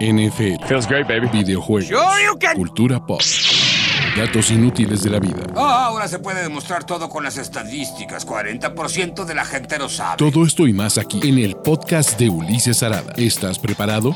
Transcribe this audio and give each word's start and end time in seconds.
NFL, 0.00 0.66
Feels 0.66 0.86
great, 0.86 1.06
baby. 1.06 1.28
videojuegos, 1.32 1.88
Sure 1.88 2.24
you 2.24 2.38
can. 2.38 2.56
cultura 2.56 3.04
pop, 3.04 3.20
datos 4.16 4.50
inútiles 4.50 5.02
de 5.02 5.10
la 5.10 5.18
vida. 5.20 5.42
Ah, 5.56 5.86
ahora 5.86 6.08
se 6.08 6.18
puede 6.18 6.42
demostrar 6.42 6.84
todo 6.84 7.08
con 7.08 7.22
las 7.24 7.36
estadísticas. 7.36 8.26
40% 8.26 9.24
de 9.24 9.34
la 9.34 9.44
gente 9.44 9.78
lo 9.78 9.88
sabe. 9.88 10.16
Todo 10.18 10.44
esto 10.44 10.66
y 10.66 10.72
más 10.72 10.98
aquí 10.98 11.20
en 11.28 11.38
el 11.38 11.56
podcast 11.56 12.18
de 12.18 12.28
Ulises 12.28 12.82
Arada. 12.82 13.12
¿Estás 13.16 13.58
preparado? 13.58 14.14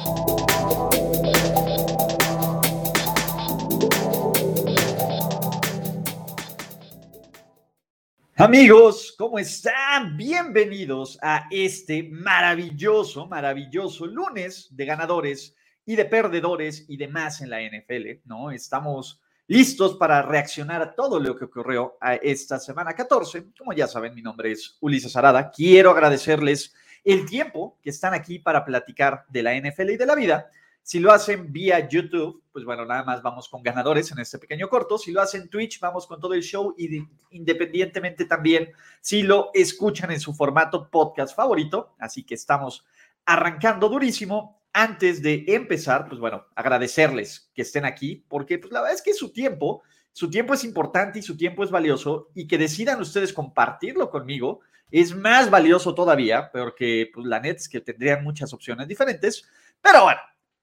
Amigos, 8.37 9.15
¿cómo 9.19 9.39
están? 9.39 10.17
Bienvenidos 10.17 11.19
a 11.23 11.47
este 11.51 12.05
maravilloso, 12.05 13.27
maravilloso 13.27 14.07
lunes 14.07 14.69
de 14.71 14.85
ganadores 14.85 15.57
y 15.89 15.97
de 15.97 16.05
perdedores 16.05 16.85
y 16.87 16.99
demás 16.99 17.41
en 17.41 17.49
la 17.49 17.63
NFL, 17.63 18.21
¿no? 18.27 18.51
Estamos 18.51 19.23
listos 19.47 19.97
para 19.97 20.21
reaccionar 20.21 20.83
a 20.83 20.95
todo 20.95 21.19
lo 21.19 21.35
que 21.35 21.47
ocurrió 21.47 21.97
esta 22.21 22.59
semana 22.59 22.93
14. 22.93 23.47
Como 23.57 23.73
ya 23.73 23.87
saben, 23.87 24.15
mi 24.15 24.21
nombre 24.21 24.53
es 24.53 24.77
Ulises 24.83 25.17
Arada. 25.17 25.51
Quiero 25.51 25.91
agradecerles 25.93 26.75
el 27.03 27.25
tiempo 27.25 27.79
que 27.83 27.89
están 27.89 28.13
aquí 28.13 28.39
para 28.39 28.67
platicar 28.67 29.25
de 29.31 29.43
la 29.43 29.55
NFL 29.55 29.93
y 29.93 29.97
de 29.97 30.05
la 30.05 30.15
vida. 30.15 30.51
Si 30.83 30.99
lo 30.99 31.11
hacen 31.11 31.51
vía 31.55 31.89
YouTube, 31.89 32.43
pues 32.53 32.67
bueno, 32.67 32.85
nada 32.85 33.03
más 33.05 33.23
vamos 33.23 33.49
con 33.49 33.63
ganadores 33.63 34.13
en 34.13 34.19
este 34.19 34.39
pequeño 34.39 34.69
corto. 34.69 34.99
Si 34.99 35.11
lo 35.11 35.23
hacen 35.23 35.49
Twitch, 35.49 35.81
vamos 35.81 36.07
con 36.07 36.21
todo 36.21 36.35
el 36.35 36.43
show 36.43 36.75
y 36.77 36.89
de- 36.89 37.09
independientemente 37.31 38.27
también 38.27 38.73
si 39.01 39.23
lo 39.23 39.49
escuchan 39.55 40.11
en 40.11 40.21
su 40.21 40.35
formato 40.35 40.91
podcast 40.91 41.35
favorito. 41.35 41.95
Así 41.99 42.25
que 42.25 42.35
estamos 42.35 42.85
arrancando 43.25 43.89
durísimo. 43.89 44.58
Antes 44.79 45.23
de 45.23 45.45
empezar, 45.49 46.09
pues 46.09 46.21
bueno, 46.21 46.47
agradecerles 46.55 47.51
que 47.55 47.63
estén 47.63 47.85
aquí 47.85 48.25
porque 48.29 48.59
pues 48.59 48.73
la 48.73 48.81
verdad 48.81 48.95
es 48.95 49.03
que 49.03 49.15
su 49.15 49.33
tiempo, 49.33 49.83
su 50.13 50.31
tiempo 50.31 50.55
es 50.55 50.65
importante 50.65 51.19
y 51.19 51.23
su 51.23 51.37
tiempo 51.37 51.65
es 51.65 51.71
valioso 51.71 52.29
y 52.35 52.47
que 52.47 52.59
decidan 52.59 53.01
ustedes 53.01 53.33
compartirlo 53.33 54.11
conmigo 54.11 54.61
es 54.91 55.15
más 55.15 55.51
valioso 55.51 55.95
todavía 55.95 56.51
porque 56.53 57.11
pues 57.13 57.27
la 57.27 57.41
neta 57.41 57.61
es 57.61 57.69
que 57.69 57.81
tendrían 57.81 58.23
muchas 58.23 58.53
opciones 58.53 58.87
diferentes. 58.89 59.47
Pero 59.83 60.05
bueno, 60.05 60.21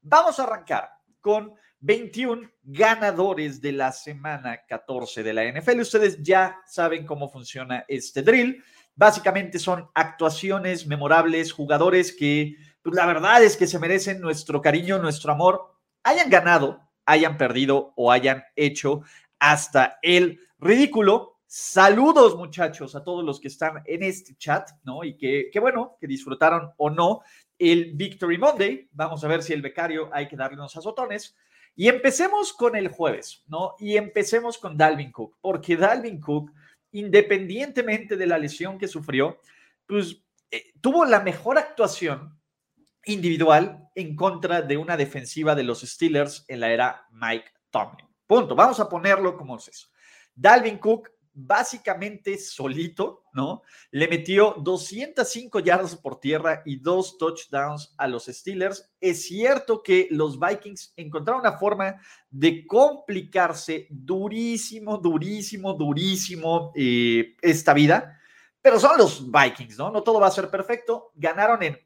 Vamos 0.08 0.40
a 0.40 0.44
arrancar 0.44 0.92
con 1.20 1.56
21 1.80 2.48
ganadores 2.62 3.60
de 3.60 3.72
la 3.72 3.92
semana 3.92 4.62
14 4.68 5.24
de 5.24 5.34
la 5.34 5.52
NFL. 5.52 5.80
Ustedes 5.80 6.22
ya 6.22 6.60
saben 6.68 7.08
cómo 7.08 7.28
funciona 7.28 7.86
este 7.88 8.22
drill. 8.22 8.64
Básicamente 8.96 9.58
son 9.58 9.90
actuaciones 9.96 10.86
memorables, 10.86 11.52
jugadores 11.52 12.16
que 12.16 12.56
pues, 12.86 12.96
la 12.96 13.08
verdad 13.08 13.44
es 13.44 13.58
que 13.58 13.66
se 13.66 13.80
merecen 13.80 14.22
nuestro 14.22 14.62
cariño, 14.62 15.00
nuestro 15.00 15.32
amor, 15.32 15.74
hayan 16.04 16.30
ganado, 16.30 16.82
hayan 17.08 17.36
perdido 17.36 17.94
o 17.96 18.12
hayan 18.12 18.44
hecho 18.56 19.02
hasta 19.40 19.98
el 20.04 20.40
ridículo. 20.60 21.40
Saludos 21.48 22.38
muchachos 22.38 22.96
a 22.96 23.04
todos 23.04 23.26
los 23.26 23.40
que 23.40 23.48
están 23.48 23.82
en 23.86 24.04
este 24.04 24.36
chat, 24.36 24.70
¿no? 24.84 25.04
Y 25.04 25.18
que, 25.18 25.50
bueno, 25.60 25.98
que 26.00 26.06
disfrutaron 26.06 26.74
o 26.78 26.92
no 26.92 27.22
el 27.58 27.94
Victory 27.96 28.38
Monday. 28.38 28.88
Vamos 28.92 29.24
a 29.24 29.30
ver 29.30 29.42
si 29.42 29.54
el 29.54 29.64
becario 29.64 30.12
hay 30.14 30.28
que 30.28 30.36
darle 30.36 30.58
unos 30.58 30.78
azotones. 30.78 31.36
Y 31.76 31.88
empecemos 31.88 32.54
con 32.54 32.76
el 32.76 32.90
jueves, 32.90 33.44
¿no? 33.48 33.74
Y 33.80 33.98
empecemos 33.98 34.60
con 34.60 34.78
Dalvin 34.78 35.12
Cook, 35.12 35.38
porque 35.42 35.76
Dalvin 35.76 36.22
Cook, 36.22 36.52
independientemente 36.92 38.16
de 38.16 38.28
la 38.28 38.38
lesión 38.38 38.78
que 38.78 38.88
sufrió, 38.88 39.40
pues 39.88 40.22
eh, 40.52 40.72
tuvo 40.80 41.04
la 41.04 41.22
mejor 41.22 41.58
actuación 41.58 42.36
individual 43.06 43.90
en 43.96 44.16
contra 44.16 44.62
de 44.62 44.78
una 44.78 44.98
defensiva 44.98 45.56
de 45.56 45.64
los 45.64 45.82
Steelers 45.82 46.46
en 46.48 46.60
la 46.60 46.72
era 46.72 47.08
Mike 47.12 47.52
Tomlin. 47.70 48.08
Punto. 48.28 48.56
Vamos 48.56 48.80
a 48.80 48.90
ponerlo 48.90 49.38
como 49.38 49.58
es 49.58 49.68
eso. 49.68 49.88
Dalvin 50.34 50.78
Cook 50.78 51.10
básicamente 51.38 52.38
solito, 52.38 53.26
¿no? 53.34 53.62
Le 53.92 54.08
metió 54.08 54.56
205 54.58 55.60
yardas 55.60 55.96
por 55.98 56.20
tierra 56.20 56.62
y 56.66 56.78
dos 56.78 57.18
touchdowns 57.18 57.94
a 57.98 58.08
los 58.08 58.26
Steelers. 58.26 58.90
Es 59.02 59.28
cierto 59.28 59.84
que 59.84 60.08
los 60.12 60.40
Vikings 60.40 60.94
encontraron 60.96 61.42
una 61.42 61.58
forma 61.58 62.00
de 62.30 62.66
complicarse 62.66 63.88
durísimo, 63.90 64.98
durísimo, 64.98 65.74
durísimo 65.74 66.72
eh, 66.74 67.36
esta 67.42 67.74
vida, 67.74 68.18
pero 68.62 68.80
son 68.80 68.98
los 68.98 69.30
Vikings, 69.30 69.78
¿no? 69.78 69.92
No 69.92 70.02
todo 70.02 70.22
va 70.22 70.28
a 70.28 70.32
ser 70.32 70.50
perfecto. 70.50 71.12
Ganaron 71.16 71.62
en 71.64 71.78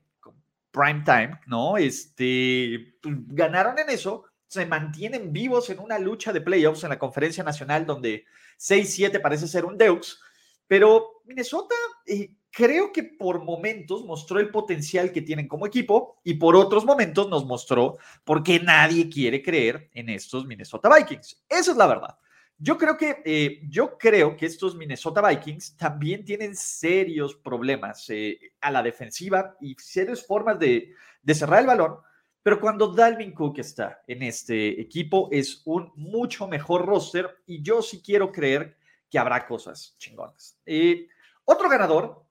prime 0.71 1.03
time, 1.05 1.39
¿no? 1.47 1.77
Este, 1.77 2.95
pues, 3.01 3.15
ganaron 3.27 3.77
en 3.79 3.89
eso, 3.89 4.25
se 4.47 4.65
mantienen 4.65 5.31
vivos 5.31 5.69
en 5.69 5.79
una 5.79 5.99
lucha 5.99 6.33
de 6.33 6.41
playoffs 6.41 6.83
en 6.83 6.89
la 6.89 6.99
conferencia 6.99 7.43
nacional 7.43 7.85
donde 7.85 8.25
6-7 8.57 9.21
parece 9.21 9.47
ser 9.47 9.65
un 9.65 9.77
Deux, 9.77 10.19
pero 10.67 11.21
Minnesota 11.25 11.75
eh, 12.05 12.31
creo 12.51 12.91
que 12.91 13.03
por 13.03 13.43
momentos 13.43 14.05
mostró 14.05 14.39
el 14.39 14.49
potencial 14.49 15.11
que 15.11 15.21
tienen 15.21 15.47
como 15.47 15.67
equipo 15.67 16.19
y 16.23 16.35
por 16.35 16.55
otros 16.55 16.85
momentos 16.85 17.29
nos 17.29 17.45
mostró 17.45 17.97
por 18.23 18.43
qué 18.43 18.59
nadie 18.59 19.09
quiere 19.09 19.41
creer 19.41 19.89
en 19.93 20.09
estos 20.09 20.45
Minnesota 20.45 20.89
Vikings. 20.93 21.43
Esa 21.47 21.71
es 21.71 21.77
la 21.77 21.87
verdad. 21.87 22.17
Yo 22.61 22.77
creo 22.77 22.97
que, 22.97 23.21
eh, 23.23 23.61
yo 23.69 23.97
creo 23.97 24.35
que 24.35 24.45
estos 24.45 24.75
Minnesota 24.75 25.25
Vikings 25.25 25.77
también 25.77 26.25
tienen 26.25 26.57
serios 26.57 27.33
problemas 27.35 28.09
eh, 28.09 28.51
a 28.59 28.69
la 28.69 28.83
defensiva 28.83 29.55
y 29.61 29.75
serias 29.79 30.25
formas 30.27 30.59
de, 30.59 30.93
cerrar 31.33 31.61
el 31.61 31.67
balón, 31.67 31.99
pero 32.43 32.59
cuando 32.59 32.93
Dalvin 32.93 33.31
Cook 33.31 33.59
está 33.59 34.03
en 34.05 34.23
este 34.23 34.81
equipo 34.81 35.29
es 35.31 35.61
un 35.63 35.93
mucho 35.95 36.49
mejor 36.49 36.85
roster 36.85 37.43
y 37.45 37.61
yo 37.61 37.81
sí 37.81 38.01
quiero 38.01 38.29
creer 38.29 38.75
que 39.09 39.17
habrá 39.17 39.47
cosas 39.47 39.95
chingonas. 39.97 40.59
Eh, 40.65 41.07
otro 41.45 41.69
ganador, 41.69 42.25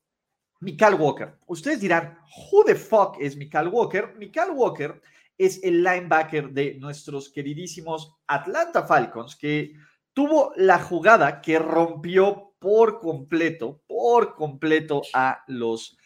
Mikal 0.61 0.95
Walker. 0.97 1.39
Ustedes 1.47 1.81
dirán, 1.81 2.19
¿who 2.53 2.65
the 2.65 2.75
fuck 2.75 3.17
es 3.19 3.35
Mikal 3.35 3.69
Walker? 3.69 4.15
Mikal 4.19 4.51
Walker 4.51 5.01
es 5.39 5.59
el 5.63 5.83
linebacker 5.83 6.51
de 6.51 6.75
nuestros 6.75 7.31
queridísimos 7.31 8.15
Atlanta 8.27 8.83
Falcons 8.83 9.35
que 9.37 9.73
tuvo 10.19 10.53
la 10.57 10.81
jugada 10.81 11.41
que 11.41 11.61
rompió 11.61 12.53
por 12.59 12.99
completo, 12.99 13.85
por 13.87 14.35
completo 14.35 15.01
a 15.15 15.45
los 15.47 15.97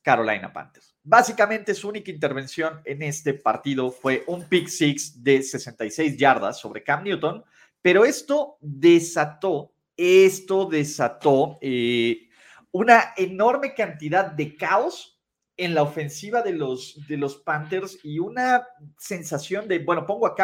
Carolina 0.00 0.52
Panthers. 0.52 0.94
Básicamente 1.02 1.74
su 1.74 1.88
única 1.88 2.12
intervención 2.12 2.80
en 2.84 3.02
este 3.02 3.34
partido 3.34 3.90
fue 3.90 4.22
un 4.28 4.48
pick 4.48 4.68
six 4.68 5.24
de 5.24 5.42
66 5.42 6.16
yardas 6.16 6.60
sobre 6.60 6.84
Cam 6.84 7.02
Newton, 7.02 7.42
pero 7.82 8.04
esto 8.04 8.58
desató, 8.60 9.72
esto 9.96 10.66
desató 10.66 11.58
eh, 11.60 12.28
una 12.70 13.12
enorme 13.16 13.74
cantidad 13.74 14.30
de 14.30 14.54
caos 14.54 15.20
en 15.56 15.74
la 15.74 15.82
ofensiva 15.82 16.42
de 16.42 16.52
los, 16.52 16.96
de 17.08 17.16
los 17.16 17.38
Panthers 17.38 17.98
y 18.04 18.20
una 18.20 18.68
sensación 18.98 19.66
de, 19.66 19.80
bueno, 19.80 20.06
pongo 20.06 20.28
a 20.28 20.36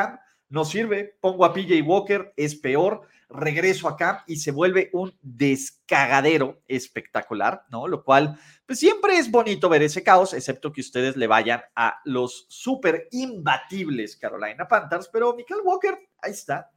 no 0.48 0.64
sirve, 0.64 1.16
pongo 1.20 1.44
a 1.44 1.52
PJ 1.52 1.82
Walker, 1.82 2.32
es 2.36 2.54
peor, 2.54 3.02
regreso 3.28 3.88
acá 3.88 4.24
y 4.26 4.36
se 4.36 4.52
vuelve 4.52 4.90
un 4.92 5.16
descagadero 5.20 6.62
espectacular, 6.68 7.64
¿no? 7.70 7.88
Lo 7.88 8.04
cual, 8.04 8.38
pues 8.66 8.78
siempre 8.78 9.16
es 9.16 9.30
bonito 9.30 9.68
ver 9.68 9.82
ese 9.82 10.02
caos, 10.02 10.34
excepto 10.34 10.72
que 10.72 10.80
ustedes 10.80 11.16
le 11.16 11.26
vayan 11.26 11.62
a 11.74 12.00
los 12.04 12.46
súper 12.48 13.08
imbatibles 13.10 14.16
Carolina 14.16 14.68
Panthers, 14.68 15.08
pero 15.12 15.34
Michael 15.34 15.60
Walker, 15.64 15.98
ahí 16.18 16.32
está. 16.32 16.70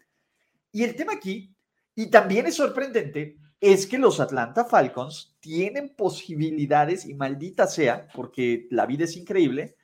Y 0.71 0.83
el 0.83 0.95
tema 0.95 1.13
aquí, 1.13 1.53
y 1.95 2.07
también 2.07 2.47
es 2.47 2.55
sorprendente, 2.55 3.37
es 3.59 3.87
que 3.87 3.97
los 3.97 4.19
Atlanta 4.19 4.65
Falcons 4.65 5.35
tienen 5.39 5.95
posibilidades, 5.95 7.05
y 7.05 7.13
maldita 7.13 7.67
sea, 7.67 8.07
porque 8.13 8.67
la 8.69 8.85
vida 8.85 9.05
es 9.05 9.17
increíble, 9.17 9.75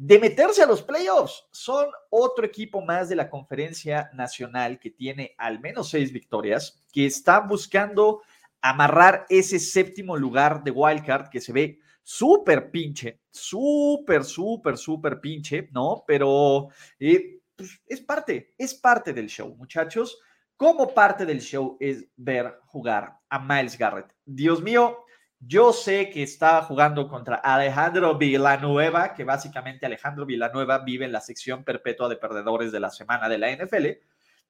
de 0.00 0.18
meterse 0.18 0.62
a 0.62 0.66
los 0.66 0.82
playoffs. 0.82 1.46
Son 1.50 1.86
otro 2.08 2.46
equipo 2.46 2.80
más 2.80 3.10
de 3.10 3.16
la 3.16 3.28
conferencia 3.28 4.10
nacional 4.14 4.78
que 4.80 4.88
tiene 4.88 5.34
al 5.36 5.60
menos 5.60 5.90
seis 5.90 6.10
victorias, 6.10 6.82
que 6.90 7.04
está 7.04 7.40
buscando 7.40 8.22
amarrar 8.62 9.26
ese 9.28 9.58
séptimo 9.58 10.16
lugar 10.16 10.64
de 10.64 10.70
wildcard 10.70 11.28
que 11.28 11.42
se 11.42 11.52
ve 11.52 11.80
súper 12.02 12.70
pinche, 12.70 13.20
súper, 13.30 14.24
súper, 14.24 14.78
súper 14.78 15.20
pinche, 15.20 15.68
¿no? 15.70 16.02
Pero 16.06 16.68
eh, 16.98 17.42
pues, 17.54 17.82
es 17.86 18.00
parte, 18.00 18.54
es 18.56 18.72
parte 18.72 19.12
del 19.12 19.28
show, 19.28 19.54
muchachos. 19.54 20.18
Como 20.56 20.94
parte 20.94 21.26
del 21.26 21.42
show 21.42 21.76
es 21.78 22.06
ver 22.16 22.58
jugar 22.64 23.18
a 23.28 23.38
Miles 23.38 23.76
Garrett. 23.76 24.14
Dios 24.24 24.62
mío, 24.62 25.04
yo 25.40 25.72
sé 25.72 26.10
que 26.10 26.22
está 26.22 26.62
jugando 26.62 27.08
contra 27.08 27.36
Alejandro 27.36 28.16
Villanueva, 28.18 29.14
que 29.14 29.24
básicamente 29.24 29.86
Alejandro 29.86 30.26
Villanueva 30.26 30.78
vive 30.78 31.06
en 31.06 31.12
la 31.12 31.22
sección 31.22 31.64
perpetua 31.64 32.10
de 32.10 32.16
perdedores 32.16 32.70
de 32.70 32.80
la 32.80 32.90
semana 32.90 33.26
de 33.26 33.38
la 33.38 33.50
NFL, 33.50 33.86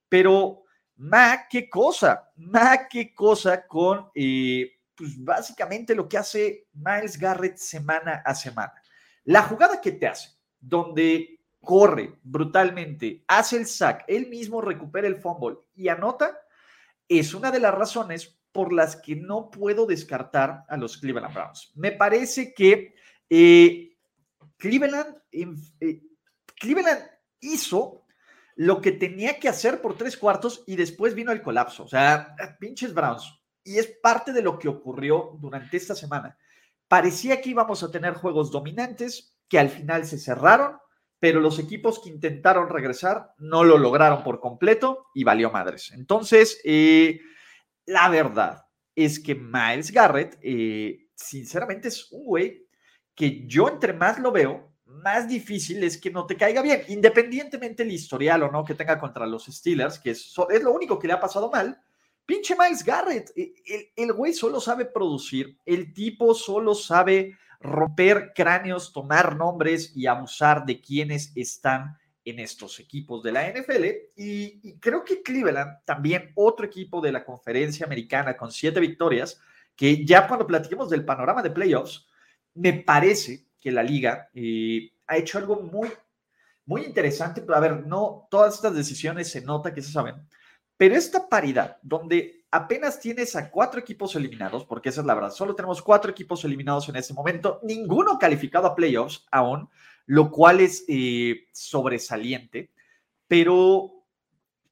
pero 0.08 0.64
ma, 0.96 1.46
qué 1.48 1.70
cosa, 1.70 2.32
ma, 2.36 2.88
qué 2.88 3.14
cosa 3.14 3.66
con 3.68 4.10
eh, 4.14 4.80
pues 4.96 5.24
básicamente 5.24 5.94
lo 5.94 6.08
que 6.08 6.18
hace 6.18 6.66
Miles 6.72 7.16
Garrett 7.16 7.56
semana 7.56 8.22
a 8.24 8.34
semana. 8.34 8.74
La 9.24 9.42
jugada 9.42 9.80
que 9.80 9.92
te 9.92 10.08
hace, 10.08 10.30
donde 10.58 11.40
corre 11.60 12.18
brutalmente, 12.22 13.24
hace 13.28 13.58
el 13.58 13.66
sack, 13.66 14.04
él 14.08 14.26
mismo 14.28 14.60
recupera 14.60 15.06
el 15.06 15.16
fumble 15.16 15.58
y 15.74 15.88
anota, 15.88 16.36
es 17.08 17.32
una 17.32 17.50
de 17.50 17.60
las 17.60 17.74
razones 17.74 18.39
por 18.52 18.72
las 18.72 18.96
que 18.96 19.16
no 19.16 19.50
puedo 19.50 19.86
descartar 19.86 20.64
a 20.68 20.76
los 20.76 20.98
Cleveland 20.98 21.34
Browns. 21.34 21.72
Me 21.76 21.92
parece 21.92 22.52
que 22.52 22.94
eh, 23.28 23.96
Cleveland, 24.56 25.16
eh, 25.32 26.02
Cleveland 26.58 27.02
hizo 27.40 28.04
lo 28.56 28.80
que 28.80 28.92
tenía 28.92 29.38
que 29.38 29.48
hacer 29.48 29.80
por 29.80 29.96
tres 29.96 30.16
cuartos 30.16 30.64
y 30.66 30.76
después 30.76 31.14
vino 31.14 31.32
el 31.32 31.42
colapso. 31.42 31.84
O 31.84 31.88
sea, 31.88 32.34
pinches 32.58 32.92
Browns. 32.92 33.40
Y 33.64 33.78
es 33.78 33.86
parte 34.02 34.32
de 34.32 34.42
lo 34.42 34.58
que 34.58 34.68
ocurrió 34.68 35.38
durante 35.40 35.76
esta 35.76 35.94
semana. 35.94 36.36
Parecía 36.88 37.40
que 37.40 37.50
íbamos 37.50 37.82
a 37.82 37.90
tener 37.90 38.14
juegos 38.14 38.50
dominantes 38.50 39.38
que 39.48 39.58
al 39.58 39.70
final 39.70 40.04
se 40.04 40.18
cerraron, 40.18 40.76
pero 41.18 41.40
los 41.40 41.58
equipos 41.58 42.00
que 42.00 42.08
intentaron 42.08 42.68
regresar 42.68 43.34
no 43.38 43.64
lo 43.64 43.78
lograron 43.78 44.22
por 44.22 44.40
completo 44.40 45.06
y 45.14 45.24
valió 45.24 45.50
madres. 45.50 45.92
Entonces, 45.92 46.60
eh, 46.64 47.20
la 47.90 48.08
verdad 48.08 48.64
es 48.94 49.18
que 49.18 49.34
Miles 49.34 49.90
Garrett, 49.90 50.38
eh, 50.42 51.08
sinceramente, 51.14 51.88
es 51.88 52.10
un 52.12 52.24
güey 52.24 52.66
que 53.14 53.46
yo 53.46 53.68
entre 53.68 53.92
más 53.92 54.18
lo 54.18 54.30
veo, 54.30 54.72
más 54.84 55.28
difícil 55.28 55.82
es 55.82 55.98
que 55.98 56.10
no 56.10 56.24
te 56.26 56.36
caiga 56.36 56.62
bien, 56.62 56.82
independientemente 56.88 57.82
el 57.82 57.90
historial 57.90 58.44
o 58.44 58.50
no 58.50 58.64
que 58.64 58.74
tenga 58.74 58.98
contra 58.98 59.26
los 59.26 59.46
Steelers, 59.46 59.98
que 59.98 60.10
es, 60.10 60.34
lo 60.62 60.72
único 60.72 60.98
que 60.98 61.08
le 61.08 61.14
ha 61.14 61.20
pasado 61.20 61.50
mal. 61.50 61.80
Pinche 62.24 62.54
Miles 62.56 62.84
Garrett, 62.84 63.32
e, 63.36 63.54
el, 63.66 63.88
el 63.96 64.12
güey 64.12 64.32
solo 64.34 64.60
sabe 64.60 64.84
producir, 64.84 65.58
el 65.66 65.92
tipo 65.92 66.32
solo 66.34 66.74
sabe 66.74 67.36
romper 67.60 68.32
cráneos, 68.34 68.92
tomar 68.92 69.36
nombres 69.36 69.96
y 69.96 70.06
abusar 70.06 70.64
de 70.64 70.80
quienes 70.80 71.32
están 71.36 71.98
en 72.30 72.40
estos 72.40 72.80
equipos 72.80 73.22
de 73.22 73.32
la 73.32 73.48
NFL. 73.48 73.84
Y, 74.16 74.78
creo 74.78 75.04
que 75.04 75.22
Cleveland, 75.22 75.84
también 75.84 76.32
otro 76.34 76.66
equipo 76.66 77.00
de 77.00 77.12
la 77.12 77.24
conferencia 77.24 77.86
americana 77.86 78.36
con 78.36 78.50
siete 78.50 78.80
victorias, 78.80 79.40
que 79.76 80.04
ya 80.04 80.26
cuando 80.26 80.46
platiquemos 80.46 80.88
del 80.90 81.04
panorama 81.04 81.42
de 81.42 81.50
playoffs, 81.50 82.06
me 82.54 82.72
parece 82.72 83.46
que 83.60 83.70
la 83.70 83.82
liga 83.82 84.28
eh, 84.34 84.92
ha 85.06 85.16
hecho 85.16 85.38
algo 85.38 85.60
muy, 85.60 85.90
muy 86.64 86.82
interesante. 86.82 87.44
A 87.54 87.60
ver, 87.60 87.86
no 87.86 88.26
todas 88.30 88.54
estas 88.54 88.74
decisiones 88.74 89.30
se 89.30 89.42
nota 89.42 89.72
que 89.72 89.82
se 89.82 89.92
saben, 89.92 90.14
pero 90.80 90.94
esta 90.94 91.28
paridad, 91.28 91.76
donde 91.82 92.46
apenas 92.50 92.98
tienes 92.98 93.36
a 93.36 93.50
cuatro 93.50 93.78
equipos 93.78 94.16
eliminados, 94.16 94.64
porque 94.64 94.88
esa 94.88 95.02
es 95.02 95.06
la 95.06 95.14
verdad, 95.14 95.30
solo 95.30 95.54
tenemos 95.54 95.82
cuatro 95.82 96.10
equipos 96.10 96.42
eliminados 96.44 96.88
en 96.88 96.96
este 96.96 97.12
momento, 97.12 97.60
ninguno 97.62 98.18
calificado 98.18 98.66
a 98.66 98.74
playoffs 98.74 99.26
aún, 99.30 99.68
lo 100.10 100.28
cual 100.32 100.58
es 100.58 100.84
eh, 100.88 101.46
sobresaliente, 101.52 102.72
pero 103.28 103.92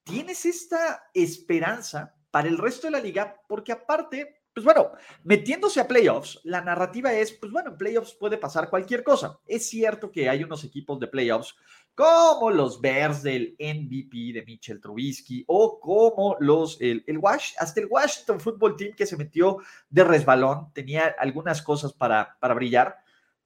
tienes 0.03 0.45
esta 0.45 1.11
esperanza 1.15 2.17
para 2.33 2.49
el 2.49 2.59
resto 2.59 2.89
de 2.89 2.91
la 2.91 2.99
liga, 2.99 3.41
porque 3.47 3.71
aparte 3.71 4.35
pues 4.53 4.65
bueno, 4.65 4.91
metiéndose 5.23 5.79
a 5.79 5.87
playoffs, 5.87 6.41
la 6.43 6.61
narrativa 6.61 7.13
es, 7.13 7.31
pues 7.31 7.53
bueno, 7.53 7.71
en 7.71 7.79
playoffs 7.79 8.15
puede 8.15 8.39
pasar 8.39 8.69
cualquier 8.69 9.05
cosa. 9.05 9.39
Es 9.47 9.69
cierto 9.69 10.11
que 10.11 10.29
hay 10.29 10.43
unos 10.43 10.65
equipos 10.65 10.99
de 10.99 11.07
playoffs 11.07 11.55
como 11.95 12.51
los 12.51 12.81
Bears 12.81 13.23
del 13.23 13.55
MVP 13.61 14.33
de 14.33 14.43
Mitchell 14.45 14.81
Trubisky 14.81 15.45
o 15.47 15.79
como 15.79 16.37
los, 16.41 16.81
el, 16.81 17.05
el 17.07 17.19
Wash, 17.19 17.53
hasta 17.59 17.81
el 17.81 17.87
Washington 17.87 18.41
Football 18.41 18.77
Team 18.77 18.95
que 18.97 19.07
se 19.07 19.17
metió 19.17 19.59
de 19.89 20.03
resbalón, 20.03 20.73
tenía 20.73 21.15
algunas 21.21 21.63
cosas 21.63 21.93
para, 21.93 22.37
para 22.41 22.55
brillar, 22.55 22.97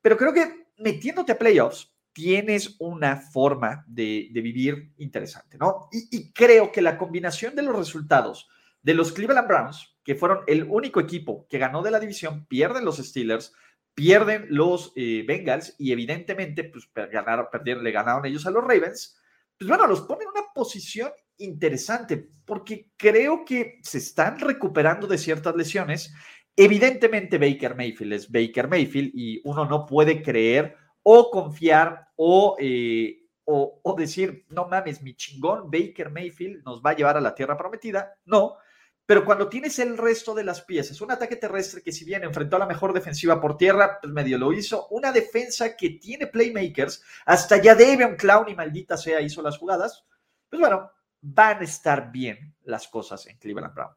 pero 0.00 0.16
creo 0.16 0.32
que 0.32 0.61
metiéndote 0.82 1.32
a 1.32 1.38
playoffs 1.38 1.92
tienes 2.12 2.76
una 2.78 3.16
forma 3.16 3.84
de, 3.86 4.28
vivir 4.32 4.92
interesante, 4.98 5.56
¿no? 5.56 5.88
Y, 5.90 6.08
y 6.16 6.32
creo 6.32 6.70
que 6.70 6.82
la 6.82 6.98
combinación 6.98 7.54
de 7.54 7.62
los 7.62 7.74
resultados 7.74 8.48
de 8.82 8.94
los 8.94 9.12
Cleveland 9.12 9.48
Browns, 9.48 9.96
que 10.04 10.14
fueron 10.14 10.40
el 10.46 10.64
único 10.64 11.00
equipo 11.00 11.46
que 11.48 11.58
ganó 11.58 11.82
de 11.82 11.90
la 11.90 12.00
división, 12.00 12.46
pierden 12.46 12.84
los 12.84 12.98
Steelers, 12.98 13.54
pierden 13.94 14.46
los 14.48 14.92
eh, 14.96 15.24
Bengals 15.26 15.74
y 15.78 15.92
evidentemente 15.92 16.64
pues, 16.64 16.88
ganaron, 17.10 17.46
perdieron, 17.50 17.84
le 17.84 17.92
ganaron 17.92 18.26
ellos 18.26 18.46
a 18.46 18.50
los 18.50 18.62
Ravens. 18.62 19.18
Pues 19.58 19.68
bueno, 19.68 19.86
los 19.86 20.02
ponen 20.02 20.28
en 20.28 20.40
una 20.40 20.52
posición 20.54 21.12
interesante 21.38 22.28
porque 22.44 22.90
creo 22.96 23.44
que 23.44 23.78
se 23.82 23.98
están 23.98 24.38
recuperando 24.40 25.06
de 25.06 25.18
ciertas 25.18 25.54
lesiones. 25.54 26.12
Evidentemente 26.56 27.38
Baker 27.38 27.74
Mayfield 27.74 28.12
es 28.12 28.30
Baker 28.30 28.68
Mayfield 28.68 29.10
y 29.14 29.40
uno 29.44 29.64
no 29.64 29.86
puede 29.86 30.22
creer 30.22 30.76
o 31.02 31.30
confiar 31.30 32.08
o, 32.16 32.56
eh, 32.58 33.22
o, 33.44 33.80
o 33.82 33.94
decir, 33.94 34.44
no 34.50 34.68
mames, 34.68 35.02
mi 35.02 35.14
chingón 35.14 35.70
Baker 35.70 36.10
Mayfield 36.10 36.62
nos 36.64 36.82
va 36.82 36.90
a 36.90 36.96
llevar 36.96 37.16
a 37.16 37.20
la 37.20 37.34
tierra 37.34 37.56
prometida. 37.56 38.14
No, 38.26 38.56
pero 39.04 39.24
cuando 39.24 39.48
tienes 39.48 39.78
el 39.78 39.98
resto 39.98 40.32
de 40.34 40.44
las 40.44 40.62
piezas, 40.62 41.00
un 41.00 41.10
ataque 41.10 41.36
terrestre 41.36 41.82
que 41.82 41.92
si 41.92 42.04
bien 42.04 42.22
enfrentó 42.22 42.56
a 42.56 42.60
la 42.60 42.66
mejor 42.66 42.92
defensiva 42.92 43.40
por 43.40 43.56
tierra, 43.56 43.98
pues 44.00 44.12
medio 44.12 44.38
lo 44.38 44.52
hizo, 44.52 44.86
una 44.88 45.10
defensa 45.10 45.76
que 45.76 45.90
tiene 45.90 46.28
playmakers, 46.28 47.02
hasta 47.26 47.60
ya 47.60 47.74
debe 47.74 48.06
un 48.06 48.16
clown 48.16 48.48
y 48.48 48.54
maldita 48.54 48.96
sea 48.96 49.20
hizo 49.20 49.42
las 49.42 49.58
jugadas, 49.58 50.06
pues 50.48 50.60
bueno, 50.60 50.90
van 51.20 51.58
a 51.58 51.64
estar 51.64 52.12
bien 52.12 52.54
las 52.62 52.86
cosas 52.88 53.26
en 53.26 53.38
Cleveland 53.38 53.74
Brown. 53.74 53.92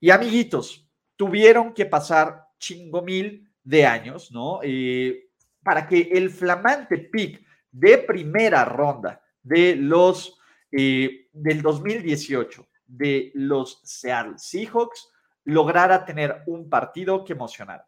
Y 0.00 0.10
amiguitos, 0.10 0.89
tuvieron 1.20 1.74
que 1.74 1.84
pasar 1.84 2.46
chingo 2.58 3.02
mil 3.02 3.46
de 3.62 3.84
años, 3.84 4.32
¿no? 4.32 4.60
Eh, 4.62 5.28
para 5.62 5.86
que 5.86 6.08
el 6.12 6.30
flamante 6.30 6.96
pick 6.96 7.44
de 7.70 7.98
primera 7.98 8.64
ronda 8.64 9.22
de 9.42 9.76
los 9.76 10.40
eh, 10.72 11.28
del 11.30 11.60
2018 11.60 12.66
de 12.86 13.32
los 13.34 13.82
Seattle 13.84 14.38
Seahawks 14.38 15.12
lograra 15.44 16.06
tener 16.06 16.42
un 16.46 16.70
partido 16.70 17.22
que 17.22 17.34
emocionara. 17.34 17.86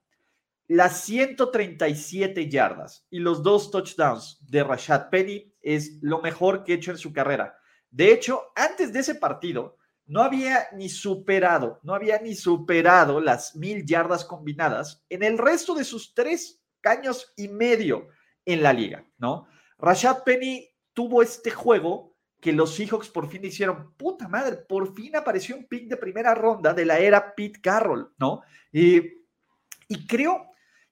Las 0.68 1.00
137 1.00 2.50
yardas 2.50 3.06
y 3.08 3.18
los 3.18 3.42
dos 3.42 3.70
touchdowns 3.70 4.46
de 4.46 4.62
Rashad 4.62 5.08
Penny 5.08 5.54
es 5.62 6.02
lo 6.02 6.20
mejor 6.20 6.64
que 6.64 6.72
ha 6.72 6.76
hecho 6.76 6.90
en 6.90 6.98
su 6.98 7.14
carrera. 7.14 7.56
De 7.90 8.12
hecho, 8.12 8.52
antes 8.54 8.92
de 8.92 8.98
ese 8.98 9.14
partido, 9.14 9.78
no 10.12 10.20
había 10.20 10.68
ni 10.74 10.90
superado, 10.90 11.80
no 11.82 11.94
había 11.94 12.18
ni 12.18 12.34
superado 12.34 13.18
las 13.18 13.56
mil 13.56 13.86
yardas 13.86 14.26
combinadas 14.26 15.02
en 15.08 15.22
el 15.22 15.38
resto 15.38 15.74
de 15.74 15.84
sus 15.84 16.12
tres 16.12 16.62
años 16.84 17.32
y 17.34 17.48
medio 17.48 18.08
en 18.44 18.62
la 18.62 18.74
liga, 18.74 19.06
¿no? 19.16 19.46
Rashad 19.78 20.22
Penny 20.22 20.68
tuvo 20.92 21.22
este 21.22 21.50
juego 21.50 22.14
que 22.42 22.52
los 22.52 22.74
Seahawks 22.74 23.08
por 23.08 23.26
fin 23.26 23.42
hicieron, 23.46 23.94
puta 23.96 24.28
madre, 24.28 24.56
por 24.56 24.94
fin 24.94 25.16
apareció 25.16 25.56
un 25.56 25.66
pick 25.66 25.88
de 25.88 25.96
primera 25.96 26.34
ronda 26.34 26.74
de 26.74 26.84
la 26.84 26.98
era 26.98 27.34
Pete 27.34 27.62
Carroll, 27.62 28.12
¿no? 28.18 28.42
y 28.70 30.06
creo 30.06 30.46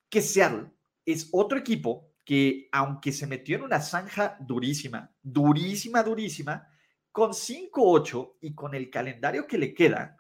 que 0.09 0.23
Seattle 0.23 0.73
es 1.05 1.29
otro 1.33 1.59
equipo 1.59 2.11
que, 2.25 2.71
aunque 2.73 3.13
se 3.13 3.27
metió 3.27 3.57
en 3.57 3.65
una 3.65 3.81
zanja 3.81 4.39
durísima, 4.41 5.13
durísima, 5.23 6.03
durísima, 6.03 6.70
con 7.13 7.33
5-8 7.33 8.37
y 8.41 8.55
con 8.55 8.75
el 8.75 8.91
calendario 8.91 9.47
que 9.47 9.59
le 9.59 9.75
queda, 9.75 10.17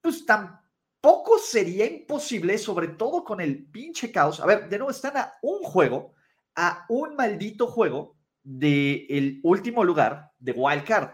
pues 0.00 0.26
tampoco 0.26 1.38
sería 1.38 1.86
imposible, 1.86 2.58
sobre 2.58 2.88
todo 2.88 3.24
con 3.24 3.40
el 3.40 3.64
pinche 3.66 4.10
caos. 4.10 4.40
A 4.40 4.46
ver, 4.46 4.68
de 4.68 4.78
nuevo 4.78 4.90
están 4.90 5.16
a 5.16 5.34
un 5.42 5.62
juego, 5.62 6.14
a 6.54 6.84
un 6.88 7.16
maldito 7.16 7.66
juego 7.66 8.16
del 8.42 9.40
último 9.42 9.84
lugar 9.84 10.32
de 10.38 10.52
Wild 10.52 10.84
Card. 10.84 11.10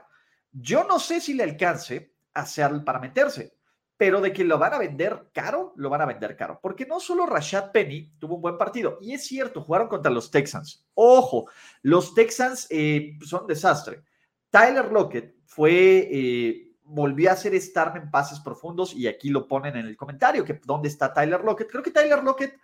Yo 0.50 0.85
no 0.85 0.99
sé 0.99 1.20
si 1.20 1.35
le 1.35 1.44
alcance 1.44 2.14
a 2.35 2.47
Seattle 2.47 2.80
para 2.80 2.99
meterse, 2.99 3.58
pero 3.99 4.20
de 4.20 4.32
que 4.32 4.44
lo 4.44 4.58
van 4.58 4.75
a 4.75 4.78
vender 4.78 5.28
caro, 5.35 5.75
lo 5.76 5.90
van 5.90 6.00
a 6.00 6.06
vender 6.06 6.37
caro. 6.37 6.58
Porque 6.62 6.87
no 6.87 7.00
solo 7.00 7.26
Rashad 7.26 7.73
Penny 7.73 8.12
tuvo 8.18 8.37
un 8.37 8.42
buen 8.42 8.56
partido, 8.56 8.99
y 9.00 9.12
es 9.12 9.26
cierto, 9.26 9.61
jugaron 9.61 9.88
contra 9.88 10.11
los 10.11 10.30
Texans. 10.30 10.87
Ojo, 10.94 11.50
los 11.82 12.14
Texans 12.14 12.66
eh, 12.70 13.18
son 13.25 13.47
desastre. 13.47 14.04
Tyler 14.50 14.90
Lockett 14.90 15.36
fue, 15.46 16.08
eh, 16.10 16.72
volvió 16.84 17.30
a 17.30 17.34
hacer 17.34 17.60
Starm 17.60 17.96
en 17.96 18.10
pases 18.10 18.40
profundos, 18.40 18.94
y 18.94 19.06
aquí 19.06 19.30
lo 19.30 19.46
ponen 19.46 19.76
en 19.76 19.86
el 19.86 19.96
comentario, 19.96 20.44
que 20.44 20.60
dónde 20.64 20.88
está 20.88 21.12
Tyler 21.12 21.42
Lockett. 21.42 21.70
Creo 21.70 21.82
que 21.82 21.90
Tyler 21.90 22.22
Lockett 22.22 22.54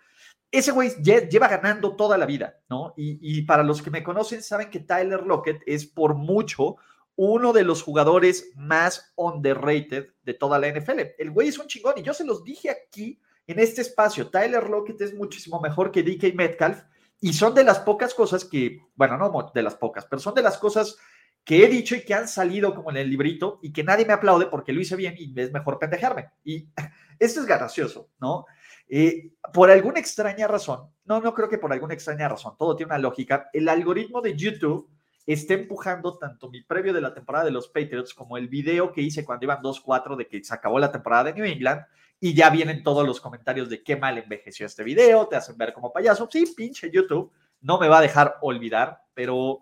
ese 0.51 0.71
güey 0.71 0.91
lleva 1.03 1.47
ganando 1.47 1.95
toda 1.95 2.17
la 2.17 2.25
vida, 2.25 2.59
¿no? 2.69 2.93
Y, 2.95 3.41
para 3.43 3.63
los 3.63 3.81
que 3.81 3.91
me 3.91 4.03
conocen, 4.03 4.41
saben 4.41 4.69
que 4.69 4.79
Tyler 4.79 5.23
Lockett 5.23 5.61
es 5.65 5.85
por 5.85 6.15
mucho 6.15 6.77
uno 7.17 7.53
de 7.53 7.63
los 7.63 7.81
jugadores 7.81 8.51
más 8.55 9.13
underrated 9.15 10.13
de 10.23 10.33
toda 10.33 10.59
la 10.59 10.67
NFL. 10.67 11.01
El 11.17 11.31
güey 11.31 11.49
es 11.49 11.57
un 11.57 11.67
chingón 11.67 11.95
y 11.97 12.03
yo 12.03 12.13
se 12.13 12.25
los 12.25 12.43
dije 12.43 12.69
aquí 12.69 13.19
en 13.47 13.59
este 13.59 13.81
espacio. 13.81 14.29
Tyler 14.29 14.69
Lockett 14.69 15.01
es 15.01 15.13
muchísimo 15.13 15.59
mejor 15.61 15.91
que 15.91 16.03
DK 16.03 16.33
Metcalf 16.35 16.83
y 17.19 17.33
son 17.33 17.53
de 17.53 17.63
las 17.63 17.79
pocas 17.79 18.13
cosas 18.13 18.45
que, 18.45 18.81
bueno, 18.95 19.17
no 19.17 19.51
de 19.53 19.63
las 19.63 19.75
pocas, 19.75 20.05
pero 20.05 20.19
son 20.21 20.35
de 20.35 20.41
las 20.41 20.57
cosas 20.57 20.97
que 21.45 21.63
he 21.63 21.67
dicho 21.67 21.95
y 21.95 22.01
que 22.01 22.15
han 22.15 22.27
salido 22.27 22.73
como 22.73 22.89
en 22.89 22.97
el 22.97 23.09
librito 23.09 23.59
y 23.61 23.71
que 23.71 23.83
nadie 23.83 24.05
me 24.05 24.13
aplaude 24.13 24.47
porque 24.47 24.73
lo 24.73 24.81
hice 24.81 24.95
bien 24.95 25.15
y 25.17 25.39
es 25.39 25.53
mejor 25.53 25.77
pendejarme. 25.77 26.31
Y 26.43 26.67
esto 27.19 27.39
es 27.39 27.45
gracioso, 27.45 28.09
¿no? 28.19 28.45
Eh, 28.89 29.31
por 29.53 29.69
alguna 29.69 29.99
extraña 29.99 30.47
razón, 30.47 30.89
no, 31.05 31.21
no 31.21 31.33
creo 31.33 31.47
que 31.47 31.59
por 31.59 31.71
alguna 31.71 31.93
extraña 31.93 32.27
razón, 32.27 32.55
todo 32.57 32.75
tiene 32.75 32.91
una 32.91 32.99
lógica. 32.99 33.49
El 33.53 33.69
algoritmo 33.69 34.21
de 34.21 34.35
YouTube 34.35 34.89
está 35.25 35.53
empujando 35.53 36.17
tanto 36.17 36.49
mi 36.49 36.61
previo 36.61 36.93
de 36.93 37.01
la 37.01 37.13
temporada 37.13 37.45
de 37.45 37.51
los 37.51 37.67
Patriots 37.67 38.13
como 38.13 38.37
el 38.37 38.47
video 38.47 38.91
que 38.91 39.01
hice 39.01 39.23
cuando 39.23 39.45
iban 39.45 39.61
2-4 39.61 40.15
de 40.15 40.27
que 40.27 40.43
se 40.43 40.53
acabó 40.53 40.79
la 40.79 40.91
temporada 40.91 41.25
de 41.25 41.33
New 41.33 41.45
England 41.45 41.81
y 42.19 42.33
ya 42.33 42.49
vienen 42.49 42.83
todos 42.83 43.05
los 43.05 43.21
comentarios 43.21 43.69
de 43.69 43.83
qué 43.83 43.95
mal 43.95 44.17
envejeció 44.17 44.65
este 44.65 44.83
video, 44.83 45.27
te 45.27 45.35
hacen 45.35 45.57
ver 45.57 45.73
como 45.73 45.93
payaso. 45.93 46.27
Sí, 46.31 46.45
pinche 46.55 46.89
YouTube, 46.91 47.31
no 47.61 47.79
me 47.79 47.87
va 47.87 47.99
a 47.99 48.01
dejar 48.01 48.37
olvidar, 48.41 49.01
pero 49.13 49.59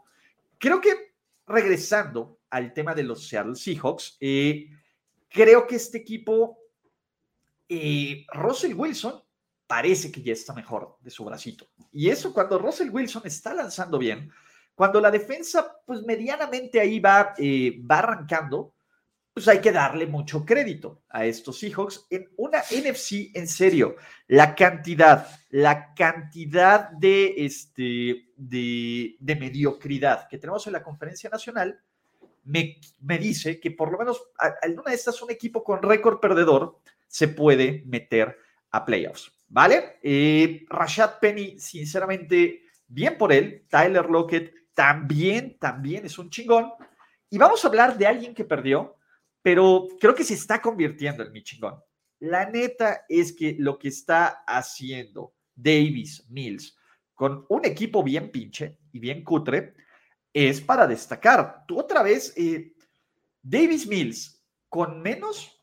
creo 0.57 0.79
que 0.79 1.12
regresando 1.45 2.39
al 2.49 2.73
tema 2.73 2.93
de 2.93 3.03
los 3.03 3.27
Seattle 3.27 3.55
Seahawks, 3.55 4.17
eh, 4.19 4.69
creo 5.29 5.65
que 5.67 5.75
este 5.75 5.97
equipo, 5.97 6.57
eh, 7.67 8.25
Russell 8.33 8.73
Wilson, 8.75 9.21
parece 9.67 10.11
que 10.11 10.21
ya 10.21 10.33
está 10.33 10.53
mejor 10.53 10.97
de 11.01 11.09
su 11.09 11.25
bracito. 11.25 11.67
Y 11.91 12.09
eso 12.09 12.33
cuando 12.33 12.59
Russell 12.59 12.89
Wilson 12.89 13.23
está 13.25 13.53
lanzando 13.53 13.97
bien, 13.97 14.31
cuando 14.75 14.99
la 14.99 15.11
defensa, 15.11 15.77
pues 15.85 16.03
medianamente 16.03 16.79
ahí 16.79 16.99
va, 16.99 17.33
eh, 17.37 17.81
va 17.89 17.99
arrancando, 17.99 18.72
pues 19.33 19.47
hay 19.47 19.59
que 19.59 19.71
darle 19.71 20.05
mucho 20.05 20.45
crédito 20.45 21.01
a 21.09 21.25
estos 21.25 21.59
Seahawks 21.59 22.05
en 22.09 22.29
una 22.37 22.59
NFC 22.59 23.31
en 23.33 23.47
serio. 23.47 23.95
La 24.27 24.53
cantidad, 24.53 25.27
la 25.49 25.93
cantidad 25.95 26.91
de, 26.91 27.33
este, 27.37 28.29
de, 28.37 29.35
mediocridad 29.39 30.27
que 30.27 30.37
tenemos 30.37 30.67
en 30.67 30.73
la 30.73 30.83
conferencia 30.83 31.29
nacional 31.31 31.79
me, 32.43 32.79
me 33.01 33.17
dice 33.17 33.59
que 33.59 33.71
por 33.71 33.91
lo 33.91 33.97
menos 33.97 34.21
alguna 34.61 34.91
de 34.91 34.95
estas, 34.95 35.21
un 35.21 35.31
equipo 35.31 35.63
con 35.63 35.81
récord 35.81 36.19
perdedor 36.19 36.79
se 37.07 37.27
puede 37.29 37.83
meter 37.87 38.37
a 38.69 38.85
playoffs. 38.85 39.31
¿Vale? 39.47 39.99
Eh, 40.01 40.65
Rashad 40.67 41.19
Penny, 41.19 41.59
sinceramente, 41.59 42.63
bien 42.87 43.17
por 43.17 43.31
él. 43.31 43.65
Tyler 43.69 44.09
Lockett 44.09 44.51
también, 44.73 45.57
también 45.59 46.05
es 46.05 46.17
un 46.17 46.29
chingón. 46.29 46.71
Y 47.29 47.37
vamos 47.37 47.63
a 47.63 47.67
hablar 47.67 47.97
de 47.97 48.07
alguien 48.07 48.33
que 48.33 48.45
perdió, 48.45 48.97
pero 49.43 49.87
creo 49.99 50.15
que 50.15 50.23
se 50.23 50.33
está 50.33 50.59
convirtiendo 50.59 51.21
en 51.21 51.31
mi 51.31 51.43
chingón. 51.43 51.79
La 52.19 52.49
neta 52.49 53.05
es 53.07 53.33
que 53.33 53.55
lo 53.59 53.77
que 53.77 53.89
está 53.89 54.43
haciendo 54.47 55.35
Davis 55.53 56.25
Mills 56.29 56.75
con 57.13 57.45
un 57.49 57.65
equipo 57.65 58.01
bien 58.01 58.31
pinche 58.31 58.79
y 58.91 58.99
bien 58.99 59.23
cutre 59.23 59.75
es 60.31 60.61
para 60.61 60.87
destacar. 60.87 61.65
Tú 61.67 61.79
otra 61.79 62.01
vez, 62.01 62.33
eh, 62.37 62.73
Davis 63.41 63.85
Mills 63.85 64.41
con 64.69 65.01
menos 65.01 65.61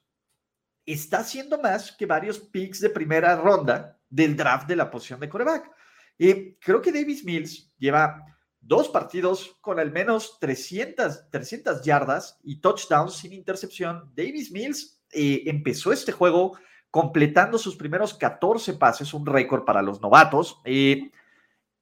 está 0.85 1.21
haciendo 1.21 1.61
más 1.61 1.93
que 1.93 2.07
varios 2.07 2.39
picks 2.39 2.81
de 2.81 2.91
primera 2.91 3.35
ronda 3.37 3.99
del 4.09 4.37
draft 4.37 4.69
de 4.69 4.77
la 4.77 4.91
posición 4.91 5.21
de 5.21 5.29
coreback. 5.29 5.71
Y 6.19 6.55
creo 6.57 6.83
que 6.83 6.93
Davis 6.93 7.25
Mills 7.25 7.73
lleva 7.79 8.23
dos 8.61 8.89
partidos 8.89 9.57
con 9.61 9.79
al 9.79 9.91
menos 9.91 10.39
300, 10.41 11.31
300 11.31 11.83
yardas 11.83 12.39
y 12.43 12.61
touchdowns 12.61 13.15
sin 13.15 13.33
intercepción. 13.33 14.13
Davis 14.15 14.51
Mills 14.51 15.03
eh, 15.13 15.43
empezó 15.47 15.93
este 15.93 16.13
juego 16.13 16.57
completando 16.91 17.59
sus 17.59 17.77
primeros 17.77 18.15
14 18.15 18.75
pases, 18.75 19.15
un 19.15 19.27
récord 19.27 19.65
para 19.65 19.83
los 19.83 20.01
novatos. 20.01 20.61
Eh, 20.65 21.11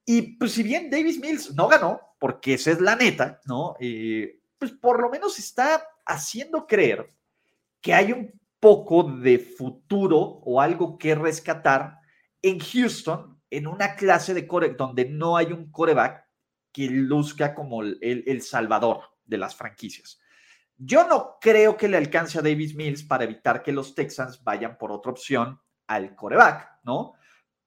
y 0.05 0.37
pues 0.37 0.53
si 0.53 0.63
bien 0.63 0.91
Davis 0.91 1.19
Mills 1.19 1.55
no 1.55 1.69
ganó, 1.69 2.01
porque 2.19 2.55
esa 2.55 2.71
es 2.71 2.81
la 2.81 2.97
neta, 2.97 3.41
¿no? 3.47 3.77
Eh, 3.81 4.41
pues 4.59 4.73
por 4.73 5.01
lo 5.01 5.11
menos 5.11 5.39
está 5.39 5.87
haciendo 6.07 6.67
creer 6.67 7.09
que 7.81 7.95
hay 7.95 8.13
un 8.13 8.33
poco 8.61 9.05
de 9.05 9.39
futuro 9.39 10.19
o 10.19 10.61
algo 10.61 10.99
que 10.99 11.15
rescatar 11.15 11.99
en 12.43 12.59
Houston, 12.59 13.41
en 13.51 13.67
una 13.67 13.95
clase 13.95 14.35
de 14.35 14.47
core 14.47 14.75
donde 14.75 15.07
no 15.07 15.37
hay 15.37 15.53
un 15.53 15.71
coreback 15.71 16.28
que 16.79 16.89
luzca 16.93 17.57
como 17.57 17.83
el, 17.83 17.99
el, 18.01 18.41
salvador 18.41 19.01
de 19.25 19.37
las 19.37 19.57
franquicias. 19.57 20.21
Yo 20.77 21.09
no 21.09 21.39
creo 21.41 21.77
que 21.77 21.89
le 21.89 21.97
alcance 21.97 22.39
a 22.39 22.43
Davis 22.43 22.77
Mills 22.77 23.03
para 23.03 23.25
evitar 23.25 23.65
que 23.65 23.73
los 23.73 23.97
Texans 23.97 24.45
vayan 24.45 24.79
por 24.79 24.93
otra 24.93 25.11
opción 25.11 25.61
al 25.89 26.15
coreback, 26.15 26.85
¿no? 26.85 27.15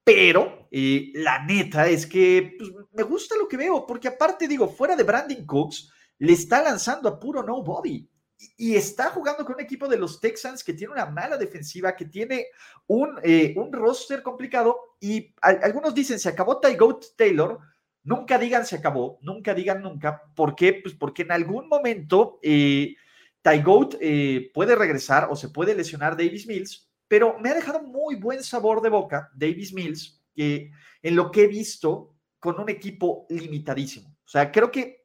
Pero 0.01 0.69
eh, 0.71 1.11
la 1.15 1.43
neta 1.43 1.87
es 1.87 2.07
que 2.07 2.55
pues, 2.57 2.71
me 2.93 3.03
gusta 3.03 3.35
lo 3.35 3.49
que 3.49 3.57
veo, 3.57 3.85
porque 3.85 4.07
aparte 4.07 4.47
digo, 4.47 4.69
fuera 4.69 4.95
de 4.95 5.03
Brandon 5.03 5.45
Cooks, 5.45 5.91
le 6.19 6.31
está 6.31 6.63
lanzando 6.63 7.09
a 7.09 7.19
puro 7.19 7.43
nobody 7.43 8.09
y 8.55 8.75
está 8.77 9.09
jugando 9.09 9.43
con 9.43 9.55
un 9.55 9.61
equipo 9.61 9.89
de 9.89 9.97
los 9.97 10.21
Texans 10.21 10.63
que 10.63 10.73
tiene 10.73 10.93
una 10.93 11.05
mala 11.05 11.35
defensiva, 11.35 11.97
que 11.97 12.05
tiene 12.05 12.47
un, 12.87 13.19
eh, 13.23 13.53
un 13.57 13.73
roster 13.73 14.23
complicado 14.23 14.95
y 15.01 15.35
algunos 15.41 15.93
dicen 15.93 16.17
se 16.17 16.29
acabó 16.29 16.61
Ty 16.61 16.77
Goat 16.77 17.07
Taylor. 17.17 17.59
Nunca 18.03 18.37
digan 18.37 18.65
se 18.65 18.77
acabó, 18.77 19.19
nunca 19.21 19.53
digan 19.53 19.81
nunca. 19.81 20.23
¿Por 20.35 20.55
qué? 20.55 20.73
Pues 20.73 20.95
porque 20.95 21.21
en 21.21 21.31
algún 21.31 21.67
momento 21.67 22.39
eh, 22.41 22.95
Ty 23.41 23.61
Goat 23.61 23.95
eh, 24.01 24.49
puede 24.53 24.75
regresar 24.75 25.27
o 25.29 25.35
se 25.35 25.49
puede 25.49 25.75
lesionar 25.75 26.17
Davis 26.17 26.47
Mills, 26.47 26.91
pero 27.07 27.37
me 27.39 27.49
ha 27.49 27.53
dejado 27.53 27.83
muy 27.83 28.15
buen 28.15 28.43
sabor 28.43 28.81
de 28.81 28.89
boca 28.89 29.29
Davis 29.33 29.73
Mills, 29.73 30.23
que 30.33 30.71
en 31.01 31.15
lo 31.15 31.31
que 31.31 31.43
he 31.43 31.47
visto 31.47 32.15
con 32.39 32.59
un 32.59 32.69
equipo 32.69 33.25
limitadísimo. 33.29 34.09
O 34.09 34.29
sea, 34.29 34.51
creo 34.51 34.71
que 34.71 35.01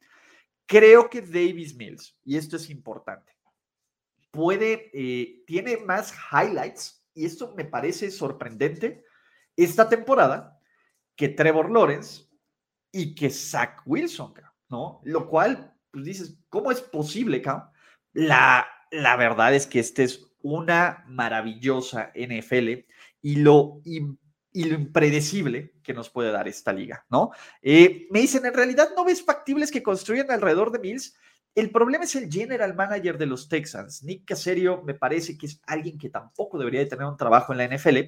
Creo 0.66 1.08
que 1.08 1.22
Davis 1.22 1.76
Mills, 1.76 2.18
y 2.24 2.36
esto 2.36 2.56
es 2.56 2.68
importante, 2.70 3.32
puede, 4.32 4.90
eh, 4.92 5.44
tiene 5.46 5.76
más 5.76 6.12
highlights, 6.32 7.06
y 7.14 7.24
esto 7.24 7.54
me 7.56 7.64
parece 7.64 8.10
sorprendente, 8.10 9.04
esta 9.56 9.88
temporada 9.88 10.60
que 11.14 11.28
Trevor 11.28 11.70
Lawrence 11.70 12.24
y 12.96 13.14
que 13.14 13.30
Zach 13.30 13.82
Wilson, 13.84 14.32
¿no? 14.70 15.00
Lo 15.04 15.28
cual, 15.28 15.74
pues 15.90 16.04
dices, 16.04 16.38
¿cómo 16.48 16.70
es 16.70 16.80
posible, 16.80 17.42
cabrón? 17.42 17.68
La, 18.12 18.66
la 18.90 19.16
verdad 19.16 19.54
es 19.54 19.66
que 19.66 19.80
esta 19.80 20.02
es 20.02 20.26
una 20.40 21.04
maravillosa 21.06 22.12
NFL 22.14 22.86
y 23.20 23.36
lo 23.36 23.82
y 24.56 24.64
lo 24.64 24.74
impredecible 24.74 25.74
que 25.82 25.92
nos 25.92 26.08
puede 26.08 26.32
dar 26.32 26.48
esta 26.48 26.72
liga, 26.72 27.04
¿no? 27.10 27.30
Eh, 27.60 28.06
me 28.10 28.20
dicen, 28.20 28.46
en 28.46 28.54
realidad 28.54 28.88
no 28.96 29.04
ves 29.04 29.22
factibles 29.22 29.70
que 29.70 29.82
construyan 29.82 30.30
alrededor 30.30 30.72
de 30.72 30.78
Mills. 30.78 31.14
El 31.54 31.70
problema 31.70 32.04
es 32.04 32.16
el 32.16 32.32
general 32.32 32.74
manager 32.74 33.18
de 33.18 33.26
los 33.26 33.50
Texans. 33.50 34.02
Nick 34.02 34.24
Caserio 34.24 34.82
me 34.82 34.94
parece 34.94 35.36
que 35.36 35.44
es 35.44 35.60
alguien 35.66 35.98
que 35.98 36.08
tampoco 36.08 36.56
debería 36.58 36.80
de 36.80 36.86
tener 36.86 37.04
un 37.04 37.18
trabajo 37.18 37.52
en 37.52 37.58
la 37.58 37.68
NFL 37.68 37.98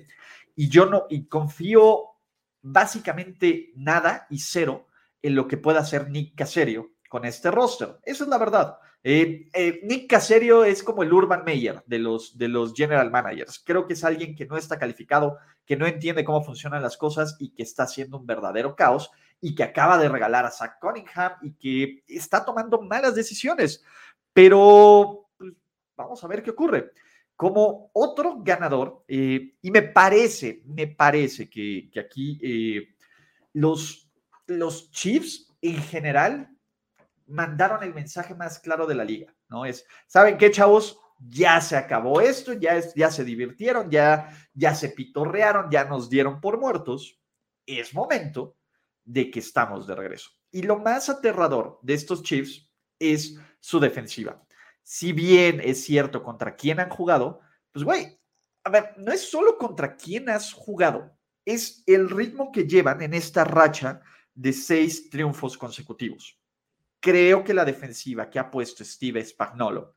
y 0.57 0.71
yo 0.71 0.87
no, 0.87 1.05
y 1.11 1.27
confío 1.27 2.18
básicamente 2.63 3.73
nada 3.77 4.27
y 4.31 4.39
cero 4.39 4.87
en 5.23 5.35
lo 5.35 5.49
que 5.49 5.57
pueda 5.57 5.81
hacer 5.81 6.11
Nick 6.11 6.35
Caserio 6.37 6.93
con 7.09 7.25
este 7.25 7.51
roster. 7.51 7.99
Eso 8.05 8.25
es 8.25 8.31
la 8.31 8.39
verdad. 8.39 8.79
Eh, 9.03 9.49
eh, 9.53 9.81
Nick 9.85 10.11
Caserio 10.11 10.65
es 10.65 10.83
como 10.83 11.03
el 11.03 11.13
Urban 11.13 11.45
Meyer 11.45 11.83
de 11.87 11.99
los, 11.99 12.37
de 12.37 12.49
los 12.49 12.75
general 12.75 13.11
managers. 13.11 13.63
Creo 13.65 13.87
que 13.87 13.95
es 13.95 14.05
alguien 14.05 14.35
que 14.35 14.47
no 14.47 14.57
está 14.57 14.79
calificado, 14.79 15.39
que 15.65 15.77
no 15.77 15.87
entiende 15.87 16.25
cómo 16.25 16.43
funcionan 16.43 16.83
las 16.83 16.97
cosas 16.97 17.37
y 17.39 17.51
que 17.55 17.63
está 17.63 17.85
haciendo 17.85 18.19
un 18.19 18.27
verdadero 18.27 18.75
caos 18.75 19.11
y 19.41 19.55
que 19.55 19.63
acaba 19.63 19.99
de 19.99 20.09
regalar 20.09 20.45
a 20.45 20.51
Zach 20.51 20.79
Cunningham 20.81 21.33
y 21.43 21.53
que 21.53 22.03
está 22.09 22.45
tomando 22.45 22.83
malas 22.83 23.15
decisiones. 23.15 23.85
Pero 24.33 25.29
pues, 25.39 25.53
vamos 25.97 26.23
a 26.23 26.29
ver 26.29 26.43
qué 26.43 26.51
ocurre. 26.51 26.93
Como 27.39 27.93
otro 27.93 28.43
ganador, 28.43 29.05
eh, 29.07 29.55
y 29.63 29.71
me 29.71 29.83
parece, 29.83 30.61
me 30.67 30.89
parece 30.89 31.49
que, 31.49 31.89
aquí 31.97 32.41
los, 33.53 34.11
los 34.49 34.91
Chiefs 34.91 35.55
en 35.63 35.77
general 35.77 36.51
mandaron 37.29 37.85
el 37.85 37.95
mensaje 37.95 38.35
más 38.35 38.59
claro 38.59 38.89
de 38.89 38.97
la 38.97 39.05
liga, 39.05 39.33
¿no? 39.49 39.65
Es, 39.65 39.87
¿saben 40.09 40.37
qué, 40.37 40.51
chavos? 40.51 40.99
Ya 41.21 41.61
se 41.61 41.77
acabó 41.77 42.21
esto, 42.21 42.55
ya, 42.55 42.77
es, 42.77 42.93
ya 42.95 43.09
se 43.11 43.25
divirtieron, 43.25 43.89
ya, 43.89 44.37
ya 44.53 44.75
se 44.75 44.89
pitorrearon, 44.89 45.71
ya 45.71 45.85
nos 45.85 46.09
dieron 46.11 46.41
por 46.41 46.59
muertos. 46.59 47.21
Es 47.67 47.95
momento 47.95 48.57
de 49.05 49.31
que 49.31 49.39
estamos 49.39 49.87
de 49.87 49.95
regreso. 49.95 50.31
Y 50.51 50.63
lo 50.63 50.79
más 50.79 51.09
aterrador 51.09 51.79
de 51.83 51.95
estos 51.95 52.23
Chiefs 52.25 52.69
es 52.99 53.37
su 53.61 53.79
defensiva. 53.79 54.43
Si 54.89 55.13
bien 55.13 55.61
es 55.63 55.85
cierto 55.85 56.23
contra 56.23 56.57
quién 56.57 56.81
han 56.81 56.89
jugado, 56.89 57.41
pues 57.73 57.85
güey, 57.85 58.19
a 58.65 58.71
ver, 58.71 58.95
no 58.97 59.13
es 59.13 59.29
solo 59.29 59.59
contra 59.59 59.97
quién 59.97 60.31
has 60.31 60.53
jugado, 60.53 61.15
es 61.45 61.83
el 61.87 62.09
ritmo 62.09 62.51
que 62.53 62.67
llevan 62.67 63.03
en 63.03 63.13
esta 63.13 63.45
racha 63.45 64.01
de 64.35 64.53
seis 64.53 65.11
triunfos 65.11 65.59
consecutivos 65.59 66.39
creo 67.01 67.45
que 67.45 67.55
la 67.55 67.65
defensiva 67.65 68.29
que 68.29 68.39
ha 68.39 68.51
puesto 68.51 68.85
Steve 68.85 69.25
Spagnolo 69.25 69.97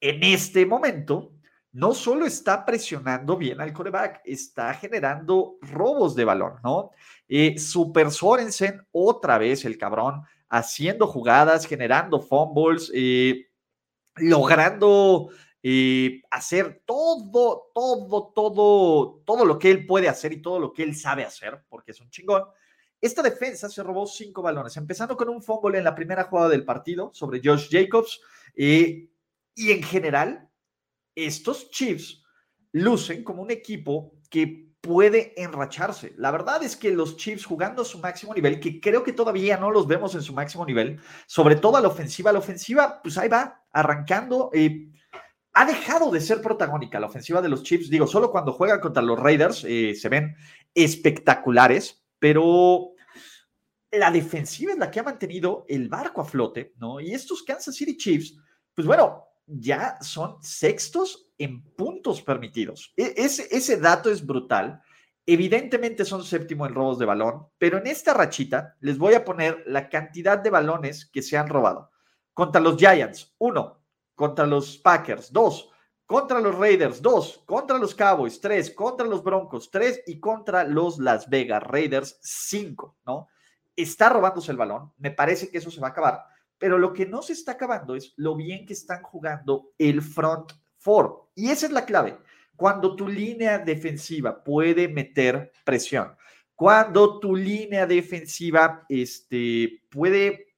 en 0.00 0.22
este 0.22 0.64
momento 0.64 1.32
no 1.72 1.92
solo 1.92 2.24
está 2.24 2.64
presionando 2.64 3.36
bien 3.36 3.60
al 3.60 3.72
coreback, 3.72 4.22
está 4.24 4.72
generando 4.74 5.58
robos 5.60 6.14
de 6.16 6.24
balón, 6.24 6.54
¿no? 6.64 6.90
Eh, 7.28 7.58
Super 7.58 8.10
Sorensen, 8.10 8.86
otra 8.90 9.36
vez 9.36 9.64
el 9.64 9.76
cabrón, 9.76 10.22
haciendo 10.48 11.06
jugadas, 11.06 11.66
generando 11.66 12.20
fumbles, 12.20 12.90
eh, 12.94 13.47
logrando 14.20 15.30
eh, 15.62 16.22
hacer 16.30 16.82
todo, 16.84 17.70
todo, 17.74 18.32
todo, 18.34 19.22
todo 19.24 19.44
lo 19.44 19.58
que 19.58 19.70
él 19.70 19.86
puede 19.86 20.08
hacer 20.08 20.32
y 20.32 20.42
todo 20.42 20.60
lo 20.60 20.72
que 20.72 20.82
él 20.82 20.94
sabe 20.94 21.24
hacer, 21.24 21.64
porque 21.68 21.90
es 21.90 22.00
un 22.00 22.10
chingón. 22.10 22.44
esta 23.00 23.22
defensa 23.22 23.68
se 23.68 23.82
robó 23.82 24.06
cinco 24.06 24.42
balones, 24.42 24.76
empezando 24.76 25.16
con 25.16 25.28
un 25.28 25.42
fumble 25.42 25.78
en 25.78 25.84
la 25.84 25.94
primera 25.94 26.24
jugada 26.24 26.48
del 26.48 26.64
partido 26.64 27.10
sobre 27.12 27.40
Josh 27.42 27.68
Jacobs. 27.70 28.20
Eh, 28.54 29.08
y 29.54 29.72
en 29.72 29.82
general, 29.82 30.48
estos 31.14 31.70
Chiefs 31.70 32.22
lucen 32.72 33.24
como 33.24 33.42
un 33.42 33.50
equipo 33.50 34.14
que 34.30 34.67
puede 34.80 35.40
enracharse. 35.40 36.14
La 36.16 36.30
verdad 36.30 36.62
es 36.62 36.76
que 36.76 36.90
los 36.90 37.16
Chiefs 37.16 37.44
jugando 37.44 37.82
a 37.82 37.84
su 37.84 37.98
máximo 37.98 38.34
nivel, 38.34 38.60
que 38.60 38.80
creo 38.80 39.02
que 39.02 39.12
todavía 39.12 39.56
no 39.56 39.70
los 39.70 39.86
vemos 39.86 40.14
en 40.14 40.22
su 40.22 40.32
máximo 40.32 40.64
nivel, 40.64 41.00
sobre 41.26 41.56
todo 41.56 41.76
a 41.76 41.80
la 41.80 41.88
ofensiva, 41.88 42.32
la 42.32 42.38
ofensiva, 42.38 43.00
pues 43.02 43.18
ahí 43.18 43.28
va, 43.28 43.64
arrancando. 43.72 44.50
Eh, 44.52 44.90
ha 45.54 45.64
dejado 45.64 46.10
de 46.10 46.20
ser 46.20 46.40
protagónica 46.40 47.00
la 47.00 47.08
ofensiva 47.08 47.42
de 47.42 47.48
los 47.48 47.62
Chiefs. 47.64 47.90
Digo, 47.90 48.06
solo 48.06 48.30
cuando 48.30 48.52
juegan 48.52 48.80
contra 48.80 49.02
los 49.02 49.18
Raiders 49.18 49.64
eh, 49.66 49.94
se 49.94 50.08
ven 50.08 50.36
espectaculares, 50.74 52.04
pero 52.18 52.92
la 53.90 54.10
defensiva 54.10 54.72
es 54.72 54.78
la 54.78 54.90
que 54.90 55.00
ha 55.00 55.04
mantenido 55.04 55.64
el 55.68 55.88
barco 55.88 56.20
a 56.20 56.24
flote, 56.24 56.74
¿no? 56.76 57.00
Y 57.00 57.12
estos 57.12 57.42
Kansas 57.42 57.74
City 57.74 57.96
Chiefs, 57.96 58.36
pues 58.74 58.86
bueno, 58.86 59.27
ya 59.48 59.98
son 60.00 60.36
sextos 60.42 61.30
en 61.38 61.62
puntos 61.62 62.22
permitidos. 62.22 62.92
E, 62.96 63.14
ese, 63.16 63.48
ese 63.50 63.78
dato 63.78 64.10
es 64.10 64.24
brutal. 64.24 64.82
Evidentemente 65.26 66.04
son 66.04 66.24
séptimo 66.24 66.66
en 66.66 66.74
robos 66.74 66.98
de 66.98 67.06
balón, 67.06 67.48
pero 67.58 67.78
en 67.78 67.86
esta 67.86 68.14
rachita 68.14 68.76
les 68.80 68.96
voy 68.96 69.14
a 69.14 69.24
poner 69.24 69.62
la 69.66 69.88
cantidad 69.88 70.38
de 70.38 70.50
balones 70.50 71.06
que 71.06 71.22
se 71.22 71.36
han 71.36 71.48
robado. 71.48 71.90
Contra 72.32 72.60
los 72.60 72.76
Giants, 72.76 73.34
uno. 73.38 73.82
Contra 74.14 74.46
los 74.46 74.78
Packers, 74.78 75.32
dos. 75.32 75.70
Contra 76.06 76.40
los 76.40 76.56
Raiders, 76.56 77.02
dos. 77.02 77.42
Contra 77.46 77.78
los 77.78 77.94
Cowboys, 77.94 78.40
tres. 78.40 78.70
Contra 78.70 79.06
los 79.06 79.22
Broncos, 79.22 79.70
tres. 79.70 80.02
Y 80.06 80.18
contra 80.18 80.64
los 80.64 80.98
Las 80.98 81.28
Vegas 81.28 81.62
Raiders, 81.62 82.18
cinco, 82.22 82.96
¿no? 83.04 83.28
Está 83.76 84.08
robándose 84.08 84.50
el 84.50 84.56
balón. 84.56 84.92
Me 84.96 85.10
parece 85.10 85.50
que 85.50 85.58
eso 85.58 85.70
se 85.70 85.80
va 85.80 85.88
a 85.88 85.90
acabar 85.90 86.24
pero 86.58 86.76
lo 86.76 86.92
que 86.92 87.06
no 87.06 87.22
se 87.22 87.32
está 87.32 87.52
acabando 87.52 87.94
es 87.94 88.12
lo 88.16 88.34
bien 88.34 88.66
que 88.66 88.72
están 88.72 89.02
jugando 89.02 89.72
el 89.78 90.02
front 90.02 90.52
four. 90.76 91.30
Y 91.34 91.50
esa 91.50 91.66
es 91.66 91.72
la 91.72 91.86
clave. 91.86 92.18
Cuando 92.56 92.96
tu 92.96 93.06
línea 93.06 93.58
defensiva 93.58 94.42
puede 94.42 94.88
meter 94.88 95.52
presión, 95.64 96.16
cuando 96.54 97.20
tu 97.20 97.36
línea 97.36 97.86
defensiva 97.86 98.84
este, 98.88 99.84
puede, 99.88 100.56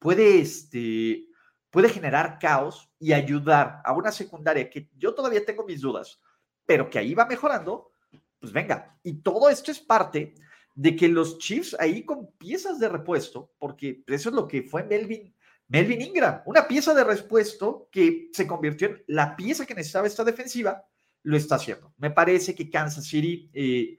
puede, 0.00 0.40
este, 0.40 1.28
puede 1.70 1.88
generar 1.88 2.38
caos 2.40 2.90
y 2.98 3.12
ayudar 3.12 3.80
a 3.84 3.92
una 3.92 4.10
secundaria 4.10 4.68
que 4.68 4.90
yo 4.96 5.14
todavía 5.14 5.44
tengo 5.44 5.64
mis 5.64 5.80
dudas, 5.80 6.20
pero 6.66 6.90
que 6.90 6.98
ahí 6.98 7.14
va 7.14 7.26
mejorando, 7.26 7.92
pues 8.40 8.52
venga. 8.52 8.98
Y 9.04 9.22
todo 9.22 9.48
esto 9.48 9.70
es 9.70 9.78
parte 9.78 10.34
de 10.80 10.96
que 10.96 11.08
los 11.08 11.36
Chiefs 11.36 11.76
ahí 11.78 12.06
con 12.06 12.32
piezas 12.38 12.78
de 12.78 12.88
repuesto, 12.88 13.52
porque 13.58 14.02
eso 14.06 14.30
es 14.30 14.34
lo 14.34 14.48
que 14.48 14.62
fue 14.62 14.82
Melvin, 14.82 15.34
Melvin 15.68 16.00
Ingram, 16.00 16.40
una 16.46 16.66
pieza 16.66 16.94
de 16.94 17.04
repuesto 17.04 17.90
que 17.92 18.30
se 18.32 18.46
convirtió 18.46 18.88
en 18.88 19.04
la 19.08 19.36
pieza 19.36 19.66
que 19.66 19.74
necesitaba 19.74 20.06
esta 20.06 20.24
defensiva, 20.24 20.82
lo 21.24 21.36
está 21.36 21.56
haciendo. 21.56 21.92
Me 21.98 22.10
parece 22.10 22.54
que 22.54 22.70
Kansas 22.70 23.04
City 23.04 23.50
eh, 23.52 23.98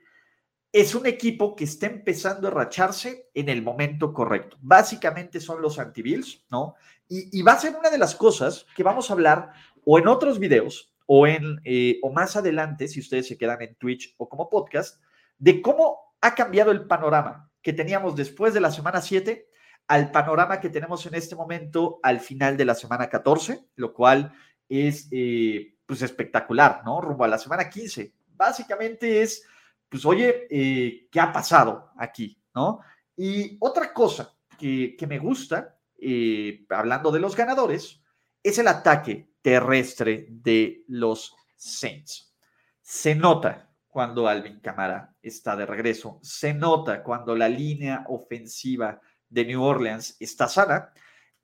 es 0.71 0.95
un 0.95 1.05
equipo 1.05 1.55
que 1.55 1.65
está 1.65 1.85
empezando 1.85 2.47
a 2.47 2.51
racharse 2.51 3.29
en 3.35 3.49
el 3.49 3.61
momento 3.61 4.11
correcto. 4.11 4.57
Básicamente 4.59 5.39
son 5.39 5.61
los 5.61 5.77
anti-Bills, 5.77 6.47
¿no? 6.49 6.73
Y, 7.07 7.43
va 7.43 7.51
a 7.51 7.59
ser 7.59 7.75
una 7.75 7.91
de 7.91 7.99
las 7.99 8.15
cosas 8.15 8.65
que 8.75 8.81
vamos 8.81 9.11
a 9.11 9.13
hablar 9.13 9.51
o 9.85 9.99
en 9.99 10.07
otros 10.07 10.39
videos 10.39 10.95
o, 11.05 11.27
en, 11.27 11.61
eh, 11.63 11.99
o 12.01 12.11
más 12.11 12.35
adelante, 12.37 12.87
si 12.87 13.01
ustedes 13.01 13.27
se 13.27 13.37
quedan 13.37 13.61
en 13.61 13.75
Twitch 13.75 14.15
o 14.17 14.27
como 14.27 14.49
podcast, 14.49 14.99
de 15.37 15.61
cómo 15.61 16.10
ha 16.21 16.35
cambiado 16.35 16.71
el 16.71 16.85
panorama 16.85 17.51
que 17.61 17.73
teníamos 17.73 18.15
después 18.15 18.53
de 18.53 18.61
la 18.61 18.71
semana 18.71 19.01
7 19.01 19.47
al 19.87 20.11
panorama 20.11 20.59
que 20.59 20.69
tenemos 20.69 21.05
en 21.05 21.15
este 21.15 21.35
momento 21.35 21.99
al 22.03 22.19
final 22.19 22.55
de 22.55 22.65
la 22.65 22.75
semana 22.75 23.09
14, 23.09 23.65
lo 23.75 23.93
cual 23.93 24.31
es 24.69 25.07
eh, 25.11 25.75
pues 25.85 26.01
espectacular, 26.01 26.81
¿no? 26.85 27.01
Rumbo 27.01 27.25
a 27.25 27.27
la 27.27 27.37
semana 27.37 27.69
15. 27.69 28.13
Básicamente 28.35 29.21
es, 29.21 29.45
pues 29.89 30.05
oye, 30.05 30.47
eh, 30.49 31.07
¿qué 31.11 31.19
ha 31.19 31.33
pasado 31.33 31.91
aquí, 31.97 32.41
¿no? 32.55 32.79
Y 33.17 33.57
otra 33.59 33.91
cosa 33.93 34.33
que, 34.57 34.95
me 35.09 35.19
gusta, 35.19 35.77
eh, 35.99 36.65
hablando 36.69 37.11
de 37.11 37.19
los 37.19 37.35
ganadores, 37.35 38.01
es 38.41 38.57
el 38.59 38.67
ataque 38.67 39.33
terrestre 39.41 40.27
de 40.29 40.85
los 40.87 41.35
Saints. 41.55 42.33
Se 42.81 43.13
nota 43.15 43.70
cuando 43.91 44.27
Alvin 44.27 44.59
Camara 44.59 45.13
está 45.21 45.55
de 45.55 45.65
regreso. 45.65 46.19
Se 46.23 46.53
nota 46.53 47.03
cuando 47.03 47.35
la 47.35 47.49
línea 47.49 48.05
ofensiva 48.07 48.99
de 49.29 49.45
New 49.45 49.61
Orleans 49.61 50.15
está 50.19 50.47
sana 50.47 50.91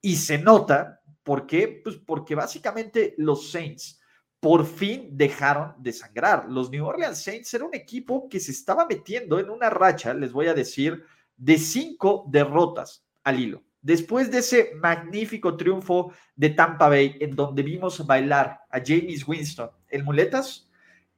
y 0.01 0.15
se 0.15 0.37
nota, 0.37 1.01
¿por 1.23 1.45
qué? 1.45 1.81
Pues 1.83 1.97
porque 1.97 2.35
básicamente 2.35 3.13
los 3.17 3.51
Saints 3.51 3.99
por 4.39 4.65
fin 4.65 5.09
dejaron 5.11 5.73
de 5.79 5.91
sangrar. 5.91 6.45
Los 6.49 6.69
New 6.69 6.85
Orleans 6.85 7.21
Saints 7.21 7.53
era 7.53 7.65
un 7.65 7.75
equipo 7.75 8.29
que 8.29 8.39
se 8.39 8.51
estaba 8.51 8.85
metiendo 8.87 9.39
en 9.39 9.49
una 9.49 9.69
racha, 9.69 10.13
les 10.13 10.31
voy 10.31 10.47
a 10.47 10.53
decir, 10.53 11.03
de 11.35 11.57
cinco 11.57 12.25
derrotas 12.29 13.03
al 13.23 13.39
hilo. 13.39 13.63
Después 13.81 14.31
de 14.31 14.39
ese 14.39 14.71
magnífico 14.75 15.55
triunfo 15.55 16.13
de 16.35 16.49
Tampa 16.51 16.89
Bay, 16.89 17.17
en 17.19 17.35
donde 17.35 17.63
vimos 17.63 18.05
bailar 18.05 18.61
a 18.69 18.79
James 18.83 19.27
Winston 19.27 19.69
en 19.89 20.05
muletas, 20.05 20.69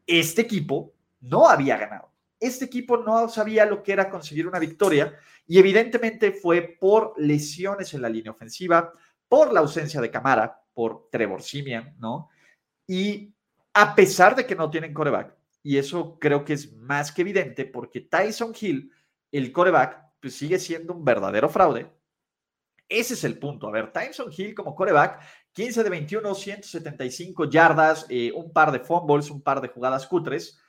este 0.06 0.42
equipo 0.42 0.94
no 1.22 1.48
había 1.48 1.78
ganado. 1.78 2.12
Este 2.40 2.66
equipo 2.66 2.98
no 2.98 3.28
sabía 3.28 3.66
lo 3.66 3.84
que 3.84 3.92
era 3.92 4.10
conseguir 4.10 4.48
una 4.48 4.60
victoria 4.60 5.18
y 5.46 5.60
evidentemente 5.60 6.32
fue 6.32 6.78
por 6.80 7.14
lesiones 7.18 7.94
en 7.94 8.02
la 8.02 8.10
línea 8.10 8.32
ofensiva, 8.32 8.94
por 9.28 9.52
la 9.52 9.60
ausencia 9.60 10.00
de 10.00 10.10
Camara, 10.10 10.62
por 10.74 11.10
Trevor 11.12 11.44
Simian, 11.44 11.96
¿no? 12.00 12.30
Y 12.88 13.34
a 13.74 13.94
pesar 13.94 14.36
de 14.36 14.46
que 14.46 14.56
no 14.56 14.70
tienen 14.70 14.94
coreback, 14.94 15.36
y 15.62 15.78
eso 15.78 16.18
creo 16.20 16.46
que 16.46 16.54
es 16.54 16.74
más 16.74 17.12
que 17.12 17.22
evidente 17.22 17.66
porque 17.66 18.02
Tyson 18.02 18.54
Hill, 18.60 18.92
el 19.32 19.52
coreback, 19.52 20.14
pues 20.22 20.36
sigue 20.36 20.60
siendo 20.60 20.94
un 20.94 21.04
verdadero 21.04 21.50
fraude. 21.50 21.92
Ese 22.88 23.14
es 23.14 23.24
el 23.24 23.38
punto. 23.38 23.68
A 23.68 23.72
ver, 23.72 23.92
Tyson 23.92 24.32
Hill 24.36 24.56
como 24.56 24.76
coreback, 24.76 25.22
15 25.52 25.84
de 25.84 25.90
21, 25.90 26.34
175 26.34 27.50
yardas, 27.50 28.06
eh, 28.10 28.32
un 28.34 28.52
par 28.52 28.72
de 28.72 28.80
fumbles, 28.80 29.30
un 29.30 29.42
par 29.42 29.62
de 29.62 29.68
jugadas 29.68 30.08
cutres. 30.08 30.60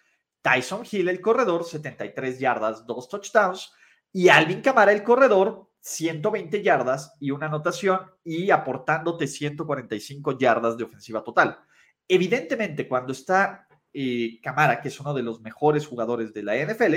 Tyson 0.42 0.86
Hill, 0.90 1.08
el 1.08 1.20
corredor, 1.20 1.64
73 1.64 2.38
yardas, 2.38 2.86
dos 2.86 3.08
touchdowns. 3.08 3.72
Y 4.12 4.28
Alvin 4.28 4.60
Camara, 4.60 4.92
el 4.92 5.02
corredor, 5.02 5.70
120 5.80 6.62
yardas 6.62 7.14
y 7.20 7.30
una 7.30 7.46
anotación 7.46 8.00
y 8.24 8.50
aportándote 8.50 9.26
145 9.26 10.38
yardas 10.38 10.76
de 10.76 10.84
ofensiva 10.84 11.22
total. 11.22 11.58
Evidentemente, 12.06 12.88
cuando 12.88 13.12
está 13.12 13.66
eh, 13.92 14.40
Camara, 14.42 14.80
que 14.80 14.88
es 14.88 15.00
uno 15.00 15.14
de 15.14 15.22
los 15.22 15.40
mejores 15.40 15.86
jugadores 15.86 16.32
de 16.34 16.42
la 16.42 16.56
NFL, 16.56 16.94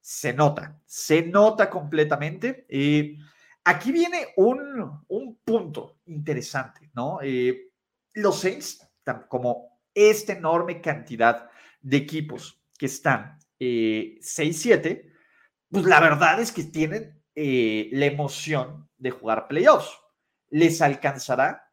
se 0.00 0.32
nota, 0.32 0.80
se 0.84 1.22
nota 1.22 1.70
completamente. 1.70 2.66
Eh, 2.68 3.16
aquí 3.64 3.92
viene 3.92 4.28
un, 4.36 5.04
un, 5.08 5.36
punto 5.44 5.98
interesante, 6.06 6.90
¿no? 6.94 7.18
Eh, 7.22 7.72
los 8.14 8.40
Saints, 8.40 8.86
como 9.28 9.80
esta 9.94 10.32
enorme 10.32 10.80
cantidad 10.80 11.48
de 11.80 11.96
equipos 11.96 12.63
que 12.78 12.86
están 12.86 13.38
6-7, 13.58 14.86
eh, 14.86 15.12
pues 15.70 15.84
la 15.84 16.00
verdad 16.00 16.40
es 16.40 16.52
que 16.52 16.64
tienen 16.64 17.22
eh, 17.34 17.88
la 17.92 18.06
emoción 18.06 18.88
de 18.96 19.10
jugar 19.10 19.48
playoffs. 19.48 19.98
¿Les 20.50 20.80
alcanzará? 20.80 21.72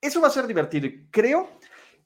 Eso 0.00 0.20
va 0.20 0.28
a 0.28 0.30
ser 0.30 0.46
divertido. 0.46 0.88
Creo 1.10 1.58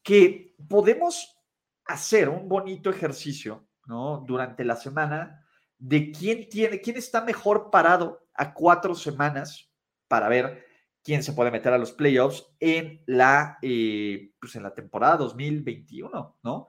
que 0.02 0.56
podemos 0.68 1.36
hacer 1.84 2.28
un 2.28 2.48
bonito 2.48 2.90
ejercicio, 2.90 3.68
¿no? 3.86 4.24
Durante 4.26 4.64
la 4.64 4.76
semana 4.76 5.46
de 5.78 6.12
quién 6.12 6.48
tiene, 6.48 6.80
quién 6.80 6.96
está 6.96 7.22
mejor 7.22 7.70
parado 7.70 8.28
a 8.34 8.52
cuatro 8.52 8.94
semanas 8.94 9.70
para 10.08 10.28
ver 10.28 10.64
quién 11.02 11.22
se 11.22 11.32
puede 11.32 11.50
meter 11.50 11.72
a 11.72 11.78
los 11.78 11.92
playoffs 11.92 12.46
en 12.58 13.02
la, 13.06 13.58
eh, 13.62 14.32
pues 14.40 14.54
en 14.56 14.62
la 14.62 14.74
temporada 14.74 15.16
2021, 15.18 16.38
¿no? 16.42 16.66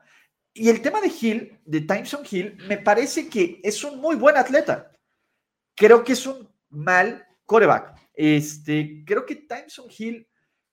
Y 0.53 0.69
el 0.69 0.81
tema 0.81 0.99
de 0.99 1.07
Hill, 1.07 1.59
de 1.65 1.81
Tyson 1.81 2.23
Hill, 2.29 2.57
me 2.67 2.77
parece 2.77 3.29
que 3.29 3.61
es 3.63 3.83
un 3.83 4.01
muy 4.01 4.15
buen 4.15 4.35
atleta. 4.35 4.91
Creo 5.75 6.03
que 6.03 6.13
es 6.13 6.27
un 6.27 6.49
mal 6.69 7.25
coreback. 7.45 7.95
Este, 8.13 9.03
creo 9.05 9.25
que 9.25 9.35
Tyson 9.35 9.87
Hill, 9.97 10.27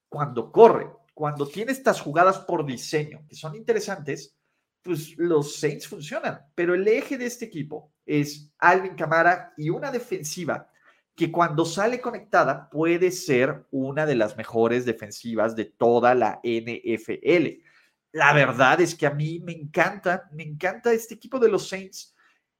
cuando 0.09 0.51
corre, 0.51 0.89
cuando 1.13 1.47
tiene 1.47 1.71
estas 1.71 2.01
jugadas 2.01 2.39
por 2.39 2.65
diseño, 2.65 3.25
que 3.27 3.35
son 3.35 3.55
interesantes, 3.55 4.35
pues 4.81 5.17
los 5.17 5.55
Saints 5.55 5.87
funcionan. 5.87 6.41
Pero 6.55 6.73
el 6.73 6.85
eje 6.87 7.17
de 7.17 7.25
este 7.25 7.45
equipo 7.45 7.93
es 8.05 8.51
Alvin 8.57 8.95
Camara 8.95 9.53
y 9.55 9.69
una 9.69 9.91
defensiva 9.91 10.69
que 11.15 11.31
cuando 11.31 11.65
sale 11.65 11.99
conectada 12.01 12.69
puede 12.69 13.11
ser 13.11 13.65
una 13.71 14.05
de 14.05 14.15
las 14.15 14.35
mejores 14.37 14.85
defensivas 14.85 15.55
de 15.55 15.65
toda 15.65 16.15
la 16.15 16.39
NFL 16.43 17.68
la 18.11 18.33
verdad 18.33 18.81
es 18.81 18.95
que 18.95 19.05
a 19.05 19.11
mí 19.11 19.39
me 19.39 19.51
encanta, 19.51 20.29
me 20.31 20.43
encanta 20.43 20.91
este 20.91 21.15
equipo 21.15 21.39
de 21.39 21.49
los 21.49 21.67
Saints 21.67 22.15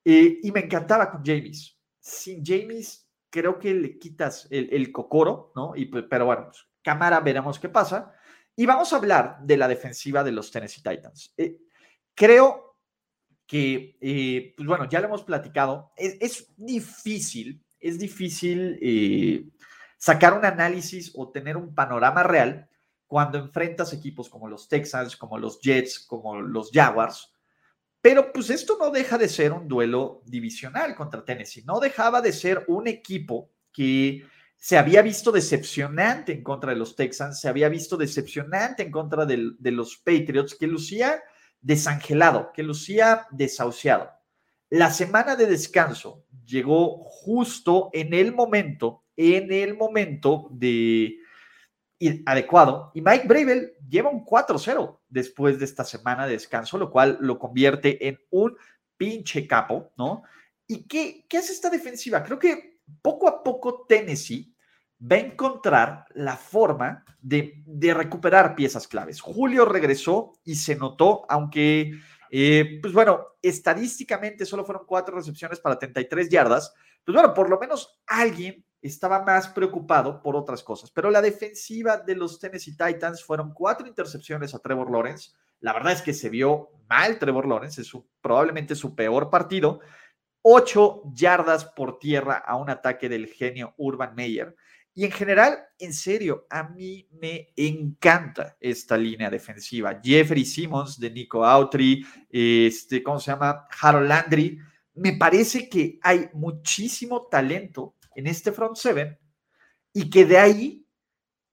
eh, 0.06 0.40
y 0.44 0.52
me 0.52 0.62
encantaba 0.62 1.10
con 1.12 1.24
James. 1.26 1.78
sin 2.00 2.44
James 2.46 3.08
creo 3.30 3.60
que 3.60 3.74
le 3.74 4.00
quitas 4.00 4.48
el, 4.50 4.92
cocoro, 4.92 5.52
¿no? 5.56 5.76
Y, 5.76 5.86
pero 5.86 6.26
bueno, 6.26 6.46
pues, 6.46 6.66
cámara, 6.82 7.20
veremos 7.20 7.60
qué 7.60 7.70
pasa. 7.70 8.12
Y 8.56 8.66
vamos 8.66 8.92
a 8.92 8.98
hablar 8.98 9.38
de 9.42 9.58
la 9.58 9.68
defensiva 9.68 10.24
de 10.24 10.32
los 10.32 10.52
Tennessee 10.52 10.82
Titans. 10.82 11.34
Eh, 11.38 11.58
creo 12.16 12.76
que, 13.46 13.98
eh, 14.02 14.54
pues 14.58 14.68
bueno, 14.68 14.90
ya 14.90 15.00
lo 15.00 15.08
hemos 15.08 15.24
platicado, 15.24 15.92
es, 15.96 16.54
difícil, 16.58 17.64
es 17.80 18.00
difícil 18.00 19.52
sacar 19.98 20.34
un 20.34 20.46
análisis 20.46 21.12
o 21.16 21.32
tener 21.32 21.58
un 21.58 21.74
panorama 21.74 22.24
real 22.24 22.69
cuando 23.10 23.40
enfrentas 23.40 23.92
equipos 23.92 24.30
como 24.30 24.48
los 24.48 24.68
Texans, 24.68 25.18
como 25.18 25.40
los 25.40 25.60
Jets, 25.60 26.00
como 26.00 26.40
los 26.40 26.70
Jaguars, 26.72 27.34
pero 28.02 28.32
pues 28.32 28.52
esto 28.52 28.78
no 28.80 28.92
deja 28.92 29.18
de 29.18 29.28
ser 29.28 29.52
un 29.52 29.68
duelo 29.68 30.22
divisional 30.28 30.94
contra 30.94 31.26
Tennessee, 31.26 31.64
no 31.66 31.80
dejaba 31.80 32.22
de 32.22 32.32
ser 32.32 32.66
un 32.68 32.88
equipo 32.88 33.50
que 33.74 34.28
se 34.56 34.78
había 34.78 35.02
visto 35.02 35.32
decepcionante 35.32 36.34
en 36.34 36.44
contra 36.44 36.72
de 36.72 36.78
los 36.78 36.96
Texans, 36.96 37.42
se 37.42 37.50
había 37.50 37.68
visto 37.68 37.98
decepcionante 37.98 38.84
en 38.84 38.92
contra 38.92 39.26
de, 39.26 39.56
los 39.72 39.98
Patriots, 39.98 40.54
que 40.54 40.68
lucía 40.68 41.24
desangelado, 41.62 42.52
que 42.54 42.62
lucía 42.62 43.26
desahuciado. 43.32 44.12
La 44.70 44.92
semana 44.92 45.36
de 45.36 45.48
descanso 45.48 46.26
llegó 46.46 47.04
justo 47.06 47.90
en 47.92 48.14
el 48.14 48.36
momento, 48.36 49.04
en 49.18 49.52
el 49.52 49.76
momento 49.76 50.48
de, 50.52 51.18
adecuado. 52.26 52.92
Y 52.94 53.02
Mike 53.02 53.28
Bravel 53.28 53.74
lleva 53.88 54.10
un 54.10 54.26
4-0 54.26 55.00
después 55.10 55.60
de 55.60 55.66
esta 55.66 55.84
semana 55.84 56.26
de 56.26 56.34
descanso, 56.34 56.78
lo 56.78 56.90
cual 56.90 57.18
lo 57.22 57.38
convierte 57.38 58.08
en 58.08 58.20
un 58.30 58.56
pinche 58.98 59.48
capo, 59.48 59.92
¿no? 59.98 60.24
¿Y 60.68 60.88
qué, 60.88 61.26
qué 61.28 61.38
hace 61.38 61.52
esta 61.52 61.70
defensiva? 61.70 62.24
Creo 62.24 62.38
que 62.38 62.80
poco 63.02 63.28
a 63.28 63.44
poco 63.44 63.86
Tennessee 63.88 64.54
va 65.00 65.16
a 65.16 65.20
encontrar 65.20 66.06
la 66.14 66.36
forma 66.36 67.06
de, 67.22 67.64
de 67.66 67.94
recuperar 67.94 68.56
piezas 68.56 68.88
claves. 68.88 69.22
Julio 69.22 69.66
regresó 69.66 70.34
y 70.44 70.56
se 70.56 70.76
notó, 70.76 71.26
aunque, 71.30 71.94
eh, 72.30 72.80
pues 72.82 72.94
bueno, 72.94 73.26
estadísticamente 73.42 74.46
solo 74.46 74.66
fueron 74.66 74.86
cuatro 74.86 75.16
recepciones 75.16 75.60
para 75.60 75.80
33 75.80 76.30
yardas, 76.30 76.74
pues 77.04 77.14
bueno, 77.14 77.34
por 77.34 77.50
lo 77.50 77.58
menos 77.60 78.00
alguien 78.08 78.66
estaba 78.82 79.24
más 79.24 79.48
preocupado 79.50 80.22
por 80.22 80.36
otras 80.36 80.64
cosas. 80.64 80.92
Pero 80.92 81.12
la 81.12 81.22
defensiva 81.22 81.98
de 81.98 82.16
los 82.16 82.40
Tennessee 82.40 82.78
Titans 82.78 83.24
fueron 83.24 83.54
cuatro 83.54 83.88
intercepciones 83.88 84.54
a 84.54 84.60
Trevor 84.60 84.92
Lawrence. 84.92 85.32
La 85.60 85.74
verdad 85.74 85.94
es 85.94 86.02
que 86.02 86.14
se 86.14 86.30
vio 86.30 86.70
mal 86.90 87.20
Trevor 87.20 87.48
Lawrence, 87.48 87.82
es 87.82 87.92
probablemente 88.22 88.76
su 88.76 88.96
peor 88.96 89.30
partido. 89.30 89.82
Ocho 90.42 91.04
yardas 91.14 91.66
por 91.66 92.00
tierra 92.00 92.38
a 92.38 92.56
un 92.56 92.70
ataque 92.70 93.10
del 93.10 93.28
genio 93.28 93.74
Urban 93.78 94.16
Meyer. 94.16 94.56
Y 94.94 95.06
en 95.06 95.12
general, 95.12 95.60
en 95.78 95.94
serio, 95.94 96.48
a 96.50 96.64
mí 96.64 97.08
me 97.22 97.54
encanta 97.56 98.58
esta 98.60 98.98
línea 98.98 99.30
defensiva. 99.30 100.00
Jeffrey 100.04 100.44
Simmons 100.46 101.00
de 101.00 101.12
Nico 101.12 101.46
Autry, 101.46 102.06
este, 102.30 103.04
¿cómo 103.04 103.20
se 103.20 103.32
llama? 103.32 103.68
Harold 103.82 104.08
Landry. 104.08 104.60
Me 104.96 105.14
parece 105.14 105.70
que 105.70 106.00
hay 106.02 106.30
muchísimo 106.34 107.28
talento 107.28 107.96
en 108.20 108.28
este 108.28 108.52
front 108.52 108.76
seven 108.76 109.18
y 109.94 110.10
que 110.10 110.26
de 110.26 110.38
ahí 110.38 110.86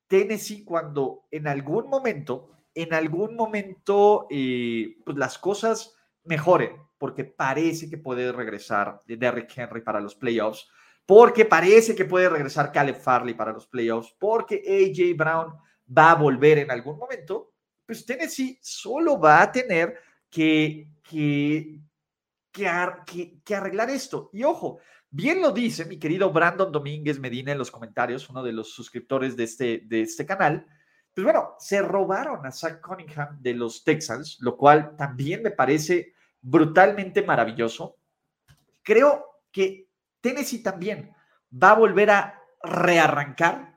Tennessee 0.09 0.64
cuando 0.64 1.26
en 1.31 1.46
algún 1.46 1.88
momento, 1.88 2.50
en 2.74 2.92
algún 2.92 3.37
momento, 3.37 4.26
eh, 4.31 4.96
pues 5.05 5.16
las 5.16 5.38
cosas 5.38 5.94
mejoren, 6.24 6.76
porque 6.98 7.24
parece 7.24 7.88
que 7.88 7.98
puede 7.98 8.33
regresar 8.33 9.00
de 9.07 9.16
Derrick 9.16 9.57
Henry 9.57 9.81
para 9.81 10.00
los 10.00 10.16
playoffs, 10.16 10.68
porque 11.07 11.44
parece 11.44 11.94
que 11.94 12.05
puede 12.05 12.29
regresar 12.29 12.72
Caleb 12.72 12.96
Farley 12.96 13.35
para 13.35 13.52
los 13.52 13.68
playoffs, 13.68 14.14
porque 14.18 14.57
AJ 14.66 15.16
Brown 15.16 15.55
va 15.96 16.11
a 16.11 16.16
volver 16.16 16.59
en 16.59 16.70
algún 16.72 16.98
momento, 16.98 17.52
pues 17.87 18.05
Tennessee 18.05 18.59
solo 18.61 19.20
va 19.20 19.42
a 19.42 19.52
tener 19.52 20.00
que, 20.29 20.88
que, 21.09 21.81
que 22.50 22.66
arreglar 23.55 23.88
esto. 23.90 24.31
Y 24.33 24.42
ojo, 24.42 24.81
Bien 25.16 25.40
lo 25.40 25.50
dice 25.50 25.87
mi 25.87 25.98
querido 25.98 26.31
Brandon 26.31 26.70
Domínguez 26.70 27.18
Medina 27.18 27.50
en 27.50 27.57
los 27.57 27.70
comentarios, 27.70 28.29
uno 28.29 28.42
de 28.42 28.52
los 28.52 28.74
suscriptores 28.74 29.35
de 29.35 29.44
este, 29.44 29.83
de 29.87 30.02
este 30.02 30.26
canal. 30.26 30.66
Pues 31.14 31.24
bueno, 31.24 31.55
se 31.59 31.81
robaron 31.81 32.44
a 32.44 32.52
Zach 32.52 32.83
Cunningham 32.83 33.40
de 33.40 33.55
los 33.55 33.83
Texans, 33.83 34.37
lo 34.40 34.59
cual 34.59 34.94
también 34.98 35.42
me 35.42 35.52
parece 35.52 36.12
brutalmente 36.42 37.22
maravilloso. 37.22 37.96
Creo 38.83 39.24
que 39.50 39.88
Tennessee 40.20 40.62
también 40.62 41.11
va 41.50 41.70
a 41.70 41.79
volver 41.79 42.11
a 42.11 42.38
rearrancar 42.62 43.74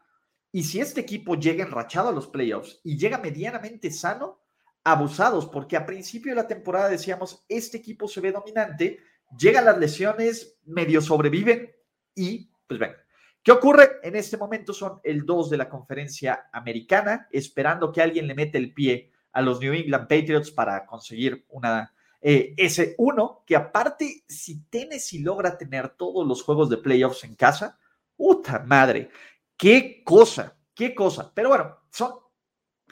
y 0.52 0.64
si 0.64 0.82
este 0.82 1.00
equipo 1.00 1.36
llega 1.36 1.64
enrachado 1.64 2.10
a 2.10 2.14
los 2.14 2.28
playoffs 2.28 2.82
y 2.84 2.98
llega 2.98 3.18
medianamente 3.18 3.92
sano, 3.92 4.42
abusados, 4.84 5.46
porque 5.46 5.78
a 5.78 5.86
principio 5.86 6.34
de 6.34 6.42
la 6.42 6.48
temporada 6.48 6.90
decíamos, 6.90 7.46
este 7.48 7.78
equipo 7.78 8.10
se 8.10 8.20
ve 8.20 8.34
dominante, 8.34 9.00
llegan 9.38 9.66
las 9.66 9.78
lesiones, 9.78 10.58
medio 10.66 11.02
sobreviven 11.02 11.76
y 12.16 12.52
pues 12.68 12.80
ven. 12.80 12.94
¿Qué 13.42 13.52
ocurre? 13.52 14.00
En 14.04 14.16
este 14.16 14.38
momento 14.38 14.74
son 14.74 15.00
el 15.04 15.26
2 15.26 15.50
de 15.50 15.58
la 15.58 15.70
conferencia 15.70 16.50
americana, 16.52 17.28
esperando 17.32 17.92
que 17.92 18.02
alguien 18.02 18.28
le 18.28 18.36
mete 18.36 18.58
el 18.58 18.74
pie 18.74 19.12
a 19.32 19.42
los 19.42 19.60
New 19.60 19.74
England 19.74 20.08
Patriots 20.08 20.52
para 20.52 20.86
conseguir 20.86 21.46
una 21.50 21.94
eh, 22.22 22.54
ese 22.58 22.96
1, 22.98 23.44
que 23.46 23.56
aparte, 23.56 24.24
si 24.28 24.64
Tennessee 24.66 25.20
logra 25.20 25.58
tener 25.58 25.90
todos 25.90 26.28
los 26.28 26.44
juegos 26.44 26.70
de 26.70 26.78
playoffs 26.78 27.24
en 27.24 27.36
casa, 27.36 27.80
puta 28.16 28.60
madre, 28.60 29.10
qué 29.56 30.04
cosa, 30.04 30.58
qué 30.74 30.94
cosa. 30.94 31.32
Pero 31.34 31.50
bueno, 31.50 31.78
son 31.92 32.12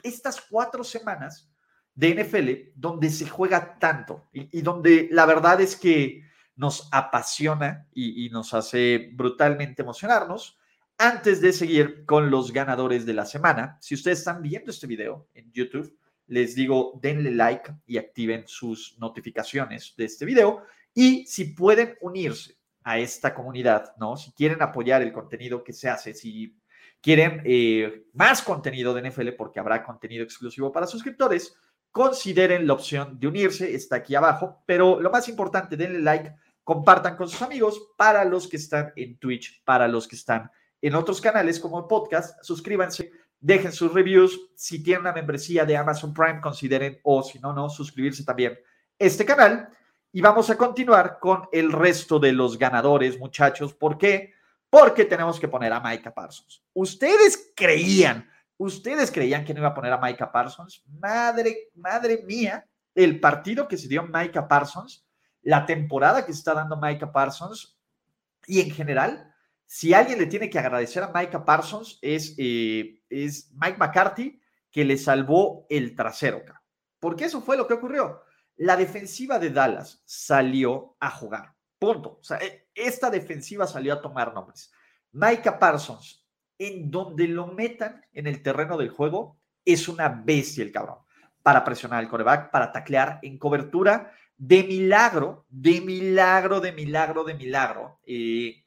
estas 0.02 0.40
cuatro 0.48 0.82
semanas 0.82 1.50
de 1.98 2.14
NFL 2.14 2.70
donde 2.76 3.10
se 3.10 3.28
juega 3.28 3.76
tanto 3.80 4.28
y 4.32 4.62
donde 4.62 5.08
la 5.10 5.26
verdad 5.26 5.60
es 5.60 5.74
que 5.74 6.22
nos 6.54 6.88
apasiona 6.92 7.88
y, 7.92 8.30
nos 8.30 8.54
hace 8.54 9.10
brutalmente 9.14 9.82
emocionarnos. 9.82 10.56
Antes 10.96 11.40
de 11.40 11.52
seguir 11.52 12.04
con 12.04 12.30
los 12.30 12.52
ganadores 12.52 13.04
de 13.04 13.14
la 13.14 13.26
semana, 13.26 13.78
si 13.80 13.96
ustedes 13.96 14.20
están 14.20 14.42
viendo 14.42 14.70
este 14.70 14.86
video 14.86 15.28
en 15.34 15.50
YouTube, 15.52 15.96
les 16.28 16.54
digo, 16.54 17.00
denle 17.02 17.32
like 17.32 17.72
y 17.84 17.98
activen 17.98 18.44
sus 18.46 18.96
notificaciones 18.98 19.94
de 19.96 20.04
este 20.04 20.24
video. 20.24 20.62
Y 20.94 21.26
si 21.26 21.46
pueden 21.46 21.96
unirse 22.00 22.56
a 22.84 22.98
esta 22.98 23.34
comunidad, 23.34 23.96
¿no? 23.98 24.16
Si 24.16 24.30
quieren 24.32 24.62
apoyar 24.62 25.02
el 25.02 25.12
contenido 25.12 25.64
que 25.64 25.72
se 25.72 25.88
hace, 25.88 26.14
si 26.14 26.56
quieren 27.00 27.42
eh, 27.44 28.04
más 28.12 28.42
contenido 28.42 28.94
de 28.94 29.10
NFL, 29.10 29.30
porque 29.36 29.58
habrá 29.58 29.84
contenido 29.84 30.22
exclusivo 30.22 30.70
para 30.70 30.86
suscriptores, 30.86 31.56
consideren 31.98 32.64
la 32.64 32.74
opción 32.74 33.18
de 33.18 33.26
unirse, 33.26 33.74
está 33.74 33.96
aquí 33.96 34.14
abajo. 34.14 34.62
Pero 34.66 35.00
lo 35.00 35.10
más 35.10 35.28
importante, 35.28 35.76
denle 35.76 35.98
like 35.98 36.32
compartan 36.62 37.16
con 37.16 37.28
sus 37.28 37.42
amigos 37.42 37.90
para 37.96 38.24
los 38.24 38.46
que 38.46 38.56
están 38.56 38.92
en 38.94 39.18
Twitch, 39.18 39.64
para 39.64 39.88
los 39.88 40.06
que 40.06 40.14
están 40.14 40.48
en 40.80 40.94
otros 40.94 41.20
canales 41.20 41.58
como 41.58 41.80
el 41.80 41.86
podcast, 41.86 42.40
suscríbanse, 42.44 43.10
dejen 43.40 43.72
sus 43.72 43.92
reviews, 43.92 44.38
si 44.54 44.80
tienen 44.80 45.00
una 45.00 45.12
membresía 45.12 45.64
de 45.64 45.76
Amazon 45.76 46.14
Prime, 46.14 46.40
consideren 46.40 47.00
o 47.02 47.24
si 47.24 47.40
no, 47.40 47.52
no, 47.52 47.68
suscribirse 47.68 48.24
también 48.24 48.56
este 48.96 49.24
canal. 49.24 49.68
Y 50.12 50.20
vamos 50.20 50.50
a 50.50 50.56
continuar 50.56 51.18
con 51.18 51.48
el 51.50 51.72
resto 51.72 52.20
de 52.20 52.30
los 52.30 52.56
ganadores, 52.56 53.18
muchachos. 53.18 53.74
¿Por 53.74 53.98
qué? 53.98 54.34
Porque 54.70 55.04
tenemos 55.04 55.40
que 55.40 55.48
poner 55.48 55.72
a 55.72 55.80
Micah 55.80 56.14
Parsons. 56.14 56.62
Ustedes 56.74 57.50
creían, 57.56 58.30
ustedes 58.58 59.10
creían 59.10 59.44
que 59.44 59.54
no 59.54 59.60
iba 59.60 59.68
a 59.68 59.74
poner 59.74 59.92
a 59.92 59.98
Micah 59.98 60.30
Parsons. 60.30 60.84
Madre, 60.86 61.70
madre 61.74 62.22
mía, 62.26 62.66
el 62.94 63.18
partido 63.18 63.66
que 63.66 63.78
se 63.78 63.88
dio 63.88 64.02
Micah 64.02 64.46
Parsons 64.46 65.08
la 65.42 65.64
temporada 65.64 66.26
que 66.26 66.32
está 66.32 66.52
dando 66.52 66.76
Micah 66.76 67.10
Parsons 67.10 67.78
y 68.46 68.60
en 68.60 68.70
general, 68.70 69.34
si 69.66 69.94
alguien 69.94 70.18
le 70.18 70.26
tiene 70.26 70.50
que 70.50 70.58
agradecer 70.58 71.02
a 71.02 71.12
Micah 71.12 71.44
Parsons 71.44 71.98
es, 72.02 72.34
eh, 72.38 73.02
es 73.08 73.50
Mike 73.52 73.78
McCarthy 73.78 74.40
que 74.70 74.84
le 74.84 74.98
salvó 74.98 75.66
el 75.70 75.94
trasero. 75.94 76.42
Porque 77.00 77.24
eso 77.24 77.40
fue 77.40 77.56
lo 77.56 77.66
que 77.66 77.74
ocurrió. 77.74 78.22
La 78.56 78.76
defensiva 78.76 79.38
de 79.38 79.50
Dallas 79.50 80.02
salió 80.04 80.96
a 81.00 81.10
jugar. 81.10 81.54
Punto. 81.78 82.20
E, 82.40 82.68
esta 82.74 83.08
defensiva 83.08 83.66
salió 83.66 83.94
a 83.94 84.02
tomar 84.02 84.34
nombres. 84.34 84.70
Micah 85.12 85.58
Parsons, 85.58 86.27
en 86.58 86.90
donde 86.90 87.28
lo 87.28 87.46
metan 87.46 88.04
en 88.12 88.26
el 88.26 88.42
terreno 88.42 88.76
del 88.76 88.90
juego, 88.90 89.38
es 89.64 89.88
una 89.88 90.08
bestia 90.08 90.64
el 90.64 90.72
cabrón. 90.72 90.98
Para 91.42 91.64
presionar 91.64 92.02
el 92.02 92.10
coreback, 92.10 92.50
para 92.50 92.72
taclear 92.72 93.20
en 93.22 93.38
cobertura, 93.38 94.12
de 94.36 94.64
milagro, 94.64 95.46
de 95.48 95.80
milagro, 95.80 96.60
de 96.60 96.72
milagro, 96.72 97.24
de 97.24 97.34
milagro, 97.34 98.00
eh, 98.04 98.64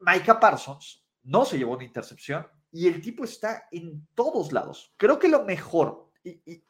Micah 0.00 0.40
Parsons 0.40 1.04
no 1.22 1.44
se 1.44 1.58
llevó 1.58 1.74
una 1.74 1.84
intercepción 1.84 2.46
y 2.70 2.88
el 2.88 3.00
tipo 3.00 3.24
está 3.24 3.68
en 3.70 4.06
todos 4.14 4.52
lados. 4.52 4.92
Creo 4.96 5.18
que 5.18 5.28
lo 5.28 5.44
mejor, 5.44 6.10
y, 6.24 6.64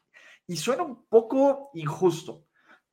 y 0.46 0.56
suena 0.56 0.82
un 0.82 1.06
poco 1.06 1.70
injusto, 1.74 2.46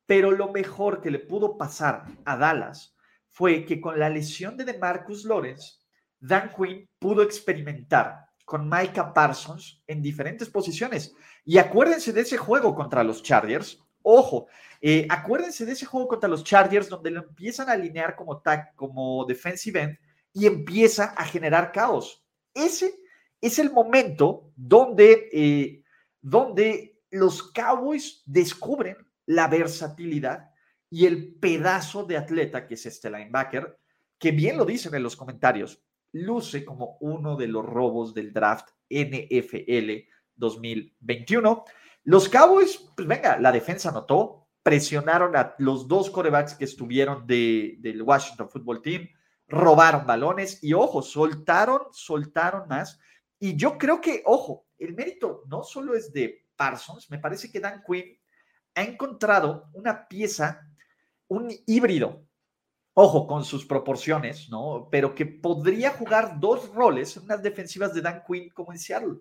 pero 0.06 0.30
lo 0.30 0.50
mejor 0.50 1.00
que 1.00 1.10
le 1.10 1.18
pudo 1.18 1.56
pasar 1.56 2.04
a 2.24 2.36
Dallas 2.36 2.96
fue 3.28 3.64
que 3.64 3.80
con 3.80 3.98
la 3.98 4.08
lesión 4.08 4.56
de 4.56 4.64
DeMarcus 4.64 5.24
Lawrence, 5.24 5.79
Dan 6.20 6.52
Quinn 6.54 6.88
pudo 6.98 7.22
experimentar 7.22 8.26
con 8.44 8.68
Micah 8.68 9.12
Parsons 9.14 9.82
en 9.86 10.02
diferentes 10.02 10.50
posiciones. 10.50 11.14
Y 11.44 11.58
acuérdense 11.58 12.12
de 12.12 12.20
ese 12.22 12.36
juego 12.36 12.74
contra 12.74 13.02
los 13.02 13.22
Chargers. 13.22 13.82
Ojo, 14.02 14.48
eh, 14.80 15.06
acuérdense 15.08 15.64
de 15.64 15.72
ese 15.72 15.86
juego 15.86 16.08
contra 16.08 16.28
los 16.28 16.44
Chargers 16.44 16.88
donde 16.88 17.10
lo 17.10 17.22
empiezan 17.22 17.68
a 17.68 17.72
alinear 17.72 18.16
como, 18.16 18.40
tag, 18.40 18.74
como 18.74 19.24
defensive 19.24 19.80
end 19.80 19.98
y 20.32 20.46
empieza 20.46 21.14
a 21.16 21.24
generar 21.24 21.72
caos. 21.72 22.24
Ese 22.54 22.94
es 23.40 23.58
el 23.58 23.72
momento 23.72 24.50
donde, 24.56 25.28
eh, 25.32 25.82
donde 26.20 26.98
los 27.10 27.52
Cowboys 27.52 28.22
descubren 28.26 28.96
la 29.26 29.48
versatilidad 29.48 30.50
y 30.90 31.06
el 31.06 31.34
pedazo 31.34 32.04
de 32.04 32.16
atleta 32.16 32.66
que 32.66 32.74
es 32.74 32.84
este 32.86 33.10
linebacker, 33.10 33.78
que 34.18 34.32
bien 34.32 34.56
lo 34.56 34.64
dicen 34.64 34.94
en 34.94 35.02
los 35.02 35.16
comentarios, 35.16 35.82
luce 36.12 36.64
como 36.64 36.96
uno 37.00 37.36
de 37.36 37.48
los 37.48 37.64
robos 37.64 38.14
del 38.14 38.32
draft 38.32 38.68
NFL 38.88 40.08
2021. 40.36 41.64
Los 42.04 42.28
Cowboys, 42.28 42.90
pues 42.96 43.06
venga, 43.06 43.38
la 43.38 43.52
defensa 43.52 43.92
notó, 43.92 44.48
presionaron 44.62 45.36
a 45.36 45.54
los 45.58 45.86
dos 45.86 46.10
corebacks 46.10 46.54
que 46.54 46.64
estuvieron 46.64 47.26
de, 47.26 47.76
del 47.80 48.02
Washington 48.02 48.48
Football 48.50 48.82
Team, 48.82 49.08
robaron 49.46 50.06
balones 50.06 50.62
y 50.62 50.72
ojo, 50.72 51.02
soltaron, 51.02 51.82
soltaron 51.92 52.68
más. 52.68 52.98
Y 53.38 53.56
yo 53.56 53.78
creo 53.78 54.00
que, 54.00 54.22
ojo, 54.26 54.66
el 54.78 54.94
mérito 54.94 55.44
no 55.48 55.62
solo 55.62 55.94
es 55.94 56.12
de 56.12 56.46
Parsons, 56.56 57.10
me 57.10 57.18
parece 57.18 57.50
que 57.50 57.60
Dan 57.60 57.82
Quinn 57.86 58.18
ha 58.74 58.82
encontrado 58.82 59.68
una 59.72 60.06
pieza, 60.06 60.60
un 61.28 61.50
híbrido, 61.66 62.26
ojo, 63.00 63.26
con 63.26 63.44
sus 63.44 63.64
proporciones, 63.64 64.48
¿no? 64.50 64.88
Pero 64.90 65.14
que 65.14 65.26
podría 65.26 65.90
jugar 65.90 66.38
dos 66.38 66.72
roles 66.74 67.16
en 67.16 67.24
unas 67.24 67.42
defensivas 67.42 67.94
de 67.94 68.02
Dan 68.02 68.22
Quinn 68.26 68.50
como 68.50 68.72
en 68.72 68.78
Seattle 68.78 69.18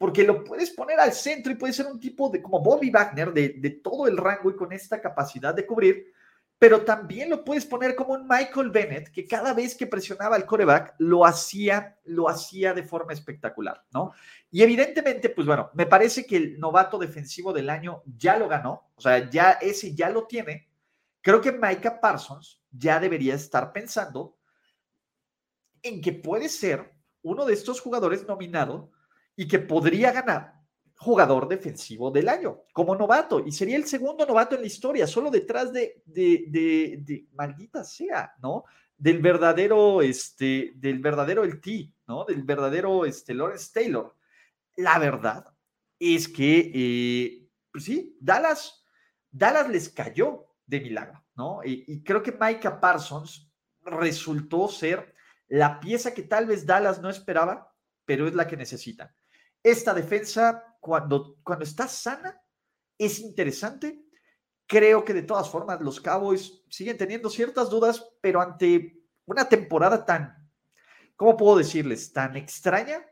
porque 0.00 0.24
lo 0.24 0.42
puedes 0.44 0.70
poner 0.70 0.98
al 0.98 1.12
centro 1.12 1.52
y 1.52 1.56
puede 1.56 1.74
ser 1.74 1.84
un 1.84 2.00
tipo 2.00 2.30
de 2.30 2.40
como 2.40 2.60
Bobby 2.60 2.88
Wagner 2.90 3.34
de, 3.34 3.50
de, 3.58 3.68
todo 3.68 4.08
el 4.08 4.16
rango 4.16 4.50
y 4.50 4.56
con 4.56 4.72
esta 4.72 4.98
capacidad 4.98 5.54
de 5.54 5.66
cubrir, 5.66 6.10
pero 6.58 6.86
también 6.86 7.28
lo 7.28 7.44
puedes 7.44 7.66
poner 7.66 7.94
como 7.94 8.14
un 8.14 8.26
Michael 8.26 8.70
Bennett, 8.70 9.10
que 9.10 9.26
cada 9.26 9.52
vez 9.52 9.74
que 9.74 9.86
presionaba 9.86 10.36
al 10.36 10.46
coreback 10.46 10.94
lo 10.98 11.26
hacía, 11.26 11.98
lo 12.04 12.30
hacía 12.30 12.72
de 12.72 12.82
forma 12.82 13.12
espectacular, 13.12 13.84
¿no? 13.92 14.12
Y 14.50 14.62
evidentemente, 14.62 15.28
pues 15.30 15.46
bueno, 15.46 15.70
me 15.74 15.84
parece 15.86 16.26
que 16.26 16.36
el 16.36 16.60
novato 16.60 16.98
defensivo 16.98 17.52
del 17.52 17.68
año 17.68 18.02
ya 18.06 18.38
lo 18.38 18.48
ganó, 18.48 18.90
o 18.94 19.00
sea, 19.00 19.28
ya 19.30 19.52
ese 19.52 19.94
ya 19.94 20.08
lo 20.08 20.26
tiene. 20.26 20.68
Creo 21.22 21.40
que 21.40 21.52
Micah 21.52 22.00
Parsons 22.00 22.59
ya 22.70 23.00
debería 23.00 23.34
estar 23.34 23.72
pensando 23.72 24.38
en 25.82 26.00
que 26.00 26.12
puede 26.12 26.48
ser 26.48 26.92
uno 27.22 27.44
de 27.44 27.54
estos 27.54 27.80
jugadores 27.80 28.26
nominado 28.26 28.92
y 29.36 29.48
que 29.48 29.58
podría 29.58 30.12
ganar 30.12 30.60
jugador 31.00 31.48
defensivo 31.48 32.10
del 32.10 32.28
año 32.28 32.64
como 32.74 32.94
novato 32.94 33.40
y 33.40 33.52
sería 33.52 33.76
el 33.76 33.86
segundo 33.86 34.26
novato 34.26 34.54
en 34.54 34.60
la 34.60 34.66
historia, 34.66 35.06
solo 35.06 35.30
detrás 35.30 35.72
de, 35.72 36.02
de, 36.04 37.26
maldita 37.32 37.84
sea, 37.84 38.34
¿no? 38.42 38.64
Del 38.98 39.20
verdadero, 39.20 40.02
este, 40.02 40.72
del 40.76 40.98
verdadero 40.98 41.42
el 41.42 41.58
T, 41.58 41.90
¿no? 42.06 42.26
Del 42.26 42.42
verdadero, 42.42 43.06
este, 43.06 43.32
Lawrence 43.32 43.70
Taylor. 43.72 44.14
La 44.76 44.98
verdad 44.98 45.46
es 45.98 46.28
que, 46.28 46.70
eh, 46.74 47.48
pues 47.72 47.84
sí, 47.84 48.18
Dallas, 48.20 48.84
Dallas 49.30 49.70
les 49.70 49.88
cayó 49.88 50.48
de 50.66 50.80
milagro, 50.80 51.24
Y, 51.64 52.02
creo 52.02 52.22
que 52.22 52.32
Micah 52.32 52.80
Parsons 52.80 53.50
resultó 53.82 54.68
ser 54.68 55.14
la 55.48 55.80
pieza 55.80 56.14
que 56.14 56.22
tal 56.22 56.46
vez 56.46 56.64
Dallas 56.64 57.00
no 57.00 57.10
esperaba, 57.10 57.74
pero 58.04 58.28
es 58.28 58.34
la 58.34 58.46
que 58.46 58.56
necesitan. 58.56 59.12
Esta 59.62 59.92
defensa 59.94 60.76
cuando, 60.80 61.36
cuando 61.42 61.64
está 61.64 61.88
sana, 61.88 62.40
es 62.96 63.18
interesante. 63.18 64.04
Creo 64.66 65.04
que 65.04 65.14
de 65.14 65.22
todas 65.22 65.48
formas 65.48 65.80
los 65.80 66.00
Cowboys 66.00 66.62
siguen 66.68 66.96
teniendo 66.96 67.28
ciertas 67.28 67.68
dudas, 67.68 68.04
pero 68.20 68.40
ante 68.40 69.00
una 69.26 69.48
temporada 69.48 70.04
tan, 70.04 70.50
¿cómo 71.16 71.36
puedo 71.36 71.58
decirles? 71.58 72.12
Tan 72.12 72.36
extraña. 72.36 73.04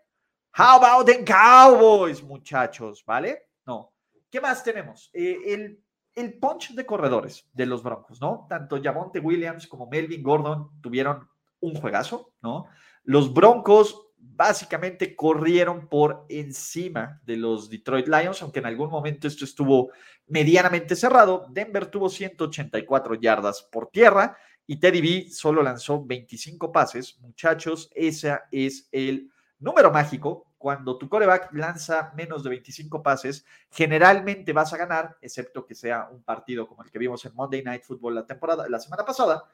How 0.57 0.83
about 0.83 1.07
the 1.07 1.25
Cowboys, 1.25 2.23
muchachos? 2.23 3.05
¿Vale? 3.05 3.49
No. 3.67 3.93
¿Qué 4.31 4.41
más 4.41 4.63
tenemos? 4.63 5.11
Eh, 5.13 5.39
el, 5.47 5.83
el 6.19 6.35
punch 6.35 6.75
de 6.75 6.85
corredores 6.85 7.49
de 7.53 7.67
los 7.67 7.83
Broncos, 7.83 8.21
¿no? 8.21 8.47
Tanto 8.49 8.83
Javonte 8.83 9.21
Williams 9.21 9.67
como 9.67 9.87
Melvin 9.87 10.23
Gordon 10.23 10.81
tuvieron 10.81 11.29
un 11.61 11.75
juegazo, 11.75 12.33
¿no? 12.43 12.67
Los 13.05 13.33
Broncos 13.33 14.09
básicamente 14.17 15.15
corrieron 15.15 15.89
por 15.89 16.27
encima 16.29 17.21
de 17.25 17.37
los 17.37 17.71
Detroit 17.71 18.09
Lions, 18.09 18.43
aunque 18.43 18.59
en 18.59 18.67
algún 18.67 18.91
momento 18.91 19.29
esto 19.29 19.45
estuvo 19.45 19.91
medianamente 20.27 20.97
cerrado. 20.97 21.47
Denver 21.51 21.87
tuvo 21.87 22.09
184 22.09 23.15
yardas 23.15 23.63
por 23.63 23.89
tierra 23.89 24.37
y 24.67 24.77
Teddy 24.77 25.01
B 25.01 25.31
solo 25.31 25.63
lanzó 25.63 26.05
25 26.05 26.71
pases. 26.73 27.19
Muchachos, 27.21 27.91
ese 27.95 28.39
es 28.51 28.89
el 28.93 29.31
número 29.59 29.91
mágico. 29.91 30.48
Cuando 30.59 30.99
tu 30.99 31.09
coreback 31.09 31.53
lanza 31.55 32.13
menos 32.17 32.43
de 32.43 32.51
25 32.51 33.03
pases, 33.03 33.47
generalmente 33.71 34.53
vas 34.53 34.73
a 34.73 34.77
ganar, 34.77 35.17
excepto 35.21 35.65
que 35.65 35.75
sea 35.75 36.09
un 36.11 36.23
partido 36.23 36.67
como 36.67 36.83
el 36.83 36.91
que 36.91 36.99
vimos 36.99 37.25
en 37.25 37.35
Monday 37.35 37.63
Night 37.63 37.85
Football 37.85 38.17
la 38.17 38.27
temporada, 38.27 38.69
la 38.69 38.81
semana 38.81 39.05
pasada. 39.05 39.45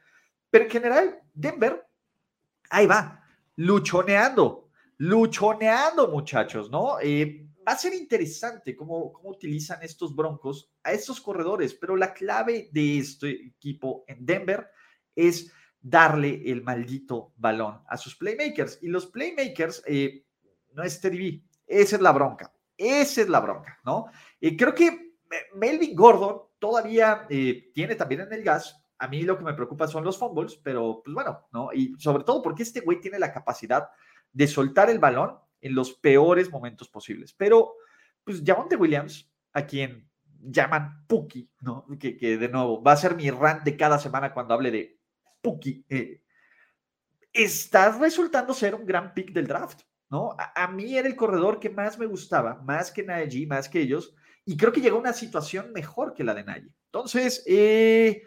Pero 0.49 0.65
en 0.65 0.71
general, 0.71 1.19
Denver, 1.33 1.85
ahí 2.71 2.87
va, 2.87 3.23
luchoneando, 3.57 4.69
luchoneando, 4.97 6.07
muchachos, 6.07 6.71
¿no? 6.71 6.99
Eh, 6.99 7.47
va 7.67 7.73
a 7.73 7.77
ser 7.77 7.93
interesante 7.93 8.75
cómo, 8.75 9.13
cómo 9.13 9.29
utilizan 9.29 9.83
estos 9.83 10.15
Broncos 10.15 10.71
a 10.83 10.91
estos 10.91 11.21
corredores, 11.21 11.73
pero 11.75 11.95
la 11.95 12.13
clave 12.13 12.69
de 12.71 12.97
este 12.97 13.29
equipo 13.29 14.03
en 14.07 14.25
Denver 14.25 14.69
es 15.15 15.51
darle 15.81 16.41
el 16.51 16.63
maldito 16.63 17.33
balón 17.37 17.81
a 17.87 17.97
sus 17.97 18.15
playmakers. 18.15 18.79
Y 18.81 18.87
los 18.87 19.05
playmakers 19.05 19.83
eh, 19.85 20.24
no 20.75 20.83
es 20.83 20.99
Teddy 21.01 21.43
esa 21.67 21.95
es 21.95 22.01
la 22.01 22.11
bronca, 22.11 22.53
esa 22.77 23.21
es 23.21 23.29
la 23.29 23.39
bronca, 23.39 23.79
¿no? 23.83 24.05
Y 24.39 24.55
creo 24.55 24.75
que 24.75 25.15
Melvin 25.55 25.95
Gordon 25.95 26.41
todavía 26.59 27.25
eh, 27.29 27.71
tiene 27.73 27.95
también 27.95 28.21
en 28.21 28.33
el 28.33 28.43
gas 28.43 28.85
a 28.97 29.07
mí 29.07 29.23
lo 29.23 29.37
que 29.37 29.43
me 29.43 29.53
preocupa 29.53 29.87
son 29.87 30.03
los 30.03 30.17
fumbles, 30.17 30.55
pero 30.55 31.01
pues 31.03 31.13
bueno, 31.13 31.47
¿no? 31.51 31.69
Y 31.73 31.95
sobre 31.99 32.23
todo 32.23 32.41
porque 32.41 32.63
este 32.63 32.81
güey 32.81 32.99
tiene 32.99 33.19
la 33.19 33.33
capacidad 33.33 33.89
de 34.31 34.47
soltar 34.47 34.89
el 34.89 34.99
balón 34.99 35.37
en 35.61 35.75
los 35.75 35.93
peores 35.93 36.51
momentos 36.51 36.89
posibles. 36.89 37.33
Pero, 37.33 37.75
pues, 38.23 38.41
Javonte 38.45 38.75
Williams, 38.75 39.29
a 39.53 39.65
quien 39.65 40.09
llaman 40.41 41.05
Puki, 41.07 41.49
¿no? 41.61 41.85
Que, 41.99 42.17
que, 42.17 42.37
de 42.37 42.49
nuevo 42.49 42.81
va 42.81 42.93
a 42.93 42.97
ser 42.97 43.15
mi 43.15 43.29
rant 43.31 43.63
de 43.63 43.75
cada 43.75 43.99
semana 43.99 44.33
cuando 44.33 44.53
hable 44.53 44.71
de 44.71 44.99
Puki. 45.41 45.85
Eh, 45.89 46.21
está 47.33 47.97
resultando 47.97 48.53
ser 48.53 48.75
un 48.75 48.85
gran 48.85 49.13
pick 49.13 49.31
del 49.31 49.47
draft, 49.47 49.81
A, 50.37 50.67
mí 50.67 50.97
era 50.97 51.07
el 51.07 51.15
corredor 51.15 51.59
que 51.59 51.69
más 51.69 51.97
me 51.97 52.05
gustaba, 52.05 52.61
más 52.63 52.91
que 52.91 53.03
Najee, 53.03 53.47
más 53.47 53.69
que 53.69 53.81
ellos, 53.81 54.13
y 54.45 54.57
creo 54.57 54.71
que 54.71 54.81
llegó 54.81 54.97
a 54.97 55.01
una 55.01 55.13
situación 55.13 55.71
mejor 55.73 56.13
que 56.13 56.23
la 56.23 56.33
de 56.33 56.43
Najee. 56.43 56.73
Entonces, 56.91 57.43
eh, 57.47 58.23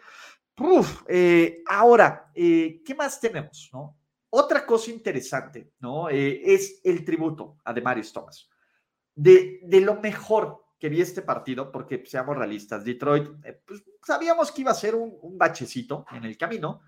Uf, 0.59 1.03
eh, 1.07 1.63
ahora, 1.67 2.31
eh, 2.35 2.81
¿qué 2.85 2.93
más 2.93 3.19
tenemos? 3.19 3.69
No? 3.71 3.97
Otra 4.31 4.65
cosa 4.65 4.91
interesante 4.91 5.71
¿no? 5.79 6.09
Eh, 6.09 6.41
es 6.53 6.81
el 6.83 7.05
tributo 7.05 7.57
a 7.63 7.73
Demarius 7.73 8.11
Thomas. 8.11 8.49
De, 9.15 9.61
de, 9.63 9.81
lo 9.81 9.95
mejor 9.95 10.65
que 10.77 10.89
vi 10.89 11.01
este 11.01 11.21
partido, 11.21 11.71
porque 11.71 12.03
seamos 12.05 12.37
realistas, 12.37 12.83
Detroit, 12.83 13.29
pues, 13.65 13.83
sabíamos 14.03 14.51
que 14.51 14.61
iba 14.61 14.71
a 14.71 14.75
ser 14.75 14.95
un, 14.95 15.17
un, 15.21 15.37
bachecito 15.37 16.05
en 16.11 16.25
el 16.25 16.37
camino, 16.37 16.81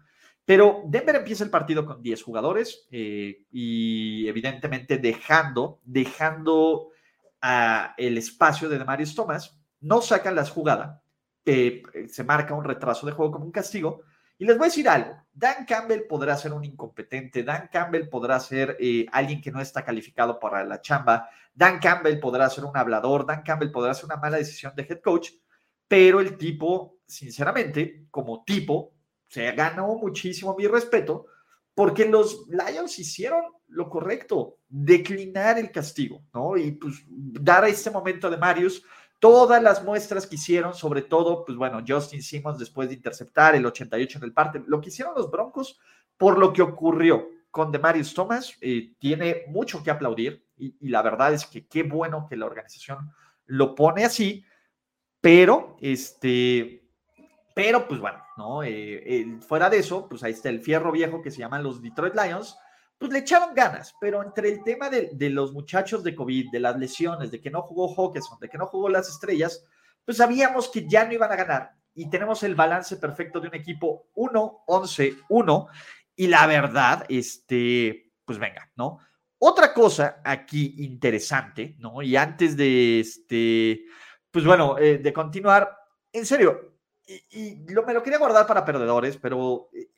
pero 0.46 0.84
Denver 0.86 1.16
empieza 1.16 1.44
el 1.44 1.50
partido 1.50 1.86
con 1.86 2.02
10 2.02 2.24
jugadores 2.24 2.88
y 2.90 4.28
evidentemente 4.28 4.98
dejando, 4.98 5.80
dejando 5.84 6.90
el 7.98 8.18
espacio 8.18 8.68
de 8.68 8.80
Demarius 8.80 9.16
Thomas, 9.16 9.60
no 9.80 10.02
sacan 10.02 10.36
las 10.36 10.50
jugadas 10.50 11.02
eh, 11.46 11.82
se 12.08 12.24
marca 12.24 12.54
un 12.54 12.64
retraso 12.64 13.06
de 13.06 13.14
juego 13.14 13.32
como 13.32 13.46
un 13.46 13.52
castigo. 13.52 14.04
Y 14.38 14.46
les 14.46 14.58
voy 14.58 14.66
a 14.66 14.70
decir 14.70 14.90
algo, 14.90 15.16
Dan 15.32 15.66
Campbell 15.66 16.08
podrá 16.08 16.36
ser 16.36 16.52
un 16.54 16.66
incompetente, 16.66 17.44
Dan 17.44 17.70
Campbell 17.72 18.10
podrá 18.10 18.40
ser 18.40 18.76
eh, 18.80 19.06
alguien 19.12 19.40
que 19.40 19.52
no 19.52 19.62
está 19.62 19.86
calificado 19.86 20.40
para 20.40 20.64
la 20.64 20.82
chamba, 20.82 21.30
Dan 21.54 21.80
Campbell 21.80 22.20
podrá 22.20 22.50
ser 22.50 22.66
un 22.66 22.76
hablador, 22.76 23.26
Dan 23.26 23.44
Campbell 23.44 23.72
podrá 23.72 23.94
ser 23.94 24.06
una 24.06 24.18
mala 24.18 24.38
decisión 24.38 24.74
de 24.76 24.84
head 24.84 25.00
coach, 25.02 25.30
pero 25.88 26.20
el 26.20 26.38
tipo, 26.38 26.98
sinceramente, 27.06 28.08
como 28.10 28.44
tipo, 28.44 28.96
se 29.32 29.50
ganó 29.54 29.96
muchísimo 29.96 30.58
mi 30.58 30.68
respeto 30.68 31.26
porque 31.74 32.04
los 32.04 32.48
Lions 32.50 33.00
hicieron 33.00 33.42
lo 33.70 33.90
correcto, 33.90 34.58
declinar 34.68 35.58
el 35.58 35.72
castigo, 35.72 36.22
¿no? 36.34 36.58
Y 36.58 36.74
pues 36.74 37.06
dar 37.08 37.64
a 37.64 37.70
este 37.70 37.90
momento 37.90 38.30
de 38.30 38.36
Marius 38.36 38.84
todas 39.20 39.64
las 39.64 39.86
muestras 39.86 40.28
que 40.28 40.36
hicieron, 40.36 40.74
sobre 40.74 41.04
todo, 41.04 41.46
pues 41.46 41.58
bueno, 41.58 41.82
Justin 41.88 42.22
Simmons 42.22 42.60
después 42.60 42.90
de 42.90 42.96
interceptar 42.96 43.56
el 43.56 43.66
88 43.66 44.18
en 44.18 44.24
el 44.26 44.34
parte, 44.34 44.62
lo 44.68 44.82
que 44.82 44.90
hicieron 44.90 45.16
los 45.16 45.32
Broncos 45.32 45.80
por 46.18 46.38
lo 46.38 46.52
que 46.52 46.62
ocurrió 46.62 47.30
con 47.52 47.72
Demarius 47.72 48.14
Thomas, 48.14 48.58
eh, 48.60 48.96
tiene 49.00 49.44
mucho 49.48 49.82
que 49.82 49.92
aplaudir 49.92 50.46
y, 50.58 50.90
la 50.90 51.02
verdad 51.02 51.34
es 51.34 51.46
que 51.46 51.68
qué 51.68 51.84
bueno 51.84 52.28
que 52.30 52.36
la 52.36 52.48
organización 52.48 53.14
lo 53.46 53.76
pone 53.76 54.04
así, 54.04 54.44
pero 55.22 55.78
este, 55.80 56.81
pero 57.62 57.88
pues 57.88 58.02
bueno, 58.02 58.18
¿no? 58.38 58.64
Eh, 58.64 59.38
fuera 59.48 59.70
de 59.70 59.78
eso, 59.78 60.10
pues 60.10 60.24
ahí 60.24 60.32
está 60.32 60.50
el 60.50 60.62
fierro 60.62 60.92
viejo 60.92 61.22
que 61.22 61.30
se 61.30 61.38
llaman 61.38 61.62
los 61.62 61.80
Detroit 61.80 62.16
Lions, 62.16 62.58
pues 62.98 63.12
le 63.12 63.20
echaron 63.20 63.54
ganas, 63.54 63.94
pero 64.02 64.24
entre 64.24 64.50
el 64.50 64.64
tema 64.64 64.90
de, 64.90 65.30
los 65.30 65.54
muchachos 65.54 66.04
de 66.04 66.16
COVID, 66.16 66.50
de 66.50 66.60
las 66.60 66.76
lesiones, 66.76 67.30
de 67.30 67.40
que 67.40 67.52
no 67.52 67.62
jugó 67.62 67.94
Hawkinson, 67.94 68.40
de 68.40 68.50
que 68.50 68.58
no 68.58 68.66
jugó 68.66 68.90
las 68.90 69.10
estrellas, 69.10 69.64
pues 70.04 70.18
sabíamos 70.18 70.70
que 70.70 70.88
ya 70.88 71.06
no 71.06 71.14
iban 71.14 71.32
a 71.32 71.36
ganar 71.36 71.76
y 71.94 72.10
tenemos 72.10 72.42
el 72.42 72.56
balance 72.56 72.98
perfecto 72.98 73.40
de 73.40 73.50
un 73.50 73.54
equipo 73.54 74.08
1-11-1 74.16 75.68
y 76.16 76.28
la 76.28 76.48
verdad, 76.48 77.06
este, 77.10 78.12
pues 78.26 78.40
venga, 78.40 78.72
¿no? 78.76 78.98
Otra 79.38 79.72
cosa 79.72 80.20
aquí 80.26 80.78
interesante, 80.80 81.76
¿no? 81.78 82.02
Y 82.02 82.16
antes 82.16 82.58
de, 82.58 83.02
este, 83.02 83.86
pues 84.32 84.46
bueno, 84.46 84.80
eh, 84.80 84.98
de 84.98 85.14
continuar, 85.14 85.78
en 86.12 86.26
serio, 86.26 86.71
y, 87.32 87.56
me 87.66 87.94
lo 87.94 88.04
quería 88.04 88.20
guardar 88.20 88.48
para 88.48 88.66
perdedores, 88.66 89.18
pero 89.18 89.70
eh, 89.74 89.90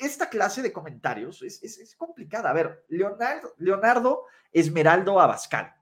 esta 0.00 0.28
clase 0.28 0.62
de 0.62 0.72
comentarios 0.72 1.42
es, 1.42 1.94
complicada. 1.96 2.50
A 2.50 2.52
ver, 2.52 2.84
Leonardo, 2.88 4.24
Esmeraldo 4.52 5.20
Abascal, 5.20 5.74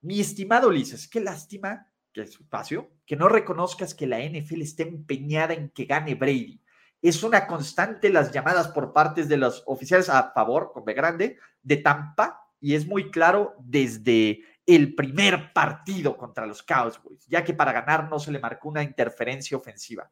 mi 0.00 0.20
estimado 0.20 0.68
Ulises, 0.68 1.08
qué 1.08 1.20
lástima 1.20 1.88
que 2.12 2.22
es 2.22 2.30
espacio, 2.30 2.92
que 3.04 3.16
no 3.16 3.28
reconozcas 3.28 3.94
que 3.94 4.06
la 4.06 4.20
NFL 4.20 4.62
está 4.62 4.84
empeñada 4.84 5.52
en 5.52 5.70
que 5.70 5.84
gane 5.84 6.14
Brady. 6.14 6.62
Es 7.02 7.22
una 7.24 7.46
constante 7.46 8.08
las 8.08 8.30
llamadas 8.30 8.68
por 8.68 8.92
partes 8.92 9.28
de 9.28 9.36
los 9.36 9.64
oficiales 9.66 10.08
a 10.08 10.32
favor, 10.32 10.70
con 10.72 10.84
B 10.84 10.94
grande, 10.94 11.38
de 11.60 11.76
Tampa, 11.78 12.48
y 12.60 12.74
es 12.76 12.86
muy 12.86 13.10
claro 13.10 13.56
desde 13.58 14.42
el 14.64 14.94
primer 14.94 15.52
partido 15.52 16.16
contra 16.16 16.46
los 16.46 16.62
Cowboys, 16.62 17.26
ya 17.26 17.44
que 17.44 17.52
para 17.52 17.72
ganar 17.72 18.08
no 18.08 18.18
se 18.18 18.32
le 18.32 18.38
marcó 18.38 18.68
una 18.68 18.82
interferencia 18.82 19.56
ofensiva. 19.56 20.10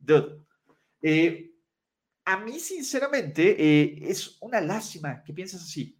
Dude, 0.00 0.44
eh, 1.02 1.52
a 2.24 2.38
mí, 2.38 2.58
sinceramente, 2.58 3.56
eh, 3.58 3.98
es 4.02 4.38
una 4.40 4.60
lástima 4.60 5.22
que 5.22 5.32
piensas 5.32 5.62
así. 5.62 5.96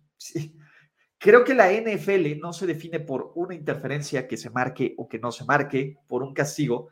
Creo 1.18 1.44
que 1.44 1.54
la 1.54 1.70
NFL 1.70 2.40
no 2.40 2.52
se 2.52 2.66
define 2.66 2.98
por 2.98 3.32
una 3.34 3.54
interferencia 3.54 4.26
que 4.26 4.38
se 4.38 4.48
marque 4.48 4.94
o 4.96 5.06
que 5.06 5.18
no 5.18 5.30
se 5.30 5.44
marque, 5.44 5.98
por 6.08 6.22
un 6.22 6.32
castigo. 6.32 6.88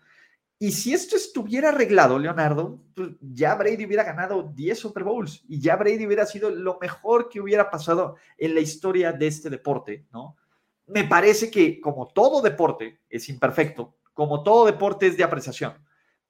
Y 0.58 0.72
si 0.72 0.92
esto 0.92 1.16
estuviera 1.16 1.68
arreglado, 1.68 2.18
Leonardo, 2.18 2.82
pues 2.94 3.10
ya 3.20 3.54
Brady 3.54 3.86
hubiera 3.86 4.02
ganado 4.02 4.42
10 4.42 4.78
Super 4.78 5.04
Bowls 5.04 5.44
y 5.48 5.60
ya 5.60 5.76
Brady 5.76 6.04
hubiera 6.04 6.26
sido 6.26 6.50
lo 6.50 6.78
mejor 6.80 7.28
que 7.28 7.40
hubiera 7.40 7.70
pasado 7.70 8.16
en 8.36 8.54
la 8.54 8.60
historia 8.60 9.12
de 9.12 9.28
este 9.28 9.50
deporte, 9.50 10.04
¿no? 10.12 10.36
Me 10.88 11.04
parece 11.04 11.50
que 11.50 11.80
como 11.80 12.08
todo 12.08 12.42
deporte 12.42 13.00
es 13.08 13.28
imperfecto, 13.28 13.96
como 14.12 14.42
todo 14.42 14.66
deporte 14.66 15.06
es 15.06 15.16
de 15.16 15.22
apreciación, 15.22 15.74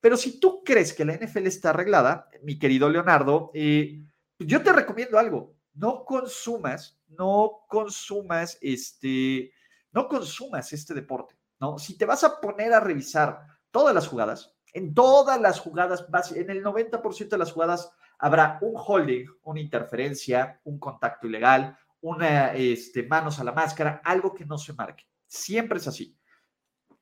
pero 0.00 0.16
si 0.16 0.38
tú 0.38 0.62
crees 0.64 0.92
que 0.92 1.04
la 1.04 1.14
NFL 1.14 1.46
está 1.46 1.70
arreglada, 1.70 2.28
mi 2.42 2.58
querido 2.58 2.88
Leonardo, 2.88 3.50
eh, 3.54 4.04
yo 4.38 4.62
te 4.62 4.72
recomiendo 4.72 5.18
algo. 5.18 5.56
No 5.74 6.04
consumas, 6.04 7.00
no 7.08 7.64
consumas 7.68 8.58
este, 8.60 9.52
no 9.92 10.08
consumas 10.08 10.72
este 10.72 10.94
deporte, 10.94 11.36
¿no? 11.60 11.78
Si 11.78 11.96
te 11.96 12.04
vas 12.04 12.24
a 12.24 12.40
poner 12.40 12.72
a 12.72 12.80
revisar 12.80 13.40
todas 13.70 13.94
las 13.94 14.08
jugadas, 14.08 14.54
en 14.72 14.94
todas 14.94 15.40
las 15.40 15.60
jugadas, 15.60 16.04
en 16.34 16.50
el 16.50 16.62
90% 16.62 17.28
de 17.28 17.38
las 17.38 17.52
jugadas 17.52 17.90
habrá 18.18 18.58
un 18.60 18.74
holding, 18.76 19.26
una 19.42 19.60
interferencia, 19.60 20.60
un 20.64 20.78
contacto 20.78 21.26
ilegal, 21.26 21.76
una 22.00 22.52
este, 22.54 23.04
manos 23.04 23.38
a 23.40 23.44
la 23.44 23.52
máscara, 23.52 24.00
algo 24.04 24.34
que 24.34 24.44
no 24.44 24.58
se 24.58 24.72
marque. 24.72 25.04
Siempre 25.26 25.78
es 25.78 25.88
así 25.88 26.17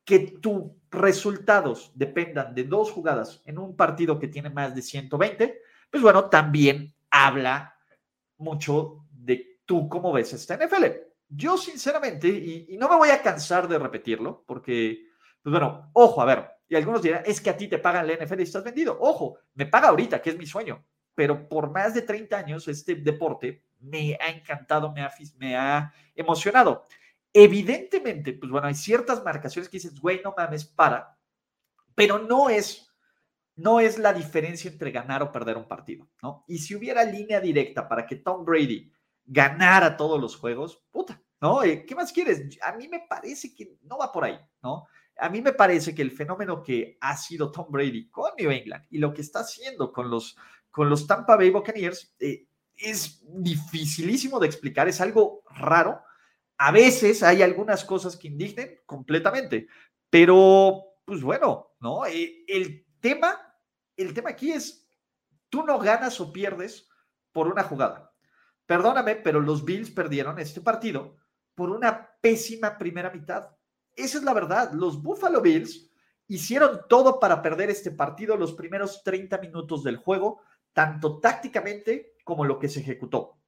que 0.06 0.20
tus 0.40 0.62
resultados 0.88 1.90
dependan 1.94 2.54
de 2.54 2.64
dos 2.64 2.92
jugadas 2.92 3.42
en 3.44 3.58
un 3.58 3.76
partido 3.76 4.18
que 4.18 4.28
tiene 4.28 4.48
más 4.48 4.74
de 4.74 4.80
120, 4.80 5.60
pues 5.90 6.02
bueno, 6.02 6.30
también 6.30 6.94
habla 7.10 7.76
mucho 8.38 9.04
de 9.10 9.58
tú 9.66 9.88
cómo 9.88 10.12
ves 10.12 10.32
esta 10.32 10.56
NFL. 10.56 10.84
Yo 11.28 11.58
sinceramente, 11.58 12.28
y, 12.28 12.76
no 12.78 12.88
me 12.88 12.96
voy 12.96 13.10
a 13.10 13.20
cansar 13.20 13.66
de 13.66 13.80
repetirlo, 13.80 14.44
porque, 14.46 15.08
pues 15.42 15.50
bueno, 15.50 15.90
ojo, 15.92 16.22
a 16.22 16.24
ver, 16.24 16.46
y 16.68 16.76
algunos 16.76 17.02
dirán, 17.02 17.22
es 17.26 17.40
que 17.40 17.50
a 17.50 17.56
ti 17.56 17.66
te 17.66 17.78
pagan 17.78 18.06
la 18.06 18.14
NFL 18.14 18.40
y 18.40 18.44
estás 18.44 18.62
vendido. 18.62 18.96
Ojo, 19.00 19.38
me 19.54 19.66
paga 19.66 19.88
ahorita, 19.88 20.22
que 20.22 20.30
es 20.30 20.38
mi 20.38 20.46
sueño, 20.46 20.84
pero 21.16 21.48
por 21.48 21.72
más 21.72 21.94
de 21.94 22.02
30 22.02 22.36
años 22.36 22.68
este 22.68 22.94
deporte 22.94 23.64
me 23.80 24.16
ha 24.20 24.28
encantado, 24.28 24.92
me 24.92 25.02
ha, 25.02 25.12
me 25.36 25.56
ha 25.56 25.92
emocionado. 26.14 26.86
Evidentemente, 27.38 28.32
pues 28.32 28.50
bueno, 28.50 28.66
hay 28.66 28.74
ciertas 28.74 29.22
marcaciones 29.22 29.68
que 29.68 29.76
dices, 29.76 30.00
güey, 30.00 30.22
no 30.24 30.32
mames, 30.34 30.64
para, 30.64 31.18
pero 31.94 32.18
no 32.18 32.48
es, 32.48 32.90
no 33.56 33.78
es 33.78 33.98
la 33.98 34.14
diferencia 34.14 34.70
entre 34.70 34.90
ganar 34.90 35.22
o 35.22 35.30
perder 35.30 35.58
un 35.58 35.68
partido, 35.68 36.08
¿no? 36.22 36.46
Y 36.48 36.56
si 36.56 36.74
hubiera 36.74 37.04
línea 37.04 37.38
directa 37.38 37.86
para 37.86 38.06
que 38.06 38.16
Tom 38.16 38.42
Brady 38.42 38.90
ganara 39.22 39.98
todos 39.98 40.18
los 40.18 40.34
juegos, 40.34 40.82
puta, 40.90 41.22
¿no? 41.38 41.62
Eh, 41.62 41.84
¿Qué 41.84 41.94
más 41.94 42.10
quieres? 42.10 42.58
A 42.62 42.72
mí 42.72 42.88
me 42.88 43.04
parece 43.06 43.54
que 43.54 43.76
no 43.82 43.98
va 43.98 44.10
por 44.10 44.24
ahí, 44.24 44.38
¿no? 44.62 44.86
A 45.18 45.28
mí 45.28 45.42
me 45.42 45.52
parece 45.52 45.94
que 45.94 46.00
el 46.00 46.12
fenómeno 46.12 46.62
que 46.62 46.96
ha 47.02 47.18
sido 47.18 47.52
Tom 47.52 47.66
Brady 47.68 48.08
con 48.08 48.30
New 48.38 48.50
England 48.50 48.86
y 48.88 48.96
lo 48.96 49.12
que 49.12 49.20
está 49.20 49.40
haciendo 49.40 49.92
con 49.92 50.08
los, 50.08 50.38
con 50.70 50.88
los 50.88 51.06
Tampa 51.06 51.36
Bay 51.36 51.50
Buccaneers 51.50 52.16
eh, 52.18 52.46
es 52.74 53.22
dificilísimo 53.28 54.40
de 54.40 54.46
explicar, 54.46 54.88
es 54.88 55.02
algo 55.02 55.42
raro 55.50 56.00
a 56.58 56.72
veces 56.72 57.22
hay 57.22 57.42
algunas 57.42 57.84
cosas 57.84 58.16
que 58.16 58.28
indignen 58.28 58.80
completamente, 58.86 59.68
pero 60.10 60.84
pues 61.04 61.22
bueno, 61.22 61.74
¿no? 61.80 62.06
Eh, 62.06 62.44
el 62.48 62.86
tema, 63.00 63.38
el 63.96 64.14
tema 64.14 64.30
aquí 64.30 64.52
es, 64.52 64.88
tú 65.48 65.62
no 65.62 65.78
ganas 65.78 66.20
o 66.20 66.32
pierdes 66.32 66.88
por 67.32 67.48
una 67.48 67.62
jugada. 67.62 68.12
Perdóname, 68.66 69.16
pero 69.16 69.40
los 69.40 69.64
Bills 69.64 69.90
perdieron 69.90 70.38
este 70.38 70.60
partido 70.60 71.16
por 71.54 71.70
una 71.70 72.10
pésima 72.20 72.76
primera 72.76 73.10
mitad. 73.10 73.50
Esa 73.94 74.18
es 74.18 74.24
la 74.24 74.34
verdad. 74.34 74.72
Los 74.72 75.00
Buffalo 75.02 75.40
Bills 75.40 75.90
hicieron 76.26 76.80
todo 76.88 77.20
para 77.20 77.40
perder 77.40 77.70
este 77.70 77.92
partido 77.92 78.36
los 78.36 78.54
primeros 78.54 79.04
30 79.04 79.38
minutos 79.38 79.84
del 79.84 79.96
juego, 79.96 80.40
tanto 80.72 81.20
tácticamente 81.20 82.16
como 82.24 82.44
lo 82.44 82.58
que 82.58 82.68
se 82.68 82.80
ejecutó. 82.80 83.38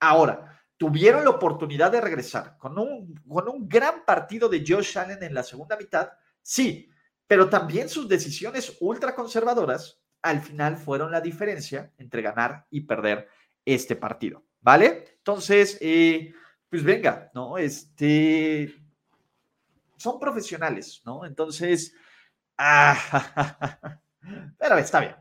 Ahora, 0.00 0.60
tuvieron 0.76 1.24
la 1.24 1.30
oportunidad 1.30 1.90
de 1.90 2.00
regresar 2.00 2.56
con 2.58 2.78
un, 2.78 3.14
con 3.28 3.48
un 3.48 3.68
gran 3.68 4.04
partido 4.04 4.48
de 4.48 4.64
Josh 4.66 4.98
Allen 4.98 5.22
en 5.22 5.34
la 5.34 5.42
segunda 5.42 5.76
mitad, 5.76 6.10
sí, 6.42 6.90
pero 7.26 7.48
también 7.48 7.88
sus 7.88 8.08
decisiones 8.08 8.76
ultraconservadoras 8.80 10.00
al 10.22 10.40
final 10.40 10.76
fueron 10.76 11.10
la 11.10 11.20
diferencia 11.20 11.92
entre 11.98 12.22
ganar 12.22 12.66
y 12.70 12.82
perder 12.82 13.28
este 13.64 13.96
partido, 13.96 14.44
¿vale? 14.60 15.16
Entonces, 15.18 15.78
eh, 15.80 16.32
pues 16.68 16.82
venga, 16.82 17.30
¿no? 17.34 17.58
Este, 17.58 18.74
son 19.96 20.18
profesionales, 20.18 21.02
¿no? 21.04 21.24
Entonces, 21.24 21.94
ah, 22.58 24.00
pero 24.58 24.78
está 24.78 25.00
bien. 25.00 25.16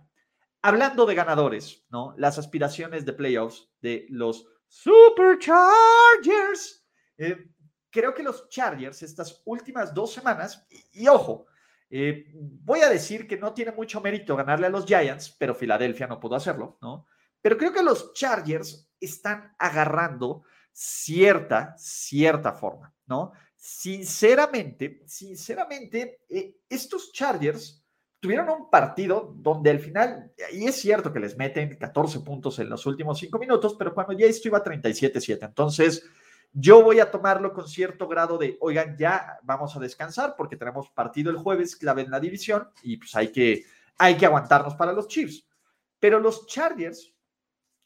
Hablando 0.61 1.05
de 1.05 1.15
ganadores, 1.15 1.85
¿no? 1.89 2.15
Las 2.17 2.39
aspiraciones 2.39 3.05
de 3.05 3.13
playoffs 3.13 3.69
de 3.81 4.07
los 4.09 4.47
Superchargers. 4.67 6.85
Eh, 7.17 7.49
creo 7.89 8.13
que 8.13 8.23
los 8.23 8.49
Chargers 8.49 9.01
estas 9.03 9.41
últimas 9.45 9.93
dos 9.93 10.13
semanas, 10.13 10.67
y, 10.91 11.07
ojo, 11.07 11.45
eh, 11.89 12.25
voy 12.33 12.81
a 12.81 12.89
decir 12.89 13.25
que 13.27 13.37
no 13.37 13.53
tiene 13.53 13.71
mucho 13.71 14.01
mérito 14.01 14.35
ganarle 14.35 14.67
a 14.67 14.71
los 14.71 14.85
Giants, 14.85 15.33
pero 15.39 15.55
Filadelfia 15.55 16.07
no 16.07 16.19
pudo 16.19 16.35
hacerlo, 16.35 16.77
¿no? 16.81 17.05
Pero 17.41 17.57
creo 17.57 17.71
que 17.71 17.83
los 17.83 18.11
Chargers 18.13 18.91
están 18.99 19.55
agarrando 19.59 20.43
cierta, 20.71 21.75
cierta 21.77 22.53
forma, 22.53 22.93
¿no? 23.05 23.33
Sinceramente, 23.55 25.03
sinceramente, 25.05 26.21
eh, 26.27 26.57
estos 26.67 27.13
Chargers 27.13 27.84
tuvieron 28.19 28.49
un 28.49 28.69
partido 28.69 29.33
donde 29.37 29.69
al 29.69 29.79
final, 29.79 30.31
y 30.51 30.65
es 30.65 30.75
cierto 30.75 31.13
que 31.13 31.19
les 31.19 31.37
meten 31.37 31.77
14 31.77 32.21
puntos 32.21 32.59
en 32.59 32.69
los 32.69 32.85
últimos 32.85 33.19
5 33.19 33.37
minutos, 33.37 33.75
pero 33.77 33.93
cuando 33.93 34.13
ya 34.13 34.25
esto 34.25 34.47
iba 34.47 34.63
37-7, 34.63 35.45
entonces 35.45 36.03
yo 36.57 36.81
voy 36.81 37.01
a 37.01 37.11
tomarlo 37.11 37.53
con 37.53 37.67
cierto 37.67 38.07
grado 38.07 38.37
de, 38.37 38.57
oigan, 38.61 38.97
ya 38.97 39.39
vamos 39.43 39.75
a 39.75 39.79
descansar 39.79 40.35
porque 40.37 40.55
tenemos 40.55 40.89
partido 40.89 41.29
el 41.29 41.37
jueves 41.37 41.75
clave 41.75 42.03
en 42.03 42.11
la 42.11 42.19
división 42.19 42.69
y 42.81 42.95
pues 42.95 43.13
hay 43.15 43.27
que, 43.31 43.65
hay 43.97 44.15
que 44.15 44.25
aguantarnos 44.25 44.75
para 44.75 44.93
los 44.93 45.09
Chiefs. 45.09 45.45
Pero 45.99 46.19
los 46.19 46.47
Chargers, 46.47 47.13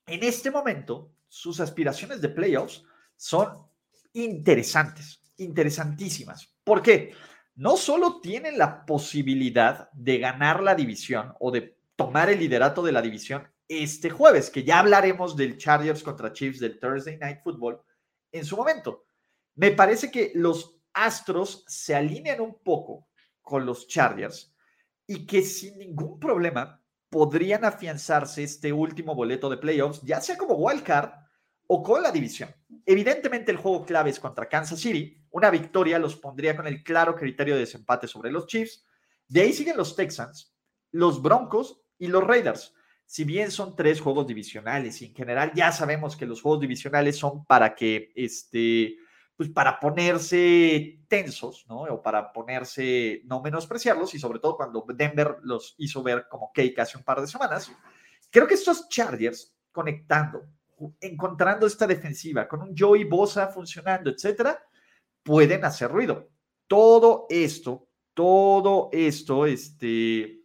en 0.05 0.23
este 0.23 0.51
momento, 0.51 1.11
sus 1.27 1.59
aspiraciones 1.59 2.21
de 2.21 2.29
playoffs 2.29 2.83
son 3.15 3.49
interesantes, 4.13 5.21
interesantísimas. 5.37 6.53
¿Por 6.63 6.83
qué? 6.83 7.13
No 7.59 7.75
solo 7.75 8.21
tienen 8.21 8.57
la 8.57 8.85
posibilidad 8.85 9.91
de 9.91 10.17
ganar 10.17 10.63
la 10.63 10.75
división 10.75 11.33
o 11.41 11.51
de 11.51 11.77
tomar 11.97 12.29
el 12.29 12.39
liderato 12.39 12.81
de 12.81 12.93
la 12.93 13.01
división 13.01 13.51
este 13.67 14.09
jueves, 14.09 14.49
que 14.49 14.63
ya 14.63 14.79
hablaremos 14.79 15.35
del 15.35 15.57
Chargers 15.57 16.01
contra 16.01 16.31
Chiefs 16.31 16.61
del 16.61 16.79
Thursday 16.79 17.17
Night 17.17 17.39
Football 17.43 17.81
en 18.31 18.45
su 18.45 18.55
momento. 18.55 19.07
Me 19.55 19.71
parece 19.71 20.09
que 20.09 20.31
los 20.35 20.79
Astros 20.93 21.65
se 21.67 21.93
alinean 21.93 22.39
un 22.39 22.63
poco 22.63 23.09
con 23.41 23.65
los 23.65 23.89
Chargers 23.89 24.55
y 25.05 25.25
que 25.25 25.41
sin 25.41 25.77
ningún 25.79 26.17
problema 26.17 26.81
podrían 27.09 27.65
afianzarse 27.65 28.41
este 28.41 28.71
último 28.71 29.15
boleto 29.15 29.49
de 29.49 29.57
playoffs, 29.57 30.01
ya 30.03 30.21
sea 30.21 30.37
como 30.37 30.53
wildcard 30.53 31.11
o 31.67 31.83
con 31.83 32.01
la 32.03 32.11
división. 32.13 32.55
Evidentemente 32.85 33.51
el 33.51 33.57
juego 33.57 33.85
clave 33.85 34.11
es 34.11 34.19
contra 34.21 34.47
Kansas 34.47 34.79
City. 34.79 35.18
Una 35.31 35.49
victoria 35.49 35.99
los 35.99 36.15
pondría 36.15 36.55
con 36.55 36.67
el 36.67 36.83
claro 36.83 37.15
criterio 37.15 37.55
de 37.55 37.61
desempate 37.61 38.07
sobre 38.07 38.31
los 38.31 38.47
Chiefs. 38.47 38.85
De 39.27 39.41
ahí 39.41 39.53
siguen 39.53 39.77
los 39.77 39.95
Texans, 39.95 40.55
los 40.91 41.21
Broncos 41.21 41.81
y 41.97 42.07
los 42.07 42.23
Raiders. 42.23 42.73
Si 43.05 43.23
bien 43.23 43.51
son 43.51 43.75
tres 43.75 44.01
juegos 44.01 44.27
divisionales 44.27 45.01
y 45.01 45.05
en 45.05 45.15
general 45.15 45.51
ya 45.55 45.71
sabemos 45.71 46.15
que 46.15 46.25
los 46.25 46.41
juegos 46.41 46.61
divisionales 46.61 47.17
son 47.17 47.45
para 47.45 47.73
que, 47.73 48.11
este, 48.15 48.97
pues 49.35 49.49
para 49.49 49.79
ponerse 49.79 50.99
tensos, 51.07 51.65
¿no? 51.67 51.83
O 51.83 52.01
para 52.01 52.31
ponerse, 52.31 53.21
no 53.25 53.41
menospreciarlos 53.41 54.13
y 54.13 54.19
sobre 54.19 54.39
todo 54.39 54.57
cuando 54.57 54.85
Denver 54.93 55.37
los 55.43 55.75
hizo 55.77 56.03
ver 56.03 56.27
como 56.29 56.51
cake 56.53 56.77
hace 56.79 56.97
un 56.97 57.03
par 57.03 57.21
de 57.21 57.27
semanas. 57.27 57.71
Creo 58.29 58.47
que 58.47 58.55
estos 58.55 58.89
Chargers 58.89 59.55
conectando, 59.71 60.45
encontrando 60.99 61.65
esta 61.65 61.87
defensiva 61.87 62.47
con 62.47 62.61
un 62.61 62.75
Joey 62.77 63.05
Bosa 63.05 63.47
funcionando, 63.47 64.09
etcétera, 64.09 64.61
pueden 65.23 65.65
hacer 65.65 65.91
ruido. 65.91 66.29
Todo 66.67 67.25
esto, 67.29 67.87
todo 68.13 68.89
esto, 68.91 69.45
este, 69.45 70.43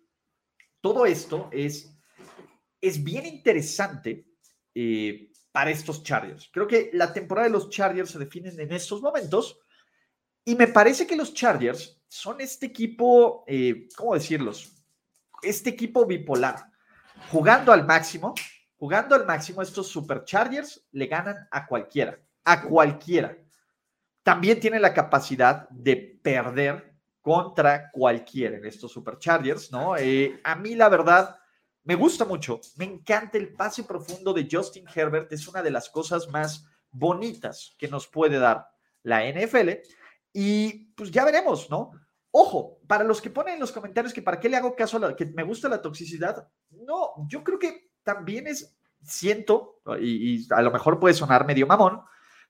todo 0.80 1.06
esto 1.06 1.48
es 1.52 1.94
es 2.84 3.02
bien 3.02 3.24
interesante 3.24 4.26
eh, 4.74 5.30
para 5.50 5.70
estos 5.70 6.02
Chargers. 6.02 6.50
Creo 6.52 6.66
que 6.66 6.90
la 6.92 7.12
temporada 7.12 7.46
de 7.46 7.52
los 7.52 7.70
Chargers 7.70 8.10
se 8.10 8.18
define 8.18 8.50
en 8.50 8.72
estos 8.72 9.00
momentos 9.00 9.58
y 10.44 10.54
me 10.54 10.68
parece 10.68 11.06
que 11.06 11.16
los 11.16 11.32
Chargers 11.32 11.98
son 12.06 12.42
este 12.42 12.66
equipo, 12.66 13.44
eh, 13.46 13.88
¿cómo 13.96 14.14
decirlos? 14.14 14.70
Este 15.42 15.70
equipo 15.70 16.04
bipolar, 16.04 16.66
jugando 17.30 17.72
al 17.72 17.86
máximo, 17.86 18.34
jugando 18.76 19.14
al 19.14 19.24
máximo, 19.24 19.62
estos 19.62 19.88
Superchargers 19.88 20.86
le 20.92 21.06
ganan 21.06 21.48
a 21.50 21.66
cualquiera, 21.66 22.20
a 22.44 22.62
cualquiera. 22.62 23.34
También 24.24 24.58
tienen 24.58 24.82
la 24.82 24.92
capacidad 24.92 25.68
de 25.68 26.18
perder 26.20 26.94
contra 27.20 27.90
cualquiera 27.92 28.56
en 28.56 28.64
estos 28.64 28.90
Superchargers, 28.90 29.70
¿no? 29.70 29.96
Eh, 29.96 30.40
a 30.42 30.56
mí 30.56 30.74
la 30.74 30.88
verdad 30.88 31.38
me 31.84 31.94
gusta 31.94 32.24
mucho, 32.24 32.60
me 32.76 32.86
encanta 32.86 33.38
el 33.38 33.52
pase 33.52 33.84
profundo 33.84 34.32
de 34.32 34.48
Justin 34.50 34.86
Herbert, 34.92 35.32
es 35.32 35.46
una 35.46 35.62
de 35.62 35.70
las 35.70 35.88
cosas 35.88 36.28
más 36.28 36.66
bonitas 36.90 37.74
que 37.78 37.88
nos 37.88 38.06
puede 38.08 38.38
dar 38.38 38.66
la 39.02 39.22
NFL 39.30 39.70
y 40.32 40.86
pues 40.94 41.10
ya 41.10 41.24
veremos, 41.24 41.70
¿no? 41.70 41.92
Ojo, 42.30 42.80
para 42.88 43.04
los 43.04 43.22
que 43.22 43.30
ponen 43.30 43.54
en 43.54 43.60
los 43.60 43.70
comentarios 43.70 44.12
que 44.12 44.22
para 44.22 44.40
qué 44.40 44.48
le 44.48 44.56
hago 44.56 44.74
caso 44.74 44.96
a 44.96 45.00
la, 45.00 45.16
que 45.16 45.26
me 45.26 45.44
gusta 45.44 45.68
la 45.68 45.80
toxicidad, 45.80 46.48
no, 46.70 47.12
yo 47.28 47.44
creo 47.44 47.58
que 47.58 47.90
también 48.02 48.48
es, 48.48 48.76
siento, 49.02 49.80
y, 50.00 50.52
a 50.52 50.62
lo 50.62 50.72
mejor 50.72 50.98
puede 50.98 51.14
sonar 51.14 51.46
medio 51.46 51.66
mamón, 51.66 52.02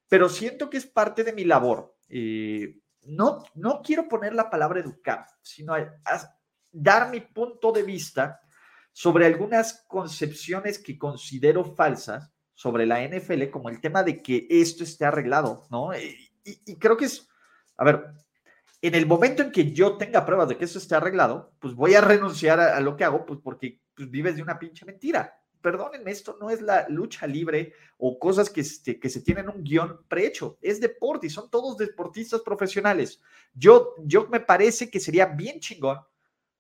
pero 0.09 0.29
siento 0.29 0.71
que 0.71 0.77
es 0.77 0.87
parte 0.87 1.25
de 1.25 1.33
mi 1.33 1.45
labor. 1.45 1.97
Eh, 2.09 2.81
no, 3.07 3.45
no 3.55 3.83
quiero 3.83 4.09
poner 4.09 4.35
la 4.35 4.51
palabra 4.51 4.81
educar, 4.81 5.27
sino 5.43 5.75
dar 6.73 7.11
mi 7.11 7.21
punto 7.21 7.73
de 7.73 7.83
vista 7.83 8.41
sobre 8.93 9.27
algunas 9.27 9.85
concepciones 9.89 10.79
que 10.79 10.97
considero 10.97 11.65
falsas 11.65 12.33
sobre 12.55 12.87
la 12.87 13.03
NFL, 13.03 13.51
como 13.51 13.69
el 13.69 13.81
tema 13.81 14.03
de 14.03 14.23
que 14.23 14.47
esto 14.49 14.85
esté 14.85 15.05
arreglado, 15.05 15.67
¿no? 15.71 15.91
Y, 15.97 16.77
creo 16.79 16.97
que 16.97 17.07
es, 17.07 17.29
a 17.77 17.85
ver, 17.85 18.05
en 18.81 18.95
el 18.95 19.07
momento 19.07 19.43
en 19.43 19.51
que 19.51 19.73
yo 19.73 19.97
tenga 19.97 20.25
pruebas 20.25 20.49
de 20.49 20.57
que 20.57 20.67
eso 20.67 20.79
esté 20.79 20.95
arreglado, 20.95 21.53
pues 21.59 21.75
voy 21.75 21.95
a 21.95 22.01
renunciar 22.01 22.61
a, 22.61 22.79
lo 22.81 22.97
que 22.97 23.05
hago, 23.05 23.27
pues 23.27 23.41
porque 23.43 23.81
pues, 23.95 24.11
vives 24.11 24.37
de 24.37 24.43
una 24.43 24.59
pinche 24.59 24.85
mentira. 24.85 25.35
Perdónenme, 25.65 26.11
esto 26.11 26.37
no 26.39 26.51
es 26.51 26.61
la 26.61 26.87
lucha 26.91 27.27
libre 27.27 27.73
o 27.97 28.19
cosas 28.19 28.51
que, 28.51 28.63
se 28.63 29.21
tienen 29.23 29.49
un 29.49 29.65
guion 29.65 30.05
prehecho, 30.07 30.59
es 30.61 30.79
deporte 30.79 31.27
y 31.27 31.31
son 31.31 31.49
todos 31.49 31.79
deportistas 31.79 32.43
profesionales. 32.43 33.23
Yo, 33.55 33.95
yo 34.05 34.29
me 34.29 34.41
parece 34.41 34.91
que 34.91 35.01
sería 35.01 35.25
bien 35.25 35.61
chingón 35.61 36.01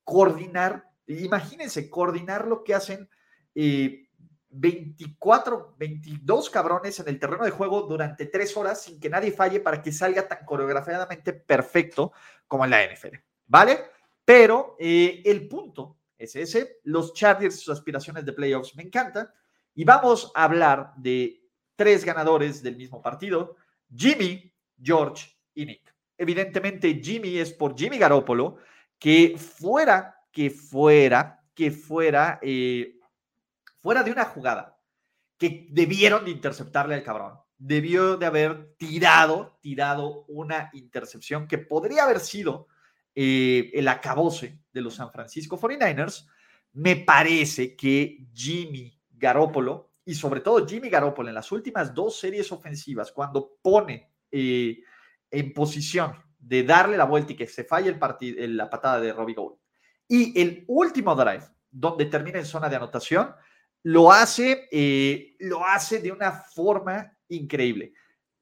coordinar 0.04 0.94
Imagínense, 1.06 1.90
coordinar 1.90 2.46
lo 2.46 2.64
que 2.64 2.74
hacen 2.74 3.08
24, 3.54 5.58
eh, 5.58 5.74
22 5.78 6.50
cabrones 6.50 6.98
en 7.00 7.08
el 7.08 7.18
terreno 7.18 7.44
de 7.44 7.50
juego 7.50 7.82
durante 7.82 8.24
tres 8.26 8.56
horas 8.56 8.82
sin 8.82 8.98
que 8.98 9.10
nadie 9.10 9.32
falle 9.32 9.60
para 9.60 9.82
que 9.82 9.92
salga 9.92 10.26
tan 10.26 10.46
coreografiadamente 10.46 11.34
perfecto 11.34 12.12
como 12.48 12.64
en 12.64 12.70
la 12.70 12.82
NFL. 12.84 13.16
¿Vale? 13.46 13.80
Pero 14.24 14.76
eh, 14.78 15.20
el 15.24 15.46
punto 15.46 15.98
ese. 16.18 16.78
Los 16.84 17.14
Chargers 17.14 17.60
sus 17.60 17.76
aspiraciones 17.76 18.24
de 18.24 18.32
playoffs 18.32 18.74
me 18.76 18.82
encantan. 18.82 19.28
Y 19.74 19.84
vamos 19.84 20.30
a 20.34 20.44
hablar 20.44 20.92
de 20.96 21.42
tres 21.76 22.04
ganadores 22.04 22.62
del 22.62 22.76
mismo 22.76 23.00
partido: 23.02 23.56
Jimmy, 23.94 24.52
George 24.80 25.36
y 25.54 25.66
Nick. 25.66 25.94
Evidentemente, 26.16 27.00
Jimmy 27.02 27.38
es 27.38 27.52
por 27.52 27.76
Jimmy 27.76 27.98
Garoppolo, 27.98 28.58
que 28.98 29.36
fuera 29.36 30.14
que 30.34 30.50
fuera, 30.50 31.44
que 31.54 31.70
fuera, 31.70 32.40
eh, 32.42 32.98
fuera 33.78 34.02
de 34.02 34.10
una 34.10 34.24
jugada 34.24 34.76
que 35.38 35.68
debieron 35.70 36.24
de 36.24 36.32
interceptarle 36.32 36.96
al 36.96 37.04
cabrón. 37.04 37.38
Debió 37.56 38.16
de 38.16 38.26
haber 38.26 38.74
tirado, 38.76 39.56
tirado 39.62 40.24
una 40.26 40.70
intercepción 40.72 41.46
que 41.46 41.58
podría 41.58 42.02
haber 42.02 42.18
sido 42.18 42.66
eh, 43.14 43.70
el 43.74 43.88
acabose 43.88 44.60
de 44.72 44.80
los 44.80 44.94
San 44.94 45.10
Francisco 45.10 45.58
49ers. 45.58 46.26
Me 46.72 46.96
parece 46.96 47.76
que 47.76 48.26
Jimmy 48.32 48.98
Garoppolo 49.10 49.92
y 50.04 50.14
sobre 50.14 50.40
todo 50.40 50.66
Jimmy 50.66 50.88
Garoppolo 50.88 51.28
en 51.28 51.34
las 51.34 51.50
últimas 51.52 51.94
dos 51.94 52.18
series 52.18 52.50
ofensivas, 52.52 53.12
cuando 53.12 53.56
pone 53.62 54.10
eh, 54.30 54.80
en 55.30 55.52
posición 55.54 56.14
de 56.38 56.62
darle 56.62 56.96
la 56.96 57.04
vuelta 57.04 57.32
y 57.32 57.36
que 57.36 57.46
se 57.46 57.64
falle 57.64 57.88
el 57.88 57.98
partido, 57.98 58.46
la 58.48 58.68
patada 58.68 59.00
de 59.00 59.12
Robbie 59.12 59.34
Gould, 59.34 59.56
y 60.08 60.38
el 60.40 60.64
último 60.68 61.14
drive, 61.14 61.44
donde 61.70 62.06
termina 62.06 62.38
en 62.38 62.44
zona 62.44 62.68
de 62.68 62.76
anotación, 62.76 63.34
lo 63.84 64.12
hace, 64.12 64.68
eh, 64.70 65.36
lo 65.40 65.64
hace 65.64 66.00
de 66.00 66.12
una 66.12 66.32
forma 66.32 67.16
increíble. 67.28 67.92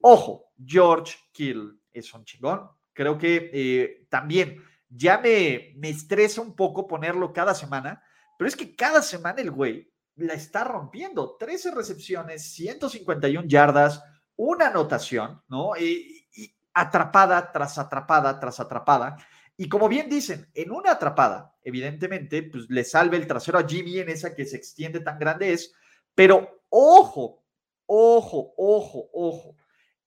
Ojo, 0.01 0.51
George 0.65 1.17
Kittle 1.31 1.75
es 1.91 2.13
un 2.13 2.25
chingón. 2.25 2.69
Creo 2.93 3.17
que 3.17 3.49
eh, 3.53 4.07
también 4.09 4.63
ya 4.89 5.17
me, 5.17 5.73
me 5.77 5.89
estresa 5.89 6.41
un 6.41 6.55
poco 6.55 6.87
ponerlo 6.87 7.33
cada 7.33 7.53
semana, 7.53 8.03
pero 8.37 8.47
es 8.47 8.55
que 8.55 8.75
cada 8.75 9.01
semana 9.01 9.41
el 9.41 9.51
güey 9.51 9.91
la 10.15 10.33
está 10.33 10.63
rompiendo. 10.63 11.35
13 11.37 11.71
recepciones, 11.71 12.53
151 12.53 13.47
yardas, 13.47 14.03
una 14.35 14.67
anotación, 14.67 15.41
¿no? 15.47 15.75
y 15.77 16.23
atrapada 16.73 17.51
tras 17.51 17.77
atrapada 17.77 18.39
tras 18.39 18.59
atrapada. 18.59 19.17
Y 19.55 19.69
como 19.69 19.87
bien 19.87 20.09
dicen, 20.09 20.49
en 20.53 20.71
una 20.71 20.93
atrapada, 20.93 21.55
evidentemente, 21.63 22.43
pues 22.43 22.65
le 22.69 22.83
salve 22.83 23.17
el 23.17 23.27
trasero 23.27 23.59
a 23.59 23.67
Jimmy 23.67 23.99
en 23.99 24.09
esa 24.09 24.33
que 24.33 24.45
se 24.45 24.57
extiende 24.57 24.99
tan 24.99 25.19
grande 25.19 25.53
es, 25.53 25.73
pero 26.15 26.63
ojo, 26.69 27.43
ojo, 27.85 28.53
ojo, 28.57 29.09
ojo, 29.13 29.55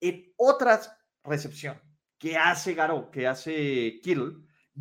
en 0.01 0.33
otra 0.37 0.81
recepción 1.23 1.81
que 2.27 2.37
hace 2.37 2.75
Garo, 2.75 3.09
que 3.09 3.25
hace 3.25 4.01
Kittle, 4.03 4.33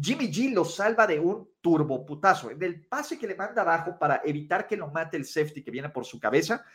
Jimmy 0.01 0.31
G 0.31 0.51
lo 0.51 0.65
salva 0.65 1.05
de 1.05 1.19
un 1.19 1.47
turboputazo. 1.61 2.49
En 2.49 2.63
el 2.63 2.87
pase 2.87 3.19
que 3.19 3.27
le 3.27 3.35
manda 3.35 3.61
abajo 3.61 3.99
para 3.99 4.23
evitar 4.25 4.65
que 4.65 4.75
lo 4.75 4.87
mate 4.87 5.15
el 5.15 5.25
safety 5.25 5.63
que 5.63 5.69
viene 5.69 5.89
por 5.89 6.05
su 6.05 6.19
cabeza, 6.19 6.65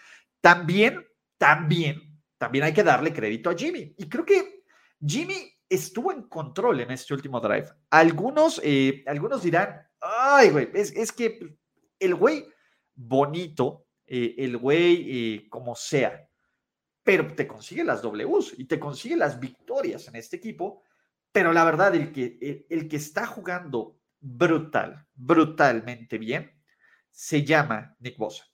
también, 0.40 1.04
también, 1.36 2.20
también 2.38 2.66
hay 2.66 2.72
que 2.72 2.84
darle 2.84 3.12
crédito 3.12 3.50
a 3.50 3.56
Jimmy. 3.56 3.96
Y 3.98 4.08
creo 4.08 4.24
que 4.24 4.62
Jimmy 5.04 5.52
estuvo 5.68 6.12
en 6.12 6.28
control 6.28 6.78
en 6.78 6.92
este 6.92 7.14
último 7.14 7.40
drive. 7.40 7.66
Algunos, 7.90 8.60
eh, 8.62 9.02
algunos 9.08 9.42
dirán, 9.42 9.74
ay, 10.00 10.50
güey, 10.50 10.70
es, 10.72 11.10
que 11.10 11.58
el 11.98 12.14
güey 12.14 12.46
bonito, 12.94 13.86
eh, 14.06 14.36
el 14.38 14.56
güey 14.56 15.06
eh, 15.34 15.48
como 15.50 15.74
sea, 15.74 16.29
pero 17.10 17.34
te 17.34 17.48
consigue 17.48 17.82
las 17.82 18.02
Ws 18.02 18.54
y 18.56 18.66
te 18.66 18.78
consigue 18.78 19.16
las 19.16 19.40
victorias 19.40 20.06
en 20.06 20.14
este 20.14 20.36
equipo. 20.36 20.84
Pero 21.32 21.52
la 21.52 21.64
verdad, 21.64 21.92
el 21.96 22.12
que, 22.12 22.66
el, 22.70 22.88
que 22.88 22.96
está 22.98 23.26
jugando 23.26 23.98
brutal, 24.20 25.08
brutalmente 25.12 26.18
bien, 26.18 26.52
se 27.10 27.44
llama 27.44 27.96
Nick 27.98 28.16
Bosa. 28.16 28.44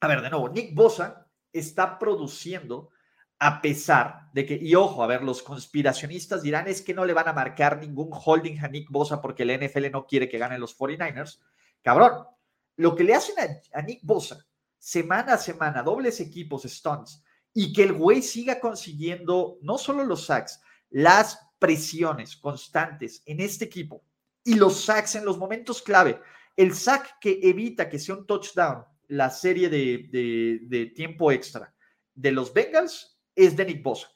A 0.00 0.08
ver, 0.08 0.22
de 0.22 0.30
nuevo, 0.30 0.48
Nick 0.48 0.74
Bosa 0.74 1.30
está 1.52 2.00
produciendo 2.00 2.90
a 3.38 3.62
pesar 3.62 4.28
de 4.32 4.44
que, 4.44 4.58
y 4.60 4.74
ojo, 4.74 5.04
a 5.04 5.06
ver, 5.06 5.22
los 5.22 5.44
conspiracionistas 5.44 6.42
dirán 6.42 6.66
es 6.66 6.82
que 6.82 6.94
no 6.94 7.04
le 7.04 7.12
van 7.12 7.28
a 7.28 7.32
marcar 7.32 7.78
ningún 7.78 8.10
holding 8.10 8.58
a 8.58 8.66
Nick 8.66 8.90
Bosa 8.90 9.22
porque 9.22 9.44
la 9.44 9.56
NFL 9.56 9.92
no 9.92 10.04
quiere 10.04 10.28
que 10.28 10.38
ganen 10.38 10.60
los 10.60 10.76
49ers. 10.76 11.38
Cabrón, 11.80 12.26
lo 12.74 12.96
que 12.96 13.04
le 13.04 13.14
hacen 13.14 13.36
a, 13.72 13.82
Nick 13.82 14.00
Bosa 14.02 14.44
semana 14.78 15.34
a 15.34 15.38
semana, 15.38 15.84
dobles 15.84 16.18
equipos, 16.18 16.64
stunts, 16.64 17.22
y 17.54 17.72
que 17.72 17.84
el 17.84 17.92
güey 17.92 18.22
siga 18.22 18.60
consiguiendo 18.60 19.58
no 19.62 19.78
solo 19.78 20.04
los 20.04 20.26
sacks, 20.26 20.60
las 20.90 21.38
presiones 21.58 22.36
constantes 22.36 23.22
en 23.26 23.40
este 23.40 23.64
equipo 23.64 24.04
y 24.44 24.54
los 24.54 24.84
sacks 24.84 25.16
en 25.16 25.24
los 25.24 25.38
momentos 25.38 25.82
clave. 25.82 26.20
El 26.56 26.74
sack 26.74 27.18
que 27.20 27.40
evita 27.42 27.88
que 27.88 27.98
sea 27.98 28.16
un 28.16 28.26
touchdown, 28.26 28.84
la 29.08 29.30
serie 29.30 29.68
de, 29.68 30.60
de 30.62 30.86
tiempo 30.86 31.32
extra 31.32 31.74
de 32.14 32.32
los 32.32 32.52
Bengals 32.52 33.18
es 33.34 33.56
de 33.56 33.64
Nick 33.64 33.82
Bosa. 33.82 34.08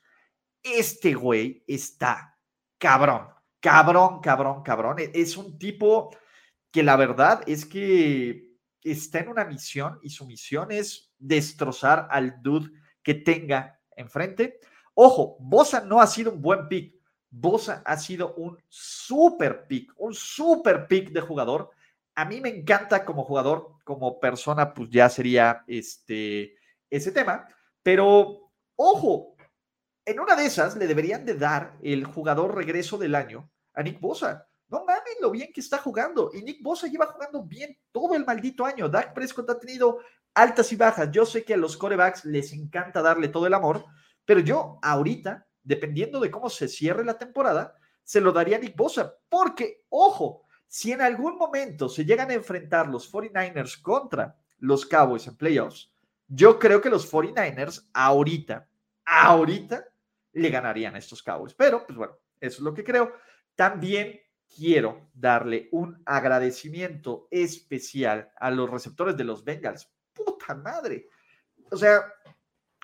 Este 0.62 1.14
güey 1.14 1.64
está 1.66 2.36
cabrón, 2.78 3.28
cabrón, 3.60 4.20
cabrón, 4.20 4.62
cabrón. 4.62 4.98
E, 4.98 5.10
es 5.14 5.36
un 5.36 5.58
tipo 5.58 6.10
que 6.72 6.82
la 6.82 6.96
verdad 6.96 7.42
es 7.46 7.64
que 7.64 8.56
está 8.82 9.20
en 9.20 9.28
una 9.28 9.44
misión 9.44 9.98
y 10.02 10.10
su 10.10 10.26
misión 10.26 10.72
es 10.72 11.12
destrozar 11.18 12.08
al 12.10 12.42
dude 12.42 12.70
que 13.02 13.14
tenga 13.14 13.80
enfrente. 13.96 14.60
Ojo, 14.94 15.36
Bosa 15.40 15.80
no 15.80 16.00
ha 16.00 16.06
sido 16.06 16.32
un 16.32 16.42
buen 16.42 16.68
pick. 16.68 16.94
Bosa 17.30 17.82
ha 17.84 17.96
sido 17.96 18.34
un 18.34 18.58
super 18.68 19.66
pick, 19.66 19.92
un 19.96 20.14
super 20.14 20.86
pick 20.86 21.10
de 21.10 21.20
jugador. 21.20 21.70
A 22.14 22.24
mí 22.26 22.40
me 22.40 22.50
encanta 22.50 23.04
como 23.04 23.24
jugador, 23.24 23.76
como 23.84 24.20
persona, 24.20 24.74
pues 24.74 24.90
ya 24.90 25.08
sería 25.08 25.64
este, 25.66 26.54
ese 26.90 27.10
tema. 27.10 27.46
Pero 27.82 28.42
Ojo, 28.84 29.36
en 30.04 30.18
una 30.18 30.34
de 30.34 30.46
esas 30.46 30.76
le 30.76 30.88
deberían 30.88 31.24
de 31.24 31.34
dar 31.34 31.76
el 31.82 32.04
jugador 32.04 32.56
regreso 32.56 32.98
del 32.98 33.14
año 33.14 33.48
a 33.74 33.82
Nick 33.82 34.00
Bosa. 34.00 34.48
No 34.68 34.84
mames 34.84 35.18
lo 35.20 35.30
bien 35.30 35.52
que 35.52 35.60
está 35.60 35.78
jugando. 35.78 36.30
Y 36.34 36.42
Nick 36.42 36.62
Bosa 36.62 36.88
lleva 36.88 37.06
jugando 37.06 37.44
bien 37.44 37.78
todo 37.92 38.14
el 38.14 38.24
maldito 38.24 38.64
año. 38.64 38.88
Dak 38.88 39.14
Prescott 39.14 39.50
ha 39.50 39.60
tenido 39.60 40.00
altas 40.34 40.72
y 40.72 40.76
bajas. 40.76 41.10
Yo 41.10 41.26
sé 41.26 41.44
que 41.44 41.54
a 41.54 41.58
los 41.58 41.76
corebacks 41.76 42.24
les 42.24 42.52
encanta 42.52 43.02
darle 43.02 43.28
todo 43.28 43.46
el 43.46 43.54
amor, 43.54 43.84
pero 44.24 44.40
yo 44.40 44.78
ahorita, 44.82 45.46
dependiendo 45.62 46.20
de 46.20 46.30
cómo 46.30 46.50
se 46.50 46.68
cierre 46.68 47.04
la 47.04 47.18
temporada, 47.18 47.74
se 48.02 48.20
lo 48.20 48.32
daría 48.32 48.56
a 48.56 48.60
Nick 48.60 48.76
Bosa. 48.76 49.14
Porque, 49.28 49.84
ojo, 49.88 50.44
si 50.66 50.92
en 50.92 51.02
algún 51.02 51.36
momento 51.36 51.88
se 51.88 52.04
llegan 52.04 52.30
a 52.30 52.34
enfrentar 52.34 52.88
los 52.88 53.12
49ers 53.12 53.80
contra 53.80 54.36
los 54.58 54.86
Cowboys 54.86 55.26
en 55.26 55.36
playoffs, 55.36 55.92
yo 56.28 56.58
creo 56.58 56.80
que 56.80 56.90
los 56.90 57.10
49ers 57.12 57.88
ahorita, 57.92 58.68
ahorita 59.04 59.84
le 60.32 60.48
ganarían 60.48 60.94
a 60.94 60.98
estos 60.98 61.22
Cowboys. 61.22 61.54
Pero, 61.54 61.86
pues 61.86 61.96
bueno, 61.96 62.14
eso 62.40 62.56
es 62.56 62.60
lo 62.60 62.72
que 62.72 62.84
creo. 62.84 63.12
También 63.54 64.18
quiero 64.54 65.10
darle 65.14 65.68
un 65.72 66.02
agradecimiento 66.06 67.28
especial 67.30 68.32
a 68.38 68.50
los 68.50 68.70
receptores 68.70 69.16
de 69.16 69.24
los 69.24 69.44
Bengals. 69.44 69.90
Madre. 70.62 71.08
O 71.70 71.76
sea, 71.76 72.02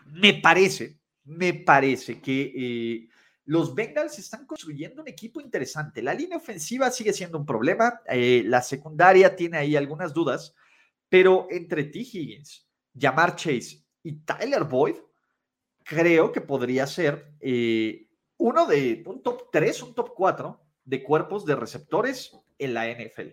me 0.07 0.35
parece, 0.35 0.99
me 1.25 1.55
parece 1.55 2.21
que 2.21 2.53
eh, 2.55 3.09
los 3.45 3.75
Bengals 3.75 4.19
están 4.19 4.47
construyendo 4.47 5.03
un 5.03 5.09
equipo 5.09 5.41
interesante. 5.41 6.03
La 6.03 6.15
línea 6.15 6.37
ofensiva 6.37 6.91
sigue 6.91 7.13
siendo 7.13 7.39
un 7.39 7.47
problema. 7.47 8.01
Eh, 8.07 8.43
la 8.45 8.63
secundaria 8.63 9.35
tiene 9.35 9.59
ahí 9.59 9.77
algunas 9.77 10.13
dudas, 10.13 10.55
pero 11.09 11.47
entre 11.51 11.85
T. 11.85 11.99
Higgins, 11.99 12.67
Jamar 12.99 13.37
Chase 13.37 13.85
y 14.03 14.21
Tyler 14.21 14.65
Boyd, 14.65 14.97
creo 15.83 16.31
que 16.31 16.41
podría 16.41 16.87
ser 16.87 17.33
eh, 17.41 18.09
uno 18.37 18.67
de 18.67 19.03
un 19.07 19.23
top 19.23 19.51
3, 19.51 19.83
un 19.83 19.95
top 19.95 20.13
4 20.15 20.61
de 20.85 21.03
cuerpos 21.03 21.45
de 21.45 21.57
receptores 21.57 22.33
en 22.59 22.75
la 22.75 22.87
NFL. 22.87 23.31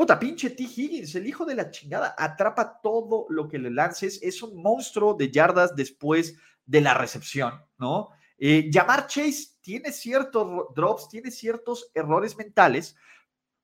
Puta, 0.00 0.18
pinche 0.18 0.48
T. 0.48 0.62
Higgins, 0.62 1.14
el 1.14 1.26
hijo 1.26 1.44
de 1.44 1.54
la 1.54 1.70
chingada, 1.70 2.14
atrapa 2.16 2.80
todo 2.80 3.26
lo 3.28 3.46
que 3.46 3.58
le 3.58 3.70
lances, 3.70 4.18
es 4.22 4.42
un 4.42 4.56
monstruo 4.62 5.12
de 5.12 5.30
yardas 5.30 5.76
después 5.76 6.38
de 6.64 6.80
la 6.80 6.94
recepción, 6.94 7.62
¿no? 7.76 8.08
Eh, 8.38 8.70
Jamar 8.72 9.08
Chase 9.08 9.58
tiene 9.60 9.92
ciertos 9.92 10.74
drops, 10.74 11.10
tiene 11.10 11.30
ciertos 11.30 11.90
errores 11.92 12.34
mentales, 12.38 12.96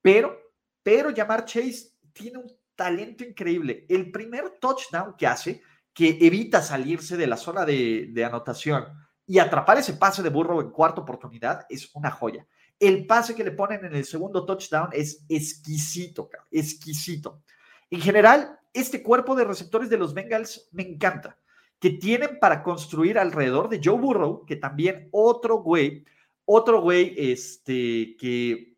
pero, 0.02 0.38
pero 0.82 1.08
Jamar 1.16 1.46
Chase 1.46 1.92
tiene 2.12 2.36
un 2.36 2.52
talento 2.74 3.24
increíble. 3.24 3.86
El 3.88 4.12
primer 4.12 4.58
touchdown 4.60 5.14
que 5.16 5.26
hace, 5.26 5.62
que 5.94 6.18
evita 6.20 6.60
salirse 6.60 7.16
de 7.16 7.28
la 7.28 7.38
zona 7.38 7.64
de, 7.64 8.12
anotación 8.26 8.84
y 9.26 9.38
atrapar 9.38 9.78
ese 9.78 9.94
pase 9.94 10.22
de 10.22 10.28
burro 10.28 10.60
en 10.60 10.68
cuarta 10.68 11.00
oportunidad, 11.00 11.64
es 11.70 11.94
una 11.94 12.10
joya. 12.10 12.46
El 12.78 13.06
pase 13.06 13.34
que 13.34 13.44
le 13.44 13.52
ponen 13.52 13.84
en 13.84 13.94
el 13.94 14.04
segundo 14.04 14.44
touchdown 14.44 14.90
es 14.92 15.24
exquisito, 15.28 16.28
exquisito. 16.50 17.42
En 17.90 18.00
general, 18.00 18.58
este 18.72 19.02
cuerpo 19.02 19.34
de 19.34 19.44
receptores 19.44 19.88
de 19.88 19.96
los 19.96 20.12
Bengals 20.12 20.68
me 20.72 20.82
encanta, 20.82 21.38
que 21.78 21.90
tienen 21.90 22.38
para 22.38 22.62
construir 22.62 23.18
alrededor 23.18 23.68
de 23.68 23.80
Joe 23.82 23.98
Burrow, 23.98 24.44
que 24.44 24.56
también 24.56 25.08
otro 25.12 25.58
güey, 25.62 26.04
otro 26.44 26.80
güey 26.80 27.14
este, 27.16 28.16
que 28.18 28.76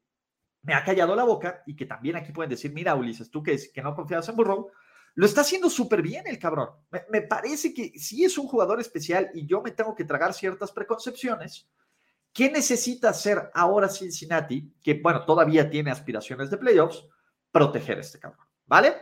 me 0.63 0.75
ha 0.75 0.85
callado 0.85 1.17
la 1.17 1.25
boca 1.25 1.63
y 1.67 1.75
que 1.75 1.87
también 1.87 2.17
aquí 2.17 2.33
pueden 2.33 2.51
decir, 2.51 2.73
mira, 2.73 2.95
Ulises, 2.95 3.31
tú 3.31 3.43
que, 3.43 3.55
es, 3.55 3.73
que 3.73 3.83
no 3.83 3.95
confías 3.95 4.29
en 4.29 4.37
Burrow, 4.37 4.71
lo 5.15 5.27
está 5.27 5.41
haciendo 5.41 5.69
súper 5.69 6.03
bien 6.03 6.27
el 6.27 6.39
cabrón. 6.39 6.69
Me, 7.11 7.23
parece 7.23 7.75
que 7.75 7.99
sí 7.99 8.25
es 8.25 8.39
un 8.39 8.47
jugador 8.47 8.81
especial 8.81 9.31
y 9.35 9.47
yo 9.47 9.61
me 9.63 9.73
tengo 9.73 9.95
que 9.95 10.05
tragar 10.05 10.33
ciertas 10.33 10.71
preconcepciones. 10.71 11.69
¿Qué 12.33 12.51
necesita 12.51 13.11
hacer 13.11 13.51
ahora 13.55 13.89
Cincinnati, 13.89 14.73
que 14.83 14.95
bueno, 14.95 15.25
todavía 15.25 15.69
tiene 15.69 15.91
aspiraciones 15.91 16.51
de 16.51 16.59
playoffs? 16.59 17.05
Proteger 17.51 17.99
este 17.99 18.19
cabrón, 18.19 18.47
¿vale? 18.67 18.95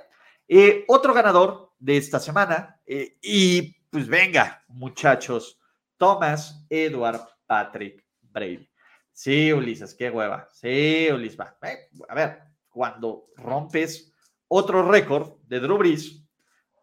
Eh, 0.48 0.84
otro 0.88 1.12
ganador 1.12 1.72
de 1.78 1.96
esta 1.96 2.20
semana, 2.20 2.80
eh, 2.86 3.18
y 3.20 3.74
pues 3.90 4.06
venga, 4.06 4.64
muchachos, 4.68 5.58
Thomas 5.96 6.64
Edward 6.70 7.26
Patrick 7.46 8.04
Brady. 8.22 8.68
Sí, 9.12 9.52
Ulises, 9.52 9.94
qué 9.94 10.10
hueva. 10.10 10.48
Sí, 10.52 11.08
Ulises, 11.10 11.40
va. 11.40 11.56
Eh, 11.62 11.88
a 12.08 12.14
ver, 12.14 12.42
cuando 12.68 13.28
rompes 13.36 14.12
otro 14.48 14.88
récord 14.88 15.38
de 15.44 15.60
Drew 15.60 15.78
Brees, 15.78 16.22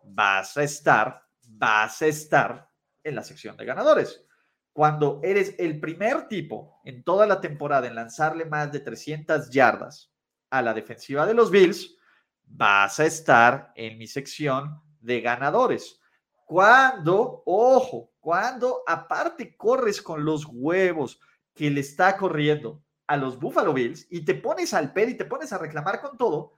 vas 0.03 0.57
a 0.57 0.63
estar, 0.63 1.23
vas 1.47 2.01
a 2.01 2.07
estar 2.07 2.69
en 3.03 3.15
la 3.15 3.23
sección 3.23 3.55
de 3.55 3.65
ganadores. 3.65 4.25
Cuando 4.73 5.21
eres 5.23 5.55
el 5.59 5.79
primer 5.79 6.27
tipo 6.27 6.81
en 6.83 7.03
toda 7.03 7.27
la 7.27 7.39
temporada 7.39 7.87
en 7.87 7.95
lanzarle 7.95 8.45
más 8.45 8.71
de 8.71 8.79
300 8.79 9.49
yardas 9.49 10.11
a 10.49 10.61
la 10.61 10.73
defensiva 10.73 11.25
de 11.25 11.35
los 11.35 11.51
Bills, 11.51 11.95
vas 12.43 12.99
a 12.99 13.05
estar 13.05 13.71
en 13.75 13.97
mi 13.97 14.07
sección 14.07 14.81
de 14.99 15.21
ganadores. 15.21 15.99
Cuando, 16.45 17.43
ojo, 17.45 18.11
cuando 18.19 18.83
aparte 18.87 19.55
corres 19.55 20.01
con 20.01 20.25
los 20.25 20.45
huevos, 20.45 21.19
que 21.53 21.69
le 21.69 21.81
está 21.81 22.17
corriendo 22.17 22.83
a 23.07 23.15
los 23.17 23.39
Buffalo 23.39 23.73
Bills 23.73 24.07
y 24.09 24.25
te 24.25 24.35
pones 24.35 24.73
al 24.73 24.91
pedo 24.91 25.09
y 25.09 25.17
te 25.17 25.25
pones 25.25 25.53
a 25.53 25.57
reclamar 25.57 26.01
con 26.01 26.17
todo, 26.17 26.53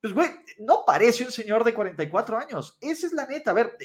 pues, 0.00 0.14
güey, 0.14 0.30
no 0.58 0.84
parece 0.86 1.24
un 1.24 1.30
señor 1.30 1.62
de 1.62 1.74
44 1.74 2.38
años. 2.38 2.76
Esa 2.80 3.06
es 3.06 3.12
la 3.12 3.26
neta. 3.26 3.50
A 3.50 3.54
ver, 3.54 3.76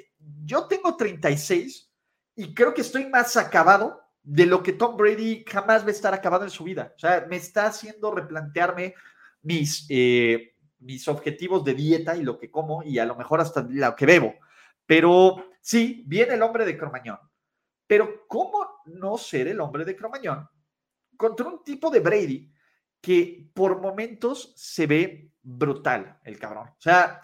yo 0.46 0.66
tengo 0.68 0.96
36 0.96 1.92
y 2.36 2.54
creo 2.54 2.74
que 2.74 2.82
estoy 2.82 3.06
más 3.08 3.38
acabado 3.38 4.02
de 4.24 4.46
lo 4.46 4.64
que 4.64 4.74
Tom 4.74 4.98
Brady 4.98 5.46
jamás 5.48 5.84
va 5.84 5.88
a 5.88 5.92
estar 5.92 6.14
acabado 6.14 6.44
en 6.44 6.50
su 6.50 6.64
vida. 6.64 6.94
O 6.96 7.00
sea, 7.00 7.26
me 7.30 7.36
está 7.36 7.68
haciendo 7.68 8.12
replantearme 8.12 8.96
mis, 9.44 9.86
eh, 9.90 10.56
mis 10.80 11.08
objetivos 11.08 11.64
de 11.64 11.74
dieta 11.74 12.16
y 12.16 12.24
lo 12.24 12.38
que 12.38 12.50
como 12.50 12.84
y 12.84 13.00
a 13.00 13.06
lo 13.06 13.16
mejor 13.16 13.40
hasta 13.40 13.66
lo 13.70 13.96
que 13.96 14.06
bebo. 14.06 14.34
Pero 14.86 15.46
sí, 15.62 16.04
viene 16.08 16.34
el 16.34 16.42
hombre 16.42 16.66
de 16.66 16.78
Cromañón. 16.78 17.20
Pero 17.88 18.26
¿cómo 18.28 18.82
no 18.86 19.18
ser 19.18 19.48
el 19.48 19.60
hombre 19.62 19.86
de 19.86 19.96
Cromañón 19.96 20.50
contra 21.16 21.48
un 21.48 21.64
tipo 21.64 21.90
de 21.90 22.00
Brady 22.00 22.52
que 23.00 23.52
por 23.54 23.80
momentos 23.80 24.54
se 24.56 24.88
ve 24.88 25.32
brutal, 25.46 26.20
el 26.24 26.40
cabrón. 26.40 26.70
O 26.70 26.82
sea, 26.82 27.22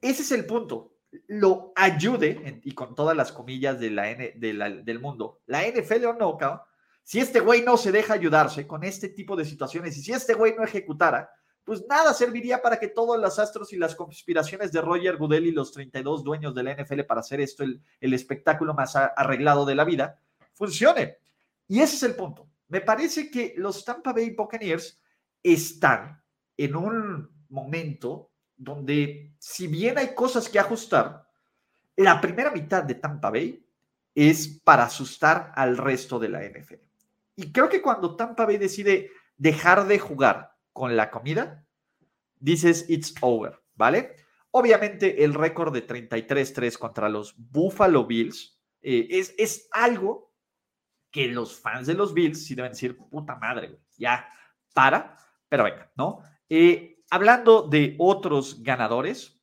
ese 0.00 0.22
es 0.22 0.32
el 0.32 0.46
punto. 0.46 0.89
Lo 1.26 1.72
ayude, 1.74 2.60
y 2.64 2.72
con 2.72 2.94
todas 2.94 3.16
las 3.16 3.32
comillas 3.32 3.80
de 3.80 3.90
la 3.90 4.14
del 4.14 5.00
mundo, 5.00 5.40
la 5.46 5.66
NFL 5.66 6.04
o 6.06 6.12
no, 6.14 6.36
cabrón, 6.36 6.60
si 7.02 7.18
este 7.18 7.40
güey 7.40 7.62
no 7.62 7.76
se 7.76 7.90
deja 7.90 8.14
ayudarse 8.14 8.66
con 8.66 8.84
este 8.84 9.08
tipo 9.08 9.34
de 9.34 9.44
situaciones 9.44 9.96
y 9.96 10.02
si 10.02 10.12
este 10.12 10.34
güey 10.34 10.54
no 10.56 10.62
ejecutara, 10.62 11.30
pues 11.64 11.84
nada 11.88 12.14
serviría 12.14 12.62
para 12.62 12.78
que 12.78 12.88
todos 12.88 13.18
los 13.18 13.38
astros 13.38 13.72
y 13.72 13.76
las 13.76 13.94
conspiraciones 13.94 14.72
de 14.72 14.80
Roger 14.80 15.16
Goodell 15.16 15.46
y 15.46 15.52
los 15.52 15.72
32 15.72 16.22
dueños 16.22 16.54
de 16.54 16.62
la 16.62 16.74
NFL 16.74 17.02
para 17.02 17.20
hacer 17.20 17.40
esto 17.40 17.64
el, 17.64 17.82
el 18.00 18.14
espectáculo 18.14 18.74
más 18.74 18.94
arreglado 18.96 19.64
de 19.64 19.74
la 19.74 19.84
vida 19.84 20.20
funcione. 20.54 21.18
Y 21.66 21.80
ese 21.80 21.96
es 21.96 22.02
el 22.04 22.14
punto. 22.14 22.48
Me 22.68 22.80
parece 22.80 23.30
que 23.30 23.54
los 23.56 23.84
Tampa 23.84 24.12
Bay 24.12 24.30
Buccaneers 24.30 25.00
están 25.42 26.22
en 26.56 26.76
un 26.76 27.28
momento 27.48 28.29
donde, 28.60 29.32
si 29.38 29.66
bien 29.66 29.96
hay 29.96 30.14
cosas 30.14 30.48
que 30.48 30.58
ajustar, 30.58 31.26
la 31.96 32.20
primera 32.20 32.50
mitad 32.50 32.84
de 32.84 32.94
Tampa 32.94 33.30
Bay 33.30 33.66
es 34.14 34.60
para 34.62 34.84
asustar 34.84 35.50
al 35.56 35.78
resto 35.78 36.18
de 36.18 36.28
la 36.28 36.44
NFL. 36.44 36.84
Y 37.36 37.52
creo 37.52 37.70
que 37.70 37.80
cuando 37.80 38.16
Tampa 38.16 38.44
Bay 38.44 38.58
decide 38.58 39.10
dejar 39.38 39.86
de 39.86 39.98
jugar 39.98 40.58
con 40.74 40.94
la 40.94 41.10
comida, 41.10 41.64
dices 42.36 42.84
it's 42.90 43.14
over, 43.22 43.58
¿vale? 43.74 44.16
Obviamente 44.50 45.24
el 45.24 45.32
récord 45.32 45.72
de 45.72 45.86
33-3 45.86 46.76
contra 46.76 47.08
los 47.08 47.34
Buffalo 47.38 48.04
Bills 48.04 48.60
eh, 48.82 49.06
es, 49.10 49.34
es 49.38 49.68
algo 49.72 50.34
que 51.10 51.28
los 51.28 51.58
fans 51.58 51.86
de 51.86 51.94
los 51.94 52.12
Bills 52.12 52.44
sí 52.44 52.54
deben 52.54 52.72
decir, 52.72 52.98
puta 52.98 53.36
madre, 53.36 53.80
ya 53.96 54.28
para, 54.74 55.16
pero 55.48 55.64
venga, 55.64 55.90
¿no? 55.96 56.20
Eh, 56.46 56.99
hablando 57.10 57.62
de 57.62 57.96
otros 57.98 58.62
ganadores, 58.62 59.40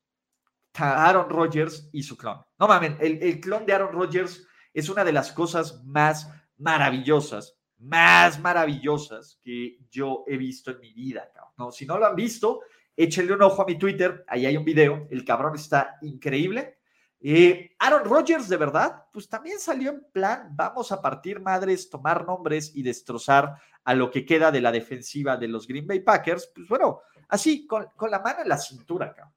Aaron 0.73 1.29
Rodgers 1.29 1.89
y 1.91 2.03
su 2.03 2.17
clon. 2.17 2.39
No 2.59 2.67
mames, 2.67 2.93
el, 2.99 3.21
el 3.21 3.39
clon 3.39 3.65
de 3.65 3.73
Aaron 3.73 3.93
Rodgers 3.93 4.47
es 4.73 4.89
una 4.89 5.03
de 5.03 5.11
las 5.11 5.31
cosas 5.31 5.83
más 5.85 6.31
maravillosas, 6.57 7.57
más 7.79 8.39
maravillosas 8.39 9.39
que 9.43 9.79
yo 9.89 10.23
he 10.27 10.37
visto 10.37 10.71
en 10.71 10.79
mi 10.79 10.93
vida. 10.93 11.31
¿no? 11.57 11.71
Si 11.71 11.85
no 11.85 11.97
lo 11.97 12.05
han 12.05 12.15
visto, 12.15 12.61
échenle 12.95 13.33
un 13.33 13.43
ojo 13.43 13.61
a 13.61 13.65
mi 13.65 13.77
Twitter, 13.77 14.23
ahí 14.27 14.45
hay 14.45 14.57
un 14.57 14.65
video, 14.65 15.07
el 15.11 15.23
cabrón 15.23 15.55
está 15.55 15.97
increíble. 16.01 16.77
Eh, 17.19 17.71
Aaron 17.79 18.05
Rodgers, 18.05 18.47
de 18.47 18.57
verdad, 18.57 19.05
pues 19.11 19.27
también 19.27 19.59
salió 19.59 19.89
en 19.89 20.05
plan, 20.11 20.49
vamos 20.51 20.91
a 20.91 21.01
partir 21.01 21.39
madres, 21.39 21.89
tomar 21.89 22.25
nombres 22.25 22.75
y 22.75 22.83
destrozar 22.83 23.55
a 23.83 23.95
lo 23.95 24.11
que 24.11 24.25
queda 24.25 24.51
de 24.51 24.61
la 24.61 24.71
defensiva 24.71 25.37
de 25.37 25.47
los 25.47 25.67
Green 25.67 25.87
Bay 25.87 26.01
Packers. 26.01 26.51
Pues 26.53 26.67
bueno, 26.67 27.01
así, 27.27 27.67
con, 27.67 27.87
con 27.95 28.11
la 28.11 28.19
mano 28.19 28.41
en 28.41 28.49
la 28.49 28.57
cintura, 28.57 29.13
cabrón. 29.13 29.33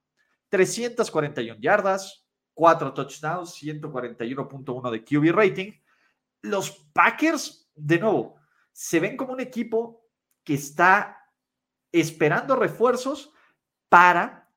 341 0.50 1.60
yardas, 1.60 2.26
4 2.54 2.92
touchdowns, 2.92 3.54
141.1 3.62 4.90
de 4.90 5.04
QB 5.04 5.34
rating. 5.34 5.72
Los 6.42 6.70
Packers, 6.92 7.70
de 7.74 7.98
nuevo, 7.98 8.36
se 8.72 9.00
ven 9.00 9.16
como 9.16 9.32
un 9.32 9.40
equipo 9.40 10.04
que 10.44 10.54
está 10.54 11.16
esperando 11.92 12.56
refuerzos 12.56 13.32
para, 13.88 14.48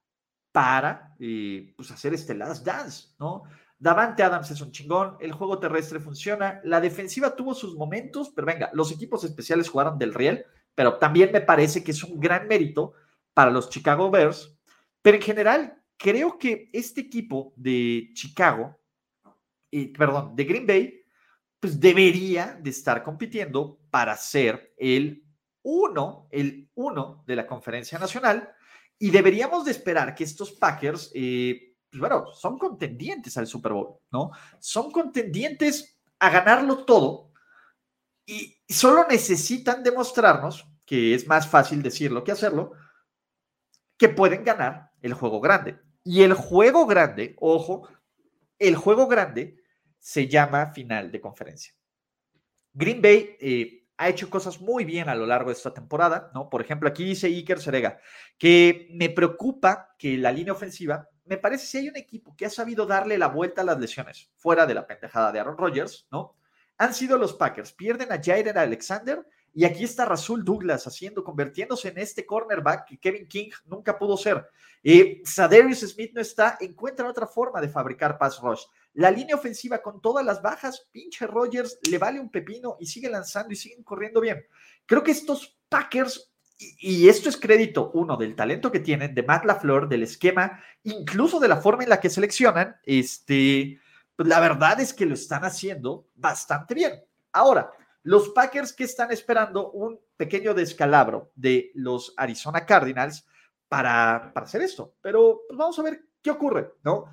para 0.51 1.15
eh, 1.19 1.73
pues 1.75 1.91
hacer 1.91 2.13
este 2.13 2.33
last 2.33 2.65
dance, 2.65 3.09
¿no? 3.19 3.43
Davante 3.77 4.23
Adams 4.23 4.49
es 4.49 4.61
un 4.61 4.71
chingón, 4.71 5.17
el 5.19 5.33
juego 5.33 5.59
terrestre 5.59 5.99
funciona, 5.99 6.61
la 6.63 6.79
defensiva 6.79 7.35
tuvo 7.35 7.53
sus 7.53 7.75
momentos, 7.75 8.31
pero 8.33 8.47
venga, 8.47 8.69
los 8.73 8.93
equipos 8.93 9.25
especiales 9.25 9.67
jugaron 9.67 9.97
del 9.97 10.13
riel, 10.13 10.45
pero 10.73 10.97
también 10.99 11.31
me 11.33 11.41
parece 11.41 11.83
que 11.83 11.91
es 11.91 12.01
un 12.01 12.17
gran 12.17 12.47
mérito 12.47 12.93
para 13.33 13.51
los 13.51 13.69
Chicago 13.69 14.09
Bears, 14.11 14.57
pero 15.01 15.17
en 15.17 15.23
general 15.23 15.83
creo 15.97 16.37
que 16.37 16.69
este 16.73 17.01
equipo 17.01 17.53
de 17.55 18.11
Chicago, 18.13 18.79
eh, 19.71 19.91
perdón, 19.97 20.35
de 20.35 20.43
Green 20.43 20.67
Bay, 20.67 21.01
pues 21.59 21.79
debería 21.79 22.59
de 22.61 22.69
estar 22.69 23.03
compitiendo 23.03 23.79
para 23.89 24.17
ser 24.17 24.73
el 24.77 25.23
uno, 25.63 26.27
el 26.29 26.69
uno 26.75 27.23
de 27.25 27.35
la 27.37 27.47
conferencia 27.47 27.97
nacional 27.97 28.49
y 28.99 29.11
deberíamos 29.11 29.65
de 29.65 29.71
esperar 29.71 30.13
que 30.13 30.25
estos 30.25 30.51
Packers, 30.51 31.11
eh, 31.13 31.75
pues 31.89 31.99
bueno, 31.99 32.25
son 32.33 32.57
contendientes 32.57 33.37
al 33.37 33.47
Super 33.47 33.73
Bowl, 33.73 33.97
¿no? 34.11 34.31
Son 34.59 34.91
contendientes 34.91 35.99
a 36.19 36.29
ganarlo 36.29 36.85
todo 36.85 37.31
y 38.25 38.57
solo 38.67 39.05
necesitan 39.09 39.83
demostrarnos, 39.83 40.67
que 40.85 41.13
es 41.13 41.27
más 41.27 41.47
fácil 41.47 41.81
decirlo 41.81 42.23
que 42.23 42.31
hacerlo, 42.31 42.73
que 43.97 44.09
pueden 44.09 44.43
ganar 44.43 44.91
el 45.01 45.13
juego 45.13 45.39
grande. 45.39 45.79
Y 46.03 46.23
el 46.23 46.33
juego 46.33 46.85
grande, 46.85 47.35
ojo, 47.39 47.87
el 48.59 48.75
juego 48.75 49.07
grande 49.07 49.57
se 49.99 50.27
llama 50.27 50.67
final 50.73 51.11
de 51.11 51.21
conferencia. 51.21 51.73
Green 52.73 53.01
Bay 53.01 53.37
eh, 53.39 53.83
ha 53.97 54.09
hecho 54.09 54.29
cosas 54.29 54.59
muy 54.59 54.83
bien 54.83 55.07
a 55.07 55.15
lo 55.15 55.25
largo 55.25 55.49
de 55.49 55.55
esta 55.55 55.73
temporada, 55.73 56.31
¿no? 56.33 56.49
Por 56.49 56.61
ejemplo, 56.61 56.89
aquí 56.89 57.05
dice 57.05 57.27
Iker 57.27 57.59
Serega 57.59 57.99
que 58.37 58.89
me 58.91 59.09
preocupa 59.09 59.95
que 59.97 60.17
la 60.17 60.31
línea 60.31 60.53
ofensiva, 60.53 61.07
me 61.25 61.37
parece 61.37 61.67
si 61.67 61.77
hay 61.77 61.89
un 61.89 61.95
equipo 61.95 62.35
que 62.35 62.45
ha 62.45 62.49
sabido 62.49 62.85
darle 62.85 63.17
la 63.17 63.27
vuelta 63.27 63.61
a 63.61 63.65
las 63.65 63.79
lesiones, 63.79 64.31
fuera 64.35 64.65
de 64.65 64.73
la 64.73 64.87
pendejada 64.87 65.31
de 65.31 65.39
Aaron 65.39 65.57
Rodgers, 65.57 66.07
¿no? 66.11 66.35
Han 66.77 66.93
sido 66.93 67.17
los 67.17 67.33
Packers. 67.33 67.71
Pierden 67.71 68.11
a 68.11 68.21
Jair 68.21 68.57
Alexander 68.57 69.25
y 69.53 69.65
aquí 69.65 69.83
está 69.83 70.05
Rasul 70.05 70.43
Douglas 70.43 70.87
haciendo, 70.87 71.23
convirtiéndose 71.23 71.89
en 71.89 71.99
este 71.99 72.25
cornerback 72.25 72.87
que 72.87 72.97
Kevin 72.97 73.27
King 73.27 73.49
nunca 73.65 73.97
pudo 73.97 74.17
ser. 74.17 74.47
Eh, 74.83 75.21
Sadarius 75.23 75.81
Smith 75.81 76.11
no 76.13 76.21
está, 76.21 76.57
encuentran 76.59 77.07
otra 77.07 77.27
forma 77.27 77.61
de 77.61 77.69
fabricar 77.69 78.17
pass 78.17 78.39
rush. 78.41 78.63
La 78.95 79.11
línea 79.11 79.35
ofensiva 79.35 79.81
con 79.81 80.01
todas 80.01 80.25
las 80.25 80.41
bajas, 80.41 80.87
pinche 80.91 81.27
Rogers 81.27 81.79
le 81.89 81.97
vale 81.97 82.19
un 82.19 82.29
pepino 82.29 82.77
y 82.79 82.87
sigue 82.87 83.09
lanzando 83.09 83.53
y 83.53 83.55
siguen 83.55 83.83
corriendo 83.83 84.19
bien. 84.19 84.43
Creo 84.85 85.03
que 85.03 85.11
estos 85.11 85.57
Packers, 85.69 86.31
y, 86.57 87.07
esto 87.07 87.29
es 87.29 87.37
crédito, 87.37 87.91
uno, 87.93 88.17
del 88.17 88.35
talento 88.35 88.71
que 88.71 88.79
tienen, 88.79 89.15
de 89.15 89.23
Matt 89.23 89.45
LaFleur, 89.45 89.87
del 89.87 90.03
esquema, 90.03 90.59
incluso 90.83 91.39
de 91.39 91.47
la 91.47 91.57
forma 91.57 91.83
en 91.83 91.89
la 91.89 91.99
que 91.99 92.09
seleccionan, 92.09 92.75
este, 92.83 93.79
pues 94.15 94.27
la 94.27 94.39
verdad 94.39 94.79
es 94.79 94.93
que 94.93 95.05
lo 95.05 95.15
están 95.15 95.43
haciendo 95.45 96.07
bastante 96.15 96.75
bien. 96.75 97.03
Ahora, 97.31 97.71
los 98.03 98.29
Packers 98.29 98.73
que 98.73 98.83
están 98.83 99.11
esperando 99.11 99.71
un 99.71 99.99
pequeño 100.15 100.53
descalabro 100.53 101.31
de 101.35 101.71
los 101.73 102.13
Arizona 102.17 102.65
Cardinals 102.65 103.25
para, 103.67 104.31
para 104.33 104.45
hacer 104.45 104.61
esto. 104.61 104.97
Pero 105.01 105.41
pues, 105.47 105.57
vamos 105.57 105.79
a 105.79 105.83
ver 105.83 106.05
qué 106.21 106.31
ocurre, 106.31 106.73
¿no? 106.83 107.05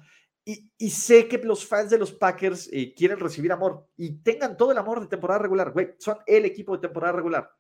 Y, 0.45 0.91
sé 0.91 1.29
que 1.29 1.39
los 1.39 1.65
fans 1.65 1.91
de 1.91 1.99
los 1.99 2.13
Packers 2.13 2.69
eh, 2.73 2.93
quieren 2.97 3.21
recibir 3.21 3.53
amor 3.53 3.87
y 3.97 4.21
tengan 4.23 4.57
todo 4.57 4.73
el 4.73 4.79
amor 4.79 5.01
de 5.01 5.07
temporada 5.07 5.39
regular, 5.39 5.71
güey, 5.71 5.95
son 5.99 6.19
el 6.27 6.45
equipo 6.45 6.75
de 6.75 6.81
temporada 6.81 7.13
regular. 7.13 7.53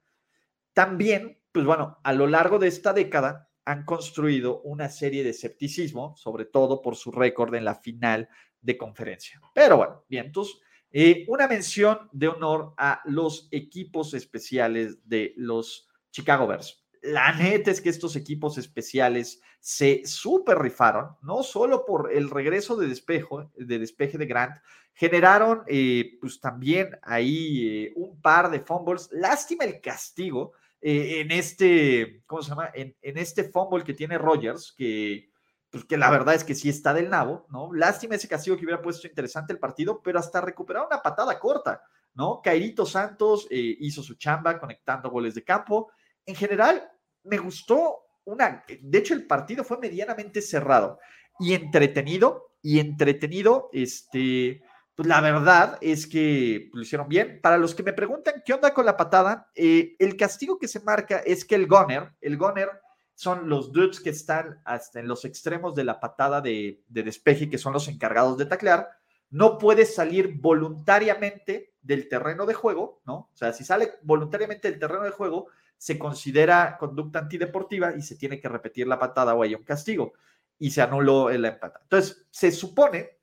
También, 0.73 1.41
pues 1.53 1.65
bueno, 1.65 2.01
a 2.03 2.13
lo 2.13 2.27
largo 2.27 2.59
de 2.59 2.67
esta 2.67 2.93
década 2.93 3.49
han 3.65 3.85
construido 3.85 4.63
una 4.63 4.89
serie 4.89 5.23
de 5.23 5.31
escepticismo, 5.31 6.17
sobre 6.17 6.47
todo 6.47 6.83
por 6.83 6.97
su 6.97 7.13
récord 7.13 7.55
en 7.55 7.65
la 7.65 7.77
final 7.77 8.29
de 8.61 8.77
conferencia. 8.77 9.41
Pero 9.55 9.77
bueno, 9.77 10.05
bien, 10.09 10.27
entonces 10.27 10.61
eh, 10.93 11.25
una 11.29 11.47
mención 11.47 12.09
de 12.13 12.29
honor 12.29 12.75
a 12.77 13.01
los 13.05 13.49
equipos 13.51 14.15
especiales 14.15 14.99
de 15.09 15.35
los 15.37 15.89
Chicago 16.11 16.47
Bears. 16.47 16.85
La 17.03 17.33
neta 17.33 17.71
es 17.71 17.81
que 17.81 17.89
estos 17.89 18.17
equipos 18.17 18.59
especiales 18.59 19.41
se 19.61 20.03
super 20.05 20.59
rifaron, 20.59 21.17
no 21.23 21.43
solo 21.43 21.85
por 21.87 22.13
el 22.13 22.29
regreso 22.29 22.77
de, 22.77 22.89
despejo, 22.89 23.51
de 23.55 23.79
despeje 23.79 24.19
de 24.19 24.27
Grant, 24.27 24.57
generaron 24.93 25.63
eh, 25.67 26.19
pues 26.21 26.41
también 26.41 26.99
ahí 27.03 27.69
eh, 27.87 27.93
un 27.97 28.21
par 28.21 28.51
de 28.51 28.61
fumbles. 28.61 29.09
Lástima 29.13 29.65
el 29.65 29.81
castigo 29.81 30.53
en 30.83 31.31
este, 31.31 32.23
¿cómo 32.27 32.41
se 32.41 32.49
llama? 32.49 32.71
En, 32.73 32.97
en 33.03 33.19
este 33.19 33.45
fumble 33.45 33.85
que 33.85 33.93
tiene 33.93 34.17
Rogers, 34.17 34.73
que 34.73 35.30
pues 35.71 35.85
que 35.85 35.97
la 35.97 36.11
verdad 36.11 36.35
es 36.35 36.45
que 36.45 36.55
sí 36.55 36.69
está 36.69 36.93
del 36.93 37.11
nabo, 37.11 37.47
¿no? 37.49 37.73
Lástima 37.73 38.17
ese 38.17 38.29
castigo 38.29 38.57
que 38.57 38.65
hubiera 38.65 38.83
puesto 38.83 39.07
interesante 39.07 39.53
el 39.53 39.61
partido, 39.61 40.03
pero 40.03 40.19
hasta 40.19 40.41
recuperar 40.41 40.87
una 40.87 41.01
patada 41.01 41.39
corta, 41.39 41.83
¿no? 42.15 42.41
Cairito 42.43 42.85
Santos 42.85 43.47
eh, 43.51 43.77
hizo 43.79 44.03
su 44.03 44.17
chamba 44.17 44.59
conectando 44.59 45.11
goles 45.11 45.35
de 45.35 45.45
campo. 45.45 45.93
En 46.27 46.35
general, 46.35 46.91
me 47.23 47.39
gustó 47.39 47.99
una, 48.25 48.65
de 48.81 48.99
hecho 48.99 49.15
el 49.15 49.27
partido 49.27 49.65
fue 49.65 49.79
medianamente 49.79 50.43
cerrado 50.43 50.99
y 51.39 51.55
entretenido, 51.55 52.51
y 52.63 52.79
entretenido, 52.81 53.71
este, 53.73 54.63
pues 54.95 55.09
la 55.09 55.21
verdad 55.21 55.79
es 55.81 56.07
que 56.07 56.69
lo 56.75 56.83
hicieron 56.83 57.09
bien. 57.09 57.41
Para 57.41 57.59
los 57.59 57.75
que 57.75 57.83
me 57.83 57.93
preguntan 57.93 58.43
qué 58.45 58.53
onda 58.53 58.75
con 58.75 58.85
la 58.85 58.97
patada, 58.97 59.51
eh, 59.55 59.95
el 59.99 60.17
castigo 60.17 60.59
que 60.59 60.69
se 60.69 60.81
marca 60.81 61.19
es 61.19 61.45
que 61.45 61.55
el 61.55 61.67
goner, 61.67 62.13
el 62.21 62.37
goner 62.37 62.69
son 63.21 63.51
los 63.51 63.71
dudes 63.71 64.01
que 64.01 64.09
están 64.09 64.63
hasta 64.65 64.99
en 64.99 65.07
los 65.07 65.27
extremos 65.27 65.75
de 65.75 65.85
la 65.85 66.01
patada 66.01 66.41
de, 66.41 66.83
despeje, 66.89 67.51
que 67.51 67.59
son 67.59 67.75
los 67.75 67.87
encargados 67.87 68.39
de 68.39 68.47
taclear, 68.47 68.89
no 69.29 69.59
puede 69.59 69.85
salir 69.85 70.39
voluntariamente 70.41 71.75
del 71.83 72.09
terreno 72.09 72.47
de 72.47 72.55
juego, 72.55 73.03
¿no? 73.05 73.15
O 73.15 73.31
sea, 73.35 73.53
si 73.53 73.63
sale 73.63 73.99
voluntariamente 74.01 74.71
del 74.71 74.81
terreno 74.81 75.03
de 75.03 75.11
juego, 75.11 75.49
se 75.77 75.99
considera 75.99 76.79
conducta 76.79 77.19
antideportiva 77.19 77.95
y 77.95 78.01
se 78.01 78.17
tiene 78.17 78.41
que 78.41 78.49
repetir 78.49 78.87
la 78.87 78.99
patada 78.99 79.35
o 79.35 79.43
hay 79.43 79.55
un 79.55 79.65
castigo 79.65 80.15
y 80.59 80.71
se 80.71 80.81
anuló 80.81 81.29
la 81.29 81.49
empata. 81.49 81.81
Entonces, 81.83 82.27
se 82.31 82.51
supone, 82.51 83.19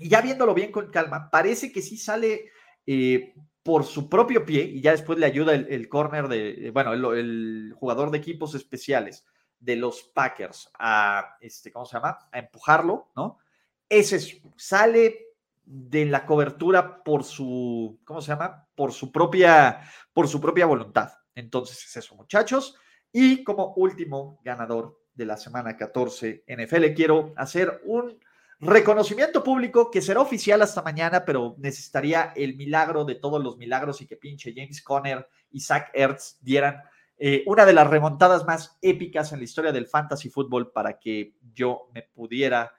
y 0.00 0.10
ya 0.10 0.20
viéndolo 0.20 0.52
bien 0.52 0.70
con 0.70 0.90
calma, 0.90 1.30
parece 1.30 1.72
que 1.72 1.80
sí 1.80 1.96
sale 1.96 2.50
eh, 2.86 3.34
por 3.64 3.84
su 3.84 4.10
propio 4.10 4.44
pie 4.44 4.62
y 4.62 4.82
ya 4.82 4.92
después 4.92 5.18
le 5.18 5.24
ayuda 5.24 5.54
el, 5.54 5.66
el 5.70 5.88
corner 5.88 6.28
de, 6.28 6.70
bueno, 6.72 6.92
el, 6.92 7.74
jugador 7.74 8.10
de 8.10 8.18
equipos 8.18 8.54
especiales 8.54 9.24
de 9.58 9.76
los 9.76 10.02
Packers 10.02 10.70
a, 10.78 11.36
este, 11.40 11.72
¿cómo 11.72 11.86
se 11.86 11.96
llama? 11.96 12.18
A 12.30 12.38
empujarlo, 12.38 13.10
¿no? 13.16 13.38
Ese 13.88 14.42
sale 14.56 15.28
de 15.64 16.04
la 16.04 16.26
cobertura 16.26 17.02
por 17.02 17.24
su, 17.24 17.98
¿cómo 18.04 18.20
se 18.20 18.32
llama? 18.32 18.68
Por 18.74 18.92
su 18.92 19.10
propia, 19.10 19.80
por 20.12 20.28
su 20.28 20.42
propia 20.42 20.66
voluntad. 20.66 21.12
Entonces 21.34 21.82
es 21.86 21.96
eso, 21.96 22.14
muchachos. 22.16 22.76
Y 23.10 23.44
como 23.44 23.72
último 23.76 24.40
ganador 24.44 25.00
de 25.14 25.24
la 25.24 25.38
semana 25.38 25.74
14 25.74 26.44
NFL, 26.46 26.92
quiero 26.94 27.32
hacer 27.36 27.80
un 27.86 28.18
reconocimiento 28.66 29.42
público 29.42 29.90
que 29.90 30.02
será 30.02 30.20
oficial 30.20 30.62
hasta 30.62 30.82
mañana, 30.82 31.24
pero 31.24 31.54
necesitaría 31.58 32.32
el 32.36 32.56
milagro 32.56 33.04
de 33.04 33.16
todos 33.16 33.42
los 33.42 33.56
milagros 33.56 34.00
y 34.00 34.06
que 34.06 34.16
pinche 34.16 34.52
James 34.54 34.82
Conner 34.82 35.28
y 35.50 35.60
Zach 35.60 35.90
Ertz 35.92 36.38
dieran 36.40 36.82
eh, 37.16 37.44
una 37.46 37.64
de 37.64 37.72
las 37.72 37.88
remontadas 37.88 38.44
más 38.44 38.76
épicas 38.82 39.32
en 39.32 39.38
la 39.38 39.44
historia 39.44 39.72
del 39.72 39.86
fantasy 39.86 40.28
fútbol 40.28 40.72
para 40.72 40.98
que 40.98 41.34
yo 41.52 41.88
me 41.94 42.02
pudiera 42.02 42.72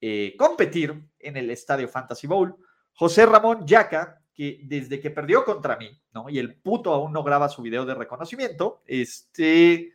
eh, 0.00 0.34
competir 0.38 0.94
en 1.18 1.36
el 1.36 1.50
Estadio 1.50 1.88
Fantasy 1.88 2.26
Bowl. 2.26 2.56
José 2.92 3.26
Ramón 3.26 3.66
Yaca, 3.66 4.22
que 4.32 4.60
desde 4.64 5.00
que 5.00 5.10
perdió 5.10 5.44
contra 5.44 5.76
mí, 5.76 5.90
¿no? 6.12 6.28
Y 6.28 6.38
el 6.38 6.54
puto 6.60 6.92
aún 6.92 7.12
no 7.12 7.22
graba 7.22 7.48
su 7.48 7.62
video 7.62 7.84
de 7.84 7.94
reconocimiento, 7.94 8.82
este, 8.86 9.92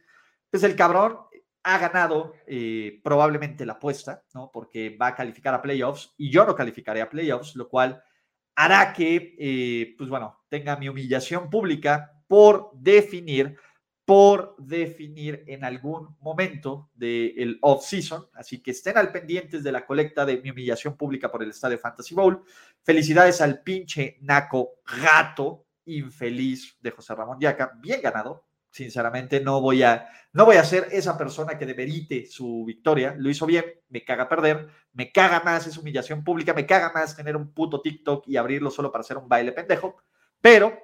pues 0.51 0.63
el 0.63 0.75
cabrón 0.75 1.19
ha 1.65 1.77
ganado 1.77 2.33
eh, 2.47 3.01
probablemente 3.03 3.65
la 3.65 3.73
apuesta, 3.73 4.23
¿no? 4.33 4.51
Porque 4.53 4.95
va 4.95 5.07
a 5.07 5.15
calificar 5.15 5.53
a 5.53 5.61
playoffs 5.61 6.13
y 6.17 6.29
yo 6.29 6.45
no 6.45 6.55
calificaré 6.55 7.01
a 7.01 7.09
playoffs, 7.09 7.55
lo 7.55 7.67
cual 7.67 8.01
hará 8.55 8.93
que, 8.93 9.93
pues 9.97 10.09
bueno, 10.09 10.43
tenga 10.47 10.77
mi 10.77 10.87
humillación 10.87 11.49
pública 11.49 12.13
por 12.27 12.71
definir 12.73 13.57
por 14.05 14.55
definir 14.59 15.43
en 15.47 15.63
algún 15.63 16.15
momento 16.21 16.91
del 16.93 17.57
off-season. 17.61 18.27
Así 18.35 18.61
que 18.61 18.71
estén 18.71 18.97
al 18.97 19.11
pendientes 19.11 19.63
de 19.63 19.71
la 19.71 19.85
colecta 19.85 20.25
de 20.25 20.37
mi 20.37 20.51
humillación 20.51 20.95
pública 20.95 21.31
por 21.31 21.41
el 21.41 21.49
Estadio 21.49 21.79
Fantasy 21.79 22.13
Bowl. 22.13 22.43
Felicidades 22.83 23.41
al 23.41 23.63
pinche 23.63 24.17
Naco 24.21 24.75
gato 25.01 25.65
infeliz 25.85 26.77
de 26.79 26.91
José 26.91 27.15
Ramón 27.15 27.39
Yaca. 27.39 27.73
Bien 27.81 27.99
ganado. 28.01 28.45
Sinceramente, 28.75 29.39
no 29.39 29.61
voy 29.61 29.83
a, 29.83 30.09
no 30.33 30.43
voy 30.43 30.57
a 30.57 30.63
ser 30.65 30.89
esa 30.91 31.17
persona 31.17 31.57
que 31.57 31.65
demerite 31.65 32.25
su 32.25 32.65
victoria. 32.65 33.15
Lo 33.17 33.29
hizo 33.29 33.45
bien, 33.45 33.63
me 33.87 34.03
caga 34.03 34.27
perder, 34.27 34.67
me 34.91 35.13
caga 35.13 35.39
más 35.39 35.65
esa 35.65 35.79
humillación 35.79 36.25
pública, 36.25 36.53
me 36.53 36.65
caga 36.65 36.91
más 36.93 37.15
tener 37.15 37.37
un 37.37 37.53
puto 37.53 37.79
TikTok 37.79 38.27
y 38.27 38.35
abrirlo 38.35 38.69
solo 38.69 38.91
para 38.91 38.99
hacer 38.99 39.15
un 39.15 39.29
baile 39.29 39.53
pendejo. 39.53 39.95
Pero 40.41 40.77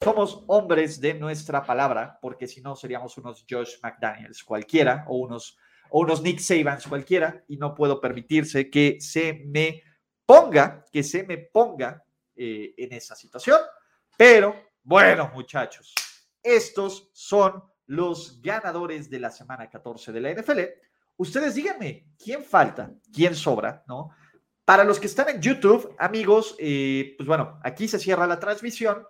somos 0.00 0.42
hombres 0.46 0.98
de 1.02 1.12
nuestra 1.12 1.62
palabra, 1.62 2.18
porque 2.22 2.48
si 2.48 2.62
no 2.62 2.74
seríamos 2.76 3.18
unos 3.18 3.44
Josh 3.46 3.74
McDaniels 3.82 4.42
cualquiera 4.42 5.04
o 5.06 5.18
unos, 5.18 5.58
o 5.90 6.00
unos 6.00 6.22
Nick 6.22 6.38
Sabans 6.38 6.86
cualquiera, 6.86 7.44
y 7.46 7.58
no 7.58 7.74
puedo 7.74 8.00
permitirse 8.00 8.70
que 8.70 8.96
se 9.02 9.42
me 9.44 9.82
ponga, 10.24 10.86
que 10.90 11.02
se 11.02 11.24
me 11.24 11.36
ponga 11.36 12.02
eh, 12.34 12.72
en 12.78 12.94
esa 12.94 13.14
situación. 13.14 13.60
Pero 14.16 14.56
bueno, 14.82 15.30
muchachos, 15.34 15.94
estos 16.44 17.10
son 17.12 17.64
los 17.86 18.40
ganadores 18.40 19.10
de 19.10 19.18
la 19.18 19.30
semana 19.30 19.68
14 19.68 20.12
de 20.12 20.20
la 20.20 20.32
NFL. 20.32 20.60
Ustedes 21.16 21.54
díganme, 21.54 22.06
¿quién 22.22 22.44
falta? 22.44 22.92
¿Quién 23.12 23.34
sobra? 23.34 23.82
¿No? 23.88 24.10
Para 24.64 24.84
los 24.84 24.98
que 24.98 25.06
están 25.06 25.28
en 25.28 25.40
YouTube, 25.40 25.94
amigos, 25.98 26.56
eh, 26.58 27.14
pues 27.16 27.26
bueno, 27.26 27.58
aquí 27.62 27.88
se 27.88 27.98
cierra 27.98 28.26
la 28.26 28.40
transmisión 28.40 29.04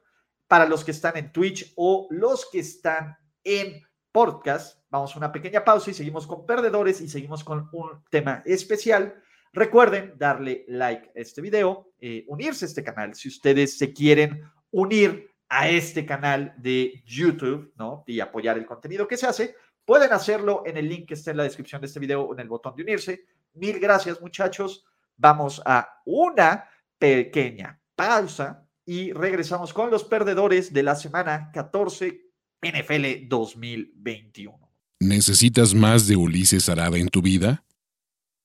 para 0.48 0.66
los 0.66 0.84
que 0.84 0.90
están 0.90 1.16
en 1.16 1.32
Twitch 1.32 1.72
o 1.76 2.08
los 2.10 2.48
que 2.50 2.60
están 2.60 3.16
en 3.42 3.82
podcast. 4.10 4.80
Vamos 4.90 5.14
a 5.14 5.18
una 5.18 5.32
pequeña 5.32 5.64
pausa 5.64 5.90
y 5.90 5.94
seguimos 5.94 6.26
con 6.26 6.46
perdedores 6.46 7.00
y 7.00 7.08
seguimos 7.08 7.42
con 7.42 7.68
un 7.72 8.04
tema 8.10 8.42
especial. 8.44 9.20
Recuerden 9.52 10.14
darle 10.16 10.64
like 10.68 11.08
a 11.08 11.20
este 11.20 11.40
video, 11.40 11.92
eh, 12.00 12.24
unirse 12.28 12.64
a 12.64 12.68
este 12.68 12.84
canal 12.84 13.14
si 13.14 13.28
ustedes 13.28 13.78
se 13.78 13.92
quieren 13.92 14.42
unir 14.70 15.33
a 15.56 15.68
este 15.68 16.04
canal 16.04 16.52
de 16.58 17.04
YouTube, 17.06 17.72
¿no? 17.76 18.02
Y 18.08 18.18
apoyar 18.18 18.58
el 18.58 18.66
contenido 18.66 19.06
que 19.06 19.16
se 19.16 19.28
hace. 19.28 19.54
Pueden 19.84 20.12
hacerlo 20.12 20.64
en 20.66 20.76
el 20.76 20.88
link 20.88 21.06
que 21.06 21.14
está 21.14 21.30
en 21.30 21.36
la 21.36 21.44
descripción 21.44 21.80
de 21.80 21.86
este 21.86 22.00
video 22.00 22.22
o 22.22 22.34
en 22.34 22.40
el 22.40 22.48
botón 22.48 22.74
de 22.74 22.82
unirse. 22.82 23.24
Mil 23.54 23.78
gracias, 23.78 24.20
muchachos. 24.20 24.84
Vamos 25.16 25.62
a 25.64 26.00
una 26.06 26.68
pequeña 26.98 27.80
pausa 27.94 28.66
y 28.84 29.12
regresamos 29.12 29.72
con 29.72 29.92
los 29.92 30.02
perdedores 30.02 30.72
de 30.72 30.82
la 30.82 30.96
semana 30.96 31.52
14 31.52 32.20
NFL 32.60 33.28
2021. 33.28 34.58
¿Necesitas 34.98 35.72
más 35.72 36.08
de 36.08 36.16
Ulises 36.16 36.68
Arada 36.68 36.98
en 36.98 37.08
tu 37.08 37.22
vida? 37.22 37.64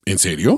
¿En 0.05 0.19
serio? 0.19 0.55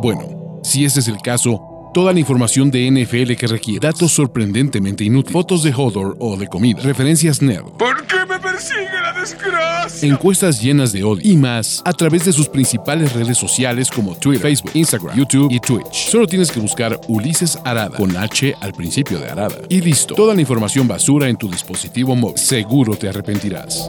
Bueno, 0.00 0.60
si 0.62 0.84
ese 0.84 1.00
es 1.00 1.08
el 1.08 1.20
caso, 1.22 1.69
Toda 1.92 2.12
la 2.12 2.20
información 2.20 2.70
de 2.70 2.88
NFL 2.88 3.32
que 3.34 3.48
requiere, 3.48 3.80
datos 3.80 4.12
sorprendentemente 4.12 5.02
inútiles, 5.02 5.32
fotos 5.32 5.64
de 5.64 5.74
Hodor 5.74 6.16
o 6.20 6.36
de 6.36 6.46
comida, 6.46 6.80
referencias 6.84 7.42
nerd. 7.42 7.64
¿Por 7.78 8.06
qué 8.06 8.24
me 8.28 8.38
persigue 8.38 9.00
la 9.02 9.12
desgracia? 9.12 10.08
Encuestas 10.08 10.62
llenas 10.62 10.92
de 10.92 11.02
odio 11.02 11.28
y 11.28 11.36
más 11.36 11.82
a 11.84 11.92
través 11.92 12.24
de 12.24 12.32
sus 12.32 12.48
principales 12.48 13.12
redes 13.12 13.36
sociales 13.36 13.90
como 13.90 14.16
Twitter, 14.16 14.40
Facebook, 14.40 14.70
Instagram, 14.74 15.18
YouTube 15.18 15.50
y 15.50 15.58
Twitch. 15.58 16.08
Solo 16.10 16.28
tienes 16.28 16.52
que 16.52 16.60
buscar 16.60 16.96
Ulises 17.08 17.58
Arada 17.64 17.96
con 17.96 18.16
H 18.16 18.54
al 18.60 18.72
principio 18.72 19.18
de 19.18 19.28
Arada. 19.28 19.56
Y 19.68 19.80
listo, 19.80 20.14
toda 20.14 20.32
la 20.32 20.40
información 20.40 20.86
basura 20.86 21.28
en 21.28 21.36
tu 21.36 21.50
dispositivo 21.50 22.14
móvil. 22.14 22.38
Seguro 22.38 22.94
te 22.94 23.08
arrepentirás. 23.08 23.88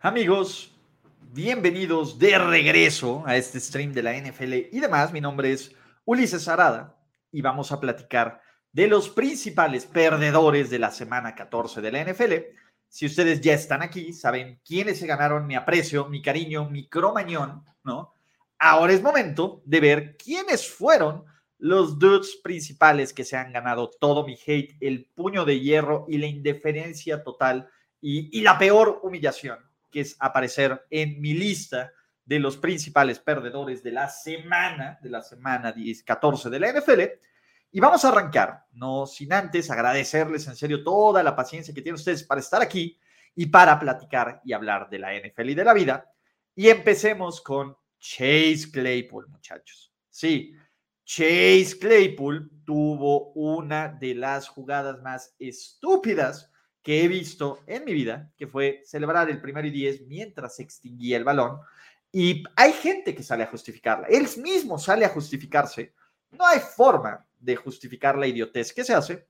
Amigos, 0.00 0.72
bienvenidos 1.32 2.18
de 2.18 2.38
regreso 2.38 3.22
a 3.24 3.36
este 3.36 3.60
stream 3.60 3.92
de 3.92 4.02
la 4.02 4.14
NFL 4.14 4.52
y 4.72 4.80
demás. 4.80 5.12
Mi 5.12 5.20
nombre 5.20 5.52
es 5.52 5.77
Ulises 6.08 6.48
Arada 6.48 6.96
y 7.30 7.42
vamos 7.42 7.70
a 7.70 7.80
platicar 7.80 8.40
de 8.72 8.88
los 8.88 9.10
principales 9.10 9.84
perdedores 9.84 10.70
de 10.70 10.78
la 10.78 10.90
semana 10.90 11.34
14 11.34 11.82
de 11.82 11.92
la 11.92 12.02
NFL. 12.02 12.32
Si 12.88 13.04
ustedes 13.04 13.42
ya 13.42 13.52
están 13.52 13.82
aquí, 13.82 14.14
saben 14.14 14.58
quiénes 14.64 15.00
se 15.00 15.06
ganaron 15.06 15.46
mi 15.46 15.54
aprecio, 15.54 16.06
mi 16.06 16.22
cariño, 16.22 16.70
mi 16.70 16.88
cromañón, 16.88 17.62
¿no? 17.84 18.14
Ahora 18.58 18.94
es 18.94 19.02
momento 19.02 19.60
de 19.66 19.80
ver 19.80 20.16
quiénes 20.16 20.66
fueron 20.66 21.26
los 21.58 21.98
dudes 21.98 22.38
principales 22.42 23.12
que 23.12 23.26
se 23.26 23.36
han 23.36 23.52
ganado 23.52 23.90
todo 23.90 24.26
mi 24.26 24.38
hate, 24.46 24.78
el 24.80 25.10
puño 25.14 25.44
de 25.44 25.60
hierro 25.60 26.06
y 26.08 26.16
la 26.16 26.26
indiferencia 26.26 27.22
total 27.22 27.68
y, 28.00 28.30
y 28.32 28.40
la 28.40 28.56
peor 28.56 29.00
humillación, 29.02 29.58
que 29.90 30.00
es 30.00 30.16
aparecer 30.20 30.86
en 30.88 31.20
mi 31.20 31.34
lista 31.34 31.92
de 32.28 32.38
los 32.38 32.58
principales 32.58 33.18
perdedores 33.18 33.82
de 33.82 33.90
la 33.90 34.06
semana, 34.06 34.98
de 35.00 35.08
la 35.08 35.22
semana 35.22 35.72
10, 35.72 36.02
14 36.02 36.50
de 36.50 36.60
la 36.60 36.72
NFL. 36.72 37.00
Y 37.72 37.80
vamos 37.80 38.04
a 38.04 38.08
arrancar, 38.08 38.66
no 38.72 39.06
sin 39.06 39.32
antes 39.32 39.70
agradecerles 39.70 40.46
en 40.46 40.54
serio 40.54 40.84
toda 40.84 41.22
la 41.22 41.34
paciencia 41.34 41.72
que 41.72 41.80
tienen 41.80 41.98
ustedes 41.98 42.22
para 42.22 42.42
estar 42.42 42.60
aquí 42.60 42.98
y 43.34 43.46
para 43.46 43.80
platicar 43.80 44.42
y 44.44 44.52
hablar 44.52 44.90
de 44.90 44.98
la 44.98 45.14
NFL 45.14 45.48
y 45.48 45.54
de 45.54 45.64
la 45.64 45.72
vida. 45.72 46.12
Y 46.54 46.68
empecemos 46.68 47.40
con 47.40 47.74
Chase 47.98 48.68
Claypool, 48.70 49.26
muchachos. 49.28 49.90
Sí, 50.10 50.54
Chase 51.06 51.78
Claypool 51.80 52.50
tuvo 52.66 53.32
una 53.32 53.88
de 53.88 54.16
las 54.16 54.48
jugadas 54.48 55.00
más 55.00 55.34
estúpidas 55.38 56.52
que 56.82 57.04
he 57.04 57.08
visto 57.08 57.60
en 57.66 57.86
mi 57.86 57.94
vida, 57.94 58.30
que 58.36 58.46
fue 58.46 58.82
celebrar 58.84 59.30
el 59.30 59.40
primero 59.40 59.66
y 59.66 59.70
diez 59.70 60.02
mientras 60.02 60.56
se 60.56 60.62
extinguía 60.62 61.16
el 61.16 61.24
balón 61.24 61.58
y 62.12 62.42
hay 62.56 62.72
gente 62.72 63.14
que 63.14 63.22
sale 63.22 63.44
a 63.44 63.48
justificarla. 63.48 64.06
Él 64.08 64.26
mismo 64.38 64.78
sale 64.78 65.04
a 65.04 65.10
justificarse. 65.10 65.94
No 66.30 66.46
hay 66.46 66.60
forma 66.60 67.26
de 67.38 67.56
justificar 67.56 68.16
la 68.16 68.26
idiotez 68.26 68.72
que 68.72 68.84
se 68.84 68.94
hace. 68.94 69.26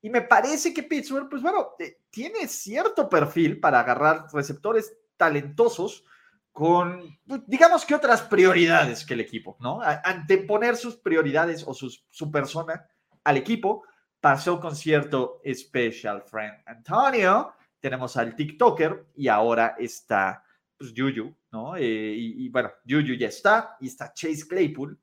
Y 0.00 0.10
me 0.10 0.22
parece 0.22 0.74
que 0.74 0.82
Pittsburgh, 0.82 1.28
pues 1.28 1.42
bueno, 1.42 1.70
eh, 1.78 1.98
tiene 2.10 2.48
cierto 2.48 3.08
perfil 3.08 3.60
para 3.60 3.80
agarrar 3.80 4.26
receptores 4.32 4.96
talentosos 5.16 6.04
con, 6.50 7.18
pues, 7.26 7.42
digamos 7.46 7.84
que 7.84 7.94
otras 7.94 8.22
prioridades 8.22 9.06
que 9.06 9.14
el 9.14 9.20
equipo, 9.20 9.56
¿no? 9.60 9.80
Anteponer 9.82 10.76
sus 10.76 10.96
prioridades 10.96 11.64
o 11.66 11.74
su 11.74 12.30
persona 12.30 12.88
al 13.24 13.36
equipo. 13.36 13.84
Pasó 14.20 14.60
con 14.60 14.74
cierto 14.74 15.40
special 15.44 16.22
friend 16.22 16.62
Antonio. 16.66 17.54
Tenemos 17.80 18.16
al 18.16 18.34
TikToker 18.34 19.06
y 19.14 19.28
ahora 19.28 19.76
está 19.78 20.44
pues, 20.76 20.92
Juju, 20.96 21.34
¿no? 21.52 21.76
Eh, 21.76 22.14
y, 22.16 22.48
bueno, 22.48 22.70
Juju 22.88 23.14
ya 23.14 23.28
está, 23.28 23.76
y 23.80 23.88
está 23.88 24.12
Chase 24.12 24.48
Claypool. 24.48 24.98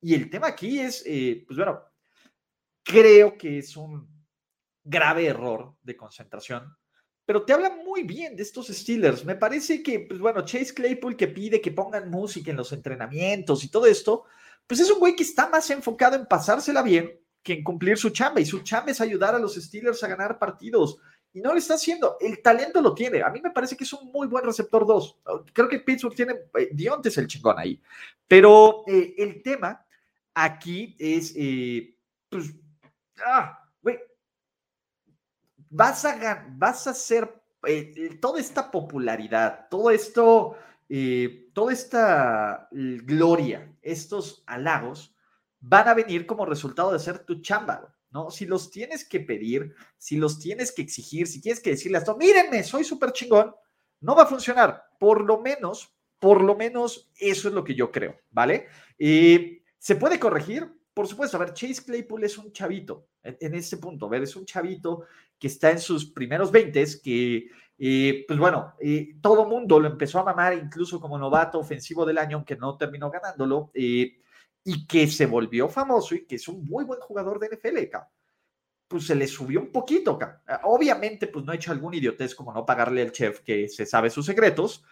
Y 0.00 0.14
el 0.14 0.30
tema 0.30 0.48
aquí 0.48 0.80
es, 0.80 1.02
eh, 1.06 1.44
pues 1.46 1.58
bueno, 1.58 1.80
creo 2.82 3.36
que 3.36 3.58
es 3.58 3.76
un 3.76 4.08
grave 4.82 5.26
error 5.26 5.76
de 5.82 5.96
concentración, 5.96 6.74
pero 7.26 7.44
te 7.44 7.52
habla 7.52 7.70
muy 7.70 8.02
bien 8.02 8.34
de 8.34 8.42
estos 8.42 8.68
Steelers. 8.68 9.24
Me 9.24 9.36
parece 9.36 9.82
que, 9.82 10.00
pues 10.00 10.18
bueno, 10.18 10.44
Chase 10.44 10.74
Claypool 10.74 11.16
que 11.16 11.28
pide 11.28 11.60
que 11.60 11.70
pongan 11.70 12.10
música 12.10 12.50
en 12.50 12.56
los 12.56 12.72
entrenamientos 12.72 13.62
y 13.62 13.70
todo 13.70 13.86
esto, 13.86 14.24
pues 14.66 14.80
es 14.80 14.90
un 14.90 14.98
güey 14.98 15.14
que 15.14 15.22
está 15.22 15.48
más 15.48 15.70
enfocado 15.70 16.16
en 16.16 16.26
pasársela 16.26 16.82
bien 16.82 17.20
que 17.42 17.54
en 17.54 17.64
cumplir 17.64 17.96
su 17.96 18.10
chamba, 18.10 18.40
y 18.40 18.46
su 18.46 18.60
chamba 18.60 18.90
es 18.90 19.00
ayudar 19.00 19.34
a 19.34 19.38
los 19.38 19.54
Steelers 19.54 20.02
a 20.02 20.08
ganar 20.08 20.38
partidos 20.38 20.98
y 21.32 21.40
no 21.40 21.52
lo 21.52 21.58
está 21.58 21.74
haciendo. 21.74 22.16
El 22.20 22.42
talento 22.42 22.80
lo 22.80 22.94
tiene. 22.94 23.22
A 23.22 23.30
mí 23.30 23.40
me 23.40 23.50
parece 23.50 23.76
que 23.76 23.84
es 23.84 23.92
un 23.92 24.10
muy 24.10 24.26
buen 24.26 24.44
receptor 24.44 24.86
2. 24.86 25.20
Creo 25.52 25.68
que 25.68 25.80
Pittsburgh 25.80 26.14
tiene, 26.14 26.34
eh, 26.58 26.70
es 27.04 27.18
el 27.18 27.26
chingón 27.26 27.58
ahí. 27.58 27.80
Pero 28.26 28.84
eh, 28.86 29.14
el 29.18 29.42
tema 29.42 29.84
aquí 30.34 30.96
es, 30.98 31.32
eh, 31.36 31.96
pues, 32.28 32.54
ah, 33.24 33.68
güey, 33.82 33.98
vas 35.68 36.04
a, 36.04 36.46
vas 36.50 36.86
a 36.86 36.90
hacer 36.90 37.40
toda 38.20 38.40
esta 38.40 38.70
popularidad, 38.70 39.68
todo 39.68 39.90
esto 39.90 40.56
eh, 40.92 41.48
toda 41.54 41.72
esta 41.72 42.68
gloria, 42.72 43.72
estos 43.80 44.42
halagos, 44.44 45.14
van 45.60 45.86
a 45.86 45.94
venir 45.94 46.26
como 46.26 46.44
resultado 46.44 46.92
de 46.92 46.98
ser 46.98 47.20
tu 47.20 47.40
chamba, 47.40 47.94
¿no? 48.10 48.30
Si 48.30 48.46
los 48.46 48.70
tienes 48.70 49.08
que 49.08 49.20
pedir, 49.20 49.74
si 49.98 50.16
los 50.16 50.38
tienes 50.38 50.72
que 50.72 50.82
exigir, 50.82 51.26
si 51.26 51.40
tienes 51.40 51.60
que 51.60 51.70
decirle 51.70 51.98
a 51.98 52.00
esto, 52.00 52.16
mírenme, 52.16 52.62
soy 52.62 52.84
súper 52.84 53.12
chingón, 53.12 53.54
no 54.00 54.16
va 54.16 54.24
a 54.24 54.26
funcionar. 54.26 54.84
Por 54.98 55.24
lo 55.24 55.40
menos, 55.40 55.94
por 56.18 56.42
lo 56.42 56.56
menos 56.56 57.10
eso 57.18 57.48
es 57.48 57.54
lo 57.54 57.64
que 57.64 57.74
yo 57.74 57.90
creo, 57.90 58.16
¿vale? 58.30 58.66
y 58.98 59.60
¿Se 59.80 59.96
puede 59.96 60.20
corregir? 60.20 60.70
Por 60.92 61.08
supuesto, 61.08 61.38
a 61.38 61.40
ver, 61.40 61.54
Chase 61.54 61.82
Claypool 61.82 62.22
es 62.24 62.36
un 62.36 62.52
chavito 62.52 63.08
en, 63.22 63.54
este 63.54 63.78
punto, 63.78 64.06
a 64.06 64.08
ver, 64.10 64.22
es 64.22 64.36
un 64.36 64.44
chavito 64.44 65.04
que 65.38 65.46
está 65.46 65.70
en 65.70 65.78
sus 65.78 66.04
primeros 66.10 66.52
20, 66.52 66.84
que, 67.02 67.48
eh, 67.78 68.24
pues 68.28 68.38
bueno, 68.38 68.74
eh, 68.78 69.16
todo 69.22 69.46
mundo 69.46 69.80
lo 69.80 69.88
empezó 69.88 70.18
a 70.18 70.24
mamar 70.24 70.52
incluso 70.52 71.00
como 71.00 71.16
novato 71.16 71.58
ofensivo 71.58 72.04
del 72.04 72.18
año, 72.18 72.36
aunque 72.36 72.56
no 72.56 72.76
terminó 72.76 73.10
ganándolo, 73.10 73.70
eh, 73.72 74.18
y 74.64 74.86
que 74.86 75.06
se 75.06 75.26
volvió 75.26 75.68
famoso 75.68 76.14
y 76.14 76.26
que 76.26 76.36
es 76.36 76.48
un 76.48 76.64
muy 76.64 76.84
buen 76.84 77.00
jugador 77.00 77.38
de 77.38 77.48
NFL, 77.56 77.96
pues 78.88 79.06
se 79.06 79.14
le 79.14 79.26
subió 79.26 79.60
un 79.60 79.70
poquito. 79.70 80.18
Obviamente, 80.64 81.28
pues 81.28 81.44
no 81.44 81.52
ha 81.52 81.54
hecho 81.54 81.72
algún 81.72 81.94
idiotez 81.94 82.34
como 82.34 82.52
no 82.52 82.66
pagarle 82.66 83.02
al 83.02 83.12
chef 83.12 83.40
que 83.40 83.68
se 83.68 83.86
sabe 83.86 84.10
sus 84.10 84.26
secretos, 84.26 84.84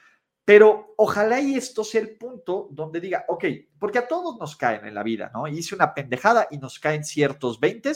pero 0.45 0.95
ojalá 0.97 1.41
y 1.41 1.57
esto 1.57 1.85
sea 1.85 2.01
el 2.01 2.17
punto 2.17 2.69
donde 2.71 3.01
diga, 3.01 3.27
ok, 3.29 3.45
porque 3.79 3.99
a 3.99 4.09
todos 4.09 4.39
nos 4.39 4.57
caen 4.57 4.87
en 4.87 4.95
la 4.95 5.03
vida, 5.03 5.31
¿no? 5.35 5.47
Hice 5.47 5.75
una 5.75 5.93
pendejada 5.93 6.49
y 6.51 6.59
nos 6.59 6.79
caen 6.79 7.05
ciertos 7.05 7.61
20. 7.61 7.93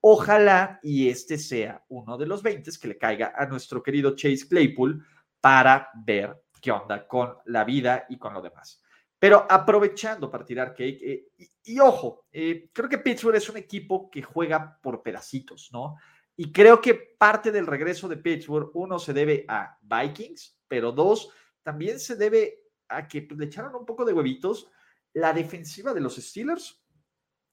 Ojalá 0.00 0.80
y 0.82 1.08
este 1.08 1.38
sea 1.38 1.84
uno 1.88 2.18
de 2.18 2.26
los 2.26 2.42
20 2.42 2.70
que 2.80 2.88
le 2.88 2.98
caiga 2.98 3.32
a 3.36 3.46
nuestro 3.46 3.82
querido 3.82 4.16
Chase 4.16 4.48
Claypool 4.48 5.06
para 5.40 5.88
ver 5.94 6.42
qué 6.60 6.72
onda 6.72 7.06
con 7.06 7.36
la 7.44 7.64
vida 7.64 8.06
y 8.08 8.18
con 8.18 8.34
lo 8.34 8.42
demás. 8.42 8.82
Pero 9.24 9.46
aprovechando 9.48 10.30
para 10.30 10.44
tirar 10.44 10.74
cake, 10.74 11.00
eh, 11.02 11.32
y, 11.64 11.80
ojo, 11.80 12.26
eh, 12.30 12.68
creo 12.74 12.90
que 12.90 12.98
Pittsburgh 12.98 13.36
es 13.36 13.48
un 13.48 13.56
equipo 13.56 14.10
que 14.10 14.20
juega 14.20 14.78
por 14.82 15.02
pedacitos, 15.02 15.70
¿no? 15.72 15.96
Y 16.36 16.52
creo 16.52 16.78
que 16.78 16.92
parte 16.92 17.50
del 17.50 17.66
regreso 17.66 18.06
de 18.06 18.18
Pittsburgh, 18.18 18.70
uno, 18.74 18.98
se 18.98 19.14
debe 19.14 19.46
a 19.48 19.78
Vikings, 19.80 20.60
pero 20.68 20.92
dos, 20.92 21.30
también 21.62 21.98
se 22.00 22.16
debe 22.16 22.64
a 22.86 23.08
que 23.08 23.22
pues, 23.22 23.40
le 23.40 23.46
echaron 23.46 23.74
un 23.74 23.86
poco 23.86 24.04
de 24.04 24.12
huevitos. 24.12 24.70
La 25.14 25.32
defensiva 25.32 25.94
de 25.94 26.02
los 26.02 26.16
Steelers 26.16 26.84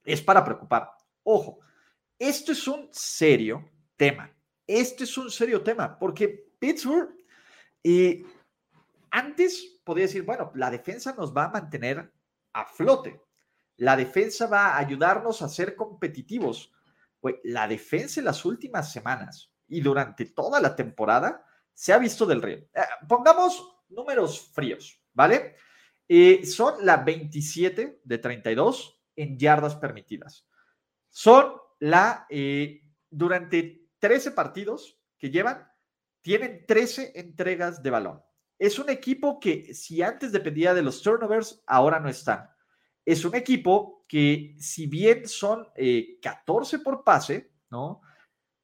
es 0.04 0.22
para 0.22 0.44
preocupar. 0.44 0.92
Ojo, 1.24 1.62
esto 2.20 2.52
es 2.52 2.68
un 2.68 2.90
serio 2.92 3.64
tema. 3.96 4.30
Este 4.68 5.06
es 5.06 5.18
un 5.18 5.32
serio 5.32 5.64
tema 5.64 5.98
porque 5.98 6.52
Pittsburgh 6.60 7.16
eh, 7.82 8.26
antes 9.10 9.71
podía 9.84 10.06
decir, 10.06 10.24
bueno, 10.24 10.52
la 10.56 10.70
defensa 10.70 11.14
nos 11.14 11.36
va 11.36 11.46
a 11.46 11.52
mantener 11.52 12.12
a 12.54 12.66
flote. 12.66 13.22
La 13.78 13.96
defensa 13.96 14.48
va 14.48 14.76
a 14.76 14.78
ayudarnos 14.78 15.42
a 15.42 15.50
ser 15.50 15.76
competitivos. 15.76 16.72
la 17.44 17.68
defensa 17.68 18.20
en 18.20 18.26
las 18.26 18.46
últimas 18.46 18.92
semanas 18.92 19.52
y 19.68 19.80
durante 19.80 20.26
toda 20.26 20.60
la 20.60 20.76
temporada 20.76 21.46
se 21.74 21.94
ha 21.94 22.00
visto 22.00 22.26
del 22.26 22.42
río. 22.42 22.58
Eh, 22.58 22.82
pongamos 23.08 23.78
números 23.90 24.52
fríos, 24.54 25.00
¿vale? 25.14 25.56
Eh, 26.08 26.46
son 26.46 26.86
la 26.86 26.98
27 26.98 28.02
de 28.04 28.18
32 28.18 29.02
en 29.16 29.38
yardas 29.38 29.76
permitidas. 29.76 30.48
Son 31.10 31.54
la, 31.80 32.26
eh, 32.30 32.82
durante 33.10 33.88
13 34.00 34.32
partidos 34.32 35.00
que 35.18 35.30
llevan, 35.30 35.68
tienen 36.22 36.66
13 36.66 37.14
entregas 37.16 37.82
de 37.82 37.90
balón. 37.90 38.24
Es 38.62 38.78
un 38.78 38.90
equipo 38.90 39.40
que 39.40 39.74
si 39.74 40.02
antes 40.02 40.32
dependía 40.32 40.74
de 40.74 40.84
los 40.84 41.02
turnovers, 41.02 41.64
ahora 41.66 42.00
no 42.00 42.10
están. 42.10 42.50
Es 43.04 43.26
un 43.26 43.36
equipo 43.36 44.06
que 44.08 44.56
si 44.60 44.86
bien 44.88 45.28
son 45.28 45.68
14 46.22 46.76
eh, 46.76 46.80
por 46.80 47.04
pase, 47.04 47.52
¿no? 47.70 48.02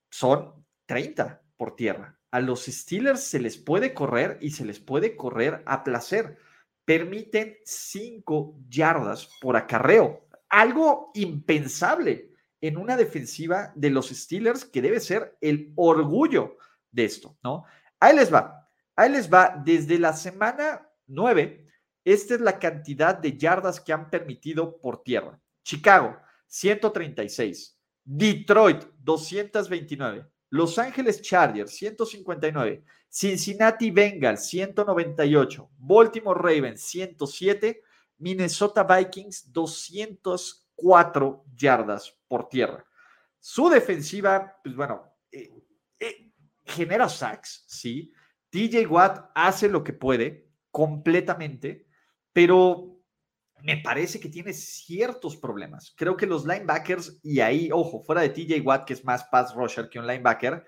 Son 0.09 0.65
30 0.85 1.41
por 1.57 1.75
tierra 1.75 2.17
a 2.31 2.39
los 2.39 2.65
Steelers 2.65 3.23
se 3.23 3.39
les 3.39 3.57
puede 3.57 3.93
correr 3.93 4.37
y 4.41 4.51
se 4.51 4.65
les 4.65 4.79
puede 4.79 5.15
correr 5.15 5.63
a 5.65 5.83
placer. 5.83 6.37
Permiten 6.85 7.57
cinco 7.65 8.55
yardas 8.69 9.29
por 9.41 9.57
acarreo, 9.57 10.27
algo 10.49 11.11
impensable 11.15 12.31
en 12.61 12.77
una 12.77 12.95
defensiva 12.95 13.71
de 13.75 13.89
los 13.89 14.09
Steelers 14.09 14.65
que 14.65 14.81
debe 14.81 14.99
ser 14.99 15.37
el 15.41 15.73
orgullo 15.75 16.57
de 16.91 17.05
esto, 17.05 17.37
¿no? 17.43 17.65
Ahí 17.99 18.15
les 18.15 18.33
va, 18.33 18.66
ahí 18.97 19.09
les 19.09 19.31
va, 19.31 19.61
desde 19.63 19.97
la 19.97 20.11
semana 20.11 20.85
9, 21.05 21.65
esta 22.03 22.33
es 22.35 22.41
la 22.41 22.59
cantidad 22.59 23.15
de 23.15 23.37
yardas 23.37 23.79
que 23.79 23.93
han 23.93 24.09
permitido 24.09 24.79
por 24.81 25.03
tierra. 25.03 25.39
Chicago, 25.63 26.17
136. 26.47 27.77
Detroit, 28.03 28.83
229. 28.99 30.25
Los 30.49 30.79
Ángeles 30.79 31.21
Chargers, 31.21 31.71
159. 31.75 32.83
Cincinnati 33.09 33.91
Bengals, 33.91 34.47
198. 34.47 35.69
Baltimore 35.77 36.39
Ravens, 36.39 36.81
107. 36.81 37.81
Minnesota 38.19 38.83
Vikings, 38.83 39.51
204 39.51 41.45
yardas 41.55 42.17
por 42.27 42.49
tierra. 42.49 42.85
Su 43.39 43.69
defensiva, 43.69 44.59
pues 44.63 44.75
bueno, 44.75 45.13
eh, 45.31 45.51
eh, 45.99 46.31
genera 46.65 47.07
sacks, 47.07 47.63
sí. 47.67 48.11
TJ 48.49 48.87
Watt 48.87 49.31
hace 49.35 49.69
lo 49.69 49.83
que 49.83 49.93
puede 49.93 50.49
completamente, 50.71 51.87
pero 52.33 52.97
me 53.61 53.77
parece 53.77 54.19
que 54.19 54.29
tiene 54.29 54.53
ciertos 54.53 55.37
problemas. 55.37 55.93
Creo 55.97 56.15
que 56.15 56.25
los 56.25 56.45
linebackers, 56.45 57.19
y 57.23 57.39
ahí, 57.39 57.69
ojo, 57.71 58.03
fuera 58.03 58.21
de 58.21 58.29
TJ 58.29 58.61
Watt, 58.61 58.85
que 58.85 58.93
es 58.93 59.03
más 59.03 59.25
pass 59.25 59.53
rusher 59.55 59.89
que 59.89 59.99
un 59.99 60.07
linebacker, 60.07 60.65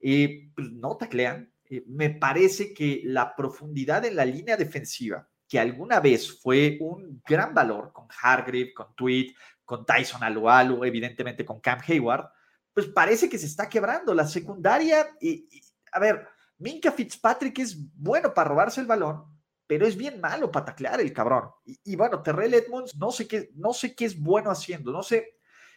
eh, 0.00 0.50
pues 0.54 0.70
no 0.72 0.96
taclean. 0.96 1.50
Eh, 1.70 1.84
me 1.86 2.10
parece 2.10 2.74
que 2.74 3.02
la 3.04 3.34
profundidad 3.34 4.04
en 4.04 4.16
la 4.16 4.24
línea 4.24 4.56
defensiva, 4.56 5.28
que 5.48 5.58
alguna 5.58 6.00
vez 6.00 6.40
fue 6.40 6.78
un 6.80 7.22
gran 7.26 7.54
valor 7.54 7.92
con 7.92 8.08
Hargreave, 8.22 8.74
con 8.74 8.94
Tweet, 8.94 9.34
con 9.64 9.86
Tyson 9.86 10.22
Alualu, 10.22 10.84
evidentemente 10.84 11.44
con 11.44 11.60
Cam 11.60 11.80
Hayward, 11.86 12.28
pues 12.72 12.86
parece 12.88 13.28
que 13.28 13.38
se 13.38 13.46
está 13.46 13.68
quebrando. 13.68 14.12
La 14.14 14.26
secundaria, 14.26 15.06
y, 15.20 15.48
a 15.92 16.00
ver, 16.00 16.26
Minka 16.64 16.90
Fitzpatrick 16.90 17.58
es 17.58 17.76
bueno 17.94 18.32
para 18.32 18.48
robarse 18.48 18.80
el 18.80 18.86
balón, 18.86 19.22
pero 19.66 19.86
es 19.86 19.98
bien 19.98 20.18
malo 20.18 20.50
para 20.50 20.64
taclear 20.64 20.98
el 20.98 21.12
cabrón. 21.12 21.50
Y, 21.66 21.94
bueno, 21.94 22.22
Terrell 22.22 22.54
Edmonds, 22.54 22.96
no 22.96 23.10
sé, 23.10 23.28
qué, 23.28 23.50
no 23.54 23.74
sé 23.74 23.94
qué 23.94 24.06
es 24.06 24.18
bueno 24.18 24.50
haciendo, 24.50 24.90
no 24.90 25.02
sé, 25.02 25.36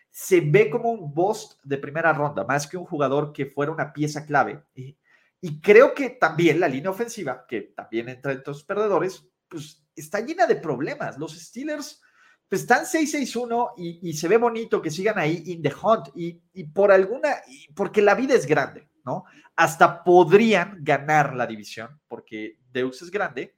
se 0.10 0.40
ve 0.40 0.70
como 0.70 0.92
un 0.92 1.14
boss 1.14 1.60
de 1.62 1.78
primera 1.78 2.14
ronda, 2.14 2.46
más 2.46 2.68
que 2.68 2.78
un 2.78 2.86
jugador 2.86 3.34
que 3.34 3.48
fuera 3.48 3.74
una 3.74 3.92
pieza 3.92 4.26
clave. 4.26 4.64
Y, 4.74 5.60
creo 5.60 5.94
que 5.94 6.12
también 6.12 6.58
la 6.62 6.70
línea 6.70 6.92
ofensiva, 6.92 7.46
que 7.46 7.74
también 7.76 8.08
entra 8.08 8.32
entre 8.32 8.54
los 8.54 8.64
perdedores, 8.64 9.28
pues 9.50 9.86
está 9.94 10.22
llena 10.22 10.48
de 10.48 10.56
problemas. 10.56 11.18
Los 11.18 11.38
Steelers 11.38 12.02
pues, 12.48 12.62
están 12.62 12.86
6-6-1 12.86 13.74
y, 13.76 14.14
se 14.14 14.30
ve 14.30 14.38
bonito 14.38 14.82
que 14.82 14.90
sigan 14.90 15.20
ahí 15.20 15.44
in 15.48 15.62
the 15.62 15.74
hunt 15.84 16.08
y 16.16 16.64
por 16.64 16.94
alguna, 16.94 17.36
porque 17.76 18.02
la 18.02 18.16
vida 18.16 18.36
es 18.36 18.46
grande, 18.46 18.87
¿no? 19.08 19.24
Hasta 19.56 20.04
podrían 20.04 20.80
ganar 20.82 21.34
la 21.34 21.48
división 21.48 22.02
porque 22.10 22.60
Deus 22.72 23.02
es 23.02 23.10
grande, 23.10 23.56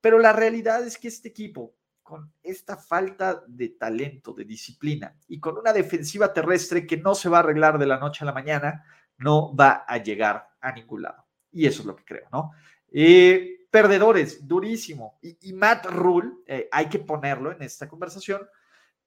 pero 0.00 0.20
la 0.20 0.32
realidad 0.32 0.86
es 0.86 0.96
que 0.96 1.08
este 1.08 1.28
equipo, 1.28 1.74
con 2.02 2.32
esta 2.42 2.76
falta 2.76 3.42
de 3.48 3.70
talento, 3.70 4.32
de 4.32 4.44
disciplina 4.44 5.16
y 5.26 5.40
con 5.40 5.58
una 5.58 5.72
defensiva 5.72 6.32
terrestre 6.32 6.86
que 6.86 6.96
no 6.96 7.16
se 7.16 7.28
va 7.28 7.38
a 7.38 7.40
arreglar 7.40 7.78
de 7.78 7.86
la 7.86 7.98
noche 7.98 8.22
a 8.22 8.26
la 8.26 8.32
mañana, 8.32 8.84
no 9.18 9.54
va 9.54 9.84
a 9.88 9.98
llegar 9.98 10.48
a 10.60 10.70
ningún 10.72 11.02
lado. 11.02 11.26
Y 11.50 11.66
eso 11.66 11.82
es 11.82 11.86
lo 11.86 11.96
que 11.96 12.04
creo, 12.04 12.28
¿no? 12.32 12.52
Eh, 12.92 13.66
perdedores, 13.70 14.46
durísimo. 14.46 15.18
Y, 15.20 15.52
Matt 15.52 15.86
Rule, 15.86 16.30
eh, 16.46 16.68
hay 16.70 16.88
que 16.88 17.00
ponerlo 17.00 17.50
en 17.50 17.62
esta 17.62 17.88
conversación, 17.88 18.42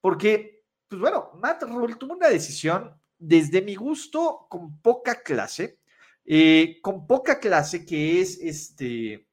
porque, 0.02 0.66
pues 0.90 1.00
bueno, 1.00 1.32
Matt 1.36 1.64
Rule 1.64 1.96
tuvo 1.96 2.16
una 2.16 2.28
decisión 2.28 2.94
desde 3.18 3.62
mi 3.62 3.76
gusto 3.76 4.48
con 4.50 4.82
poca 4.82 5.22
clase, 5.22 5.80
eh, 6.26 6.80
con 6.82 7.06
poca 7.06 7.40
clase 7.40 7.86
que 7.86 8.20
es 8.20 8.40
este 8.42 9.30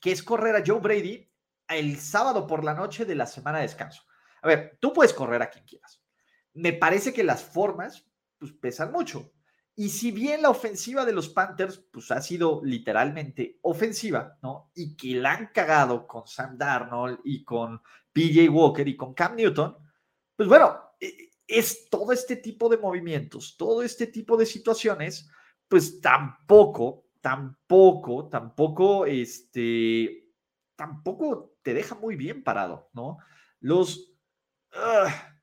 que 0.00 0.12
es 0.12 0.22
correr 0.22 0.56
a 0.56 0.62
Joe 0.66 0.80
Brady 0.80 1.30
el 1.68 1.98
sábado 1.98 2.46
por 2.46 2.64
la 2.64 2.74
noche 2.74 3.04
de 3.04 3.14
la 3.14 3.26
semana 3.26 3.58
de 3.58 3.64
descanso. 3.64 4.02
A 4.42 4.48
ver, 4.48 4.78
tú 4.80 4.92
puedes 4.92 5.12
correr 5.12 5.42
a 5.42 5.50
quien 5.50 5.64
quieras. 5.64 6.02
Me 6.54 6.72
parece 6.72 7.12
que 7.12 7.22
las 7.22 7.42
formas 7.42 8.06
pues, 8.38 8.52
pesan 8.52 8.92
mucho. 8.92 9.32
Y 9.76 9.88
si 9.88 10.10
bien 10.10 10.42
la 10.42 10.50
ofensiva 10.50 11.04
de 11.04 11.12
los 11.12 11.28
Panthers 11.28 11.78
pues, 11.90 12.10
ha 12.10 12.20
sido 12.20 12.60
literalmente 12.64 13.58
ofensiva, 13.62 14.38
¿no? 14.42 14.70
Y 14.74 14.96
que 14.96 15.14
la 15.14 15.32
han 15.32 15.46
cagado 15.54 16.06
con 16.06 16.26
Sam 16.26 16.58
Darnold 16.58 17.20
y 17.24 17.44
con 17.44 17.80
PJ 18.12 18.48
Walker 18.50 18.86
y 18.86 18.96
con 18.96 19.14
Cam 19.14 19.36
Newton, 19.36 19.76
pues 20.36 20.48
bueno, 20.48 20.78
e, 21.00 21.30
es 21.46 21.88
todo 21.88 22.12
este 22.12 22.36
tipo 22.36 22.68
de 22.68 22.78
movimientos, 22.78 23.56
todo 23.56 23.82
este 23.82 24.06
tipo 24.06 24.36
de 24.36 24.46
situaciones, 24.46 25.30
pues 25.70 26.02
tampoco 26.02 27.06
tampoco, 27.20 28.28
tampoco, 28.28 29.06
este, 29.06 30.28
tampoco 30.76 31.56
te 31.62 31.74
deja 31.74 31.94
muy 31.94 32.16
bien 32.16 32.42
parado, 32.42 32.90
¿no? 32.92 33.18
Los... 33.60 34.12
Ah, 34.72 35.34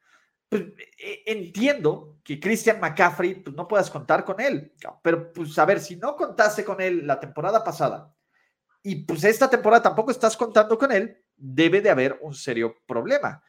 pues, 0.50 0.64
e, 0.98 1.24
entiendo 1.28 2.20
que 2.24 2.40
Christian 2.40 2.80
McCaffrey 2.80 3.36
pues, 3.36 3.56
no 3.56 3.68
puedas 3.68 3.90
contar 3.90 4.24
con 4.24 4.40
él, 4.40 4.74
pero 5.02 5.32
pues 5.34 5.58
a 5.60 5.66
ver, 5.66 5.80
si 5.80 5.98
no 5.98 6.16
contaste 6.16 6.64
con 6.64 6.82
él 6.82 7.06
la 7.06 7.20
temporada 7.20 7.64
pasada 7.64 8.14
y 8.82 9.04
pues 9.04 9.24
esta 9.26 9.50
temporada 9.50 9.84
tampoco 9.84 10.12
estás 10.12 10.38
contando 10.38 10.78
con 10.78 10.92
él, 10.92 11.22
debe 11.36 11.82
de 11.82 11.90
haber 11.90 12.18
un 12.22 12.34
serio 12.34 12.76
problema. 12.86 13.44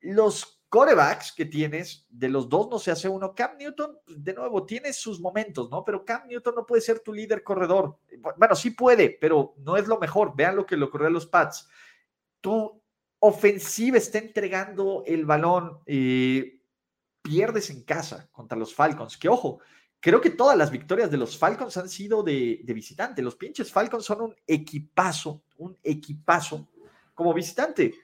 Los 0.00 0.57
corebacks 0.68 1.32
que 1.32 1.46
tienes, 1.46 2.06
de 2.10 2.28
los 2.28 2.48
dos 2.48 2.68
no 2.70 2.78
se 2.78 2.90
hace 2.90 3.08
uno. 3.08 3.34
Cam 3.34 3.56
Newton, 3.56 3.98
pues, 4.04 4.22
de 4.22 4.34
nuevo, 4.34 4.64
tiene 4.66 4.92
sus 4.92 5.20
momentos, 5.20 5.70
¿no? 5.70 5.84
Pero 5.84 6.04
Cam 6.04 6.26
Newton 6.28 6.54
no 6.54 6.66
puede 6.66 6.82
ser 6.82 7.00
tu 7.00 7.12
líder 7.12 7.42
corredor. 7.42 7.98
Bueno, 8.36 8.54
sí 8.54 8.70
puede, 8.70 9.16
pero 9.20 9.54
no 9.58 9.76
es 9.76 9.88
lo 9.88 9.98
mejor. 9.98 10.34
Vean 10.36 10.56
lo 10.56 10.66
que 10.66 10.76
le 10.76 10.84
ocurrió 10.84 11.06
a 11.06 11.10
los 11.10 11.26
Pats. 11.26 11.68
Tu 12.40 12.82
ofensiva 13.20 13.98
está 13.98 14.18
entregando 14.18 15.02
el 15.06 15.24
balón, 15.24 15.80
eh, 15.86 16.60
pierdes 17.22 17.70
en 17.70 17.82
casa 17.82 18.28
contra 18.30 18.56
los 18.56 18.74
Falcons, 18.74 19.16
que 19.16 19.28
ojo, 19.28 19.58
creo 20.00 20.20
que 20.20 20.30
todas 20.30 20.56
las 20.56 20.70
victorias 20.70 21.10
de 21.10 21.16
los 21.16 21.36
Falcons 21.36 21.76
han 21.76 21.88
sido 21.88 22.22
de, 22.22 22.60
de 22.62 22.74
visitante. 22.74 23.22
Los 23.22 23.36
pinches 23.36 23.72
Falcons 23.72 24.04
son 24.04 24.20
un 24.20 24.36
equipazo, 24.46 25.42
un 25.56 25.76
equipazo 25.82 26.68
como 27.14 27.34
visitante. 27.34 27.94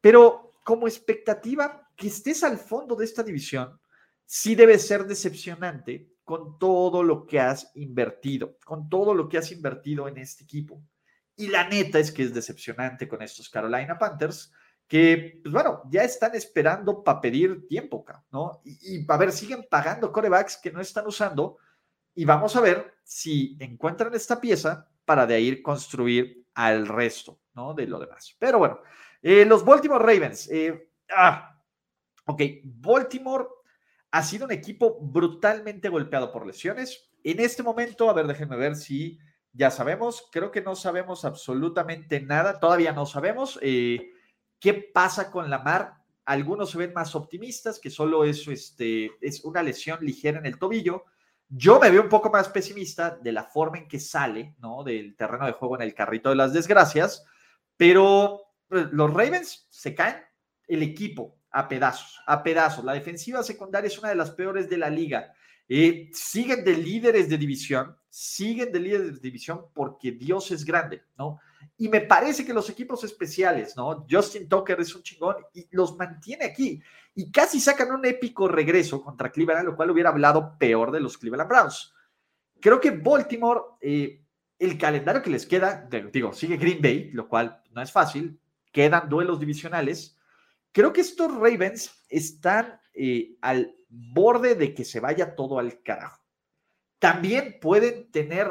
Pero 0.00 0.54
como 0.64 0.88
expectativa, 0.88 1.83
que 1.96 2.08
estés 2.08 2.42
al 2.44 2.58
fondo 2.58 2.96
de 2.96 3.04
esta 3.04 3.22
división, 3.22 3.78
sí 4.24 4.54
debe 4.54 4.78
ser 4.78 5.04
decepcionante 5.06 6.14
con 6.24 6.58
todo 6.58 7.02
lo 7.02 7.26
que 7.26 7.40
has 7.40 7.70
invertido, 7.74 8.58
con 8.64 8.88
todo 8.88 9.14
lo 9.14 9.28
que 9.28 9.38
has 9.38 9.52
invertido 9.52 10.08
en 10.08 10.18
este 10.18 10.44
equipo. 10.44 10.82
Y 11.36 11.48
la 11.48 11.68
neta 11.68 11.98
es 11.98 12.10
que 12.12 12.22
es 12.22 12.32
decepcionante 12.32 13.08
con 13.08 13.20
estos 13.22 13.50
Carolina 13.50 13.98
Panthers, 13.98 14.52
que, 14.86 15.40
pues 15.42 15.52
bueno, 15.52 15.82
ya 15.90 16.04
están 16.04 16.34
esperando 16.34 17.02
para 17.02 17.20
pedir 17.20 17.66
tiempo, 17.66 18.04
¿no? 18.30 18.60
Y, 18.64 18.98
y 18.98 19.06
a 19.08 19.16
ver, 19.16 19.32
siguen 19.32 19.66
pagando 19.68 20.12
corebacks 20.12 20.58
que 20.58 20.70
no 20.70 20.80
están 20.80 21.06
usando 21.06 21.58
y 22.14 22.24
vamos 22.24 22.54
a 22.56 22.60
ver 22.60 22.94
si 23.02 23.56
encuentran 23.60 24.14
esta 24.14 24.40
pieza 24.40 24.88
para 25.04 25.26
de 25.26 25.34
ahí 25.34 25.62
construir 25.62 26.44
al 26.54 26.86
resto, 26.86 27.40
¿no? 27.54 27.74
De 27.74 27.86
lo 27.86 27.98
demás. 27.98 28.36
Pero 28.38 28.58
bueno, 28.58 28.80
eh, 29.22 29.44
los 29.44 29.64
Baltimore 29.64 30.04
Ravens. 30.04 30.48
Eh, 30.50 30.90
ah, 31.14 31.53
ok, 32.26 32.42
Baltimore 32.64 33.46
ha 34.10 34.22
sido 34.22 34.46
un 34.46 34.52
equipo 34.52 34.98
brutalmente 35.00 35.88
golpeado 35.88 36.30
por 36.30 36.46
lesiones. 36.46 37.10
En 37.22 37.40
este 37.40 37.62
momento, 37.62 38.08
a 38.08 38.12
ver, 38.12 38.26
déjenme 38.26 38.56
ver 38.56 38.76
si 38.76 39.18
ya 39.52 39.70
sabemos. 39.70 40.28
Creo 40.30 40.50
que 40.50 40.60
no 40.60 40.76
sabemos 40.76 41.24
absolutamente 41.24 42.20
nada. 42.20 42.60
Todavía 42.60 42.92
no 42.92 43.06
sabemos 43.06 43.58
eh, 43.60 44.12
qué 44.60 44.74
pasa 44.74 45.30
con 45.30 45.50
Lamar. 45.50 45.94
Algunos 46.26 46.70
se 46.70 46.78
ven 46.78 46.92
más 46.94 47.14
optimistas, 47.14 47.78
que 47.78 47.90
solo 47.90 48.24
eso 48.24 48.52
este, 48.52 49.10
es 49.20 49.44
una 49.44 49.62
lesión 49.62 49.98
ligera 50.00 50.38
en 50.38 50.46
el 50.46 50.58
tobillo. 50.58 51.04
Yo 51.48 51.78
me 51.78 51.90
veo 51.90 52.02
un 52.02 52.08
poco 52.08 52.30
más 52.30 52.48
pesimista 52.48 53.10
de 53.10 53.32
la 53.32 53.44
forma 53.44 53.78
en 53.78 53.88
que 53.88 54.00
sale, 54.00 54.54
¿no? 54.58 54.82
Del 54.82 55.16
terreno 55.16 55.44
de 55.46 55.52
juego 55.52 55.76
en 55.76 55.82
el 55.82 55.94
carrito 55.94 56.30
de 56.30 56.36
las 56.36 56.52
desgracias, 56.52 57.24
pero 57.76 58.40
pues, 58.68 58.86
los 58.92 59.12
Ravens 59.12 59.66
se 59.70 59.94
caen 59.94 60.16
el 60.66 60.82
equipo 60.82 61.33
a 61.54 61.68
pedazos, 61.68 62.20
a 62.26 62.42
pedazos. 62.42 62.84
La 62.84 62.94
defensiva 62.94 63.42
secundaria 63.44 63.86
es 63.86 63.98
una 63.98 64.08
de 64.08 64.16
las 64.16 64.32
peores 64.32 64.68
de 64.68 64.76
la 64.76 64.90
liga. 64.90 65.32
Eh, 65.68 66.10
siguen 66.12 66.64
de 66.64 66.76
líderes 66.76 67.28
de 67.28 67.38
división, 67.38 67.96
siguen 68.10 68.72
de 68.72 68.80
líderes 68.80 69.14
de 69.14 69.20
división 69.20 69.66
porque 69.72 70.10
Dios 70.12 70.50
es 70.50 70.64
grande, 70.64 71.04
¿no? 71.16 71.38
Y 71.78 71.88
me 71.88 72.00
parece 72.00 72.44
que 72.44 72.52
los 72.52 72.68
equipos 72.68 73.04
especiales, 73.04 73.76
¿no? 73.76 74.04
Justin 74.10 74.48
Tucker 74.48 74.80
es 74.80 74.94
un 74.96 75.02
chingón 75.02 75.36
y 75.54 75.66
los 75.70 75.96
mantiene 75.96 76.44
aquí. 76.44 76.82
Y 77.14 77.30
casi 77.30 77.60
sacan 77.60 77.92
un 77.92 78.04
épico 78.04 78.48
regreso 78.48 79.00
contra 79.02 79.30
Cleveland, 79.30 79.66
lo 79.66 79.76
cual 79.76 79.92
hubiera 79.92 80.10
hablado 80.10 80.58
peor 80.58 80.90
de 80.90 81.00
los 81.00 81.16
Cleveland 81.16 81.48
Browns. 81.48 81.94
Creo 82.60 82.80
que 82.80 82.90
Baltimore, 82.90 83.60
eh, 83.80 84.22
el 84.58 84.76
calendario 84.76 85.22
que 85.22 85.30
les 85.30 85.46
queda, 85.46 85.88
digo, 86.12 86.32
sigue 86.32 86.56
Green 86.56 86.82
Bay, 86.82 87.10
lo 87.12 87.28
cual 87.28 87.62
no 87.70 87.80
es 87.80 87.92
fácil, 87.92 88.40
quedan 88.72 89.08
duelos 89.08 89.38
divisionales. 89.38 90.18
Creo 90.74 90.92
que 90.92 91.02
estos 91.02 91.32
Ravens 91.32 92.04
están 92.08 92.80
eh, 92.92 93.36
al 93.42 93.76
borde 93.88 94.56
de 94.56 94.74
que 94.74 94.84
se 94.84 94.98
vaya 94.98 95.36
todo 95.36 95.60
al 95.60 95.80
carajo. 95.84 96.20
También 96.98 97.58
pueden 97.60 98.10
tener 98.10 98.48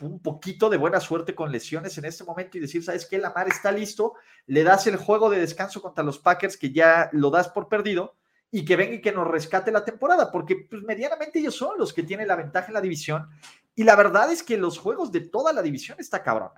un 0.00 0.20
poquito 0.20 0.68
de 0.68 0.76
buena 0.76 1.00
suerte 1.00 1.34
con 1.34 1.50
lesiones 1.50 1.96
en 1.96 2.04
este 2.04 2.24
momento 2.24 2.58
y 2.58 2.60
decir, 2.60 2.84
¿sabes 2.84 3.06
qué? 3.06 3.16
Lamar 3.16 3.48
está 3.48 3.72
listo, 3.72 4.12
le 4.44 4.64
das 4.64 4.86
el 4.86 4.96
juego 4.96 5.30
de 5.30 5.40
descanso 5.40 5.80
contra 5.80 6.04
los 6.04 6.18
Packers 6.18 6.58
que 6.58 6.72
ya 6.72 7.08
lo 7.12 7.30
das 7.30 7.48
por 7.48 7.70
perdido 7.70 8.16
y 8.50 8.66
que 8.66 8.76
venga 8.76 8.96
y 8.96 9.00
que 9.00 9.12
nos 9.12 9.26
rescate 9.26 9.72
la 9.72 9.82
temporada, 9.82 10.30
porque 10.30 10.66
pues, 10.68 10.82
medianamente 10.82 11.38
ellos 11.38 11.54
son 11.54 11.78
los 11.78 11.94
que 11.94 12.02
tienen 12.02 12.28
la 12.28 12.36
ventaja 12.36 12.66
en 12.66 12.74
la 12.74 12.82
división. 12.82 13.30
Y 13.74 13.84
la 13.84 13.96
verdad 13.96 14.30
es 14.30 14.42
que 14.42 14.58
los 14.58 14.76
juegos 14.76 15.10
de 15.10 15.22
toda 15.22 15.54
la 15.54 15.62
división 15.62 15.96
está 16.00 16.22
cabrón. 16.22 16.50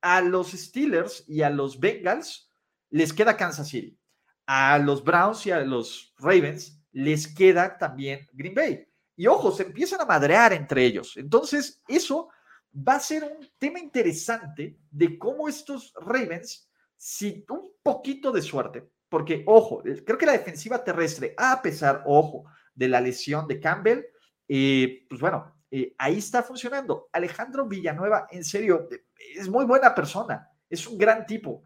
a 0.00 0.20
los 0.22 0.52
Steelers 0.52 1.24
y 1.28 1.42
a 1.42 1.50
los 1.50 1.78
Bengals 1.78 2.50
les 2.88 3.12
queda 3.12 3.36
Kansas 3.36 3.68
City. 3.68 3.98
A 4.46 4.78
los 4.78 5.02
Browns 5.02 5.46
y 5.46 5.50
a 5.50 5.60
los 5.60 6.14
Ravens 6.18 6.80
les 6.92 7.26
queda 7.26 7.76
también 7.76 8.26
Green 8.32 8.54
Bay. 8.54 8.86
Y 9.16 9.26
ojo, 9.26 9.50
se 9.50 9.64
empiezan 9.64 10.00
a 10.00 10.06
madrear 10.06 10.52
entre 10.52 10.84
ellos. 10.84 11.16
Entonces, 11.16 11.82
eso 11.88 12.28
va 12.76 12.94
a 12.96 13.00
ser 13.00 13.24
un 13.24 13.48
tema 13.58 13.78
interesante 13.78 14.78
de 14.90 15.18
cómo 15.18 15.48
estos 15.48 15.92
Ravens, 16.00 16.70
si 16.96 17.44
un 17.48 17.72
poquito 17.82 18.30
de 18.30 18.42
suerte, 18.42 18.88
porque 19.08 19.44
ojo, 19.46 19.82
creo 19.82 20.18
que 20.18 20.26
la 20.26 20.32
defensiva 20.32 20.82
terrestre, 20.82 21.34
a 21.36 21.60
pesar, 21.62 22.02
ojo, 22.06 22.44
de 22.74 22.88
la 22.88 23.00
lesión 23.00 23.46
de 23.46 23.60
Campbell, 23.60 24.04
eh, 24.48 25.06
pues 25.08 25.20
bueno, 25.20 25.54
eh, 25.70 25.94
ahí 25.98 26.18
está 26.18 26.42
funcionando. 26.42 27.08
Alejandro 27.12 27.66
Villanueva, 27.66 28.26
en 28.30 28.44
serio, 28.44 28.88
es 29.34 29.48
muy 29.48 29.64
buena 29.64 29.94
persona, 29.94 30.48
es 30.68 30.86
un 30.86 30.98
gran 30.98 31.26
tipo 31.26 31.64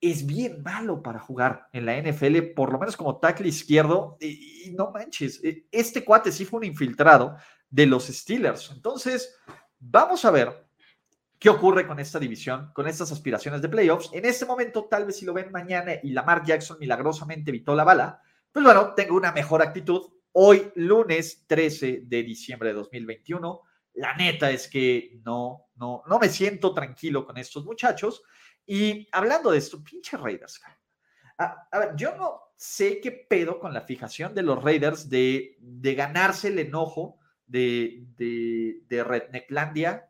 es 0.00 0.24
bien 0.24 0.62
malo 0.62 1.02
para 1.02 1.18
jugar 1.18 1.68
en 1.72 1.84
la 1.84 2.00
NFL, 2.00 2.54
por 2.54 2.72
lo 2.72 2.78
menos 2.78 2.96
como 2.96 3.18
tackle 3.18 3.48
izquierdo. 3.48 4.16
Y, 4.20 4.72
no 4.76 4.90
manches, 4.90 5.42
e, 5.44 5.66
este 5.70 6.04
cuate 6.04 6.32
sí 6.32 6.44
fue 6.44 6.58
un 6.58 6.64
infiltrado 6.64 7.36
de 7.68 7.86
los 7.86 8.06
Steelers. 8.06 8.70
Entonces, 8.74 9.36
vamos 9.78 10.24
a 10.24 10.30
ver 10.30 10.66
qué 11.38 11.50
ocurre 11.50 11.86
con 11.86 11.98
esta 12.00 12.18
división, 12.18 12.70
con 12.74 12.88
estas 12.88 13.12
aspiraciones 13.12 13.60
de 13.60 13.68
playoffs. 13.68 14.10
En 14.12 14.24
este 14.24 14.46
momento, 14.46 14.84
tal 14.84 15.06
vez 15.06 15.16
si 15.16 15.26
lo 15.26 15.34
ven 15.34 15.52
mañana 15.52 15.92
y 16.02 16.10
Lamar 16.10 16.44
Jackson 16.44 16.78
milagrosamente 16.80 17.50
evitó 17.50 17.74
la 17.74 17.84
bala, 17.84 18.22
pues 18.52 18.64
bueno, 18.64 18.94
tengo 18.94 19.16
una 19.16 19.32
mejor 19.32 19.62
actitud. 19.62 20.02
Hoy, 20.32 20.70
lunes 20.76 21.44
13 21.46 22.02
de 22.04 22.22
diciembre 22.22 22.70
de 22.70 22.74
2021, 22.74 23.62
la 23.94 24.14
neta 24.14 24.50
es 24.50 24.68
que 24.68 25.20
no, 25.24 25.66
no, 25.76 26.02
no 26.06 26.18
me 26.18 26.28
siento 26.28 26.72
tranquilo 26.72 27.26
con 27.26 27.36
estos 27.36 27.64
muchachos. 27.64 28.22
Y 28.72 29.08
hablando 29.10 29.50
de 29.50 29.58
esto, 29.58 29.82
pinche 29.82 30.16
Raiders. 30.16 30.60
A, 31.38 31.66
ver, 31.76 31.96
yo 31.96 32.14
no 32.14 32.52
sé 32.54 33.00
qué 33.00 33.10
pedo 33.10 33.58
con 33.58 33.74
la 33.74 33.80
fijación 33.80 34.32
de 34.32 34.44
los 34.44 34.62
Raiders 34.62 35.10
de, 35.10 35.56
de 35.58 35.94
ganarse 35.96 36.48
el 36.48 36.58
enojo 36.60 37.18
de, 37.48 38.04
de, 38.16 38.82
de 38.86 39.02
Rednecklandia, 39.02 40.08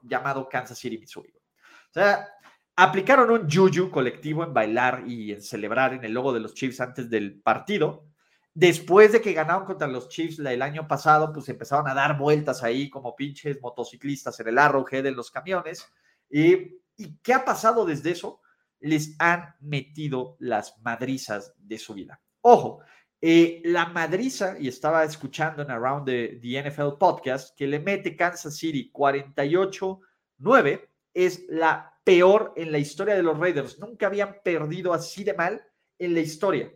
llamado 0.00 0.48
Kansas 0.48 0.78
City, 0.78 0.96
Missouri. 0.96 1.28
O 1.28 1.92
sea, 1.92 2.26
aplicaron 2.74 3.30
un 3.30 3.50
juju 3.50 3.90
colectivo 3.90 4.44
en 4.44 4.54
bailar 4.54 5.04
y 5.06 5.32
en 5.32 5.42
celebrar 5.42 5.92
en 5.92 6.02
el 6.02 6.14
logo 6.14 6.32
de 6.32 6.40
los 6.40 6.54
Chiefs 6.54 6.80
antes 6.80 7.10
del 7.10 7.42
partido. 7.42 8.06
Después 8.54 9.12
de 9.12 9.20
que 9.20 9.34
ganaron 9.34 9.66
contra 9.66 9.86
los 9.86 10.08
Chiefs 10.08 10.38
el 10.38 10.62
año 10.62 10.88
pasado, 10.88 11.34
pues 11.34 11.50
empezaron 11.50 11.86
a 11.86 11.92
dar 11.92 12.16
vueltas 12.16 12.62
ahí 12.62 12.88
como 12.88 13.14
pinches 13.14 13.60
motociclistas 13.60 14.40
en 14.40 14.48
el 14.48 14.56
Arrowhead 14.56 15.02
de 15.02 15.10
los 15.10 15.30
camiones. 15.30 15.86
Y 16.30 16.79
¿Y 17.00 17.16
qué 17.22 17.32
ha 17.32 17.46
pasado 17.46 17.86
desde 17.86 18.10
eso? 18.10 18.42
Les 18.78 19.16
han 19.18 19.54
metido 19.60 20.36
las 20.38 20.78
madrizas 20.82 21.54
de 21.56 21.78
su 21.78 21.94
vida. 21.94 22.20
Ojo, 22.42 22.82
eh, 23.22 23.62
la 23.64 23.86
madriza, 23.86 24.56
y 24.60 24.68
estaba 24.68 25.02
escuchando 25.02 25.62
en 25.62 25.70
Around 25.70 26.04
the, 26.04 26.62
NFL 26.62 26.98
podcast, 26.98 27.56
que 27.56 27.66
le 27.66 27.80
mete 27.80 28.14
Kansas 28.14 28.54
City 28.54 28.90
48-9, 28.92 30.88
es 31.14 31.46
la 31.48 31.98
peor 32.04 32.52
en 32.54 32.70
la 32.70 32.76
historia 32.76 33.14
de 33.14 33.22
los 33.22 33.38
Raiders. 33.38 33.78
Nunca 33.78 34.08
habían 34.08 34.36
perdido 34.44 34.92
así 34.92 35.24
de 35.24 35.32
mal 35.32 35.66
en 35.98 36.12
la 36.12 36.20
historia. 36.20 36.70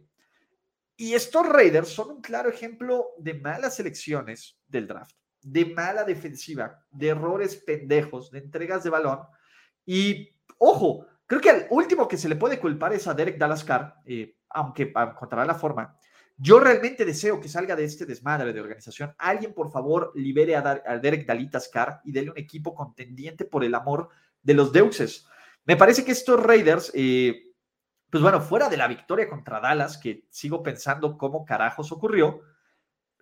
Y 0.96 1.12
estos 1.12 1.46
Raiders 1.46 1.88
son 1.88 2.12
un 2.12 2.22
claro 2.22 2.48
ejemplo 2.48 3.08
de 3.18 3.34
malas 3.34 3.78
elecciones 3.78 4.58
del 4.68 4.86
draft, 4.86 5.16
de 5.42 5.66
mala 5.66 6.02
defensiva, 6.04 6.82
de 6.90 7.08
errores 7.08 7.56
pendejos, 7.56 8.30
de 8.30 8.38
entregas 8.38 8.84
de 8.84 8.88
balón 8.88 9.20
y 9.86 10.30
ojo, 10.58 11.06
creo 11.26 11.40
que 11.40 11.50
el 11.50 11.66
último 11.70 12.08
que 12.08 12.16
se 12.16 12.28
le 12.28 12.36
puede 12.36 12.58
culpar 12.58 12.92
es 12.92 13.06
a 13.06 13.14
Derek 13.14 13.38
Dalascar, 13.38 13.96
eh, 14.04 14.36
aunque 14.50 14.92
encontrará 14.94 15.44
la 15.44 15.54
forma. 15.54 15.96
Yo 16.36 16.58
realmente 16.58 17.04
deseo 17.04 17.40
que 17.40 17.48
salga 17.48 17.76
de 17.76 17.84
este 17.84 18.06
desmadre 18.06 18.52
de 18.52 18.60
organización. 18.60 19.14
Alguien, 19.18 19.54
por 19.54 19.70
favor, 19.70 20.10
libere 20.16 20.56
a, 20.56 20.98
Derek 21.00 21.26
Dalitascar 21.26 22.00
y 22.04 22.10
déle 22.10 22.30
un 22.30 22.38
equipo 22.38 22.74
contendiente 22.74 23.44
por 23.44 23.64
el 23.64 23.74
amor 23.74 24.08
de 24.42 24.54
los 24.54 24.72
deuses. 24.72 25.26
Me 25.64 25.76
parece 25.76 26.04
que 26.04 26.12
estos 26.12 26.42
Raiders, 26.42 26.90
eh, 26.94 27.52
pues 28.10 28.22
bueno, 28.22 28.40
fuera 28.40 28.68
de 28.68 28.76
la 28.76 28.88
victoria 28.88 29.28
contra 29.28 29.60
Dallas, 29.60 29.96
que 29.96 30.26
sigo 30.28 30.62
pensando 30.62 31.16
cómo 31.16 31.44
carajos 31.44 31.92
ocurrió, 31.92 32.40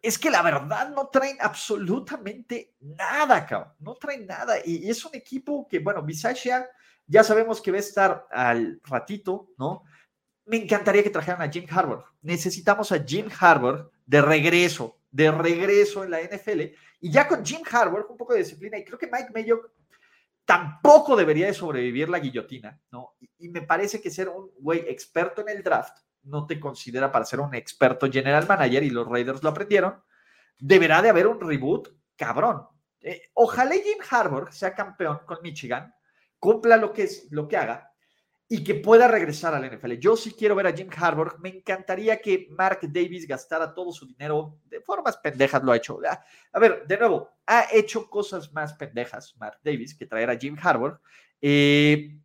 es 0.03 0.18
que 0.18 0.30
la 0.30 0.42
verdad 0.42 0.90
no 0.90 1.07
traen 1.07 1.36
absolutamente 1.40 2.74
nada, 2.80 3.46
cabrón. 3.46 3.72
No 3.78 3.94
traen 3.94 4.26
nada. 4.26 4.57
Y, 4.64 4.90
es 4.90 5.05
un 5.05 5.14
equipo 5.14 5.68
que, 5.68 5.78
bueno, 5.78 6.03
Bisaccia 6.03 6.68
ya 7.07 7.22
sabemos 7.22 7.61
que 7.61 7.70
va 7.70 7.76
a 7.76 7.80
estar 7.80 8.26
al 8.30 8.80
ratito, 8.84 9.50
¿no? 9.59 9.84
Me 10.46 10.57
encantaría 10.57 11.05
que 11.05 11.11
trajeran 11.11 11.42
a 11.42 11.50
Jim 11.50 11.66
Harbour. 11.70 12.05
Necesitamos 12.20 12.90
a 12.90 13.05
Jim 13.05 13.28
Harbour 13.38 13.92
de 14.05 14.20
regreso, 14.20 14.98
de 15.11 15.30
regreso 15.30 16.03
en 16.03 16.11
la 16.11 16.20
NFL. 16.20 16.61
Y 17.00 17.11
ya 17.11 17.28
con 17.28 17.44
Jim 17.44 17.61
Harbour, 17.70 18.07
un 18.11 18.16
poco 18.16 18.32
de 18.32 18.40
disciplina, 18.40 18.78
y 18.78 18.84
creo 18.84 18.98
que 18.98 19.09
Mike 19.11 19.30
Mayo 19.32 19.72
tampoco 20.44 21.14
debería 21.14 21.46
de 21.46 21.55
sobrevivir 21.55 22.09
la 22.09 22.18
guillotina, 22.18 22.80
¿no? 22.90 23.14
Y, 23.38 23.48
me 23.48 23.62
parece 23.62 24.00
que 24.00 24.11
ser 24.11 24.28
un 24.28 24.50
güey 24.59 24.80
experto 24.88 25.42
en 25.42 25.57
el 25.57 25.62
draft 25.62 25.98
no 26.25 26.47
te 26.47 26.61
considera 26.61 27.11
para 27.11 27.25
ser 27.25 27.41
un 27.41 27.55
experto 27.55 28.11
general 28.11 28.47
manager 28.47 28.83
y 28.83 28.91
los 28.91 29.07
Raiders 29.07 29.43
lo 29.43 29.51
aprendieron. 29.51 30.03
Deberá 30.59 31.03
de 31.03 31.09
haber 31.09 31.27
un 31.27 31.41
reboot 31.41 31.89
cabrón. 32.16 32.66
Eh, 33.01 33.31
ojalá 33.35 33.75
Jim 33.75 33.99
Harbour 34.09 34.53
sea 34.53 34.75
campeón 34.75 35.20
con 35.27 35.39
Michigan, 35.43 35.93
cumpla 36.39 36.77
lo 36.77 36.93
que, 36.93 37.05
es, 37.05 37.27
lo 37.31 37.49
que 37.49 37.57
haga 37.57 37.93
y 38.49 38.62
que 38.62 38.75
pueda 38.75 39.09
regresar 39.09 39.55
al 39.55 39.64
NFL. 39.64 39.93
Yo 39.95 40.16
sí 40.16 40.35
quiero 40.35 40.55
ver 40.55 40.66
a 40.66 40.73
Jim 40.73 40.91
Harbour. 40.95 41.41
Me 41.41 41.49
encantaría 41.49 42.20
que 42.20 42.49
Mark 42.51 42.81
Davis 42.83 43.27
gastara 43.27 43.73
todo 43.73 43.93
su 43.93 44.07
dinero 44.07 44.59
de 44.66 44.81
formas 44.81 45.16
pendejas, 45.16 45.62
lo 45.62 45.73
ha 45.73 45.77
hecho. 45.77 45.99
A 46.53 46.59
ver, 46.59 46.87
de 46.87 46.99
nuevo, 46.99 47.31
ha 47.47 47.66
hecho 47.73 48.11
cosas 48.11 48.53
más 48.53 48.75
pendejas 48.75 49.35
Mark 49.39 49.59
Davis 49.64 49.97
que 49.97 50.05
traer 50.05 50.29
a 50.29 50.37
Jim 50.37 50.57
Harbour. 50.61 51.01
Eh, 51.41 52.18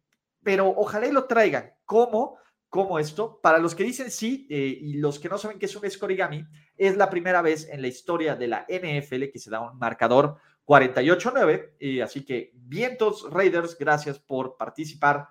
pero 0.44 0.68
ojalá 0.68 1.08
lo 1.08 1.26
traigan. 1.26 1.74
¿Cómo? 1.86 2.38
¿Cómo 2.78 3.00
esto? 3.00 3.40
Para 3.42 3.58
los 3.58 3.74
que 3.74 3.84
dicen 3.84 4.12
sí 4.12 4.46
eh, 4.52 4.78
y 4.80 4.98
los 4.98 5.18
que 5.18 5.30
no 5.30 5.40
saben 5.40 5.58
qué 5.58 5.66
es 5.66 5.76
un 5.76 5.90
scorigami, 5.90 6.46
es 6.76 6.96
la 6.96 7.10
primera 7.10 7.42
vez 7.42 7.68
en 7.72 7.82
la 7.82 7.88
historia 7.88 8.36
de 8.36 8.48
la 8.48 8.68
NFL 8.70 9.32
que 9.34 9.40
se 9.40 9.50
da 9.50 9.62
un 9.62 9.80
marcador 9.80 10.38
48-9. 10.64 11.74
Eh, 11.80 12.04
así 12.04 12.24
que, 12.24 12.52
vientos 12.54 13.32
Raiders, 13.32 13.76
gracias 13.80 14.20
por 14.20 14.58
participar 14.58 15.28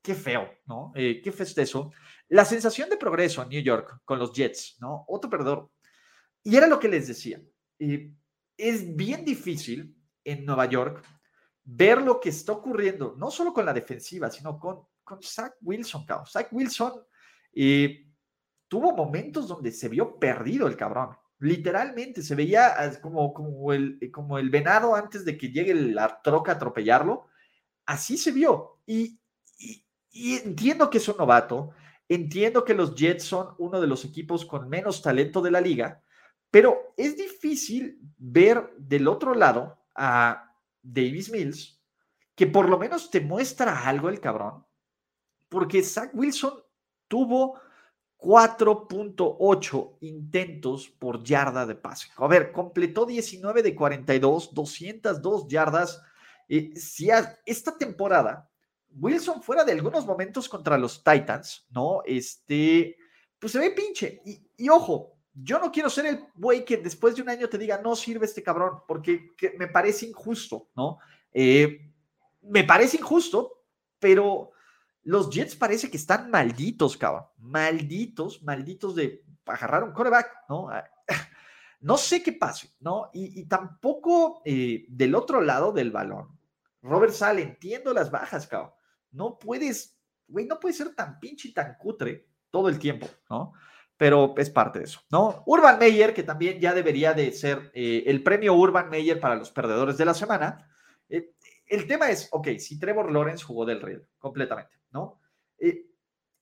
qué 0.00 0.14
feo, 0.14 0.48
¿no? 0.64 0.92
Eh, 0.94 1.20
qué 1.22 1.30
festezo. 1.30 1.92
La 2.28 2.46
sensación 2.46 2.88
de 2.88 2.96
progreso 2.96 3.42
en 3.42 3.50
New 3.50 3.62
York 3.62 4.00
con 4.06 4.18
los 4.18 4.32
Jets, 4.32 4.78
¿no? 4.80 5.04
Otro 5.08 5.28
perdedor. 5.28 5.72
Y 6.42 6.56
era 6.56 6.68
lo 6.68 6.80
que 6.80 6.88
les 6.88 7.06
decía. 7.06 7.38
Es 8.56 8.96
bien 8.96 9.26
difícil 9.26 9.94
en 10.24 10.46
Nueva 10.46 10.64
York 10.64 11.04
ver 11.64 12.00
lo 12.00 12.18
que 12.18 12.30
está 12.30 12.52
ocurriendo, 12.52 13.14
no 13.18 13.30
solo 13.30 13.52
con 13.52 13.66
la 13.66 13.74
defensiva, 13.74 14.30
sino 14.30 14.58
con, 14.58 14.86
con 15.04 15.22
Zach 15.22 15.54
Wilson, 15.60 16.04
cabrón. 16.04 16.26
Zach 16.26 16.48
Wilson 16.52 16.92
eh, 17.54 18.06
tuvo 18.68 18.94
momentos 18.94 19.48
donde 19.48 19.72
se 19.72 19.88
vio 19.88 20.18
perdido 20.18 20.66
el 20.66 20.76
cabrón. 20.76 21.16
Literalmente 21.38 22.22
se 22.22 22.34
veía 22.34 22.74
como, 23.00 23.34
como, 23.34 23.72
el, 23.72 23.98
como 24.12 24.38
el 24.38 24.50
venado 24.50 24.94
antes 24.94 25.24
de 25.24 25.36
que 25.36 25.50
llegue 25.50 25.74
la 25.74 26.20
troca 26.22 26.52
a 26.52 26.54
atropellarlo 26.54 27.26
así 27.86 28.16
se 28.16 28.32
vio. 28.32 28.80
Y, 28.86 29.18
entiendo 30.12 30.90
que 30.90 30.98
es 30.98 31.08
un 31.08 31.16
novato, 31.16 31.70
entiendo 32.08 32.64
que 32.64 32.74
los 32.74 32.94
Jets 32.94 33.24
son 33.24 33.54
uno 33.58 33.80
de 33.80 33.86
los 33.86 34.04
equipos 34.04 34.44
con 34.44 34.68
menos 34.68 35.02
talento 35.02 35.40
de 35.40 35.50
la 35.50 35.60
liga, 35.60 36.02
pero 36.50 36.94
es 36.96 37.16
difícil 37.16 37.98
ver 38.18 38.74
del 38.76 39.08
otro 39.08 39.34
lado 39.34 39.78
a 39.94 40.54
Davis 40.82 41.30
Mills, 41.30 41.80
que 42.34 42.46
por 42.46 42.68
lo 42.68 42.78
menos 42.78 43.10
te 43.10 43.20
muestra 43.20 43.86
algo 43.86 44.08
el 44.08 44.20
cabrón, 44.20 44.66
porque 45.52 45.82
Zach 45.82 46.10
Wilson 46.14 46.54
tuvo 47.06 47.60
4.8 48.16 49.98
intentos 50.00 50.88
por 50.88 51.22
yarda 51.22 51.66
de 51.66 51.74
pase. 51.74 52.08
A 52.16 52.26
ver, 52.26 52.52
completó 52.52 53.04
19 53.04 53.62
de 53.62 53.74
42, 53.74 54.54
202 54.54 55.48
yardas 55.48 56.02
si 56.74 57.08
esta 57.46 57.76
temporada, 57.76 58.48
Wilson 58.90 59.42
fuera 59.42 59.64
de 59.64 59.72
algunos 59.72 60.04
momentos 60.06 60.48
contra 60.48 60.76
los 60.76 61.02
Titans, 61.02 61.66
¿no? 61.70 62.02
Este, 62.04 62.96
pues 63.38 63.52
se 63.52 63.58
ve 63.58 63.70
pinche. 63.70 64.20
Y, 64.56 64.68
ojo, 64.68 65.16
yo 65.34 65.58
no 65.58 65.72
quiero 65.72 65.88
ser 65.88 66.06
el 66.06 66.26
güey 66.34 66.64
que 66.64 66.76
después 66.76 67.16
de 67.16 67.22
un 67.22 67.30
año 67.30 67.48
te 67.48 67.58
diga, 67.58 67.80
no 67.80 67.96
sirve 67.96 68.26
este 68.26 68.42
cabrón, 68.42 68.80
porque 68.86 69.30
me 69.58 69.66
parece 69.66 70.06
injusto, 70.06 70.68
¿no? 70.76 70.98
Eh, 71.32 71.90
me 72.42 72.64
parece 72.64 72.98
injusto, 72.98 73.64
pero 73.98 74.52
los 75.04 75.30
Jets 75.30 75.56
parece 75.56 75.90
que 75.90 75.96
están 75.96 76.30
malditos, 76.30 76.96
cabrón. 76.96 77.26
Malditos, 77.38 78.42
malditos 78.42 78.94
de 78.94 79.24
agarrar 79.46 79.84
un 79.84 79.92
coreback, 79.92 80.30
¿no? 80.48 80.68
No 81.80 81.96
sé 81.96 82.22
qué 82.22 82.32
pase, 82.32 82.68
¿no? 82.78 83.10
Y, 83.12 83.44
tampoco 83.46 84.40
eh, 84.44 84.86
del 84.88 85.16
otro 85.16 85.40
lado 85.40 85.72
del 85.72 85.90
balón, 85.90 86.38
Robert 86.80 87.12
Sale, 87.12 87.42
entiendo 87.42 87.92
las 87.92 88.08
bajas, 88.08 88.46
cabrón. 88.46 88.70
No 89.10 89.36
puedes, 89.36 89.98
güey, 90.28 90.46
no 90.46 90.60
puedes 90.60 90.76
ser 90.76 90.94
tan 90.94 91.18
pinche 91.18 91.48
y 91.48 91.52
tan 91.52 91.76
cutre 91.76 92.28
todo 92.52 92.68
el 92.68 92.78
tiempo, 92.78 93.08
¿no? 93.28 93.52
Pero 93.96 94.34
es 94.36 94.48
parte 94.48 94.78
de 94.78 94.84
eso, 94.84 95.00
¿no? 95.10 95.42
Urban 95.46 95.78
Meyer, 95.80 96.14
que 96.14 96.22
también 96.22 96.60
ya 96.60 96.72
debería 96.72 97.14
de 97.14 97.32
ser 97.32 97.72
eh, 97.74 98.04
el 98.06 98.22
premio 98.22 98.54
Urban 98.54 98.88
Meyer 98.88 99.18
para 99.18 99.34
los 99.34 99.50
perdedores 99.50 99.98
de 99.98 100.04
la 100.04 100.14
semana. 100.14 100.70
Eh, 101.08 101.34
el 101.66 101.88
tema 101.88 102.10
es, 102.10 102.28
ok, 102.30 102.48
si 102.58 102.78
Trevor 102.78 103.10
Lawrence 103.10 103.44
jugó 103.44 103.64
del 103.64 103.80
Real 103.80 104.06
completamente, 104.18 104.81
¿no? 104.92 105.20
Eh, 105.58 105.86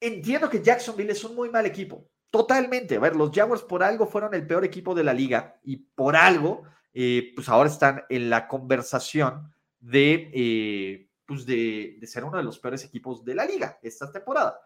entiendo 0.00 0.50
que 0.50 0.62
Jacksonville 0.62 1.12
es 1.12 1.24
un 1.24 1.34
muy 1.34 1.50
mal 1.50 1.66
equipo, 1.66 2.06
totalmente. 2.30 2.96
A 2.96 3.00
ver, 3.00 3.16
los 3.16 3.30
Jaguars 3.32 3.62
por 3.62 3.82
algo 3.82 4.06
fueron 4.06 4.34
el 4.34 4.46
peor 4.46 4.64
equipo 4.64 4.94
de 4.94 5.04
la 5.04 5.14
liga 5.14 5.58
y 5.62 5.76
por 5.76 6.16
algo, 6.16 6.62
pues 6.92 7.48
ahora 7.48 7.68
están 7.70 8.04
en 8.08 8.30
la 8.30 8.48
conversación 8.48 9.52
de, 9.80 10.30
eh, 10.34 11.10
pues 11.26 11.46
de, 11.46 11.98
ser 12.04 12.24
uno 12.24 12.36
de 12.36 12.44
los 12.44 12.58
peores 12.58 12.84
equipos 12.84 13.24
de 13.24 13.34
la 13.34 13.44
liga 13.44 13.78
esta 13.82 14.12
temporada. 14.12 14.60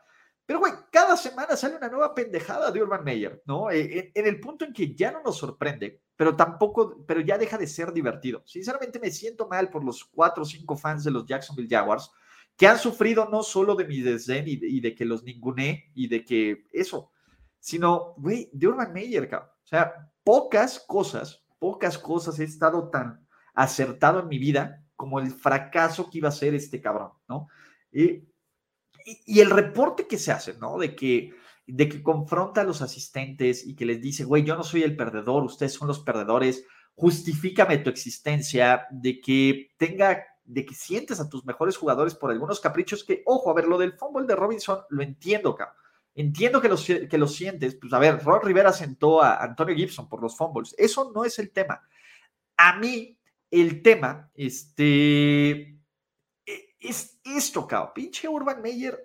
Pero, 0.46 0.58
güey, 0.58 0.72
cada 0.90 1.16
semana 1.16 1.56
sale 1.56 1.76
una 1.76 1.88
nueva 1.88 2.14
pendejada 2.14 2.70
de 2.70 2.82
Urban 2.82 3.02
Meyer, 3.02 3.42
¿no? 3.46 3.70
Eh, 3.70 4.12
en, 4.14 4.26
el 4.26 4.40
punto 4.40 4.66
en 4.66 4.74
que 4.74 4.94
ya 4.94 5.10
no 5.10 5.22
nos 5.22 5.38
sorprende, 5.38 6.02
pero 6.16 6.36
tampoco, 6.36 7.02
pero 7.06 7.20
ya 7.20 7.38
deja 7.38 7.56
de 7.56 7.66
ser 7.66 7.92
divertido. 7.94 8.42
Sinceramente 8.44 9.00
me 9.00 9.10
siento 9.10 9.48
mal 9.48 9.70
por 9.70 9.82
los 9.82 10.04
cuatro 10.04 10.42
o 10.42 10.46
cinco 10.46 10.76
fans 10.76 11.04
de 11.04 11.12
los 11.12 11.24
Jacksonville 11.24 11.74
Jaguars 11.74 12.10
que 12.56 12.66
han 12.66 12.78
sufrido 12.78 13.28
no 13.30 13.42
solo 13.42 13.74
de 13.74 13.86
mi 13.86 14.00
desdén 14.00 14.44
y 14.46 14.80
de, 14.80 14.94
que 14.94 15.04
los 15.04 15.24
ninguné 15.24 15.90
y 15.94 16.08
de 16.08 16.24
que 16.24 16.64
eso, 16.72 17.10
sino, 17.58 18.14
güey, 18.16 18.48
de 18.52 18.68
Urban 18.68 18.92
Meyer, 18.92 19.28
cabrón. 19.28 19.50
O 19.64 19.66
sea, 19.66 20.10
pocas 20.22 20.78
cosas, 20.86 21.44
pocas 21.58 21.98
cosas 21.98 22.38
he 22.38 22.44
estado 22.44 22.90
tan 22.90 23.26
acertado 23.54 24.20
en 24.20 24.28
mi 24.28 24.38
vida 24.38 24.84
como 24.94 25.18
el 25.18 25.30
fracaso 25.30 26.10
que 26.10 26.18
iba 26.18 26.28
a 26.28 26.32
ser 26.32 26.54
este 26.54 26.80
cabrón, 26.80 27.12
¿no? 27.28 27.48
Y, 27.90 28.28
y, 29.26 29.40
el 29.40 29.50
reporte 29.50 30.06
que 30.06 30.18
se 30.18 30.32
hace, 30.32 30.54
¿no? 30.54 30.78
De 30.78 30.94
que, 30.94 31.32
de 31.66 31.88
que 31.88 32.02
confronta 32.02 32.60
a 32.60 32.64
los 32.64 32.82
asistentes 32.82 33.66
y 33.66 33.74
que 33.74 33.86
les 33.86 34.00
dice, 34.00 34.24
güey, 34.24 34.44
yo 34.44 34.56
no 34.56 34.62
soy 34.62 34.82
el 34.82 34.96
perdedor, 34.96 35.44
ustedes 35.44 35.72
son 35.72 35.88
los 35.88 36.00
perdedores, 36.00 36.64
justifícame 36.94 37.78
tu 37.78 37.90
existencia, 37.90 38.86
de 38.90 39.20
que 39.20 39.70
tenga, 39.76 40.24
de 40.44 40.64
que 40.64 40.74
sientes 40.74 41.20
a 41.20 41.28
tus 41.28 41.44
mejores 41.44 41.76
jugadores 41.76 42.14
por 42.14 42.30
algunos 42.30 42.60
caprichos 42.60 43.04
que, 43.04 43.22
ojo, 43.26 43.50
a 43.50 43.54
ver, 43.54 43.66
lo 43.66 43.78
del 43.78 43.94
fútbol 43.94 44.26
de 44.26 44.36
Robinson 44.36 44.80
lo 44.90 45.02
entiendo, 45.02 45.54
cabrón. 45.54 45.76
Entiendo 46.16 46.60
que 46.60 46.68
lo, 46.68 46.76
que 46.76 47.18
lo 47.18 47.26
sientes. 47.26 47.74
Pues 47.74 47.92
a 47.92 47.98
ver, 47.98 48.22
Ron 48.22 48.42
Rivera 48.42 48.72
sentó 48.72 49.20
a 49.20 49.42
Antonio 49.42 49.74
Gibson 49.74 50.08
por 50.08 50.22
los 50.22 50.36
fumbles. 50.36 50.74
Eso 50.78 51.10
no 51.12 51.24
es 51.24 51.38
el 51.40 51.50
tema. 51.50 51.82
A 52.56 52.78
mí, 52.78 53.18
el 53.50 53.82
tema, 53.82 54.30
este, 54.34 55.76
e, 56.46 56.76
es 56.78 57.18
esto, 57.24 57.66
cabrón. 57.66 57.92
Pinche 57.94 58.28
Urban 58.28 58.62
Meyer, 58.62 58.96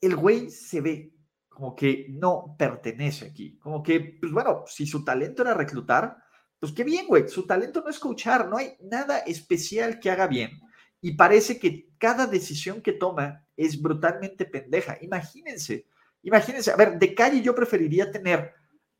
el 0.00 0.16
güey 0.16 0.50
se 0.50 0.80
ve 0.80 1.14
como 1.48 1.76
que 1.76 2.06
no 2.08 2.56
pertenece 2.58 3.26
aquí. 3.26 3.56
Como 3.58 3.82
que, 3.82 4.18
pues 4.20 4.32
bueno, 4.32 4.64
si 4.66 4.84
su 4.84 5.04
talento 5.04 5.42
era 5.42 5.54
reclutar, 5.54 6.16
pues 6.62 6.70
qué 6.70 6.84
bien, 6.84 7.08
güey. 7.08 7.26
Su 7.26 7.44
talento 7.44 7.82
no 7.82 7.90
es 7.90 7.98
coachar, 7.98 8.48
no 8.48 8.56
hay 8.56 8.76
nada 8.82 9.18
especial 9.18 9.98
que 9.98 10.12
haga 10.12 10.28
bien. 10.28 10.60
Y 11.00 11.16
parece 11.16 11.58
que 11.58 11.88
cada 11.98 12.28
decisión 12.28 12.80
que 12.80 12.92
toma 12.92 13.44
es 13.56 13.82
brutalmente 13.82 14.44
pendeja. 14.44 14.96
Imagínense, 15.00 15.88
imagínense. 16.22 16.70
A 16.70 16.76
ver, 16.76 17.00
de 17.00 17.16
calle 17.16 17.42
yo 17.42 17.52
preferiría 17.52 18.12
tener 18.12 18.52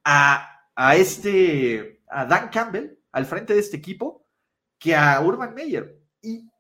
a, 0.03 0.67
a 0.75 0.97
este, 0.97 2.03
a 2.09 2.25
Dan 2.25 2.49
Campbell 2.49 2.99
al 3.13 3.27
frente 3.27 3.55
de 3.55 3.61
este 3.61 3.77
equipo 3.77 4.27
que 4.77 4.97
a 4.97 5.21
Urban 5.21 5.55
Meyer. 5.55 6.03
Y, 6.21 6.51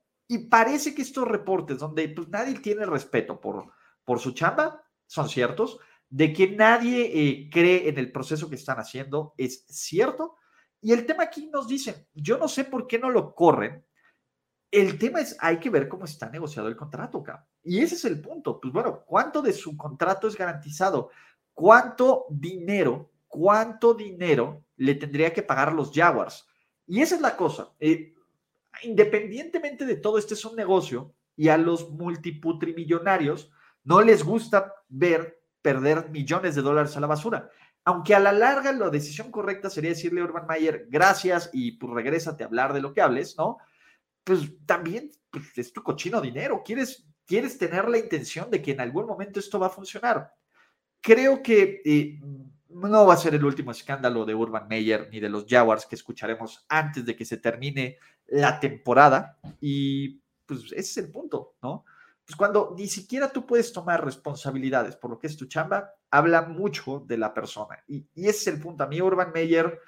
parece 0.48 0.94
que 0.94 1.02
estos 1.02 1.26
reportes 1.26 1.78
donde 1.78 2.08
pues, 2.10 2.28
nadie 2.28 2.60
tiene 2.60 2.86
respeto 2.86 3.40
por, 3.40 3.72
por 4.04 4.20
su 4.20 4.30
chamba 4.34 4.84
son 5.06 5.28
ciertos, 5.28 5.80
de 6.08 6.32
que 6.32 6.46
nadie 6.46 7.10
eh, 7.12 7.50
cree 7.50 7.88
en 7.88 7.98
el 7.98 8.12
proceso 8.12 8.48
que 8.48 8.54
están 8.54 8.78
haciendo 8.78 9.34
es 9.36 9.66
cierto. 9.66 10.36
Y 10.82 10.92
el 10.92 11.06
tema 11.06 11.22
aquí 11.22 11.46
nos 11.46 11.68
dicen, 11.68 11.94
yo 12.12 12.36
no 12.36 12.48
sé 12.48 12.64
por 12.64 12.86
qué 12.86 12.98
no 12.98 13.09
lo 13.09 13.34
corren, 13.34 13.84
el 14.70 14.98
tema 14.98 15.20
es, 15.20 15.36
hay 15.38 15.59
que 15.59 15.70
ver 15.70 15.86
cómo 15.86 16.06
está 16.06 16.28
negociado 16.28 16.66
el 16.66 16.76
contrato, 16.76 17.18
acá. 17.18 17.46
Y 17.62 17.80
ese 17.80 17.94
es 17.94 18.04
el 18.04 18.20
punto. 18.20 18.59
Pues 18.59 18.72
bueno, 18.72 19.04
¿cuánto 19.06 19.42
de 19.42 19.52
su 19.52 19.76
contrato 19.76 20.26
es 20.26 20.36
garantizado? 20.36 21.10
¿Cuánto 21.52 22.26
dinero, 22.30 23.12
cuánto 23.28 23.94
dinero 23.94 24.64
le 24.76 24.94
tendría 24.94 25.32
que 25.32 25.42
pagar 25.42 25.72
los 25.72 25.92
Jaguars? 25.92 26.46
Y 26.86 27.02
esa 27.02 27.14
es 27.14 27.20
la 27.20 27.36
cosa. 27.36 27.70
Eh, 27.78 28.14
independientemente 28.82 29.84
de 29.84 29.96
todo, 29.96 30.18
este 30.18 30.34
es 30.34 30.44
un 30.44 30.56
negocio 30.56 31.14
y 31.36 31.48
a 31.48 31.59
los 31.59 31.90
multiputrimillonarios 31.90 33.52
no 33.84 34.00
les 34.00 34.24
gusta 34.24 34.74
ver 34.88 35.42
perder 35.60 36.10
millones 36.10 36.54
de 36.54 36.62
dólares 36.62 36.96
a 36.96 37.00
la 37.00 37.06
basura. 37.06 37.50
Aunque 37.84 38.14
a 38.14 38.20
la 38.20 38.32
larga 38.32 38.72
la 38.72 38.90
decisión 38.90 39.30
correcta 39.30 39.68
sería 39.68 39.90
decirle 39.90 40.20
a 40.20 40.24
Urban 40.24 40.46
Mayer, 40.46 40.86
gracias 40.88 41.50
y 41.52 41.72
pues 41.72 41.92
regrésate 41.92 42.44
a 42.44 42.46
hablar 42.46 42.72
de 42.72 42.80
lo 42.80 42.92
que 42.92 43.00
hables, 43.00 43.36
¿no? 43.36 43.59
Pues 44.22 44.52
también 44.66 45.10
pues, 45.30 45.56
es 45.56 45.72
tu 45.72 45.82
cochino 45.82 46.20
dinero. 46.20 46.62
Quieres, 46.64 47.04
quieres 47.26 47.59
tener 47.59 47.88
la 47.88 47.98
intención 47.98 48.50
de 48.50 48.62
que 48.62 48.72
en 48.72 48.80
algún 48.80 49.06
momento 49.06 49.40
esto 49.40 49.59
va 49.59 49.66
a 49.66 49.70
funcionar. 49.70 50.32
Creo 51.00 51.42
que 51.42 51.82
eh, 51.84 52.20
no 52.68 53.06
va 53.06 53.14
a 53.14 53.18
ser 53.18 53.34
el 53.34 53.44
último 53.44 53.72
escándalo 53.72 54.24
de 54.24 54.34
Urban 54.34 54.68
Meyer 54.68 55.09
ni 55.10 55.18
de 55.18 55.28
los 55.28 55.46
Jaguars 55.48 55.86
que 55.86 55.96
escucharemos 55.96 56.64
antes 56.68 57.04
de 57.04 57.16
que 57.16 57.24
se 57.24 57.38
termine 57.38 57.98
la 58.26 58.60
temporada. 58.60 59.38
Y 59.60 60.20
pues 60.46 60.66
ese 60.66 60.78
es 60.78 60.96
el 60.98 61.10
punto, 61.10 61.56
¿no? 61.62 61.84
Pues 62.24 62.36
cuando 62.36 62.74
ni 62.76 62.86
siquiera 62.86 63.32
tú 63.32 63.44
puedes 63.44 63.72
tomar 63.72 64.04
responsabilidades 64.04 64.96
por 64.96 65.10
lo 65.10 65.18
que 65.18 65.26
es 65.26 65.36
tu 65.36 65.46
chamba, 65.46 65.92
habla 66.12 66.43
mucho 66.43 67.02
de 67.06 67.16
la 67.16 67.32
persona. 67.34 67.82
Y, 67.89 68.06
ese 68.14 68.30
es 68.30 68.47
el 68.48 68.60
punto. 68.60 68.84
A 68.84 68.86
mí 68.86 69.01
Urban 69.01 69.32
Meyer, 69.32 69.80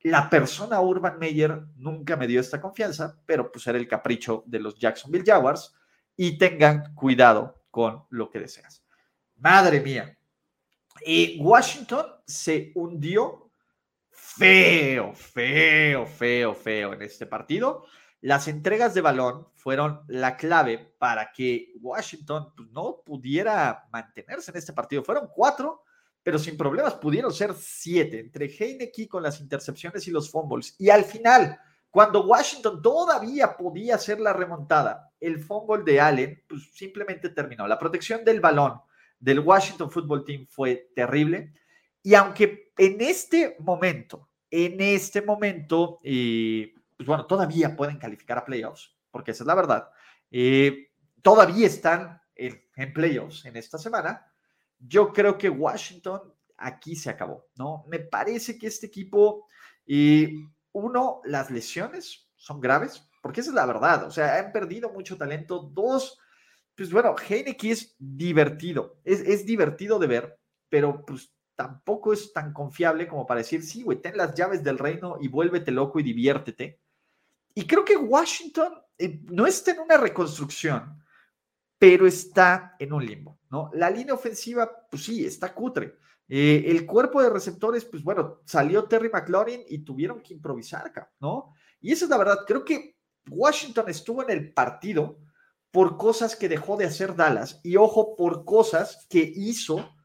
la 0.00 0.28
persona 0.28 0.80
Urban 0.80 1.18
Meyer 1.18 1.62
nunca 1.76 2.16
me 2.16 2.26
dio 2.26 2.40
esta 2.40 2.60
confianza, 2.60 3.16
pero 3.24 3.50
pues 3.50 3.66
era 3.66 3.78
el 3.78 3.88
capricho 3.88 4.42
de 4.46 4.58
los 4.58 4.76
Jacksonville 4.76 5.24
Jaguars 5.24 5.74
y 6.16 6.36
tengan 6.36 6.94
cuidado 6.94 7.62
con 7.70 8.04
lo 8.10 8.28
que 8.28 8.40
deseas. 8.40 8.84
Madre 9.36 9.80
mía. 9.80 10.18
Y 11.06 11.38
Washington 11.40 12.06
se 12.26 12.72
hundió 12.74 13.52
feo, 14.10 15.14
feo, 15.14 16.06
feo, 16.06 16.54
feo 16.54 16.92
en 16.92 17.02
este 17.02 17.24
partido. 17.24 17.86
Las 18.20 18.48
entregas 18.48 18.94
de 18.94 19.00
balón 19.00 19.46
fueron 19.54 20.00
la 20.08 20.36
clave 20.36 20.94
para 20.98 21.30
que 21.30 21.72
Washington 21.80 22.52
pues, 22.56 22.68
no 22.70 23.02
pudiera 23.04 23.86
mantenerse 23.92 24.50
en 24.50 24.56
este 24.56 24.72
partido. 24.72 25.04
Fueron 25.04 25.28
cuatro, 25.32 25.84
pero 26.22 26.38
sin 26.38 26.56
problemas 26.56 26.94
pudieron 26.94 27.32
ser 27.32 27.54
siete, 27.54 28.18
entre 28.18 28.46
Heineke 28.46 29.08
con 29.08 29.22
las 29.22 29.40
intercepciones 29.40 30.08
y 30.08 30.10
los 30.10 30.30
fumbles. 30.30 30.74
Y 30.78 30.90
al 30.90 31.04
final, 31.04 31.60
cuando 31.90 32.26
Washington 32.26 32.82
todavía 32.82 33.56
podía 33.56 33.94
hacer 33.94 34.18
la 34.18 34.32
remontada, 34.32 35.12
el 35.20 35.38
fumble 35.38 35.84
de 35.84 36.00
Allen 36.00 36.44
pues, 36.48 36.72
simplemente 36.72 37.28
terminó. 37.28 37.68
La 37.68 37.78
protección 37.78 38.24
del 38.24 38.40
balón 38.40 38.80
del 39.20 39.40
Washington 39.40 39.90
Football 39.90 40.24
Team 40.24 40.46
fue 40.48 40.90
terrible. 40.94 41.52
Y 42.02 42.14
aunque 42.14 42.72
en 42.76 43.00
este 43.00 43.56
momento, 43.60 44.28
en 44.50 44.80
este 44.80 45.22
momento, 45.22 46.00
eh, 46.02 46.74
pues 46.98 47.06
bueno, 47.06 47.26
todavía 47.26 47.76
pueden 47.76 47.96
calificar 47.96 48.38
a 48.38 48.44
playoffs, 48.44 48.92
porque 49.12 49.30
esa 49.30 49.44
es 49.44 49.46
la 49.46 49.54
verdad. 49.54 49.88
Eh, 50.32 50.90
todavía 51.22 51.68
están 51.68 52.20
en, 52.34 52.92
playoffs 52.92 53.44
en 53.44 53.56
esta 53.56 53.78
semana. 53.78 54.26
Yo 54.80 55.12
creo 55.12 55.38
que 55.38 55.48
Washington 55.48 56.34
aquí 56.56 56.96
se 56.96 57.08
acabó, 57.08 57.46
¿no? 57.54 57.84
Me 57.88 58.00
parece 58.00 58.58
que 58.58 58.66
este 58.66 58.86
equipo, 58.86 59.46
y 59.86 60.44
uno, 60.72 61.20
las 61.24 61.52
lesiones 61.52 62.28
son 62.34 62.60
graves, 62.60 63.08
porque 63.22 63.42
esa 63.42 63.50
es 63.50 63.54
la 63.54 63.66
verdad, 63.66 64.04
o 64.04 64.10
sea, 64.10 64.36
han 64.36 64.50
perdido 64.50 64.90
mucho 64.90 65.16
talento. 65.16 65.70
Dos, 65.72 66.18
pues 66.74 66.90
bueno, 66.90 67.14
Heineke 67.16 67.70
es 67.70 67.94
divertido, 67.96 68.98
es, 69.04 69.20
es 69.20 69.46
divertido 69.46 70.00
de 70.00 70.06
ver, 70.08 70.40
pero 70.68 71.04
pues 71.06 71.32
tampoco 71.54 72.12
es 72.12 72.32
tan 72.32 72.52
confiable 72.52 73.06
como 73.06 73.24
para 73.24 73.38
decir, 73.38 73.62
sí, 73.62 73.84
güey, 73.84 74.00
ten 74.02 74.16
las 74.16 74.34
llaves 74.34 74.64
del 74.64 74.78
reino 74.78 75.16
y 75.20 75.28
vuélvete 75.28 75.70
loco 75.70 76.00
y 76.00 76.02
diviértete. 76.02 76.80
Y 77.58 77.66
creo 77.66 77.84
que 77.84 77.96
Washington 77.96 78.72
eh, 78.96 79.20
no 79.24 79.44
está 79.44 79.72
en 79.72 79.80
una 79.80 79.96
reconstrucción, 79.96 81.02
pero 81.76 82.06
está 82.06 82.76
en 82.78 82.92
un 82.92 83.04
limbo, 83.04 83.40
¿no? 83.50 83.68
La 83.72 83.90
línea 83.90 84.14
ofensiva, 84.14 84.86
pues 84.88 85.02
sí, 85.02 85.26
está 85.26 85.52
cutre. 85.52 85.96
Eh, 86.28 86.66
el 86.68 86.86
cuerpo 86.86 87.20
de 87.20 87.30
receptores, 87.30 87.84
pues 87.84 88.04
bueno, 88.04 88.42
salió 88.44 88.84
Terry 88.84 89.10
McLaurin 89.10 89.64
y 89.66 89.78
tuvieron 89.80 90.22
que 90.22 90.34
improvisar 90.34 90.92
¿no? 91.18 91.52
Y 91.80 91.90
eso 91.90 92.04
es 92.04 92.10
la 92.12 92.18
verdad, 92.18 92.44
creo 92.46 92.64
que 92.64 92.96
Washington 93.28 93.88
estuvo 93.88 94.22
en 94.22 94.30
el 94.30 94.52
partido 94.52 95.18
por 95.72 95.96
cosas 95.96 96.36
que 96.36 96.48
dejó 96.48 96.76
de 96.76 96.84
hacer 96.84 97.16
Dallas 97.16 97.58
y 97.64 97.74
ojo, 97.74 98.14
por 98.14 98.44
cosas 98.44 99.04
que 99.10 99.32
hizo 99.34 99.96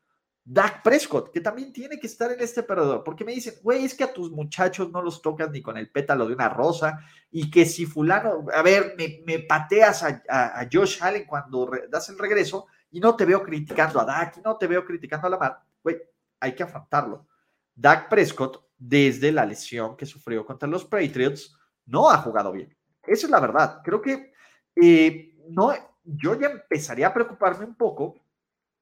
Dak 0.46 0.84
Prescott, 0.84 1.32
que 1.32 1.40
también 1.40 1.72
tiene 1.72 1.98
que 1.98 2.08
estar 2.08 2.30
en 2.32 2.42
este 2.42 2.64
perdedor, 2.64 3.04
porque 3.04 3.24
me 3.24 3.32
dicen, 3.32 3.56
güey, 3.64 3.86
es 3.86 3.96
que 3.96 4.04
a 4.04 4.12
tus 4.12 4.30
muchachos 4.30 4.92
no 4.92 5.02
los 5.02 5.22
tocas 5.22 5.50
ni 5.52 5.62
con 5.62 5.78
el 5.78 5.90
pétalo 5.90 6.28
de 6.28 6.34
una 6.34 6.50
rosa, 6.50 7.00
y 7.32 7.50
que 7.50 7.66
si 7.66 7.86
fulano, 7.86 8.46
a 8.54 8.62
ver, 8.62 8.96
me, 9.26 9.40
pateas 9.40 10.04
a, 10.04 10.68
Josh 10.72 11.02
Allen 11.02 11.26
cuando 11.26 11.72
das 11.90 12.10
el 12.10 12.20
regreso, 12.20 12.68
y 12.92 13.00
no 13.00 13.16
te 13.16 13.26
veo 13.26 13.42
criticando 13.42 14.02
a 14.02 14.06
Dak, 14.06 14.38
y 14.38 14.42
no 14.42 14.58
te 14.58 14.68
veo 14.68 14.84
criticando 14.84 15.28
a 15.28 15.30
Lamar, 15.30 15.60
güey, 15.82 15.98
hay 16.42 16.54
que 16.54 16.64
afrontarlo. 16.64 17.26
Dak 17.74 18.10
Prescott, 18.10 18.66
desde 18.78 19.32
la 19.32 19.46
lesión 19.46 19.96
que 19.96 20.06
sufrió 20.06 20.46
contra 20.46 20.68
los 20.68 20.84
Patriots, 20.84 21.58
no 21.86 22.10
ha 22.10 22.18
jugado 22.18 22.52
bien. 22.52 22.76
Esa 23.02 23.28
es 23.28 23.32
la 23.32 23.40
verdad. 23.40 23.82
Creo 23.84 24.02
que 24.02 24.34
eh, 24.76 25.36
no, 25.50 25.74
yo 26.04 26.40
ya 26.40 26.48
empezaría 26.48 27.08
a 27.08 27.14
preocuparme 27.14 27.66
un 27.66 27.76
poco 27.76 28.16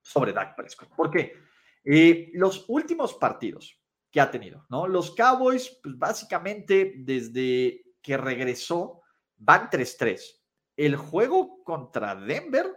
sobre 0.01 0.33
Dak 0.33 0.55
Prescott. 0.55 0.89
¿Por 0.89 1.11
qué? 1.11 1.50
Eh, 1.83 2.29
los 2.33 2.65
últimos 2.67 3.13
partidos 3.15 3.79
que 4.11 4.21
ha 4.21 4.29
tenido, 4.29 4.65
¿no? 4.69 4.87
Los 4.87 5.15
Cowboys, 5.15 5.79
pues 5.81 5.97
básicamente 5.97 6.93
desde 6.97 7.83
que 8.01 8.17
regresó, 8.17 9.01
van 9.37 9.69
3-3. 9.69 10.19
El 10.75 10.95
juego 10.95 11.63
contra 11.63 12.15
Denver 12.15 12.67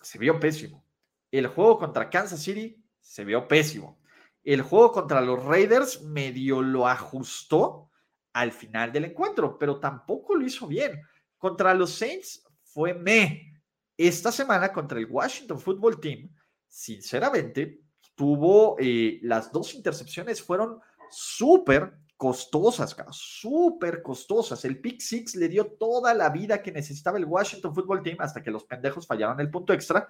se 0.00 0.18
vio 0.18 0.38
pésimo. 0.38 0.84
El 1.30 1.46
juego 1.46 1.78
contra 1.78 2.10
Kansas 2.10 2.42
City 2.42 2.82
se 3.00 3.24
vio 3.24 3.46
pésimo. 3.46 4.00
El 4.42 4.62
juego 4.62 4.92
contra 4.92 5.20
los 5.20 5.44
Raiders 5.44 6.02
medio 6.02 6.62
lo 6.62 6.86
ajustó 6.86 7.90
al 8.32 8.52
final 8.52 8.92
del 8.92 9.06
encuentro, 9.06 9.58
pero 9.58 9.80
tampoco 9.80 10.34
lo 10.34 10.44
hizo 10.44 10.66
bien. 10.66 11.00
Contra 11.38 11.74
los 11.74 11.94
Saints 11.94 12.44
fue 12.62 12.94
me. 12.94 13.60
Esta 13.96 14.30
semana 14.30 14.72
contra 14.72 14.98
el 14.98 15.06
Washington 15.06 15.58
Football 15.58 16.00
Team, 16.00 16.30
sinceramente, 16.68 17.80
tuvo 18.16 18.76
eh, 18.80 19.20
las 19.22 19.52
dos 19.52 19.74
intercepciones, 19.74 20.42
fueron 20.42 20.80
súper 21.10 21.92
costosas, 22.16 22.96
súper 23.10 24.02
costosas. 24.02 24.64
El 24.64 24.80
pick 24.80 25.00
six 25.00 25.36
le 25.36 25.48
dio 25.48 25.66
toda 25.66 26.14
la 26.14 26.30
vida 26.30 26.62
que 26.62 26.72
necesitaba 26.72 27.18
el 27.18 27.26
Washington 27.26 27.74
Football 27.74 28.02
Team 28.02 28.16
hasta 28.20 28.42
que 28.42 28.50
los 28.50 28.64
pendejos 28.64 29.06
fallaron 29.06 29.38
el 29.38 29.50
punto 29.50 29.72
extra, 29.72 30.08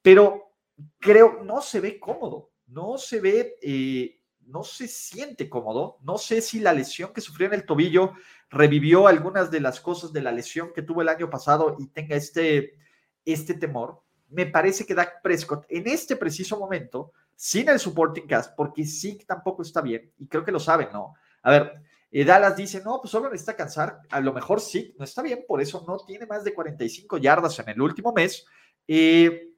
pero 0.00 0.54
creo 0.98 1.42
no 1.42 1.60
se 1.60 1.80
ve 1.80 1.98
cómodo, 1.98 2.52
no 2.68 2.96
se 2.96 3.20
ve, 3.20 3.56
eh, 3.60 4.20
no 4.46 4.62
se 4.62 4.86
siente 4.86 5.50
cómodo. 5.50 5.98
No 6.02 6.16
sé 6.16 6.40
si 6.40 6.60
la 6.60 6.72
lesión 6.72 7.12
que 7.12 7.20
sufrió 7.20 7.48
en 7.48 7.54
el 7.54 7.66
tobillo 7.66 8.12
revivió 8.50 9.08
algunas 9.08 9.50
de 9.50 9.60
las 9.60 9.80
cosas 9.80 10.12
de 10.12 10.22
la 10.22 10.32
lesión 10.32 10.72
que 10.72 10.82
tuvo 10.82 11.02
el 11.02 11.08
año 11.08 11.28
pasado 11.28 11.76
y 11.78 11.88
tenga 11.88 12.14
este, 12.14 12.78
este 13.24 13.54
temor. 13.54 14.02
Me 14.28 14.46
parece 14.46 14.86
que 14.86 14.94
Dak 14.94 15.22
Prescott 15.22 15.66
en 15.68 15.88
este 15.88 16.14
preciso 16.14 16.58
momento 16.58 17.12
sin 17.40 17.68
el 17.68 17.78
supporting 17.78 18.26
cast, 18.26 18.56
porque 18.56 18.84
sí 18.84 19.16
tampoco 19.24 19.62
está 19.62 19.80
bien, 19.80 20.12
y 20.18 20.26
creo 20.26 20.44
que 20.44 20.50
lo 20.50 20.58
saben, 20.58 20.88
¿no? 20.92 21.14
A 21.42 21.52
ver, 21.52 21.82
eh, 22.10 22.24
Dallas 22.24 22.56
dice, 22.56 22.82
no, 22.82 23.00
pues 23.00 23.12
solo 23.12 23.30
necesita 23.30 23.54
cansar, 23.54 24.00
a 24.10 24.20
lo 24.20 24.32
mejor 24.32 24.60
sí, 24.60 24.92
no 24.98 25.04
está 25.04 25.22
bien, 25.22 25.44
por 25.46 25.62
eso 25.62 25.84
no 25.86 25.98
tiene 25.98 26.26
más 26.26 26.42
de 26.42 26.52
45 26.52 27.16
yardas 27.18 27.56
en 27.60 27.68
el 27.68 27.80
último 27.80 28.12
mes, 28.12 28.44
eh, 28.88 29.52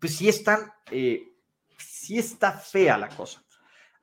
pues 0.00 0.16
sí 0.16 0.28
están, 0.28 0.72
eh, 0.90 1.22
sí 1.78 2.18
está 2.18 2.50
fea 2.50 2.98
la 2.98 3.08
cosa. 3.08 3.44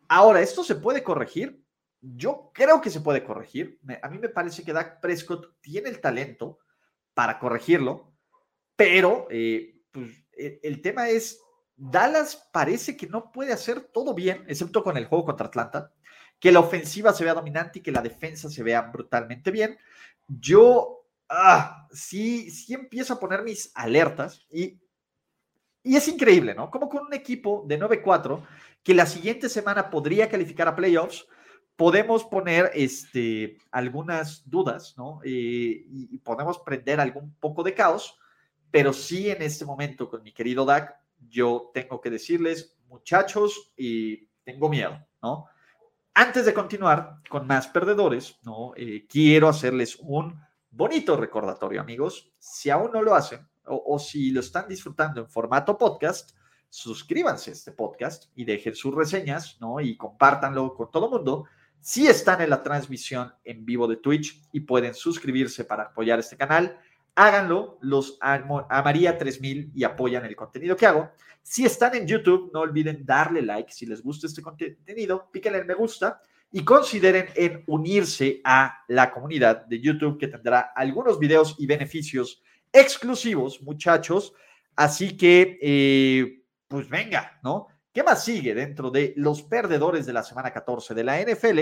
Ahora, 0.07 0.39
¿esto 0.39 0.63
se 0.63 0.75
puede 0.75 1.03
corregir? 1.03 1.61
Yo 1.99 2.49
creo 2.53 2.79
que 2.79 2.89
se 2.89 3.01
puede 3.01 3.25
corregir. 3.25 3.77
A 4.01 4.07
mí 4.07 4.19
me 4.19 4.29
parece 4.29 4.63
que 4.63 4.71
Dak 4.71 5.01
Prescott 5.01 5.59
tiene 5.59 5.89
el 5.89 5.99
talento 5.99 6.59
para 7.13 7.38
corregirlo, 7.39 8.13
pero 8.77 9.27
pues, 9.27 10.25
el 10.31 10.81
tema 10.81 11.09
es 11.09 11.41
Dallas 11.83 12.49
parece 12.51 12.95
que 12.95 13.07
no 13.07 13.31
puede 13.31 13.53
hacer 13.53 13.81
todo 13.81 14.13
bien, 14.13 14.45
excepto 14.47 14.83
con 14.83 14.97
el 14.97 15.05
juego 15.05 15.25
contra 15.25 15.47
Atlanta, 15.47 15.91
que 16.39 16.51
la 16.51 16.59
ofensiva 16.59 17.13
se 17.13 17.23
vea 17.23 17.33
dominante 17.33 17.79
y 17.79 17.81
que 17.81 17.91
la 17.91 18.01
defensa 18.01 18.49
se 18.49 18.61
vea 18.61 18.81
brutalmente 18.81 19.49
bien. 19.49 19.77
Yo 20.27 21.07
ah, 21.27 21.87
sí, 21.91 22.51
sí 22.51 22.73
empiezo 22.73 23.13
a 23.13 23.19
poner 23.19 23.41
mis 23.41 23.71
alertas 23.73 24.45
y, 24.51 24.79
y 25.81 25.95
es 25.95 26.07
increíble, 26.07 26.53
¿no? 26.53 26.69
Como 26.69 26.87
con 26.87 27.07
un 27.07 27.13
equipo 27.13 27.63
de 27.67 27.79
9-4 27.79 28.45
que 28.83 28.93
la 28.93 29.05
siguiente 29.05 29.49
semana 29.49 29.89
podría 29.89 30.29
calificar 30.29 30.67
a 30.67 30.75
playoffs, 30.75 31.25
podemos 31.75 32.23
poner 32.25 32.71
este, 32.75 33.57
algunas 33.71 34.47
dudas, 34.47 34.95
¿no? 34.97 35.19
Eh, 35.23 35.83
y, 35.87 36.17
podemos 36.19 36.59
prender 36.59 36.99
algún 36.99 37.33
poco 37.39 37.63
de 37.63 37.73
caos, 37.73 38.19
pero 38.69 38.93
sí 38.93 39.31
en 39.31 39.41
este 39.41 39.65
momento 39.65 40.09
con 40.09 40.21
mi 40.21 40.31
querido 40.31 40.65
Dak, 40.65 41.01
yo 41.27 41.72
tengo 41.73 42.02
que 42.02 42.10
decirles, 42.10 42.77
muchachos, 42.88 43.73
y 43.77 44.27
tengo 44.43 44.69
miedo, 44.69 44.99
¿no? 45.22 45.45
Antes 46.14 46.45
de 46.45 46.53
continuar 46.53 47.22
con 47.30 47.48
más 47.48 47.68
perdedores, 47.68 48.38
¿no? 48.43 48.73
Eh, 48.76 49.07
quiero 49.07 49.48
hacerles 49.48 49.98
un 50.02 50.41
bonito 50.69 51.15
recordatorio, 51.15 51.80
amigos. 51.80 52.34
Si 52.38 52.69
aún 52.69 52.91
no 52.91 53.02
lo 53.02 53.15
hacen 53.15 53.48
o, 53.65 53.99
si 53.99 54.31
lo 54.31 54.39
están 54.39 54.68
disfrutando 54.68 55.22
en 55.22 55.30
formato 55.30 55.77
podcast, 55.77 56.31
suscríbanse 56.69 57.52
a 57.52 57.53
este 57.53 57.72
podcast 57.72 58.26
y 58.35 58.43
dejen 58.43 58.76
sus 58.76 58.93
reseñas, 58.93 59.57
¿no? 59.61 59.80
Y 59.80 59.95
compártanlo 59.95 60.73
con 60.73 60.91
todo 60.91 61.06
el 61.06 61.11
mundo. 61.11 61.45
Si 61.80 62.07
están 62.07 62.41
en 62.41 62.49
la 62.49 62.64
transmisión 62.64 63.34
en 63.43 63.65
vivo 63.65 63.88
de 63.88 63.98
Twitch 63.98 64.41
y 64.52 64.61
pueden 64.61 64.93
suscribirse 64.93 65.64
para 65.64 65.84
apoyar 65.84 66.19
este 66.19 66.38
canal, 66.38 66.80
háganlo, 67.15 67.77
los 67.81 68.17
amaría 68.21 69.17
3000 69.17 69.71
y 69.75 69.83
apoyan 69.83 70.25
el 70.25 70.35
contenido 70.35 70.75
que 70.75 70.85
hago. 70.85 71.11
Si 71.41 71.65
están 71.65 71.95
en 71.95 72.07
YouTube, 72.07 72.51
no 72.53 72.61
olviden 72.61 73.05
darle 73.05 73.41
like 73.41 73.71
si 73.73 73.85
les 73.85 74.01
gusta 74.01 74.27
este 74.27 74.41
contenido, 74.41 75.29
píquenle 75.31 75.59
en 75.59 75.67
me 75.67 75.73
gusta 75.73 76.21
y 76.51 76.63
consideren 76.63 77.27
en 77.35 77.63
unirse 77.67 78.41
a 78.43 78.83
la 78.89 79.11
comunidad 79.11 79.65
de 79.65 79.79
YouTube 79.79 80.19
que 80.19 80.27
tendrá 80.27 80.71
algunos 80.75 81.17
videos 81.17 81.55
y 81.57 81.65
beneficios 81.65 82.43
exclusivos, 82.71 83.61
muchachos. 83.61 84.33
Así 84.75 85.15
que, 85.15 85.57
eh, 85.61 86.43
pues 86.67 86.89
venga, 86.89 87.39
¿no? 87.43 87.67
¿Qué 87.93 88.03
más 88.03 88.23
sigue 88.23 88.53
dentro 88.53 88.89
de 88.89 89.13
los 89.17 89.43
perdedores 89.43 90.05
de 90.05 90.13
la 90.13 90.23
semana 90.23 90.51
14 90.51 90.93
de 90.93 91.03
la 91.03 91.19
NFL? 91.21 91.59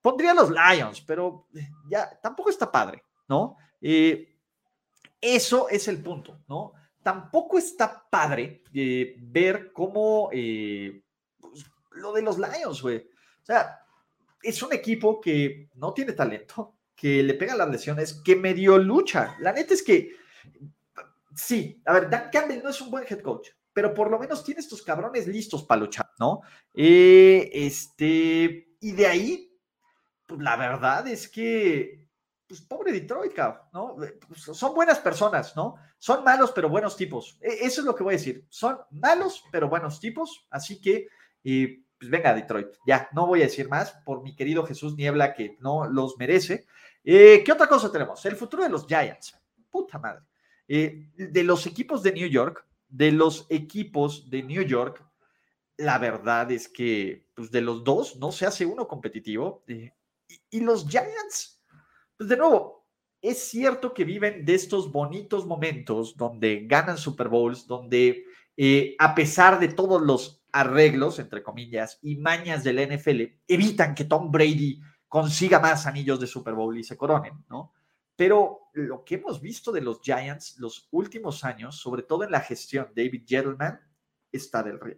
Pondría 0.00 0.34
los 0.34 0.50
Lions, 0.50 1.00
pero 1.02 1.48
eh, 1.54 1.68
ya 1.88 2.18
tampoco 2.20 2.50
está 2.50 2.70
padre, 2.70 3.04
¿no? 3.28 3.56
Eh, 3.80 4.31
eso 5.22 5.70
es 5.70 5.88
el 5.88 6.02
punto, 6.02 6.42
¿no? 6.48 6.74
Tampoco 7.02 7.56
está 7.56 8.06
padre 8.10 8.62
eh, 8.74 9.16
ver 9.18 9.72
cómo 9.72 10.28
pues, 10.28 11.64
lo 11.92 12.12
de 12.12 12.22
los 12.22 12.38
Lions, 12.38 12.82
güey. 12.82 12.98
O 12.98 13.44
sea, 13.44 13.78
es 14.42 14.62
un 14.62 14.72
equipo 14.72 15.20
que 15.20 15.68
no 15.74 15.94
tiene 15.94 16.12
talento, 16.12 16.76
que 16.94 17.22
le 17.22 17.34
pega 17.34 17.56
las 17.56 17.70
lesiones, 17.70 18.14
que 18.24 18.36
medio 18.36 18.78
lucha. 18.78 19.36
La 19.40 19.52
neta 19.52 19.74
es 19.74 19.82
que, 19.82 20.12
sí, 21.34 21.80
a 21.84 21.94
ver, 21.94 22.10
Dan 22.10 22.28
Campbell 22.30 22.62
no 22.62 22.70
es 22.70 22.80
un 22.80 22.90
buen 22.90 23.04
head 23.08 23.20
coach, 23.20 23.48
pero 23.72 23.94
por 23.94 24.10
lo 24.10 24.18
menos 24.18 24.44
tiene 24.44 24.60
estos 24.60 24.82
cabrones 24.82 25.26
listos 25.26 25.64
para 25.64 25.80
luchar, 25.80 26.10
¿no? 26.18 26.42
Eh, 26.74 27.50
este, 27.52 28.76
y 28.80 28.92
de 28.92 29.06
ahí, 29.06 29.56
pues 30.26 30.40
la 30.40 30.56
verdad 30.56 31.06
es 31.08 31.28
que, 31.28 32.01
pues 32.52 32.60
pobre 32.60 32.92
Detroit, 32.92 33.32
cabrón, 33.32 33.62
¿no? 33.72 33.96
Pues, 34.28 34.42
son 34.42 34.74
buenas 34.74 34.98
personas, 34.98 35.56
¿no? 35.56 35.76
Son 35.96 36.22
malos, 36.22 36.52
pero 36.52 36.68
buenos 36.68 36.98
tipos. 36.98 37.38
E, 37.40 37.64
eso 37.64 37.80
es 37.80 37.86
lo 37.86 37.94
que 37.94 38.02
voy 38.02 38.12
a 38.12 38.18
decir. 38.18 38.44
Son 38.50 38.76
malos, 38.90 39.42
pero 39.50 39.70
buenos 39.70 39.98
tipos, 39.98 40.46
así 40.50 40.78
que, 40.78 41.08
eh, 41.44 41.82
pues 41.98 42.10
venga, 42.10 42.34
Detroit, 42.34 42.68
ya, 42.86 43.08
no 43.12 43.26
voy 43.26 43.40
a 43.40 43.44
decir 43.44 43.70
más 43.70 43.92
por 44.04 44.22
mi 44.22 44.36
querido 44.36 44.66
Jesús 44.66 44.96
Niebla, 44.96 45.32
que 45.32 45.56
no 45.60 45.86
los 45.86 46.18
merece. 46.18 46.66
Eh, 47.02 47.42
¿Qué 47.42 47.52
otra 47.52 47.68
cosa 47.68 47.90
tenemos? 47.90 48.22
El 48.26 48.36
futuro 48.36 48.62
de 48.62 48.68
los 48.68 48.86
Giants. 48.86 49.34
Puta 49.70 49.98
madre. 49.98 50.22
de 50.68 51.42
los 51.42 51.66
equipos 51.66 52.02
de 52.02 52.12
New 52.12 52.28
York, 52.28 52.66
de 52.86 53.12
los 53.12 53.46
equipos 53.48 54.28
de 54.28 54.42
New 54.42 54.62
York, 54.62 55.02
la 55.78 55.98
verdad 55.98 56.50
es 56.52 56.68
que 56.68 57.26
pues 57.34 57.50
de 57.50 57.62
los 57.62 57.82
dos 57.82 58.16
no 58.16 58.30
se 58.30 58.44
hace 58.44 58.66
uno 58.66 58.86
competitivo. 58.86 59.64
Eh, 59.66 59.92
y, 60.50 60.60
los 60.60 60.86
Giants, 60.86 61.61
pues 62.22 62.28
de 62.28 62.36
nuevo, 62.36 62.86
es 63.20 63.38
cierto 63.48 63.92
que 63.92 64.04
viven 64.04 64.44
de 64.44 64.54
estos 64.54 64.92
bonitos 64.92 65.44
momentos 65.44 66.16
donde 66.16 66.68
ganan 66.68 66.96
Super 66.96 67.28
Bowls, 67.28 67.66
donde 67.66 68.26
eh, 68.56 68.94
a 69.00 69.12
pesar 69.12 69.58
de 69.58 69.66
todos 69.66 70.00
los 70.00 70.44
arreglos, 70.52 71.18
entre 71.18 71.42
comillas, 71.42 71.98
y 72.00 72.18
mañas 72.18 72.62
del 72.62 72.78
NFL, 72.78 73.22
evitan 73.48 73.96
que 73.96 74.04
Tom 74.04 74.30
Brady 74.30 74.80
consiga 75.08 75.58
más 75.58 75.88
anillos 75.88 76.20
de 76.20 76.28
Super 76.28 76.54
Bowl 76.54 76.78
y 76.78 76.84
se 76.84 76.96
coronen, 76.96 77.44
¿no? 77.50 77.72
Pero 78.14 78.70
lo 78.74 79.02
que 79.02 79.16
hemos 79.16 79.40
visto 79.40 79.72
de 79.72 79.80
los 79.80 80.00
Giants 80.00 80.60
los 80.60 80.86
últimos 80.92 81.42
años, 81.42 81.74
sobre 81.74 82.04
todo 82.04 82.22
en 82.22 82.30
la 82.30 82.40
gestión 82.40 82.92
David 82.94 83.24
Gettleman, 83.26 83.80
está 84.30 84.62
del 84.62 84.78
rey. 84.78 84.96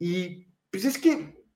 Y 0.00 0.48
pues 0.68 0.84
es 0.84 0.98
que, 0.98 1.46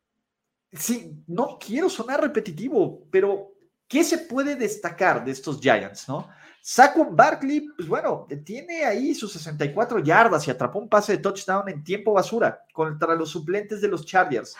sí, 0.73 1.25
no 1.27 1.59
quiero 1.59 1.91
sonar 1.91 2.21
repetitivo, 2.21 3.09
pero 3.11 3.58
¿qué 3.89 4.05
se 4.05 4.19
puede 4.19 4.55
destacar 4.55 5.25
de 5.25 5.33
estos 5.33 5.61
Giants, 5.61 6.09
no? 6.09 6.29
Saquon 6.61 7.17
Barkley, 7.17 7.69
pues 7.75 7.89
bueno, 7.89 8.27
tiene 8.45 8.85
ahí 8.85 9.15
sus 9.15 9.33
64 9.33 10.01
yardas 10.01 10.47
y 10.47 10.51
atrapó 10.51 10.79
un 10.79 10.89
pase 10.89 11.13
de 11.13 11.19
touchdown 11.19 11.69
en 11.69 11.83
tiempo 11.83 12.13
basura 12.13 12.63
contra 12.73 13.15
los 13.15 13.31
suplentes 13.31 13.81
de 13.81 13.89
los 13.89 14.05
Chargers. 14.05 14.55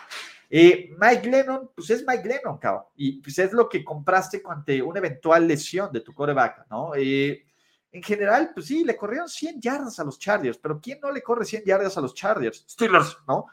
Eh, 0.49 0.89
Mike 0.99 1.29
Lennon, 1.29 1.69
pues 1.75 1.91
es 1.91 2.03
Mike 2.07 2.27
Lennon, 2.27 2.57
cabrón, 2.57 2.85
y 2.95 3.21
pues 3.21 3.37
es 3.37 3.53
lo 3.53 3.69
que 3.69 3.83
compraste 3.83 4.41
ante 4.49 4.81
una 4.81 4.97
eventual 4.97 5.47
lesión 5.47 5.91
de 5.91 6.01
tu 6.01 6.13
coreback, 6.13 6.65
¿no? 6.71 6.95
Eh, 6.95 7.45
en 7.91 8.01
general, 8.01 8.51
pues 8.53 8.67
sí, 8.67 8.83
le 8.83 8.95
corrieron 8.95 9.29
100 9.29 9.61
yardas 9.61 9.99
a 9.99 10.03
los 10.03 10.17
Chargers, 10.17 10.57
pero 10.57 10.79
¿quién 10.81 10.99
no 11.01 11.11
le 11.11 11.21
corre 11.21 11.45
100 11.45 11.63
yardas 11.65 11.97
a 11.97 12.01
los 12.01 12.15
Chargers? 12.15 12.65
Steelers, 12.67 13.17
¿no? 13.27 13.45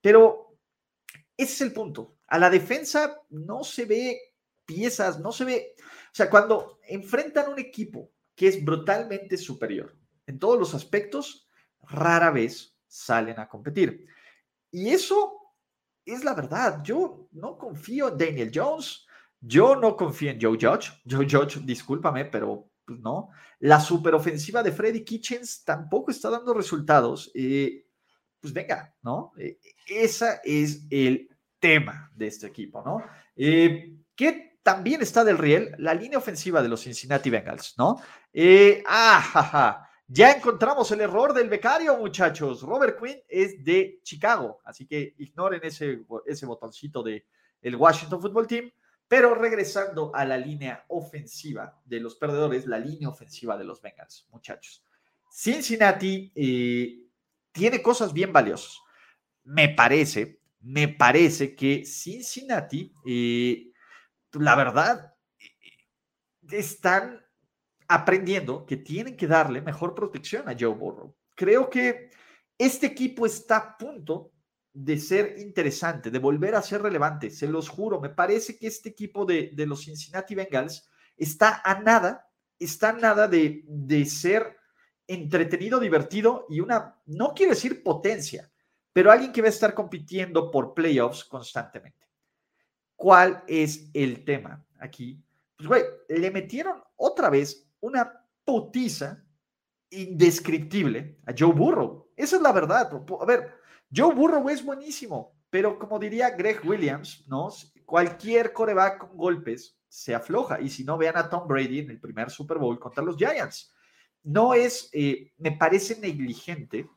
Pero 0.00 0.56
ese 1.36 1.52
es 1.52 1.60
el 1.62 1.72
punto. 1.72 2.16
A 2.28 2.38
la 2.38 2.50
defensa 2.50 3.20
no 3.30 3.64
se 3.64 3.86
ve 3.86 4.31
piezas, 4.64 5.20
no 5.20 5.32
se 5.32 5.44
ve, 5.44 5.74
o 5.78 6.14
sea, 6.14 6.28
cuando 6.28 6.78
enfrentan 6.88 7.50
un 7.50 7.58
equipo 7.58 8.10
que 8.34 8.48
es 8.48 8.64
brutalmente 8.64 9.36
superior 9.36 9.96
en 10.26 10.38
todos 10.38 10.58
los 10.58 10.74
aspectos, 10.74 11.48
rara 11.82 12.30
vez 12.30 12.76
salen 12.86 13.40
a 13.40 13.48
competir. 13.48 14.06
Y 14.70 14.90
eso 14.90 15.42
es 16.04 16.24
la 16.24 16.34
verdad. 16.34 16.82
Yo 16.82 17.28
no 17.32 17.56
confío 17.56 18.08
en 18.08 18.18
Daniel 18.18 18.50
Jones. 18.54 19.06
Yo 19.40 19.76
no 19.76 19.96
confío 19.96 20.30
en 20.30 20.40
Joe 20.40 20.58
Judge. 20.60 20.92
Joe 21.08 21.26
Judge, 21.28 21.60
discúlpame, 21.64 22.26
pero 22.26 22.70
pues, 22.84 23.00
no. 23.00 23.30
La 23.60 23.80
superofensiva 23.80 24.62
de 24.62 24.72
Freddy 24.72 25.04
Kitchens 25.04 25.64
tampoco 25.64 26.10
está 26.10 26.30
dando 26.30 26.54
resultados. 26.54 27.30
Eh, 27.34 27.86
pues 28.40 28.52
venga, 28.52 28.94
¿no? 29.02 29.32
Eh, 29.38 29.58
ese 29.86 30.40
es 30.44 30.86
el 30.90 31.28
tema 31.58 32.10
de 32.14 32.26
este 32.26 32.48
equipo, 32.48 32.82
¿no? 32.84 33.02
Eh, 33.36 33.96
que 34.14 34.51
también 34.62 35.02
está 35.02 35.24
del 35.24 35.38
riel 35.38 35.74
la 35.78 35.94
línea 35.94 36.18
ofensiva 36.18 36.62
de 36.62 36.68
los 36.68 36.82
Cincinnati 36.82 37.30
Bengals, 37.30 37.74
¿no? 37.78 38.00
ah, 38.86 39.20
jaja. 39.20 39.88
Ya 40.14 40.30
encontramos 40.30 40.90
el 40.90 41.00
error 41.00 41.32
del 41.32 41.48
becario, 41.48 41.96
muchachos. 41.96 42.62
Robert 42.62 43.00
Quinn 43.00 43.18
es 43.28 43.64
de 43.64 44.00
Chicago, 44.02 44.60
así 44.64 44.86
que 44.86 45.14
ignoren 45.18 45.60
ese, 45.64 46.04
ese 46.26 46.44
botoncito 46.44 47.02
de 47.02 47.26
el 47.62 47.76
Washington 47.76 48.20
Football 48.20 48.46
Team. 48.46 48.70
Pero 49.08 49.34
regresando 49.34 50.10
a 50.14 50.24
la 50.24 50.36
línea 50.36 50.84
ofensiva 50.88 51.80
de 51.84 52.00
los 52.00 52.16
perdedores, 52.16 52.66
la 52.66 52.78
línea 52.78 53.08
ofensiva 53.08 53.56
de 53.56 53.64
los 53.64 53.80
Bengals, 53.80 54.26
muchachos. 54.30 54.84
Cincinnati 55.30 56.30
eh, 56.34 57.06
tiene 57.50 57.82
cosas 57.82 58.12
bien 58.12 58.32
valiosas. 58.32 58.80
Me 59.44 59.70
parece, 59.70 60.40
me 60.60 60.88
parece 60.88 61.54
que 61.54 61.84
Cincinnati, 61.86 62.92
eh, 63.06 63.71
la 64.32 64.54
verdad, 64.54 65.14
eh, 65.38 65.50
están 66.50 67.24
aprendiendo 67.88 68.64
que 68.64 68.78
tienen 68.78 69.16
que 69.16 69.26
darle 69.26 69.60
mejor 69.60 69.94
protección 69.94 70.48
a 70.48 70.56
Joe 70.58 70.74
Burrow. 70.74 71.14
Creo 71.34 71.68
que 71.68 72.10
este 72.58 72.86
equipo 72.86 73.26
está 73.26 73.56
a 73.56 73.76
punto 73.76 74.32
de 74.72 74.98
ser 74.98 75.38
interesante, 75.38 76.10
de 76.10 76.18
volver 76.18 76.54
a 76.54 76.62
ser 76.62 76.82
relevante, 76.82 77.30
se 77.30 77.46
los 77.46 77.68
juro. 77.68 78.00
Me 78.00 78.08
parece 78.08 78.56
que 78.56 78.66
este 78.66 78.90
equipo 78.90 79.26
de, 79.26 79.52
los 79.66 79.84
Cincinnati 79.84 80.34
Bengals 80.34 80.88
está 81.16 81.60
a 81.64 81.80
nada, 81.80 82.26
está 82.58 82.90
a 82.90 82.92
nada 82.92 83.28
de, 83.28 83.62
de 83.66 84.06
ser 84.06 84.56
entretenido, 85.06 85.78
divertido 85.78 86.46
y 86.48 86.60
una, 86.60 86.98
no 87.06 87.34
quiero 87.34 87.50
decir 87.50 87.82
potencia, 87.82 88.50
pero 88.92 89.10
alguien 89.10 89.32
que 89.32 89.42
va 89.42 89.48
a 89.48 89.50
estar 89.50 89.74
compitiendo 89.74 90.50
por 90.50 90.72
playoffs 90.72 91.24
constantemente. 91.24 92.06
¿Cuál 93.02 93.42
es 93.48 93.90
el 93.94 94.24
tema 94.24 94.64
aquí? 94.78 95.20
Pues, 95.56 95.66
güey, 95.66 95.82
le 96.08 96.30
metieron 96.30 96.80
otra 96.94 97.30
vez 97.30 97.68
una 97.80 98.12
putiza 98.44 99.24
indescriptible 99.90 101.18
a 101.26 101.34
Joe 101.36 101.52
Burrow. 101.52 102.12
Esa 102.16 102.36
es 102.36 102.42
la 102.42 102.52
verdad. 102.52 102.88
A 103.20 103.24
ver, 103.24 103.54
Joe 103.92 104.14
Burrow 104.14 104.48
es 104.48 104.64
buenísimo, 104.64 105.36
pero 105.50 105.80
como 105.80 105.98
diría 105.98 106.30
Greg 106.30 106.60
Williams, 106.64 107.24
¿no? 107.26 107.48
Cualquier 107.84 108.52
coreback 108.52 108.98
con 108.98 109.16
golpes 109.16 109.76
se 109.88 110.14
afloja. 110.14 110.60
Y 110.60 110.68
si 110.68 110.84
no, 110.84 110.96
vean 110.96 111.16
a 111.16 111.28
Tom 111.28 111.48
Brady 111.48 111.80
en 111.80 111.90
el 111.90 111.98
primer 111.98 112.30
Super 112.30 112.58
Bowl 112.58 112.78
contra 112.78 113.02
los 113.02 113.16
Giants. 113.16 113.74
No 114.22 114.54
es, 114.54 114.88
eh, 114.92 115.32
me 115.38 115.50
parece 115.50 115.98
negligente, 115.98 116.88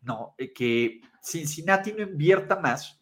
¿no? 0.00 0.34
que 0.54 1.02
Cincinnati 1.22 1.92
no 1.92 2.04
invierta 2.04 2.58
más 2.58 2.97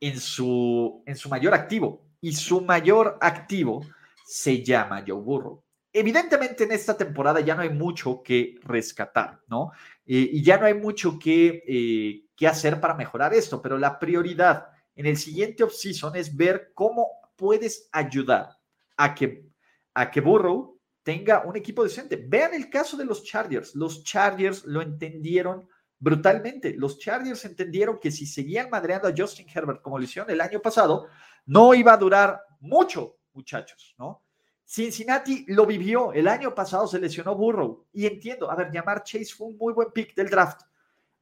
en 0.00 0.18
su, 0.20 1.02
en 1.06 1.16
su 1.16 1.28
mayor 1.28 1.54
activo, 1.54 2.04
y 2.20 2.32
su 2.32 2.60
mayor 2.60 3.18
activo 3.20 3.84
se 4.24 4.62
llama 4.62 5.04
Joe 5.06 5.20
Burrow. 5.20 5.62
Evidentemente 5.92 6.64
en 6.64 6.72
esta 6.72 6.96
temporada 6.96 7.40
ya 7.40 7.54
no 7.54 7.62
hay 7.62 7.70
mucho 7.70 8.22
que 8.22 8.56
rescatar, 8.62 9.40
¿no? 9.48 9.72
Eh, 10.04 10.28
y 10.32 10.42
ya 10.42 10.58
no 10.58 10.66
hay 10.66 10.74
mucho 10.74 11.18
que, 11.18 11.64
eh, 11.66 12.26
que 12.36 12.46
hacer 12.46 12.80
para 12.80 12.94
mejorar 12.94 13.32
esto, 13.32 13.62
pero 13.62 13.78
la 13.78 13.98
prioridad 13.98 14.68
en 14.94 15.06
el 15.06 15.16
siguiente 15.16 15.62
offseason 15.62 16.16
es 16.16 16.36
ver 16.36 16.72
cómo 16.74 17.08
puedes 17.36 17.88
ayudar 17.92 18.58
a 18.96 19.14
que, 19.14 19.46
a 19.94 20.10
que 20.10 20.20
Burrow 20.20 20.78
tenga 21.02 21.42
un 21.46 21.56
equipo 21.56 21.84
decente. 21.84 22.16
Vean 22.16 22.52
el 22.52 22.68
caso 22.68 22.96
de 22.96 23.06
los 23.06 23.24
Chargers. 23.24 23.74
Los 23.74 24.04
Chargers 24.04 24.64
lo 24.66 24.82
entendieron 24.82 25.68
brutalmente. 25.98 26.74
Los 26.74 26.98
Chargers 26.98 27.44
entendieron 27.44 27.98
que 27.98 28.10
si 28.10 28.26
seguían 28.26 28.70
madreando 28.70 29.08
a 29.08 29.14
Justin 29.16 29.46
Herbert 29.52 29.82
como 29.82 29.98
lo 29.98 30.04
hicieron 30.04 30.30
el 30.30 30.40
año 30.40 30.60
pasado, 30.60 31.06
no 31.46 31.74
iba 31.74 31.92
a 31.92 31.96
durar 31.96 32.40
mucho, 32.60 33.18
muchachos, 33.32 33.94
¿no? 33.98 34.22
Cincinnati 34.64 35.46
lo 35.48 35.64
vivió. 35.64 36.12
El 36.12 36.28
año 36.28 36.54
pasado 36.54 36.86
se 36.86 37.00
lesionó 37.00 37.34
Burrow. 37.34 37.86
Y 37.92 38.04
entiendo, 38.04 38.50
a 38.50 38.54
ver, 38.54 38.70
llamar 38.70 39.02
Chase 39.02 39.34
fue 39.34 39.46
un 39.48 39.56
muy 39.56 39.72
buen 39.72 39.90
pick 39.92 40.14
del 40.14 40.28
draft. 40.28 40.60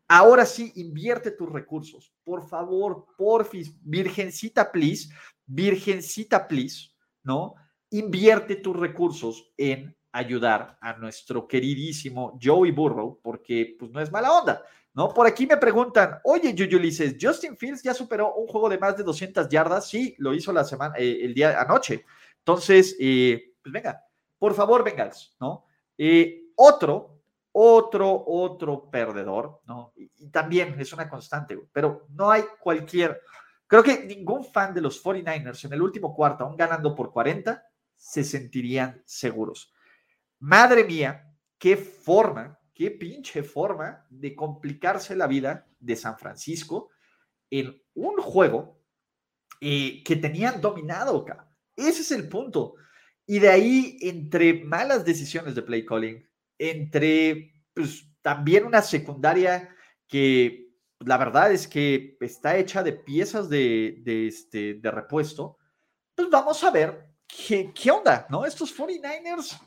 Ahora 0.09 0.44
sí, 0.44 0.73
invierte 0.77 1.31
tus 1.31 1.51
recursos. 1.51 2.12
Por 2.24 2.48
favor, 2.48 3.07
porfis, 3.16 3.73
virgencita, 3.82 4.70
please, 4.70 5.09
virgencita, 5.47 6.47
please, 6.47 6.90
¿no? 7.23 7.55
Invierte 7.90 8.57
tus 8.57 8.77
recursos 8.77 9.53
en 9.57 9.97
ayudar 10.16 10.78
a 10.80 10.94
nuestro 10.94 11.47
queridísimo 11.47 12.38
Joey 12.43 12.70
Burrow, 12.70 13.20
porque 13.22 13.76
pues 13.78 13.90
no 13.90 14.01
es 14.01 14.10
mala 14.10 14.32
onda, 14.32 14.62
¿no? 14.94 15.12
Por 15.12 15.26
aquí 15.26 15.47
me 15.47 15.59
preguntan, 15.59 16.20
oye, 16.24 16.55
Yuyu 16.55 16.78
dices, 16.78 17.16
Justin 17.20 17.55
Fields 17.55 17.82
ya 17.82 17.93
superó 17.93 18.34
un 18.34 18.47
juego 18.47 18.70
de 18.70 18.78
más 18.78 18.97
de 18.97 19.05
200 19.05 19.47
yardas, 19.51 19.88
sí, 19.88 20.14
lo 20.18 20.32
hizo 20.32 20.55
la 20.55 20.64
semana, 20.64 20.94
eh, 20.97 21.18
el 21.22 21.34
día 21.34 21.60
anoche. 21.60 22.06
Entonces, 22.38 22.97
eh, 22.98 23.52
pues 23.62 23.70
venga, 23.70 24.02
por 24.38 24.55
favor, 24.55 24.82
vengas, 24.82 25.36
¿no? 25.38 25.66
Eh, 25.98 26.47
otro, 26.56 27.20
otro, 27.52 28.24
otro 28.26 28.90
perdedor, 28.90 29.60
¿no? 29.66 29.93
Y, 29.97 30.06
también 30.30 30.80
es 30.80 30.93
una 30.94 31.09
constante, 31.10 31.59
pero 31.72 32.06
no 32.10 32.30
hay 32.30 32.43
cualquier, 32.59 33.20
creo 33.66 33.82
que 33.82 34.05
ningún 34.05 34.44
fan 34.44 34.72
de 34.72 34.80
los 34.80 35.02
49ers 35.02 35.66
en 35.66 35.74
el 35.74 35.82
último 35.82 36.14
cuarto, 36.14 36.44
aún 36.44 36.56
ganando 36.56 36.94
por 36.94 37.12
40, 37.12 37.62
se 37.94 38.24
sentirían 38.24 39.02
seguros. 39.05 39.72
Madre 40.47 40.85
mía, 40.85 41.36
qué 41.59 41.77
forma, 41.77 42.56
qué 42.73 42.93
pinche 42.93 43.43
forma 43.43 44.06
de 44.09 44.36
complicarse 44.36 45.16
la 45.16 45.27
vida 45.27 45.66
de 45.81 45.97
San 45.97 46.16
Francisco 46.16 46.90
en 47.51 47.82
un 47.94 48.16
juego 48.18 48.81
eh, 49.60 50.05
que 50.05 50.14
tenían 50.14 50.60
dominado 50.60 51.16
acá. 51.16 51.52
Ese 51.74 52.02
es 52.02 52.12
el 52.12 52.28
punto. 52.28 52.77
Y 53.27 53.40
de 53.40 53.48
ahí, 53.48 53.97
entre 54.02 54.62
malas 54.62 55.05
decisiones 55.05 55.56
de 55.56 55.62
play 55.62 55.85
calling, 55.85 56.24
entre 56.59 57.52
pues, 57.74 58.09
también 58.23 58.66
una 58.66 58.82
secundaria 58.82 59.74
que 60.06 60.68
la 61.01 61.18
verdad 61.18 61.51
es 61.51 61.66
que 61.66 62.16
está 62.20 62.56
hecha 62.56 62.85
de 62.85 62.93
piezas 62.93 63.48
de, 63.48 63.97
de, 64.05 64.28
este, 64.28 64.74
de 64.74 64.90
repuesto, 64.93 65.59
pues 66.14 66.31
vamos 66.31 66.62
a 66.62 66.70
ver 66.70 67.16
qué, 67.27 67.73
qué 67.74 67.90
onda, 67.90 68.28
¿no? 68.31 68.47
Estos 68.47 68.73
49ers 68.78 69.59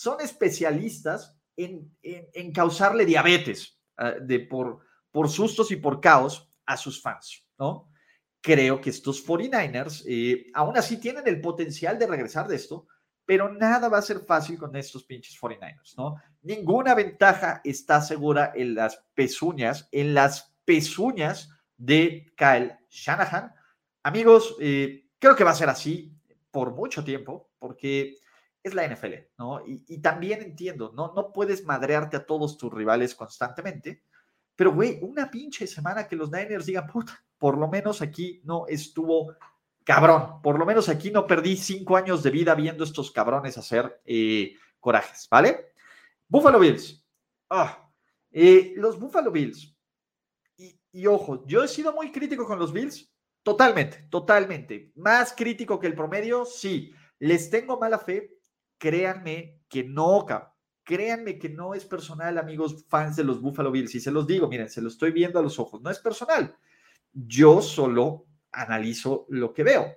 son 0.00 0.18
especialistas 0.22 1.36
en, 1.58 1.94
en, 2.02 2.52
causarle 2.52 3.04
diabetes 3.04 3.78
uh, 3.98 4.24
de, 4.24 4.40
por, 4.40 4.80
por 5.10 5.28
sustos 5.28 5.70
y 5.72 5.76
por 5.76 6.00
caos 6.00 6.48
a 6.64 6.78
sus 6.78 7.02
fans, 7.02 7.46
¿no? 7.58 7.92
Creo 8.40 8.80
que 8.80 8.88
estos 8.88 9.22
49ers 9.26 10.02
eh, 10.08 10.46
aún 10.54 10.78
así 10.78 10.96
tienen 10.96 11.28
el 11.28 11.42
potencial 11.42 11.98
de 11.98 12.06
regresar 12.06 12.48
de 12.48 12.56
esto, 12.56 12.86
pero 13.26 13.52
nada 13.52 13.90
va 13.90 13.98
a 13.98 14.02
ser 14.02 14.20
fácil 14.20 14.56
con 14.56 14.74
estos 14.74 15.04
pinches 15.04 15.38
49ers, 15.38 15.94
¿no? 15.98 16.16
Ninguna 16.40 16.94
ventaja 16.94 17.60
está 17.62 18.00
segura 18.00 18.52
en 18.54 18.74
las 18.76 19.04
pezuñas, 19.12 19.86
en 19.92 20.14
las 20.14 20.56
pezuñas 20.64 21.50
de 21.76 22.32
Kyle 22.38 22.74
Shanahan. 22.88 23.52
Amigos, 24.02 24.56
eh, 24.60 25.10
creo 25.18 25.36
que 25.36 25.44
va 25.44 25.50
a 25.50 25.54
ser 25.54 25.68
así 25.68 26.10
por 26.50 26.74
mucho 26.74 27.04
tiempo, 27.04 27.50
porque 27.58 28.14
es 28.62 28.74
la 28.74 28.86
NFL, 28.86 29.14
¿no? 29.38 29.62
Y, 29.66 30.00
también 30.00 30.42
entiendo, 30.42 30.92
¿no? 30.94 31.12
No 31.14 31.32
puedes 31.32 31.64
madrearte 31.64 32.16
a 32.16 32.26
todos 32.26 32.58
tus 32.58 32.72
rivales 32.72 33.14
constantemente, 33.14 34.04
pero, 34.54 34.74
güey, 34.74 34.98
una 35.02 35.30
pinche 35.30 35.66
semana 35.66 36.06
que 36.06 36.16
los 36.16 36.30
Niners 36.30 36.66
digan, 36.66 36.86
puta, 36.86 37.24
por 37.38 37.56
lo 37.56 37.68
menos 37.68 38.02
aquí 38.02 38.42
no 38.44 38.66
estuvo 38.66 39.34
cabrón, 39.84 40.42
por 40.42 40.58
lo 40.58 40.66
menos 40.66 40.90
aquí 40.90 41.10
no 41.10 41.26
perdí 41.26 41.56
cinco 41.56 41.96
años 41.96 42.22
de 42.22 42.30
vida 42.30 42.54
viendo 42.54 42.84
estos 42.84 43.10
cabrones 43.10 43.56
hacer 43.56 44.02
eh, 44.04 44.54
corajes, 44.78 45.26
¿vale? 45.30 45.72
Buffalo 46.28 46.58
Bills. 46.58 47.02
Eh, 48.30 48.74
los 48.76 49.00
Buffalo 49.00 49.30
Bills. 49.30 49.74
Y, 50.58 50.78
y 50.92 51.06
ojo, 51.06 51.46
yo 51.46 51.64
he 51.64 51.68
sido 51.68 51.94
muy 51.94 52.12
crítico 52.12 52.44
con 52.44 52.58
los 52.58 52.72
Bills, 52.72 53.10
totalmente, 53.42 54.06
totalmente. 54.10 54.92
Más 54.96 55.32
crítico 55.32 55.80
que 55.80 55.86
el 55.86 55.94
promedio, 55.94 56.44
sí. 56.44 56.92
Les 57.18 57.50
tengo 57.50 57.78
mala 57.78 57.98
fe 57.98 58.39
créanme 58.80 59.60
que 59.68 59.84
no, 59.84 60.26
créanme 60.82 61.38
que 61.38 61.50
no 61.50 61.74
es 61.74 61.84
personal, 61.84 62.38
amigos 62.38 62.86
fans 62.88 63.14
de 63.14 63.22
los 63.22 63.40
Buffalo 63.40 63.70
Bills. 63.70 63.94
Y 63.94 64.00
se 64.00 64.10
los 64.10 64.26
digo, 64.26 64.48
miren, 64.48 64.70
se 64.70 64.80
lo 64.80 64.88
estoy 64.88 65.12
viendo 65.12 65.38
a 65.38 65.42
los 65.42 65.60
ojos, 65.60 65.82
no 65.82 65.90
es 65.90 65.98
personal. 65.98 66.56
Yo 67.12 67.60
solo 67.60 68.26
analizo 68.50 69.26
lo 69.28 69.52
que 69.52 69.64
veo. 69.64 69.94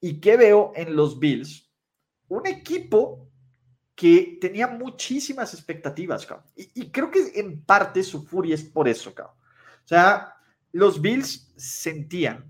¿Y 0.00 0.20
qué 0.20 0.36
veo 0.36 0.72
en 0.74 0.96
los 0.96 1.18
Bills? 1.18 1.72
Un 2.28 2.46
equipo 2.48 3.30
que 3.94 4.36
tenía 4.40 4.66
muchísimas 4.66 5.54
expectativas, 5.54 6.28
y, 6.54 6.90
creo 6.90 7.10
que 7.10 7.32
en 7.36 7.64
parte 7.64 8.02
su 8.02 8.26
furia 8.26 8.54
es 8.54 8.64
por 8.64 8.88
eso, 8.88 9.14
cabrón. 9.14 9.36
O 9.84 9.88
sea, 9.88 10.34
los 10.72 11.00
Bills 11.00 11.54
sentían, 11.56 12.44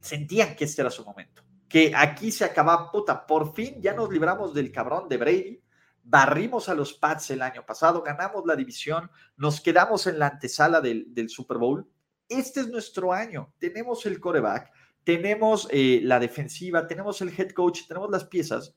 sentían 0.00 0.54
que 0.56 0.64
este 0.64 0.80
era 0.80 0.90
su 0.90 1.04
momento 1.04 1.43
que 1.74 1.90
aquí 1.92 2.30
se 2.30 2.44
acaba, 2.44 2.88
puta, 2.92 3.26
por 3.26 3.52
fin 3.52 3.82
ya 3.82 3.94
nos 3.94 4.08
libramos 4.08 4.54
del 4.54 4.70
cabrón 4.70 5.08
de 5.08 5.16
Brady, 5.16 5.60
barrimos 6.04 6.68
a 6.68 6.74
los 6.74 6.92
Pats 6.92 7.30
el 7.30 7.42
año 7.42 7.66
pasado, 7.66 8.00
ganamos 8.00 8.46
la 8.46 8.54
división, 8.54 9.10
nos 9.36 9.60
quedamos 9.60 10.06
en 10.06 10.20
la 10.20 10.28
antesala 10.28 10.80
del, 10.80 11.12
del 11.12 11.28
Super 11.28 11.58
Bowl. 11.58 11.84
Este 12.28 12.60
es 12.60 12.68
nuestro 12.68 13.12
año, 13.12 13.52
tenemos 13.58 14.06
el 14.06 14.20
coreback, 14.20 14.70
tenemos 15.02 15.66
eh, 15.72 15.98
la 16.04 16.20
defensiva, 16.20 16.86
tenemos 16.86 17.20
el 17.22 17.30
head 17.36 17.50
coach, 17.50 17.88
tenemos 17.88 18.08
las 18.08 18.24
piezas 18.26 18.76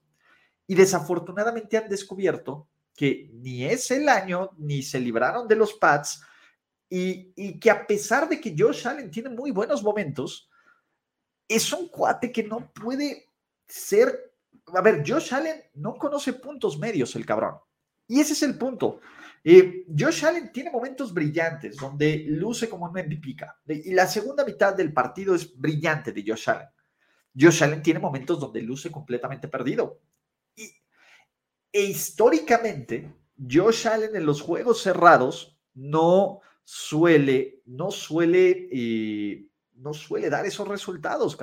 y 0.65 0.73
desafortunadamente 0.73 1.77
han 1.77 1.89
descubierto 1.89 2.67
que 2.95 3.29
ni 3.31 3.63
es 3.63 3.91
el 3.91 4.09
año, 4.09 4.49
ni 4.57 4.81
se 4.81 4.99
libraron 4.99 5.47
de 5.47 5.55
los 5.55 5.75
Pats 5.75 6.19
y, 6.89 7.31
y 7.35 7.59
que 7.59 7.69
a 7.69 7.85
pesar 7.85 8.27
de 8.27 8.41
que 8.41 8.55
Josh 8.57 8.87
Allen 8.87 9.11
tiene 9.11 9.29
muy 9.29 9.51
buenos 9.51 9.83
momentos, 9.83 10.49
es 11.47 11.71
un 11.73 11.87
cuate 11.87 12.31
que 12.31 12.43
no 12.43 12.71
puede 12.73 13.29
ser. 13.67 14.33
A 14.67 14.81
ver, 14.81 15.03
Josh 15.05 15.33
Allen 15.33 15.63
no 15.75 15.95
conoce 15.95 16.33
puntos 16.33 16.77
medios, 16.77 17.15
el 17.15 17.25
cabrón. 17.25 17.55
Y 18.07 18.19
ese 18.19 18.33
es 18.33 18.43
el 18.43 18.57
punto. 18.57 18.99
Eh, 19.43 19.85
Josh 19.97 20.25
Allen 20.25 20.51
tiene 20.51 20.71
momentos 20.71 21.13
brillantes 21.13 21.77
donde 21.77 22.25
luce 22.27 22.67
como 22.67 22.85
un 22.85 22.91
MVP. 22.91 23.35
Y 23.67 23.93
la 23.93 24.07
segunda 24.07 24.43
mitad 24.43 24.75
del 24.75 24.91
partido 24.93 25.35
es 25.35 25.57
brillante 25.57 26.11
de 26.11 26.23
Josh 26.25 26.49
Allen. 26.49 26.67
Josh 27.39 27.63
Allen 27.63 27.81
tiene 27.81 27.99
momentos 27.99 28.39
donde 28.39 28.61
luce 28.61 28.91
completamente 28.91 29.47
perdido. 29.47 30.01
Y, 30.55 30.69
e 31.71 31.83
históricamente, 31.83 33.13
Josh 33.37 33.87
Allen 33.87 34.15
en 34.15 34.25
los 34.25 34.41
juegos 34.41 34.81
cerrados 34.81 35.57
no 35.73 36.41
suele, 36.63 37.61
no 37.65 37.91
suele 37.91 38.67
eh, 38.71 39.46
no 39.77 39.93
suele 39.93 40.29
dar 40.29 40.45
esos 40.45 40.67
resultados, 40.67 41.37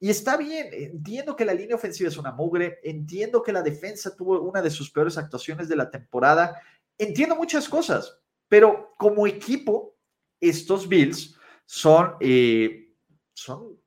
Y 0.00 0.10
está 0.10 0.36
bien, 0.36 0.68
entiendo 0.72 1.36
que 1.36 1.44
la 1.44 1.54
línea 1.54 1.76
ofensiva 1.76 2.08
es 2.08 2.16
una 2.16 2.32
mugre, 2.32 2.80
entiendo 2.82 3.42
que 3.42 3.52
la 3.52 3.62
defensa 3.62 4.16
tuvo 4.16 4.40
una 4.40 4.60
de 4.60 4.70
sus 4.70 4.90
peores 4.90 5.16
actuaciones 5.16 5.68
de 5.68 5.76
la 5.76 5.90
temporada, 5.90 6.60
entiendo 6.98 7.36
muchas 7.36 7.68
cosas, 7.68 8.18
pero 8.48 8.92
como 8.98 9.26
equipo, 9.26 9.96
estos 10.40 10.88
Bills 10.88 11.36
son, 11.64 12.16
eh, 12.20 12.92
son, 13.32 13.78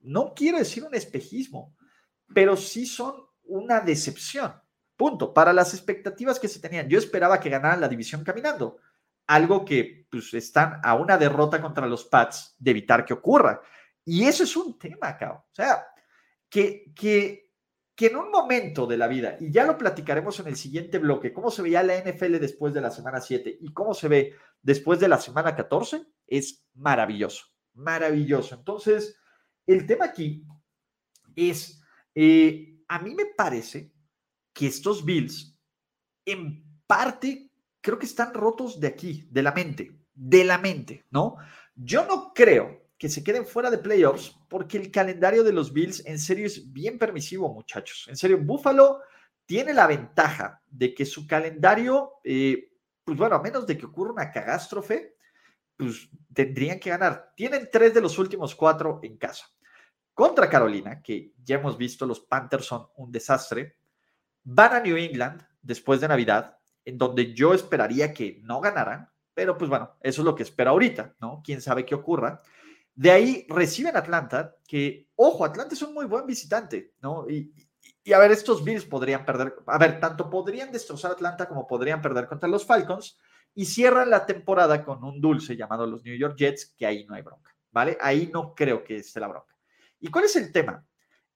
no 0.00 0.34
quiero 0.34 0.58
decir 0.58 0.84
un 0.84 0.94
espejismo, 0.94 1.74
pero 2.34 2.56
sí 2.56 2.86
son 2.86 3.14
una 3.44 3.80
decepción. 3.80 4.52
Punto. 4.96 5.32
Para 5.32 5.52
las 5.52 5.74
expectativas 5.74 6.38
que 6.38 6.48
se 6.48 6.60
tenían, 6.60 6.88
yo 6.88 6.98
esperaba 6.98 7.40
que 7.40 7.50
ganaran 7.50 7.80
la 7.80 7.88
división 7.88 8.22
caminando 8.22 8.78
algo 9.26 9.64
que 9.64 10.06
pues, 10.10 10.34
están 10.34 10.80
a 10.82 10.94
una 10.94 11.16
derrota 11.16 11.60
contra 11.60 11.86
los 11.86 12.04
Pats 12.04 12.56
de 12.58 12.70
evitar 12.70 13.04
que 13.04 13.14
ocurra. 13.14 13.60
Y 14.04 14.24
eso 14.24 14.44
es 14.44 14.56
un 14.56 14.78
tema, 14.78 15.16
cabrón. 15.16 15.38
O 15.38 15.54
sea, 15.54 15.86
que, 16.48 16.92
que, 16.94 17.52
que 17.94 18.06
en 18.06 18.16
un 18.16 18.30
momento 18.30 18.86
de 18.86 18.96
la 18.96 19.06
vida, 19.06 19.36
y 19.40 19.50
ya 19.52 19.64
lo 19.64 19.78
platicaremos 19.78 20.38
en 20.40 20.48
el 20.48 20.56
siguiente 20.56 20.98
bloque, 20.98 21.32
cómo 21.32 21.50
se 21.50 21.62
veía 21.62 21.82
la 21.82 21.98
NFL 21.98 22.38
después 22.38 22.74
de 22.74 22.80
la 22.80 22.90
semana 22.90 23.20
7 23.20 23.58
y 23.60 23.72
cómo 23.72 23.94
se 23.94 24.08
ve 24.08 24.34
después 24.60 24.98
de 25.00 25.08
la 25.08 25.18
semana 25.18 25.54
14, 25.54 26.02
es 26.26 26.66
maravilloso, 26.74 27.46
maravilloso. 27.74 28.54
Entonces, 28.54 29.16
el 29.66 29.86
tema 29.86 30.06
aquí 30.06 30.44
es, 31.36 31.80
eh, 32.14 32.82
a 32.88 32.98
mí 32.98 33.14
me 33.14 33.26
parece 33.36 33.92
que 34.52 34.66
estos 34.66 35.04
Bills, 35.04 35.58
en 36.24 36.64
parte, 36.86 37.51
creo 37.82 37.98
que 37.98 38.06
están 38.06 38.32
rotos 38.32 38.80
de 38.80 38.86
aquí, 38.86 39.28
de 39.30 39.42
la 39.42 39.52
mente, 39.52 39.98
de 40.14 40.44
la 40.44 40.56
mente, 40.56 41.04
¿no? 41.10 41.36
Yo 41.74 42.06
no 42.06 42.32
creo 42.32 42.82
que 42.96 43.08
se 43.08 43.24
queden 43.24 43.44
fuera 43.44 43.70
de 43.70 43.78
playoffs 43.78 44.38
porque 44.48 44.78
el 44.78 44.90
calendario 44.90 45.42
de 45.42 45.52
los 45.52 45.72
Bills 45.72 46.06
en 46.06 46.18
serio 46.18 46.46
es 46.46 46.72
bien 46.72 46.98
permisivo, 46.98 47.52
muchachos. 47.52 48.06
En 48.08 48.16
serio, 48.16 48.38
Buffalo 48.38 49.00
tiene 49.44 49.74
la 49.74 49.86
ventaja 49.86 50.62
de 50.68 50.94
que 50.94 51.04
su 51.04 51.26
calendario, 51.26 52.12
eh, 52.22 52.70
pues 53.04 53.18
bueno, 53.18 53.36
a 53.36 53.42
menos 53.42 53.66
de 53.66 53.76
que 53.76 53.86
ocurra 53.86 54.12
una 54.12 54.30
catástrofe, 54.30 55.16
pues 55.76 56.08
tendrían 56.32 56.78
que 56.78 56.90
ganar. 56.90 57.32
Tienen 57.34 57.68
tres 57.72 57.92
de 57.92 58.00
los 58.00 58.18
últimos 58.18 58.54
cuatro 58.54 59.00
en 59.02 59.16
casa. 59.16 59.46
Contra 60.14 60.48
Carolina, 60.48 61.02
que 61.02 61.32
ya 61.42 61.56
hemos 61.56 61.76
visto, 61.76 62.06
los 62.06 62.20
Panthers 62.20 62.66
son 62.66 62.86
un 62.96 63.10
desastre. 63.10 63.78
Van 64.44 64.74
a 64.74 64.80
New 64.80 64.96
England 64.96 65.42
después 65.60 66.00
de 66.00 66.08
Navidad, 66.08 66.58
en 66.84 66.98
donde 66.98 67.34
yo 67.34 67.54
esperaría 67.54 68.12
que 68.12 68.40
no 68.42 68.60
ganaran, 68.60 69.08
pero 69.34 69.56
pues 69.56 69.70
bueno, 69.70 69.96
eso 70.00 70.22
es 70.22 70.24
lo 70.24 70.34
que 70.34 70.42
espero 70.42 70.70
ahorita, 70.70 71.14
¿no? 71.20 71.42
Quién 71.44 71.60
sabe 71.62 71.86
qué 71.86 71.94
ocurra. 71.94 72.42
De 72.94 73.10
ahí 73.10 73.46
reciben 73.48 73.96
Atlanta, 73.96 74.56
que, 74.66 75.08
ojo, 75.16 75.44
Atlanta 75.44 75.74
es 75.74 75.82
un 75.82 75.94
muy 75.94 76.04
buen 76.04 76.26
visitante, 76.26 76.94
¿no? 77.00 77.28
Y, 77.28 77.52
y 78.04 78.12
a 78.12 78.18
ver, 78.18 78.32
estos 78.32 78.64
Bills 78.64 78.84
podrían 78.84 79.24
perder, 79.24 79.54
a 79.66 79.78
ver, 79.78 80.00
tanto 80.00 80.28
podrían 80.28 80.72
destrozar 80.72 81.12
Atlanta 81.12 81.48
como 81.48 81.66
podrían 81.66 82.02
perder 82.02 82.26
contra 82.26 82.48
los 82.48 82.66
Falcons 82.66 83.18
y 83.54 83.64
cierran 83.64 84.10
la 84.10 84.26
temporada 84.26 84.84
con 84.84 85.04
un 85.04 85.20
dulce 85.20 85.56
llamado 85.56 85.86
los 85.86 86.04
New 86.04 86.16
York 86.16 86.36
Jets, 86.36 86.74
que 86.76 86.86
ahí 86.86 87.04
no 87.06 87.14
hay 87.14 87.22
bronca, 87.22 87.54
¿vale? 87.70 87.96
Ahí 88.00 88.30
no 88.32 88.54
creo 88.54 88.82
que 88.82 88.96
esté 88.96 89.20
la 89.20 89.28
bronca. 89.28 89.56
¿Y 90.00 90.08
cuál 90.08 90.24
es 90.24 90.36
el 90.36 90.52
tema? 90.52 90.84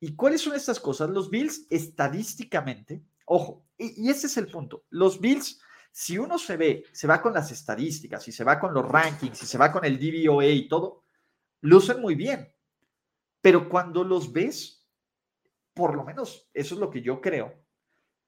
¿Y 0.00 0.14
cuáles 0.14 0.40
son 0.40 0.54
estas 0.54 0.80
cosas? 0.80 1.08
Los 1.10 1.30
Bills 1.30 1.66
estadísticamente, 1.70 3.02
ojo, 3.26 3.66
y, 3.78 4.08
ese 4.08 4.26
es 4.26 4.36
el 4.36 4.48
punto, 4.48 4.84
los 4.90 5.20
Bills, 5.20 5.60
si 5.92 6.18
uno 6.18 6.38
se 6.38 6.56
ve, 6.56 6.84
se 6.92 7.06
va 7.06 7.22
con 7.22 7.32
las 7.32 7.50
estadísticas 7.50 8.26
y 8.28 8.32
se 8.32 8.44
va 8.44 8.58
con 8.58 8.74
los 8.74 8.86
rankings 8.86 9.42
y 9.42 9.46
se 9.46 9.58
va 9.58 9.72
con 9.72 9.84
el 9.84 9.98
DVOA 9.98 10.46
y 10.46 10.68
todo, 10.68 11.04
lucen 11.60 12.00
muy 12.00 12.14
bien. 12.14 12.52
Pero 13.40 13.68
cuando 13.68 14.04
los 14.04 14.32
ves, 14.32 14.86
por 15.72 15.94
lo 15.94 16.04
menos 16.04 16.48
eso 16.52 16.74
es 16.74 16.80
lo 16.80 16.90
que 16.90 17.02
yo 17.02 17.20
creo, 17.20 17.54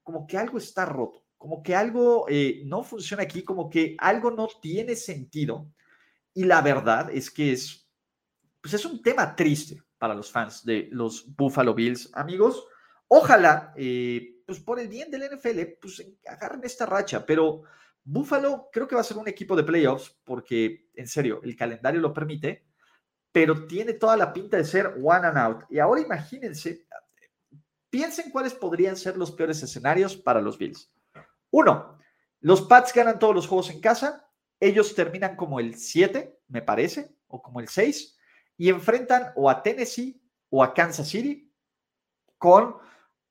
como 0.02 0.26
que 0.26 0.38
algo 0.38 0.58
está 0.58 0.86
roto, 0.86 1.24
como 1.36 1.62
que 1.62 1.74
algo 1.74 2.26
eh, 2.28 2.62
no 2.64 2.82
funciona 2.82 3.22
aquí, 3.22 3.42
como 3.42 3.68
que 3.68 3.96
algo 3.98 4.30
no 4.30 4.48
tiene 4.60 4.96
sentido. 4.96 5.70
Y 6.32 6.44
la 6.44 6.62
verdad 6.62 7.10
es 7.10 7.30
que 7.30 7.52
es, 7.52 7.86
pues 8.60 8.74
es 8.74 8.84
un 8.84 9.02
tema 9.02 9.36
triste 9.36 9.82
para 9.98 10.14
los 10.14 10.30
fans 10.30 10.64
de 10.64 10.88
los 10.90 11.34
Buffalo 11.36 11.74
Bills, 11.74 12.10
amigos. 12.14 12.66
Ojalá, 13.08 13.74
eh, 13.76 14.37
pues 14.48 14.60
por 14.60 14.80
el 14.80 14.88
bien 14.88 15.10
del 15.10 15.36
NFL, 15.36 15.60
pues 15.78 16.02
agarren 16.26 16.64
esta 16.64 16.86
racha, 16.86 17.26
pero 17.26 17.64
Buffalo 18.02 18.70
creo 18.72 18.88
que 18.88 18.94
va 18.94 19.02
a 19.02 19.04
ser 19.04 19.18
un 19.18 19.28
equipo 19.28 19.54
de 19.54 19.62
playoffs 19.62 20.18
porque, 20.24 20.88
en 20.94 21.06
serio, 21.06 21.42
el 21.44 21.54
calendario 21.54 22.00
lo 22.00 22.14
permite, 22.14 22.64
pero 23.30 23.66
tiene 23.66 23.92
toda 23.92 24.16
la 24.16 24.32
pinta 24.32 24.56
de 24.56 24.64
ser 24.64 24.94
one 25.04 25.26
and 25.26 25.36
out. 25.36 25.64
Y 25.68 25.78
ahora 25.78 26.00
imagínense, 26.00 26.86
Piensen 27.90 28.30
cuáles 28.30 28.54
podrían 28.54 28.96
ser 28.96 29.18
los 29.18 29.32
peores 29.32 29.62
escenarios 29.62 30.16
para 30.16 30.40
los 30.40 30.56
Bills. 30.56 30.90
Uno, 31.50 31.98
los 32.40 32.62
Pats 32.62 32.94
ganan 32.94 33.18
todos 33.18 33.34
los 33.34 33.46
juegos 33.46 33.68
en 33.68 33.82
casa, 33.82 34.30
ellos 34.60 34.94
terminan 34.94 35.36
como 35.36 35.60
el 35.60 35.74
7, 35.74 36.40
me 36.48 36.62
parece, 36.62 37.14
o 37.26 37.42
como 37.42 37.60
el 37.60 37.68
6, 37.68 38.18
y 38.56 38.70
enfrentan 38.70 39.32
o 39.36 39.50
a 39.50 39.62
Tennessee 39.62 40.22
o 40.48 40.64
a 40.64 40.72
Kansas 40.72 41.08
City 41.08 41.52
con 42.38 42.76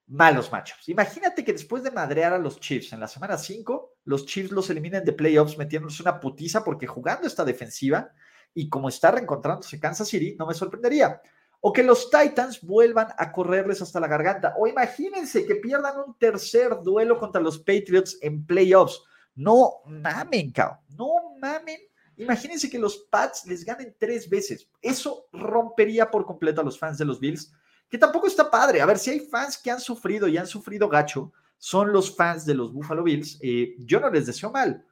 malos 0.08 0.52
matchups. 0.52 0.90
Imagínate 0.90 1.44
que 1.44 1.54
después 1.54 1.84
de 1.84 1.92
madrear 1.92 2.34
a 2.34 2.38
los 2.38 2.60
Chiefs 2.60 2.94
en 2.94 3.00
la 3.00 3.08
semana 3.08 3.38
5, 3.38 3.98
los 4.06 4.26
Chiefs 4.26 4.52
los 4.52 4.70
eliminen 4.70 5.04
de 5.04 5.14
playoffs 5.14 5.58
metiéndose 5.58 6.02
una 6.02 6.20
putiza 6.20 6.64
porque 6.64 6.88
jugando 6.88 7.28
esta 7.28 7.44
defensiva 7.44 8.10
y 8.54 8.70
como 8.70 8.90
está 8.90 9.12
reencontrándose 9.12 9.80
Kansas 9.80 10.08
City, 10.08 10.36
no 10.38 10.48
me 10.48 10.54
sorprendería 10.54 11.22
o 11.62 11.74
que 11.74 11.84
los 11.84 12.10
Titans 12.10 12.62
vuelvan 12.62 13.08
a 13.18 13.32
correrles 13.32 13.82
hasta 13.82 14.00
la 14.00 14.08
garganta, 14.08 14.54
o 14.58 14.68
imagínense 14.68 15.46
que 15.46 15.56
pierdan 15.56 16.00
un 16.00 16.18
tercer 16.18 16.78
duelo 16.84 17.20
contra 17.20 17.42
los 17.42 17.58
Patriots 17.60 18.18
en 18.22 18.46
playoffs. 18.46 19.04
No 19.36 19.82
mamen, 19.86 20.52
cao, 20.52 20.82
no 20.90 21.36
mamen. 21.40 21.80
Imagínense 22.16 22.70
que 22.70 22.80
los 22.80 22.98
Pats 23.10 23.46
les 23.46 23.64
ganen 23.64 23.96
tres 24.00 24.30
veces. 24.30 24.68
Eso 24.82 25.28
rompería 25.32 26.10
por 26.10 26.26
completo 26.26 26.62
a 26.62 26.64
los 26.64 26.80
fans 26.80 26.98
de 26.98 27.06
los 27.06 27.20
Bills, 27.20 27.54
que 27.90 27.98
tampoco 27.98 28.28
está 28.28 28.50
padre. 28.50 28.82
A 28.82 28.86
ver, 28.86 29.00
si 29.00 29.12
hay 29.12 29.20
fans 29.20 29.58
que 29.58 29.72
han 29.72 29.80
sufrido 29.80 30.28
y 30.28 30.38
han 30.38 30.48
sufrido 30.48 30.90
gacho, 30.90 31.32
son 31.58 31.92
los 31.92 32.16
fans 32.16 32.46
de 32.46 32.54
los 32.54 32.74
Buffalo 32.74 33.04
Bills. 33.04 33.40
Eh, 33.42 33.76
yo 33.80 34.00
no 34.00 34.10
les 34.10 34.26
deseo 34.26 34.52
mal, 34.52 34.86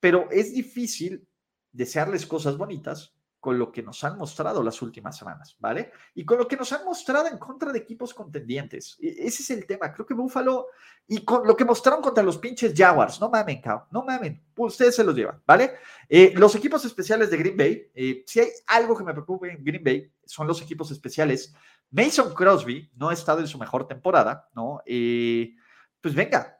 pero 0.00 0.28
es 0.30 0.52
difícil 0.52 1.26
desearles 1.72 2.26
cosas 2.26 2.56
bonitas 2.56 3.14
con 3.42 3.58
lo 3.58 3.72
que 3.72 3.82
nos 3.82 4.04
han 4.04 4.16
mostrado 4.18 4.62
las 4.62 4.80
últimas 4.82 5.18
semanas, 5.18 5.56
¿vale? 5.58 5.90
Y 6.14 6.24
con 6.24 6.38
lo 6.38 6.46
que 6.46 6.56
nos 6.56 6.72
han 6.72 6.84
mostrado 6.84 7.26
en 7.26 7.38
contra 7.38 7.72
de 7.72 7.80
equipos 7.80 8.14
contendientes. 8.14 8.96
E, 9.00 9.26
ese 9.26 9.42
es 9.42 9.50
el 9.50 9.66
tema. 9.66 9.92
Creo 9.92 10.06
que 10.06 10.14
Buffalo 10.14 10.68
y 11.08 11.24
con 11.24 11.44
lo 11.44 11.56
que 11.56 11.64
mostraron 11.64 12.00
contra 12.00 12.22
los 12.22 12.38
pinches 12.38 12.72
Jaguars, 12.72 13.20
no 13.20 13.28
mamen, 13.28 13.60
cao, 13.60 13.88
no 13.90 14.04
mamen, 14.04 14.40
ustedes 14.56 14.94
se 14.94 15.02
los 15.02 15.16
llevan, 15.16 15.42
¿vale? 15.44 15.72
Eh, 16.08 16.32
los 16.36 16.54
equipos 16.54 16.84
especiales 16.84 17.32
de 17.32 17.36
Green 17.36 17.56
Bay, 17.56 17.90
eh, 17.96 18.22
si 18.28 18.38
hay 18.38 18.48
algo 18.68 18.96
que 18.96 19.02
me 19.02 19.12
preocupe 19.12 19.50
en 19.50 19.64
Green 19.64 19.82
Bay, 19.82 20.12
son 20.24 20.46
los 20.46 20.62
equipos 20.62 20.92
especiales. 20.92 21.52
Mason 21.92 22.34
Crosby 22.34 22.90
no 22.96 23.10
ha 23.10 23.12
estado 23.12 23.38
en 23.40 23.46
su 23.46 23.58
mejor 23.58 23.86
temporada, 23.86 24.48
¿no? 24.54 24.82
Eh, 24.84 25.54
pues 26.00 26.14
venga, 26.14 26.58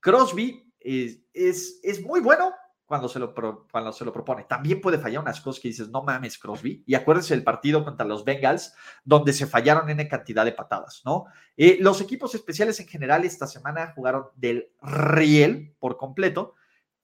Crosby 0.00 0.72
es, 0.80 1.20
es, 1.32 1.78
es 1.82 2.02
muy 2.02 2.20
bueno, 2.20 2.52
cuando 2.86 3.08
se, 3.08 3.18
lo 3.18 3.34
cuando 3.34 3.92
se 3.92 4.04
lo 4.04 4.12
propone. 4.12 4.44
También 4.44 4.80
puede 4.80 4.98
fallar 4.98 5.20
unas 5.20 5.40
cosas 5.40 5.60
que 5.60 5.68
dices, 5.68 5.88
no 5.90 6.02
mames, 6.02 6.38
Crosby. 6.38 6.84
Y 6.86 6.94
acuérdense 6.94 7.34
del 7.34 7.42
partido 7.42 7.84
contra 7.84 8.06
los 8.06 8.24
Bengals, 8.24 8.74
donde 9.04 9.32
se 9.32 9.46
fallaron 9.46 9.90
en 9.90 10.08
cantidad 10.08 10.44
de 10.44 10.52
patadas, 10.52 11.02
¿no? 11.04 11.26
Eh, 11.56 11.78
los 11.80 12.00
equipos 12.00 12.34
especiales 12.34 12.78
en 12.80 12.86
general 12.86 13.24
esta 13.24 13.46
semana 13.46 13.92
jugaron 13.94 14.26
del 14.36 14.70
riel 14.80 15.74
por 15.80 15.96
completo. 15.96 16.54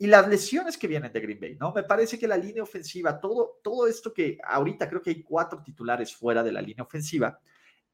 Y 0.03 0.09
las 0.09 0.27
lesiones 0.27 0.77
que 0.77 0.89
vienen 0.89 1.12
de 1.12 1.20
Green 1.20 1.39
Bay, 1.39 1.57
¿no? 1.61 1.73
Me 1.73 1.85
parece 1.85 2.19
que 2.19 2.27
la 2.27 2.37
línea 2.37 2.65
ofensiva, 2.65 3.20
todo, 3.20 3.61
todo 3.62 3.87
esto 3.87 4.12
que 4.12 4.37
ahorita 4.43 4.89
creo 4.89 5.01
que 5.01 5.11
hay 5.11 5.23
cuatro 5.23 5.62
titulares 5.62 6.12
fuera 6.12 6.43
de 6.43 6.51
la 6.51 6.61
línea 6.61 6.83
ofensiva, 6.83 7.39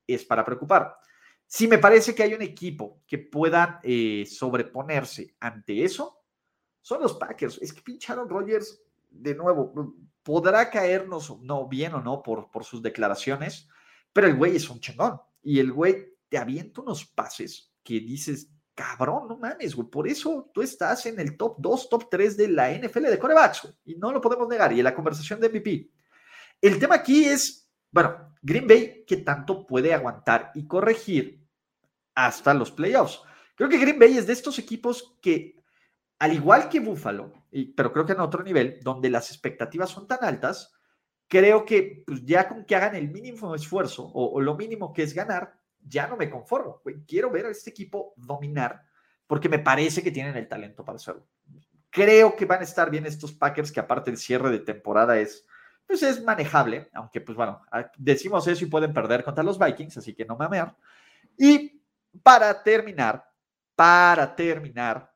es 0.06 0.24
para 0.24 0.42
preocupar. 0.42 0.96
Si 1.46 1.68
me 1.68 1.76
parece 1.76 2.14
que 2.14 2.22
hay 2.22 2.32
un 2.32 2.40
equipo 2.40 3.02
que 3.06 3.18
pueda 3.18 3.78
eh, 3.82 4.24
sobreponerse 4.26 5.36
ante 5.38 5.84
eso, 5.84 6.22
son 6.80 7.02
los 7.02 7.12
Packers. 7.12 7.58
Es 7.60 7.74
que 7.74 7.82
pincharon 7.82 8.26
Rodgers 8.26 8.80
de 9.10 9.34
nuevo. 9.34 9.94
Podrá 10.22 10.70
caernos 10.70 11.38
no 11.42 11.68
bien 11.68 11.92
o 11.92 12.00
no 12.00 12.22
por, 12.22 12.50
por 12.50 12.64
sus 12.64 12.80
declaraciones, 12.80 13.68
pero 14.14 14.28
el 14.28 14.36
güey 14.36 14.56
es 14.56 14.70
un 14.70 14.80
chingón. 14.80 15.20
Y 15.42 15.58
el 15.58 15.72
güey 15.74 16.16
te 16.30 16.38
avienta 16.38 16.80
unos 16.80 17.04
pases 17.04 17.70
que 17.84 18.00
dices, 18.00 18.50
cabrón, 18.78 19.26
no 19.28 19.36
mames, 19.36 19.74
güey. 19.74 19.88
Por 19.88 20.06
eso 20.06 20.50
tú 20.54 20.62
estás 20.62 21.04
en 21.06 21.18
el 21.18 21.36
top 21.36 21.56
2, 21.58 21.88
top 21.88 22.08
3 22.08 22.36
de 22.36 22.48
la 22.48 22.72
NFL 22.72 23.06
de 23.06 23.18
corebacks, 23.18 23.74
y 23.84 23.96
no 23.96 24.12
lo 24.12 24.20
podemos 24.20 24.48
negar. 24.48 24.72
Y 24.72 24.78
en 24.78 24.84
la 24.84 24.94
conversación 24.94 25.40
de 25.40 25.48
MVP. 25.48 25.90
El 26.60 26.78
tema 26.78 26.94
aquí 26.96 27.24
es, 27.24 27.68
bueno, 27.90 28.36
Green 28.40 28.68
Bay, 28.68 29.04
que 29.04 29.18
tanto 29.18 29.66
puede 29.66 29.92
aguantar 29.92 30.52
y 30.54 30.66
corregir 30.66 31.44
hasta 32.14 32.54
los 32.54 32.70
playoffs. 32.70 33.20
Creo 33.56 33.68
que 33.68 33.78
Green 33.78 33.98
Bay 33.98 34.16
es 34.16 34.26
de 34.26 34.32
estos 34.32 34.58
equipos 34.60 35.18
que 35.20 35.58
al 36.20 36.32
igual 36.32 36.68
que 36.68 36.80
Buffalo, 36.80 37.32
pero 37.76 37.92
creo 37.92 38.06
que 38.06 38.12
en 38.12 38.20
otro 38.20 38.42
nivel, 38.42 38.80
donde 38.82 39.10
las 39.10 39.30
expectativas 39.30 39.90
son 39.90 40.06
tan 40.06 40.18
altas, 40.22 40.72
creo 41.28 41.64
que 41.64 42.02
pues, 42.06 42.24
ya 42.24 42.48
con 42.48 42.64
que 42.64 42.74
hagan 42.74 42.96
el 42.96 43.08
mínimo 43.08 43.54
esfuerzo 43.54 44.10
o, 44.12 44.40
lo 44.40 44.56
mínimo 44.56 44.92
que 44.92 45.02
es 45.02 45.14
ganar, 45.14 45.54
ya 45.88 46.06
no 46.06 46.16
me 46.16 46.30
conformo. 46.30 46.82
Quiero 47.06 47.30
ver 47.30 47.46
a 47.46 47.50
este 47.50 47.70
equipo 47.70 48.12
dominar 48.16 48.82
porque 49.26 49.48
me 49.48 49.58
parece 49.58 50.02
que 50.02 50.10
tienen 50.10 50.36
el 50.36 50.48
talento 50.48 50.84
para 50.84 50.96
hacerlo. 50.96 51.26
Creo 51.90 52.34
que 52.34 52.44
van 52.44 52.60
a 52.60 52.64
estar 52.64 52.90
bien 52.90 53.06
estos 53.06 53.32
Packers, 53.32 53.70
que 53.72 53.80
aparte 53.80 54.10
el 54.10 54.16
cierre 54.16 54.50
de 54.50 54.60
temporada 54.60 55.18
es, 55.18 55.46
pues 55.86 56.02
es 56.02 56.22
manejable, 56.22 56.88
aunque 56.92 57.20
pues 57.20 57.36
bueno, 57.36 57.62
ah, 57.70 57.90
decimos 57.96 58.46
eso 58.46 58.64
y 58.64 58.68
pueden 58.68 58.92
perder 58.92 59.24
contra 59.24 59.44
los 59.44 59.58
Vikings, 59.58 59.98
así 59.98 60.14
que 60.14 60.24
no 60.24 60.36
mamear. 60.36 60.76
Y 61.36 61.80
para 62.22 62.62
terminar, 62.62 63.24
para 63.74 64.34
terminar, 64.34 65.12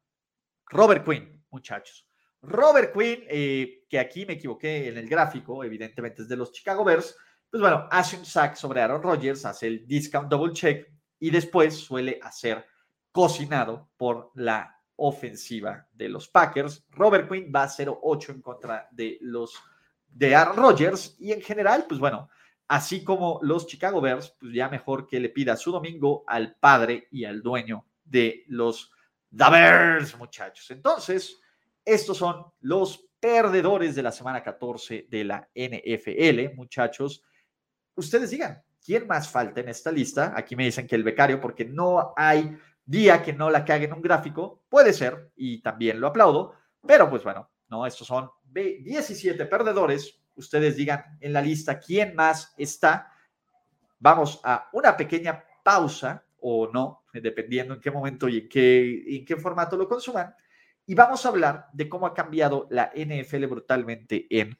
Robert 0.66 1.04
Quinn, 1.04 1.44
muchachos. 1.50 2.06
Robert 2.42 2.92
Quinn, 2.92 3.24
eh, 3.28 3.84
que 3.88 3.98
aquí 3.98 4.26
me 4.26 4.34
equivoqué 4.34 4.88
en 4.88 4.98
el 4.98 5.08
gráfico, 5.08 5.62
evidentemente 5.62 6.22
es 6.22 6.28
de 6.28 6.36
los 6.36 6.52
Chicago 6.52 6.84
Bears, 6.84 7.16
pues 7.52 7.60
bueno, 7.60 7.86
hace 7.90 8.16
un 8.16 8.24
sack 8.24 8.54
sobre 8.54 8.80
Aaron 8.80 9.02
Rodgers, 9.02 9.44
hace 9.44 9.66
el 9.66 9.86
discount 9.86 10.30
double 10.30 10.54
check 10.54 10.90
y 11.20 11.30
después 11.30 11.76
suele 11.76 12.18
hacer 12.22 12.66
cocinado 13.12 13.90
por 13.98 14.30
la 14.36 14.74
ofensiva 14.96 15.86
de 15.92 16.08
los 16.08 16.28
Packers. 16.28 16.86
Robert 16.92 17.28
Quinn 17.30 17.52
va 17.54 17.66
0-8 17.66 18.30
en 18.30 18.40
contra 18.40 18.88
de 18.90 19.18
los 19.20 19.54
de 20.08 20.34
Aaron 20.34 20.56
Rodgers 20.56 21.14
y 21.18 21.32
en 21.32 21.42
general, 21.42 21.84
pues 21.86 22.00
bueno, 22.00 22.30
así 22.68 23.04
como 23.04 23.38
los 23.42 23.66
Chicago 23.66 24.00
Bears, 24.00 24.34
pues 24.40 24.54
ya 24.54 24.70
mejor 24.70 25.06
que 25.06 25.20
le 25.20 25.28
pida 25.28 25.54
su 25.54 25.72
domingo 25.72 26.24
al 26.26 26.56
padre 26.56 27.06
y 27.10 27.26
al 27.26 27.42
dueño 27.42 27.84
de 28.02 28.44
los 28.48 28.90
The 29.36 30.16
muchachos. 30.16 30.70
Entonces, 30.70 31.38
estos 31.84 32.16
son 32.16 32.46
los 32.60 33.10
perdedores 33.20 33.94
de 33.94 34.02
la 34.02 34.10
semana 34.10 34.42
14 34.42 35.06
de 35.10 35.24
la 35.24 35.50
NFL, 35.54 36.56
muchachos. 36.56 37.22
Ustedes 37.94 38.30
digan, 38.30 38.62
¿quién 38.84 39.06
más 39.06 39.28
falta 39.28 39.60
en 39.60 39.68
esta 39.68 39.92
lista? 39.92 40.32
Aquí 40.36 40.56
me 40.56 40.64
dicen 40.64 40.86
que 40.86 40.94
el 40.94 41.04
becario, 41.04 41.40
porque 41.40 41.64
no 41.64 42.12
hay 42.16 42.56
día 42.84 43.22
que 43.22 43.32
no 43.32 43.50
la 43.50 43.64
cague 43.64 43.86
en 43.86 43.92
un 43.92 44.02
gráfico. 44.02 44.64
Puede 44.68 44.92
ser, 44.92 45.30
y 45.36 45.60
también 45.60 46.00
lo 46.00 46.08
aplaudo, 46.08 46.54
pero 46.86 47.08
pues 47.08 47.22
bueno, 47.22 47.50
no, 47.68 47.86
estos 47.86 48.06
son 48.06 48.30
17 48.44 49.46
perdedores. 49.46 50.20
Ustedes 50.34 50.76
digan 50.76 51.18
en 51.20 51.32
la 51.32 51.40
lista 51.40 51.78
quién 51.78 52.14
más 52.14 52.54
está. 52.56 53.12
Vamos 53.98 54.40
a 54.44 54.68
una 54.72 54.96
pequeña 54.96 55.44
pausa 55.62 56.24
o 56.40 56.68
no, 56.72 57.04
dependiendo 57.12 57.74
en 57.74 57.80
qué 57.80 57.90
momento 57.90 58.28
y 58.28 58.38
en 58.38 58.48
qué, 58.48 59.16
en 59.16 59.24
qué 59.24 59.36
formato 59.36 59.76
lo 59.76 59.88
consuman. 59.88 60.34
Y 60.84 60.94
vamos 60.94 61.24
a 61.24 61.28
hablar 61.28 61.68
de 61.72 61.88
cómo 61.88 62.06
ha 62.06 62.14
cambiado 62.14 62.66
la 62.70 62.90
NFL 62.94 63.46
brutalmente 63.46 64.26
en 64.28 64.58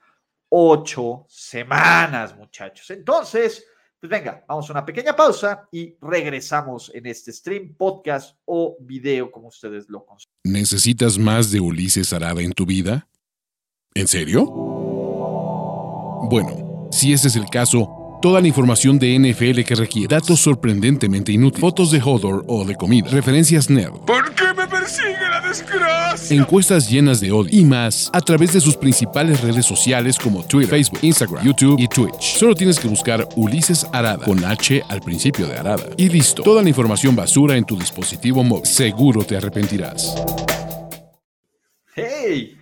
ocho 0.54 1.24
semanas, 1.28 2.36
muchachos. 2.36 2.90
Entonces, 2.90 3.64
pues 3.98 4.10
venga, 4.10 4.44
vamos 4.46 4.68
a 4.68 4.72
una 4.72 4.84
pequeña 4.84 5.16
pausa 5.16 5.66
y 5.72 5.96
regresamos 6.02 6.90
en 6.94 7.06
este 7.06 7.32
stream, 7.32 7.74
podcast 7.74 8.36
o 8.44 8.76
video, 8.80 9.30
como 9.30 9.48
ustedes 9.48 9.88
lo 9.88 10.04
consideran. 10.04 10.36
¿Necesitas 10.44 11.16
más 11.16 11.50
de 11.50 11.60
Ulises 11.60 12.12
Arada 12.12 12.42
en 12.42 12.52
tu 12.52 12.66
vida? 12.66 13.08
¿En 13.94 14.06
serio? 14.06 14.44
Bueno, 16.28 16.88
si 16.90 17.14
ese 17.14 17.28
es 17.28 17.36
el 17.36 17.48
caso, 17.48 18.02
Toda 18.22 18.40
la 18.40 18.46
información 18.46 19.00
de 19.00 19.18
NFL 19.18 19.62
que 19.62 19.74
requiere, 19.74 20.14
datos 20.14 20.38
sorprendentemente 20.38 21.32
inútiles, 21.32 21.60
fotos 21.60 21.90
de 21.90 22.00
Hodor 22.00 22.44
o 22.46 22.64
de 22.64 22.76
comida, 22.76 23.10
referencias 23.10 23.68
nerd. 23.68 23.94
¿Por 24.06 24.32
qué 24.36 24.51
persigue 24.82 25.28
la 25.28 25.40
desgracia? 25.40 26.36
Encuestas 26.36 26.90
llenas 26.90 27.20
de 27.20 27.30
odio 27.30 27.50
y 27.52 27.64
más 27.64 28.10
a 28.12 28.20
través 28.20 28.52
de 28.52 28.60
sus 28.60 28.76
principales 28.76 29.40
redes 29.40 29.64
sociales 29.64 30.18
como 30.18 30.44
Twitter, 30.44 30.70
Facebook, 30.70 30.98
Instagram, 31.02 31.44
YouTube 31.44 31.78
y 31.78 31.86
Twitch. 31.86 32.36
Solo 32.38 32.54
tienes 32.54 32.78
que 32.80 32.88
buscar 32.88 33.26
Ulises 33.36 33.86
Arada 33.92 34.24
con 34.24 34.44
H 34.44 34.82
al 34.88 35.00
principio 35.00 35.46
de 35.46 35.56
Arada. 35.56 35.84
Y 35.96 36.08
listo, 36.08 36.42
toda 36.42 36.62
la 36.62 36.68
información 36.68 37.14
basura 37.14 37.56
en 37.56 37.64
tu 37.64 37.76
dispositivo 37.76 38.42
móvil. 38.42 38.66
Seguro 38.66 39.24
te 39.24 39.36
arrepentirás. 39.36 40.14
¡Hey! 41.94 42.58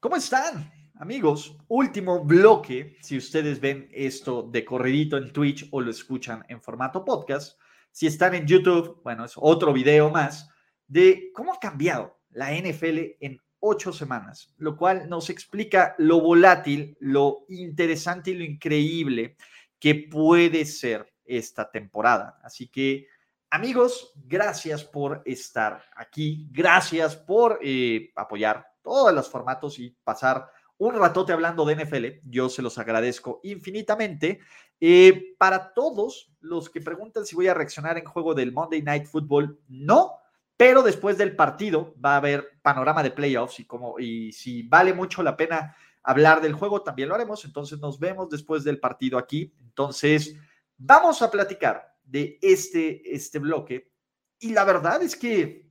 ¿Cómo 0.00 0.16
están? 0.16 0.70
Amigos, 0.96 1.56
último 1.68 2.24
bloque, 2.24 2.96
si 3.00 3.16
ustedes 3.16 3.60
ven 3.60 3.88
esto 3.92 4.42
de 4.42 4.64
corredito 4.64 5.16
en 5.16 5.32
Twitch 5.32 5.66
o 5.70 5.80
lo 5.80 5.90
escuchan 5.90 6.44
en 6.48 6.60
formato 6.60 7.04
podcast, 7.04 7.58
si 7.90 8.06
están 8.06 8.34
en 8.34 8.46
YouTube, 8.46 9.00
bueno, 9.02 9.24
es 9.24 9.32
otro 9.36 9.72
video 9.72 10.10
más 10.10 10.48
de 10.86 11.30
cómo 11.34 11.54
ha 11.54 11.58
cambiado 11.58 12.18
la 12.30 12.52
NFL 12.52 13.16
en 13.20 13.40
ocho 13.60 13.92
semanas, 13.92 14.52
lo 14.58 14.76
cual 14.76 15.08
nos 15.08 15.30
explica 15.30 15.94
lo 15.98 16.20
volátil, 16.20 16.96
lo 17.00 17.46
interesante 17.48 18.32
y 18.32 18.34
lo 18.34 18.44
increíble 18.44 19.36
que 19.78 19.94
puede 19.94 20.64
ser 20.66 21.12
esta 21.24 21.70
temporada. 21.70 22.38
Así 22.42 22.68
que, 22.68 23.06
amigos, 23.50 24.12
gracias 24.16 24.84
por 24.84 25.22
estar 25.24 25.82
aquí, 25.96 26.48
gracias 26.50 27.16
por 27.16 27.58
eh, 27.62 28.12
apoyar 28.16 28.66
todos 28.82 29.14
los 29.14 29.30
formatos 29.30 29.78
y 29.78 29.96
pasar 30.04 30.50
un 30.76 30.94
ratote 30.94 31.32
hablando 31.32 31.64
de 31.64 31.76
NFL. 31.76 32.28
Yo 32.28 32.48
se 32.48 32.60
los 32.62 32.78
agradezco 32.78 33.40
infinitamente. 33.44 34.40
Eh, 34.80 35.34
para 35.38 35.72
todos 35.72 36.32
los 36.40 36.68
que 36.68 36.80
preguntan 36.80 37.24
si 37.24 37.34
voy 37.34 37.48
a 37.48 37.54
reaccionar 37.54 37.96
en 37.96 38.04
juego 38.04 38.34
del 38.34 38.52
Monday 38.52 38.82
Night 38.82 39.06
Football, 39.06 39.58
no, 39.68 40.18
pero 40.56 40.82
después 40.82 41.18
del 41.18 41.34
partido 41.34 41.94
va 42.04 42.14
a 42.14 42.18
haber 42.18 42.58
panorama 42.62 43.02
de 43.02 43.10
playoffs 43.10 43.60
y, 43.60 43.64
como, 43.64 43.98
y 43.98 44.32
si 44.32 44.62
vale 44.62 44.94
mucho 44.94 45.22
la 45.22 45.36
pena 45.36 45.76
hablar 46.02 46.40
del 46.40 46.52
juego, 46.52 46.82
también 46.82 47.08
lo 47.08 47.14
haremos. 47.14 47.44
Entonces 47.44 47.78
nos 47.80 47.98
vemos 47.98 48.28
después 48.28 48.62
del 48.62 48.78
partido 48.78 49.18
aquí. 49.18 49.54
Entonces, 49.60 50.36
vamos 50.76 51.22
a 51.22 51.30
platicar 51.30 51.96
de 52.04 52.38
este, 52.40 53.14
este 53.14 53.38
bloque. 53.38 53.90
Y 54.38 54.52
la 54.52 54.64
verdad 54.64 55.02
es 55.02 55.16
que 55.16 55.64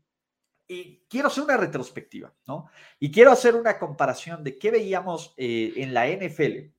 quiero 1.10 1.27
hacer 1.27 1.43
una 1.43 1.57
retrospectiva, 1.57 2.34
¿no? 2.47 2.69
Y 2.99 3.11
quiero 3.11 3.31
hacer 3.31 3.55
una 3.55 3.77
comparación 3.77 4.43
de 4.43 4.57
qué 4.57 4.72
veíamos 4.72 5.34
eh, 5.38 5.73
en 5.77 5.93
la 5.93 6.07
NFL 6.07 6.72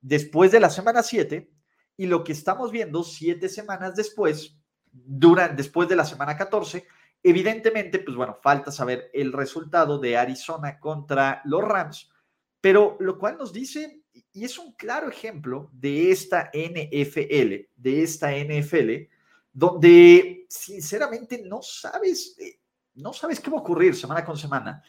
después 0.00 0.50
de 0.50 0.60
la 0.60 0.70
semana 0.70 1.02
7 1.02 1.50
y 1.96 2.06
lo 2.06 2.24
que 2.24 2.32
estamos 2.32 2.72
viendo 2.72 3.04
siete 3.04 3.48
semanas 3.48 3.94
después, 3.94 4.58
durante, 4.90 5.56
después 5.56 5.88
de 5.88 5.96
la 5.96 6.04
semana 6.04 6.36
14. 6.36 6.86
Evidentemente, 7.22 8.00
pues 8.00 8.16
bueno, 8.16 8.38
falta 8.42 8.72
saber 8.72 9.10
el 9.12 9.32
resultado 9.32 9.98
de 9.98 10.16
Arizona 10.16 10.80
contra 10.80 11.40
los 11.44 11.62
Rams, 11.62 12.10
pero 12.60 12.96
lo 13.00 13.18
cual 13.18 13.38
nos 13.38 13.52
dice, 13.52 14.02
y 14.32 14.44
es 14.44 14.58
un 14.58 14.72
claro 14.72 15.08
ejemplo 15.08 15.70
de 15.72 16.10
esta 16.10 16.50
NFL, 16.52 17.68
de 17.76 18.02
esta 18.02 18.32
NFL, 18.32 19.08
donde 19.52 20.46
sinceramente 20.48 21.42
no 21.44 21.62
sabes 21.62 22.36
eh, 22.38 22.58
no 22.94 23.12
sabes 23.12 23.40
qué 23.40 23.50
va 23.50 23.58
a 23.58 23.60
ocurrir 23.60 23.94
semana 23.94 24.24
con 24.24 24.36
semana. 24.36 24.82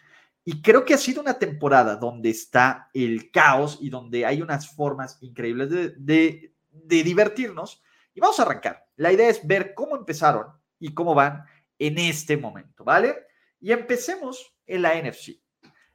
Y 0.45 0.61
creo 0.61 0.84
que 0.84 0.93
ha 0.93 0.97
sido 0.97 1.22
una 1.22 1.39
temporada 1.39 1.95
donde 1.95 2.30
está 2.30 2.89
el 2.93 3.31
caos 3.31 3.77
y 3.81 3.89
donde 3.89 4.26
hay 4.26 4.41
unas 4.41 4.69
formas 4.76 5.18
increíbles 5.22 5.69
de, 5.69 6.53
divertirnos. 6.72 7.81
Y 8.14 8.19
vamos 8.19 8.39
a 8.39 8.43
arrancar. 8.43 8.85
La 8.97 9.11
idea 9.11 9.30
es 9.30 9.45
ver 9.45 9.73
cómo 9.73 9.95
empezaron 9.95 10.47
y 10.80 10.93
cómo 10.93 11.15
van 11.15 11.45
en 11.79 11.97
este 11.97 12.37
momento, 12.37 12.83
¿vale? 12.83 13.27
Y 13.59 13.71
empecemos 13.71 14.55
en 14.65 14.81
la 14.81 14.95
NFC. 14.95 15.41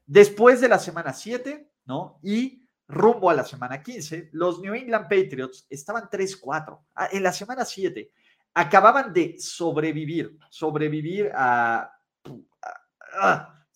Después 0.06 0.60
de 0.60 0.68
la 0.68 0.78
semana 0.78 1.12
7, 1.12 1.70
¿no? 1.86 2.18
Y 2.22 2.66
rumbo 2.86 3.30
a 3.30 3.34
la 3.34 3.44
semana 3.44 3.82
15, 3.82 4.30
los 4.32 4.60
New 4.60 4.74
England 4.74 5.09
Patriots 5.09 5.66
estaban 5.68 6.09
3-4. 6.09 6.78
Ah, 6.94 7.09
en 7.12 7.22
la 7.22 7.32
semana 7.32 7.64
7 7.64 8.10
acababan 8.55 9.12
de 9.12 9.36
sobrevivir, 9.38 10.36
sobrevivir 10.50 11.30
a 11.34 11.92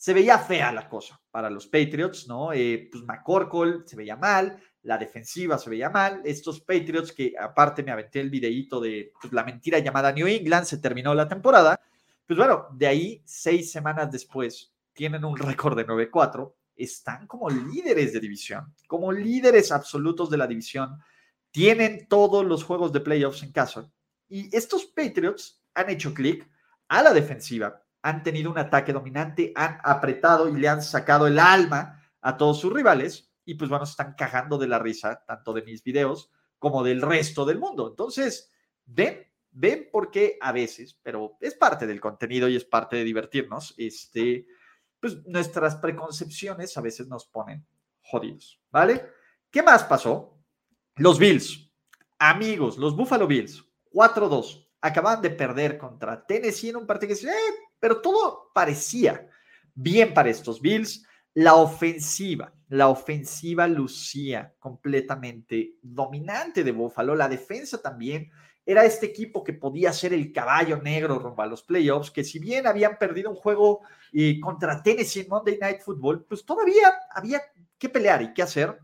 se 0.03 0.13
veía 0.13 0.37
fea 0.39 0.73
la 0.73 0.89
cosa 0.89 1.21
para 1.31 1.49
los 1.49 1.67
Patriots, 1.67 2.27
¿no? 2.27 2.53
Eh, 2.53 2.89
pues 2.91 3.05
McCorkle 3.05 3.87
se 3.87 3.95
veía 3.95 4.17
mal, 4.17 4.61
la 4.83 4.99
defensiva 4.99 5.59
se 5.59 5.71
veía 5.71 5.91
mal. 5.91 6.23
Estos 6.25 6.61
Patriots, 6.61 7.13
que 7.13 7.35
aparte 7.39 7.85
me 7.85 7.93
aventé 7.93 8.19
el 8.19 8.29
videíto 8.29 8.81
de 8.81 9.13
pues, 9.21 9.33
la 9.33 9.45
mentira 9.45 9.79
llamada 9.79 10.11
New 10.13 10.27
England, 10.27 10.65
se 10.65 10.79
terminó 10.79 11.15
la 11.15 11.29
temporada. 11.29 11.81
Pues 12.27 12.39
bueno, 12.39 12.69
de 12.73 12.87
ahí, 12.87 13.23
seis 13.25 13.71
semanas 13.73 14.11
después, 14.11 14.73
tienen 14.93 15.25
un 15.25 15.37
récord 15.37 15.77
de 15.77 15.87
9-4, 15.87 16.55
están 16.77 17.27
como 17.27 17.51
líderes 17.51 18.13
de 18.13 18.21
división, 18.21 18.75
como 18.87 19.13
líderes 19.13 19.73
absolutos 19.73 20.31
de 20.31 20.37
la 20.37 20.47
división, 20.47 20.99
tienen 21.51 22.07
todos 22.09 22.45
los 22.45 22.65
juegos 22.65 22.93
de 22.93 23.01
playoffs 23.01 23.43
en 23.43 23.53
casa. 23.53 23.91
Y 24.29 24.55
estos 24.57 24.87
Patriots 24.87 25.63
han 25.75 25.91
hecho 25.91 26.15
clic 26.15 26.49
a 26.89 27.03
la 27.03 27.13
defensiva, 27.13 27.83
han 28.03 28.23
tenido 28.23 28.51
un 28.51 28.59
ataque 28.59 28.93
dominante, 28.93 29.53
han 29.55 29.79
apretado 29.85 30.49
y 30.49 30.59
le 30.59 30.69
han 30.69 30.83
sacado 30.83 31.27
el 31.27 31.39
alma 31.39 32.03
a 32.21 32.37
todos 32.37 32.61
sus 32.61 32.73
rivales 32.73 33.31
y 33.45 33.55
pues 33.55 33.69
bueno, 33.71 33.85
están 33.85 34.15
cagando 34.17 34.59
de 34.59 34.69
la 34.69 34.79
risa, 34.79 35.25
tanto 35.27 35.53
de 35.53 35.63
mis 35.63 35.83
videos 35.83 36.31
como 36.59 36.83
del 36.83 37.03
resto 37.03 37.45
del 37.45 37.59
mundo. 37.59 37.89
Entonces, 37.89 38.53
ven, 38.85 39.27
ven 39.53 39.89
por 39.93 40.11
qué 40.11 40.39
a 40.41 40.53
veces, 40.53 40.99
pero 41.03 41.37
es 41.41 41.55
parte 41.55 41.87
del 41.87 42.01
contenido 42.01 42.49
y 42.49 42.57
es 42.57 42.65
parte 42.65 42.97
de 42.97 43.05
divertirnos, 43.05 43.75
este, 43.77 44.47
pues 44.99 45.25
nuestras 45.27 45.77
preconcepciones 45.77 46.77
a 46.77 46.81
veces 46.81 47.07
nos 47.09 47.27
ponen 47.27 47.65
jodidos, 48.03 48.61
¿vale? 48.71 49.07
¿Qué 49.51 49.63
más 49.63 49.85
pasó? 49.85 50.39
Los 50.97 51.19
Bills, 51.19 51.71
amigos, 52.19 52.79
los 52.79 52.97
Buffalo 52.97 53.27
Bills, 53.27 53.65
4-2, 53.93 54.69
acaban 54.81 55.23
de 55.23 55.31
perder 55.31 55.79
contra 55.79 56.27
Tennessee 56.27 56.71
en 56.71 56.77
un 56.77 56.87
partido 56.87 57.15
que 57.15 57.27
eh, 57.27 57.35
pero 57.79 58.01
todo 58.01 58.51
parecía 58.55 59.29
bien 59.75 60.13
para 60.13 60.31
estos 60.31 60.61
Bills. 60.61 61.07
La 61.35 61.55
ofensiva, 61.55 62.53
la 62.69 62.89
ofensiva 62.89 63.67
lucía 63.67 64.55
completamente 64.59 65.77
dominante 65.81 66.63
de 66.63 66.73
Buffalo. 66.73 67.15
La 67.15 67.29
defensa 67.29 67.81
también 67.81 68.31
era 68.65 68.85
este 68.85 69.07
equipo 69.07 69.43
que 69.43 69.53
podía 69.53 69.93
ser 69.93 70.13
el 70.13 70.33
caballo 70.33 70.81
negro 70.81 71.19
rumbo 71.19 71.43
a 71.43 71.47
los 71.47 71.63
playoffs, 71.63 72.11
que 72.11 72.25
si 72.25 72.39
bien 72.39 72.67
habían 72.67 72.97
perdido 72.97 73.31
un 73.31 73.37
juego 73.37 73.81
eh, 74.13 74.39
contra 74.41 74.83
Tennessee 74.83 75.21
en 75.21 75.29
Monday 75.29 75.59
Night 75.59 75.81
Football, 75.81 76.25
pues 76.25 76.45
todavía 76.45 76.93
había 77.11 77.43
que 77.77 77.89
pelear 77.89 78.23
y 78.23 78.33
qué 78.33 78.43
hacer. 78.43 78.79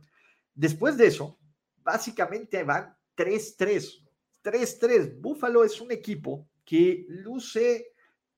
Después 0.54 0.96
de 0.96 1.06
eso, 1.06 1.38
básicamente 1.82 2.64
van 2.64 2.96
3-3. 3.16 4.04
3-3. 4.42 5.20
Buffalo 5.20 5.64
es 5.64 5.80
un 5.80 5.92
equipo 5.92 6.48
que 6.64 7.06
luce 7.08 7.92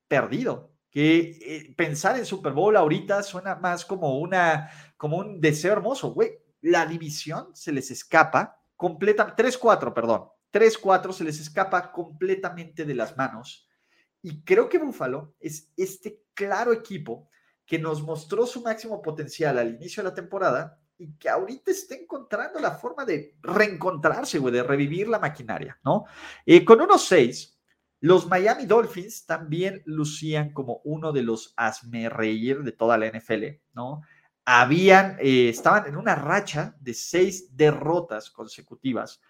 perdido, 0.06 0.72
que 0.90 1.38
eh, 1.40 1.74
pensar 1.74 2.18
en 2.18 2.26
Super 2.26 2.52
Bowl 2.52 2.76
ahorita 2.76 3.22
suena 3.22 3.54
más 3.54 3.84
como, 3.84 4.18
una, 4.18 4.70
como 4.96 5.16
un 5.16 5.40
deseo 5.40 5.72
hermoso, 5.72 6.12
güey. 6.12 6.32
La 6.60 6.84
división 6.84 7.48
se 7.54 7.72
les 7.72 7.90
escapa 7.90 8.60
completa, 8.76 9.34
3-4, 9.34 9.94
perdón, 9.94 10.28
3-4 10.52 11.12
se 11.12 11.24
les 11.24 11.40
escapa 11.40 11.92
completamente 11.92 12.84
de 12.84 12.94
las 12.94 13.16
manos. 13.16 13.68
Y 14.22 14.42
creo 14.42 14.68
que 14.68 14.78
Buffalo 14.78 15.34
es 15.40 15.72
este 15.76 16.22
claro 16.34 16.72
equipo 16.72 17.28
que 17.64 17.78
nos 17.78 18.02
mostró 18.02 18.46
su 18.46 18.62
máximo 18.62 19.00
potencial 19.00 19.58
al 19.58 19.74
inicio 19.74 20.02
de 20.02 20.08
la 20.08 20.14
temporada 20.14 20.78
y 20.98 21.16
que 21.16 21.28
ahorita 21.28 21.70
está 21.70 21.94
encontrando 21.94 22.60
la 22.60 22.72
forma 22.72 23.04
de 23.04 23.36
reencontrarse, 23.40 24.38
güey, 24.38 24.52
de 24.52 24.62
revivir 24.62 25.08
la 25.08 25.18
maquinaria, 25.18 25.78
¿no? 25.82 26.04
Eh, 26.44 26.64
con 26.64 26.80
unos 26.80 27.06
6, 27.06 27.58
los 28.00 28.26
Miami 28.26 28.66
Dolphins 28.66 29.24
también 29.24 29.82
lucían 29.84 30.52
como 30.52 30.80
uno 30.84 31.12
de 31.12 31.22
los 31.22 31.54
asme 31.56 32.08
reír 32.08 32.62
de 32.62 32.72
toda 32.72 32.98
la 32.98 33.06
NFL, 33.06 33.60
¿no? 33.72 34.02
Habían, 34.44 35.16
eh, 35.20 35.48
estaban 35.50 35.86
en 35.86 35.96
una 35.96 36.14
racha 36.14 36.74
de 36.80 36.94
seis 36.94 37.56
derrotas 37.56 38.30
consecutivas 38.30 39.20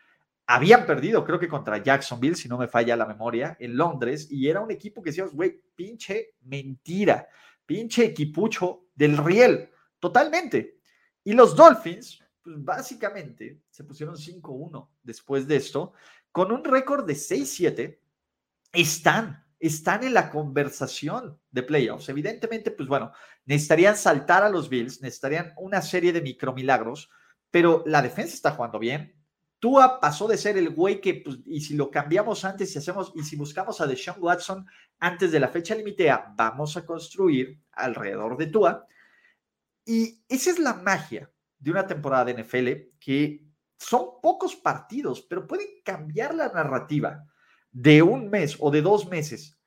habían 0.51 0.85
perdido, 0.85 1.25
creo 1.25 1.39
que 1.39 1.47
contra 1.47 1.79
Jacksonville, 1.81 2.35
si 2.35 2.49
no 2.49 2.59
me 2.59 2.67
falla 2.67 2.97
la 2.97 3.07
memoria, 3.07 3.57
en 3.61 3.77
Londres, 3.77 4.27
y 4.33 4.49
era 4.49 4.61
un 4.61 4.73
equipo 4.73 5.01
que 5.01 5.11
decíamos, 5.11 5.33
güey, 5.33 5.63
pinche 5.77 6.35
mentira, 6.41 7.29
pinche 7.65 8.07
equipucho 8.07 8.87
del 8.93 9.17
riel, 9.17 9.71
totalmente. 10.01 10.81
Y 11.23 11.35
los 11.35 11.55
Dolphins, 11.55 12.25
pues 12.43 12.57
básicamente 12.65 13.61
se 13.71 13.85
pusieron 13.85 14.17
5-1 14.17 14.89
después 15.05 15.47
de 15.47 15.55
esto, 15.55 15.93
con 16.33 16.51
un 16.51 16.65
récord 16.65 17.07
de 17.07 17.15
6-7, 17.15 18.01
están, 18.73 19.47
están 19.61 20.03
en 20.03 20.15
la 20.15 20.31
conversación 20.31 21.39
de 21.53 21.63
playoffs. 21.63 22.09
Evidentemente, 22.09 22.73
pues 22.73 22.89
bueno, 22.89 23.13
necesitarían 23.45 23.97
saltar 23.97 24.43
a 24.43 24.49
los 24.49 24.69
Bills, 24.69 25.01
necesitarían 25.01 25.53
una 25.59 25.81
serie 25.81 26.13
de 26.13 26.23
micromilagros, 26.23 27.09
pero 27.53 27.85
la 27.87 28.03
defensa 28.03 28.35
está 28.35 28.51
jugando 28.51 28.81
bien, 28.81 29.20
Tua 29.61 30.01
pasó 30.01 30.27
de 30.27 30.39
ser 30.39 30.57
el 30.57 30.71
güey 30.71 31.01
que, 31.01 31.15
pues, 31.15 31.39
y 31.45 31.61
si 31.61 31.75
lo 31.75 31.91
cambiamos 31.91 32.45
antes 32.47 32.75
y 32.75 32.79
hacemos, 32.79 33.13
y 33.15 33.23
si 33.23 33.37
buscamos 33.37 33.81
a 33.81 33.87
Deshaun 33.87 34.17
Watson 34.19 34.67
antes 34.99 35.31
de 35.31 35.39
la 35.39 35.49
fecha 35.49 35.75
limitea, 35.75 36.33
vamos 36.35 36.77
a 36.79 36.87
construir 36.87 37.61
alrededor 37.73 38.39
de 38.39 38.47
Tua. 38.47 38.87
Y 39.85 40.25
esa 40.29 40.51
es 40.51 40.59
la 40.59 40.75
magia 40.75 41.31
de 41.59 41.71
una 41.71 41.87
temporada 41.87 42.25
de 42.25 42.43
NFL 42.43 42.97
que 42.99 43.47
son 43.79 44.21
pocos 44.23 44.57
partidos, 44.57 45.21
pero 45.23 45.47
pueden 45.47 45.69
cambiar 45.85 46.35
la 46.35 46.49
narrativa 46.49 47.25
de 47.71 48.01
un 48.03 48.31
mes 48.31 48.57
o 48.61 48.71
de 48.71 48.81
dos 48.81 49.09
meses 49.09 49.59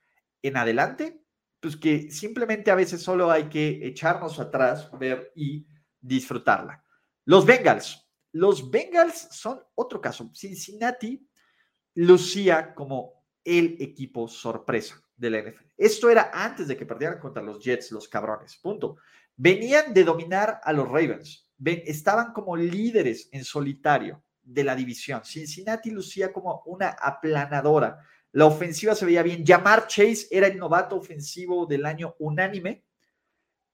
en 0.41 0.57
adelante, 0.57 1.23
pues 1.59 1.77
que 1.77 2.09
simplemente 2.09 2.71
a 2.71 2.75
veces 2.75 3.01
solo 3.01 3.29
hay 3.31 3.43
que 3.43 3.85
echarnos 3.87 4.39
atrás, 4.39 4.89
ver 4.99 5.31
y 5.35 5.67
disfrutarla. 6.01 6.83
Los 7.25 7.45
Bengals 7.45 8.02
los 8.33 8.69
Bengals 8.69 9.27
son 9.31 9.61
otro 9.75 10.01
caso. 10.01 10.29
Cincinnati 10.33 11.27
lucía 11.95 12.73
como 12.73 13.23
el 13.43 13.77
equipo 13.79 14.27
sorpresa 14.27 15.01
de 15.15 15.29
la 15.29 15.41
NFL. 15.41 15.65
Esto 15.77 16.09
era 16.09 16.31
antes 16.33 16.67
de 16.67 16.75
que 16.75 16.85
perdieran 16.85 17.19
contra 17.19 17.43
los 17.43 17.63
Jets, 17.63 17.91
los 17.91 18.07
cabrones. 18.07 18.57
Punto. 18.57 18.97
Venían 19.35 19.93
de 19.93 20.03
dominar 20.03 20.59
a 20.63 20.73
los 20.73 20.87
Ravens. 20.87 21.47
estaban 21.63 22.33
como 22.33 22.55
líderes 22.55 23.29
en 23.31 23.43
solitario 23.43 24.23
de 24.41 24.63
la 24.63 24.75
división. 24.75 25.23
Cincinnati 25.23 25.91
lucía 25.91 26.33
como 26.33 26.63
una 26.65 26.89
aplanadora. 26.89 27.99
La 28.31 28.45
ofensiva 28.45 28.95
se 28.95 29.05
veía 29.05 29.21
bien. 29.21 29.45
Jamar 29.45 29.87
Chase 29.87 30.27
era 30.31 30.47
el 30.47 30.57
novato 30.57 30.95
ofensivo 30.95 31.67
del 31.67 31.85
año 31.85 32.15
unánime. 32.17 32.83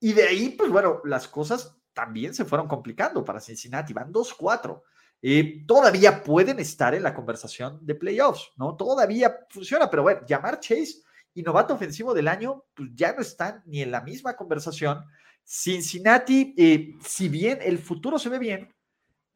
Y 0.01 0.13
de 0.13 0.23
ahí, 0.23 0.49
pues 0.49 0.69
bueno, 0.69 1.01
las 1.05 1.27
cosas 1.29 1.78
también 1.99 2.33
se 2.33 2.45
fueron 2.45 2.65
complicando 2.65 3.25
para 3.25 3.41
Cincinnati, 3.41 3.91
van 3.91 4.13
2-4. 4.13 4.81
Eh, 5.21 5.65
todavía 5.67 6.23
pueden 6.23 6.57
estar 6.59 6.95
en 6.95 7.03
la 7.03 7.13
conversación 7.13 7.77
de 7.85 7.93
playoffs, 7.93 8.53
¿no? 8.55 8.77
Todavía 8.77 9.35
funciona, 9.49 9.89
pero 9.89 10.03
bueno, 10.03 10.21
llamar 10.25 10.61
Chase 10.61 11.03
y 11.33 11.43
novato 11.43 11.73
ofensivo 11.73 12.13
del 12.13 12.29
año, 12.29 12.63
pues 12.73 12.91
ya 12.93 13.11
no 13.11 13.21
están 13.21 13.63
ni 13.65 13.81
en 13.81 13.91
la 13.91 13.99
misma 13.99 14.37
conversación. 14.37 15.03
Cincinnati, 15.43 16.55
eh, 16.57 16.95
si 17.03 17.27
bien 17.27 17.59
el 17.61 17.79
futuro 17.79 18.17
se 18.17 18.29
ve 18.29 18.39
bien, 18.39 18.73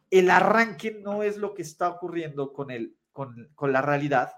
el 0.09 0.29
arranque 0.29 1.01
no 1.03 1.21
es 1.21 1.35
lo 1.35 1.53
que 1.53 1.63
está 1.63 1.89
ocurriendo 1.89 2.53
con, 2.53 2.71
el, 2.71 2.95
con, 3.11 3.51
con 3.55 3.73
la 3.73 3.81
realidad. 3.81 4.31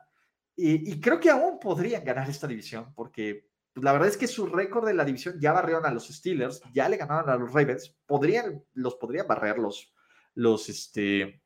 y 0.58 1.00
creo 1.00 1.20
que 1.20 1.30
aún 1.30 1.60
podrían 1.60 2.04
ganar 2.04 2.28
esta 2.28 2.48
división, 2.48 2.92
porque 2.96 3.50
la 3.76 3.92
verdad 3.92 4.08
es 4.08 4.18
que 4.18 4.28
su 4.28 4.48
récord 4.48 4.86
de 4.86 4.94
la 4.94 5.06
división 5.06 5.40
ya 5.40 5.52
barrieron 5.52 5.86
a 5.86 5.92
los 5.92 6.08
Steelers, 6.08 6.62
ya 6.74 6.88
le 6.88 6.98
ganaron 6.98 7.30
a 7.30 7.36
los 7.36 7.52
Ravens, 7.52 7.96
podrían, 8.06 8.64
los 8.74 8.96
podrían 8.96 9.28
barrer 9.28 9.60
los, 9.60 9.94
los, 10.34 10.70
este, 10.70 11.42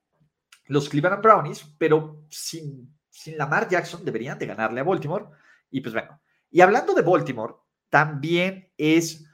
los 0.65 0.89
Cleveland 0.89 1.23
Brownies, 1.23 1.75
pero 1.77 2.25
sin, 2.29 2.95
sin 3.09 3.37
Lamar 3.37 3.67
Jackson 3.67 4.05
deberían 4.05 4.37
de 4.37 4.45
ganarle 4.45 4.81
a 4.81 4.83
Baltimore. 4.83 5.25
Y 5.71 5.81
pues 5.81 5.93
bueno, 5.93 6.21
y 6.51 6.61
hablando 6.61 6.93
de 6.93 7.01
Baltimore, 7.01 7.55
también 7.89 8.71
es 8.77 9.25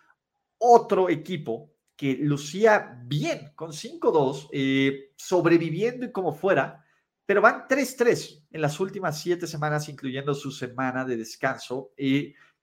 otro 0.58 1.10
equipo 1.10 1.74
que 1.96 2.18
lucía 2.20 2.98
bien 3.06 3.52
con 3.56 3.72
5-2, 3.72 4.50
eh, 4.52 5.12
sobreviviendo 5.16 6.06
y 6.06 6.12
como 6.12 6.34
fuera, 6.34 6.86
pero 7.26 7.42
van 7.42 7.68
3-3 7.68 8.46
en 8.52 8.62
las 8.62 8.80
últimas 8.80 9.20
siete 9.20 9.48
semanas, 9.48 9.90
incluyendo 9.90 10.34
su 10.34 10.52
semana 10.52 11.06
de 11.06 11.18
descanso. 11.18 11.92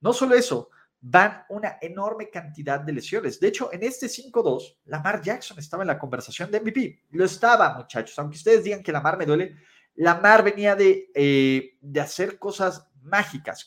No 0.03 0.13
solo 0.13 0.35
eso, 0.35 0.69
van 1.01 1.45
una 1.49 1.79
enorme 1.81 2.31
cantidad 2.31 2.81
de 2.81 2.93
lesiones. 2.93 3.41
De 3.41 3.49
hecho, 3.49 3.73
en 3.73 3.83
este 3.83 4.07
5-2, 4.07 4.77
Lamar 4.85 5.21
Jackson 5.21 5.59
estaba 5.59 5.83
en 5.83 5.89
la 5.89 5.99
conversación 5.99 6.51
de 6.51 6.61
MVP. 6.61 7.05
Lo 7.11 7.25
estaba, 7.25 7.75
muchachos. 7.77 8.17
Aunque 8.19 8.37
ustedes 8.37 8.65
digan 8.65 8.83
que 8.83 8.93
Lamar 8.93 9.17
me 9.17 9.27
duele, 9.27 9.57
Lamar 9.95 10.45
venía 10.45 10.77
de, 10.77 11.11
eh, 11.15 11.77
de 11.81 12.01
hacer 12.01 12.39
cosas 12.39 12.89
mágicas. 13.01 13.67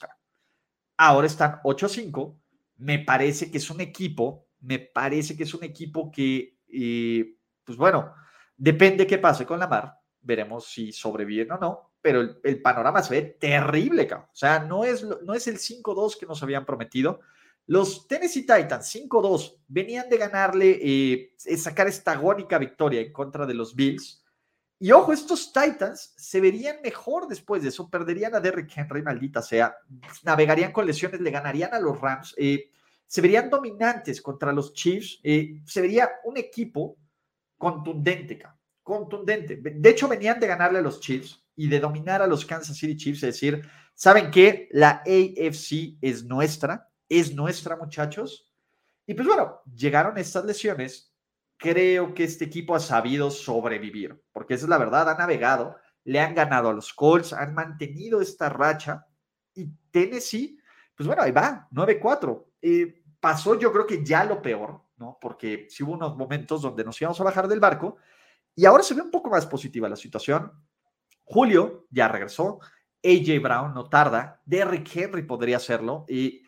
Ahora 0.98 1.28
están 1.28 1.60
8-5. 1.64 2.38
Me 2.78 3.00
parece 3.00 3.52
que 3.52 3.58
es 3.58 3.70
un 3.70 3.82
equipo, 3.82 4.48
me 4.62 4.80
parece 4.80 5.36
que 5.36 5.44
es 5.44 5.54
un 5.54 5.64
equipo 5.64 6.12
que, 6.12 6.60
eh, 6.68 7.38
pues 7.64 7.78
bueno, 7.78 8.14
depende 8.56 9.08
qué 9.08 9.18
pase 9.18 9.46
con 9.46 9.60
Lamar. 9.60 9.94
Veremos 10.22 10.68
si 10.68 10.92
sobreviven 10.92 11.52
o 11.52 11.58
no 11.58 11.95
pero 12.06 12.38
el, 12.44 12.62
panorama 12.62 13.02
se 13.02 13.16
ve 13.16 13.22
terrible, 13.40 14.06
cabrón. 14.06 14.30
O 14.32 14.36
sea, 14.36 14.60
no 14.60 14.86
es, 14.86 15.04
no 15.04 15.34
es 15.34 15.48
el 15.48 15.58
5-2 15.58 16.20
que 16.20 16.28
nos 16.28 16.44
habían 16.44 16.64
prometido. 16.64 17.20
Los 17.66 18.08
Tennessee 18.08 18.42
Titans 18.42 18.94
5-2 18.94 19.58
venían 19.68 20.08
de 20.08 20.18
ganarle, 20.18 20.80
eh, 20.84 21.34
sacar 21.58 21.88
esta 21.88 22.12
agónica 22.12 22.60
victoria 22.60 23.02
en 23.02 23.12
contra 23.12 23.48
de 23.48 23.56
los 23.56 23.74
Bills. 23.74 24.24
Y 24.78 24.92
ojo, 24.92 25.14
estos 25.14 25.52
Titans 25.52 26.14
se 26.16 26.40
verían 26.40 26.78
mejor 26.84 27.28
después 27.28 27.64
de 27.64 27.70
eso, 27.70 27.90
perderían 27.90 28.36
a 28.36 28.40
Derrick 28.40 28.72
Henry, 28.78 29.02
maldita 29.02 29.42
sea, 29.42 29.76
navegarían 30.22 30.72
con 30.72 30.86
lesiones, 30.86 31.20
le 31.22 31.32
ganarían 31.32 31.74
a 31.74 31.80
los 31.80 32.00
Rams, 32.00 32.36
eh, 32.38 32.70
se 33.08 33.20
verían 33.20 33.50
dominantes 33.50 34.22
contra 34.22 34.54
los 34.54 34.76
Chiefs, 34.76 35.22
eh, 35.24 35.60
se 35.66 35.82
vería 35.82 36.08
un 36.26 36.38
equipo 36.38 36.98
contundente, 37.58 38.44
contundente. 38.84 39.56
De 39.56 39.90
hecho, 39.90 40.08
venían 40.08 40.40
de 40.40 40.46
ganarle 40.46 40.78
a 40.78 40.84
los 40.84 41.00
Chiefs, 41.00 41.42
y 41.56 41.68
de 41.68 41.80
dominar 41.80 42.22
a 42.22 42.28
los 42.28 42.46
Kansas 42.46 42.78
City 42.78 42.96
Chiefs, 42.96 43.24
es 43.24 43.36
decir, 43.36 43.68
¿saben 43.94 44.32
qué? 44.32 44.68
La 44.72 45.04
AFC 45.06 45.98
es 46.02 46.26
nuestra, 46.26 46.90
es 47.08 47.34
nuestra, 47.34 47.76
muchachos. 47.78 48.52
Y 49.06 49.14
pues 49.14 49.28
bueno, 49.28 49.62
llegaron 49.74 50.18
estas 50.18 50.46
lesiones. 50.46 51.14
Creo 51.58 52.14
que 52.14 52.26
este 52.26 52.46
equipo 52.46 52.76
ha 52.76 52.80
sabido 52.80 53.32
sobrevivir, 53.32 54.22
porque 54.34 54.56
esa 54.56 54.66
es 54.66 54.70
la 54.70 54.78
verdad, 54.78 55.10
ha 55.10 55.18
navegado, 55.18 55.78
le 56.04 56.20
han 56.20 56.36
ganado 56.36 56.70
a 56.70 56.74
los 56.74 56.94
Colts, 56.94 57.32
han 57.32 57.54
mantenido 57.54 58.20
esta 58.20 58.50
racha 58.50 59.08
y 59.54 59.68
Tennessee, 59.90 60.60
pues 60.96 61.08
bueno, 61.08 61.22
ahí 61.22 61.32
va, 61.32 61.68
9-4. 61.72 62.46
Eh, 62.62 63.04
pasó 63.20 63.58
yo 63.58 63.72
creo 63.72 63.88
que 63.88 64.04
ya 64.04 64.26
lo 64.26 64.42
peor, 64.42 64.82
¿no? 64.98 65.18
Porque 65.20 65.68
sí 65.70 65.84
hubo 65.84 65.94
unos 65.94 66.16
momentos 66.18 66.62
donde 66.62 66.84
nos 66.84 67.00
íbamos 67.02 67.20
a 67.22 67.24
bajar 67.24 67.48
del 67.48 67.60
barco 67.60 67.98
y 68.56 68.66
ahora 68.66 68.84
se 68.84 68.94
ve 68.94 69.02
un 69.02 69.12
poco 69.12 69.30
más 69.30 69.46
positiva 69.46 69.90
la 69.90 69.96
situación. 69.96 70.52
Julio 71.26 71.88
ya 71.90 72.08
regresó, 72.08 72.60
AJ 73.04 73.42
Brown 73.42 73.74
no 73.74 73.90
tarda, 73.90 74.42
Derrick 74.46 74.96
Henry 74.96 75.24
podría 75.24 75.58
hacerlo 75.58 76.06
y, 76.08 76.44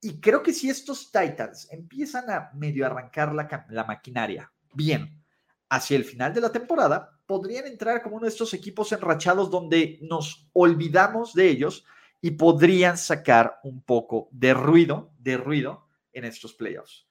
y 0.00 0.20
creo 0.20 0.42
que 0.42 0.52
si 0.52 0.68
estos 0.68 1.10
Titans 1.10 1.68
empiezan 1.72 2.28
a 2.30 2.50
medio 2.54 2.84
arrancar 2.86 3.34
la, 3.34 3.66
la 3.70 3.84
maquinaria 3.84 4.52
bien 4.74 5.24
hacia 5.68 5.96
el 5.96 6.04
final 6.04 6.34
de 6.34 6.40
la 6.40 6.52
temporada, 6.52 7.18
podrían 7.26 7.66
entrar 7.66 8.02
como 8.02 8.16
uno 8.16 8.26
de 8.26 8.30
estos 8.30 8.54
equipos 8.54 8.92
enrachados 8.92 9.50
donde 9.50 9.98
nos 10.02 10.48
olvidamos 10.52 11.34
de 11.34 11.48
ellos 11.48 11.84
y 12.20 12.32
podrían 12.32 12.96
sacar 12.96 13.58
un 13.64 13.82
poco 13.82 14.28
de 14.32 14.54
ruido, 14.54 15.12
de 15.18 15.36
ruido 15.36 15.88
en 16.12 16.24
estos 16.24 16.54
playoffs. 16.54 17.08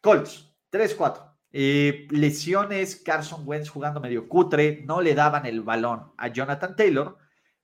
Colts, 0.00 0.52
3-4. 0.70 1.27
Eh, 1.52 2.06
lesiones, 2.10 2.96
Carson 2.96 3.42
Wentz 3.46 3.68
jugando 3.68 4.00
medio 4.00 4.28
cutre, 4.28 4.82
no 4.84 5.00
le 5.00 5.14
daban 5.14 5.46
el 5.46 5.62
balón 5.62 6.12
a 6.16 6.28
Jonathan 6.28 6.76
Taylor. 6.76 7.16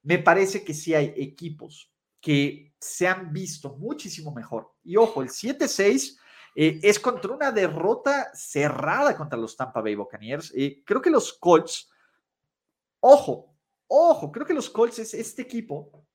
Me 0.02 0.18
parece 0.18 0.64
que 0.64 0.74
sí 0.74 0.94
hay 0.94 1.12
equipos 1.16 1.92
que 2.20 2.74
se 2.78 3.06
han 3.06 3.32
visto 3.32 3.76
muchísimo 3.76 4.32
mejor. 4.32 4.72
Y 4.82 4.96
ojo, 4.96 5.22
el 5.22 5.28
7-6 5.28 6.18
eh, 6.56 6.80
es 6.82 6.98
contra 6.98 7.32
una 7.32 7.52
derrota 7.52 8.30
cerrada 8.34 9.16
contra 9.16 9.38
los 9.38 9.56
Tampa 9.56 9.80
Bay 9.80 9.94
Buccaneers. 9.94 10.52
Eh, 10.56 10.82
creo 10.84 11.02
que 11.02 11.10
los 11.10 11.32
Colts 11.34 11.90
ojo, 13.06 13.54
ojo, 13.86 14.32
creo 14.32 14.46
que 14.46 14.54
los 14.54 14.70
Colts 14.70 14.98
es 14.98 15.12
este 15.12 15.42
equipo 15.42 16.06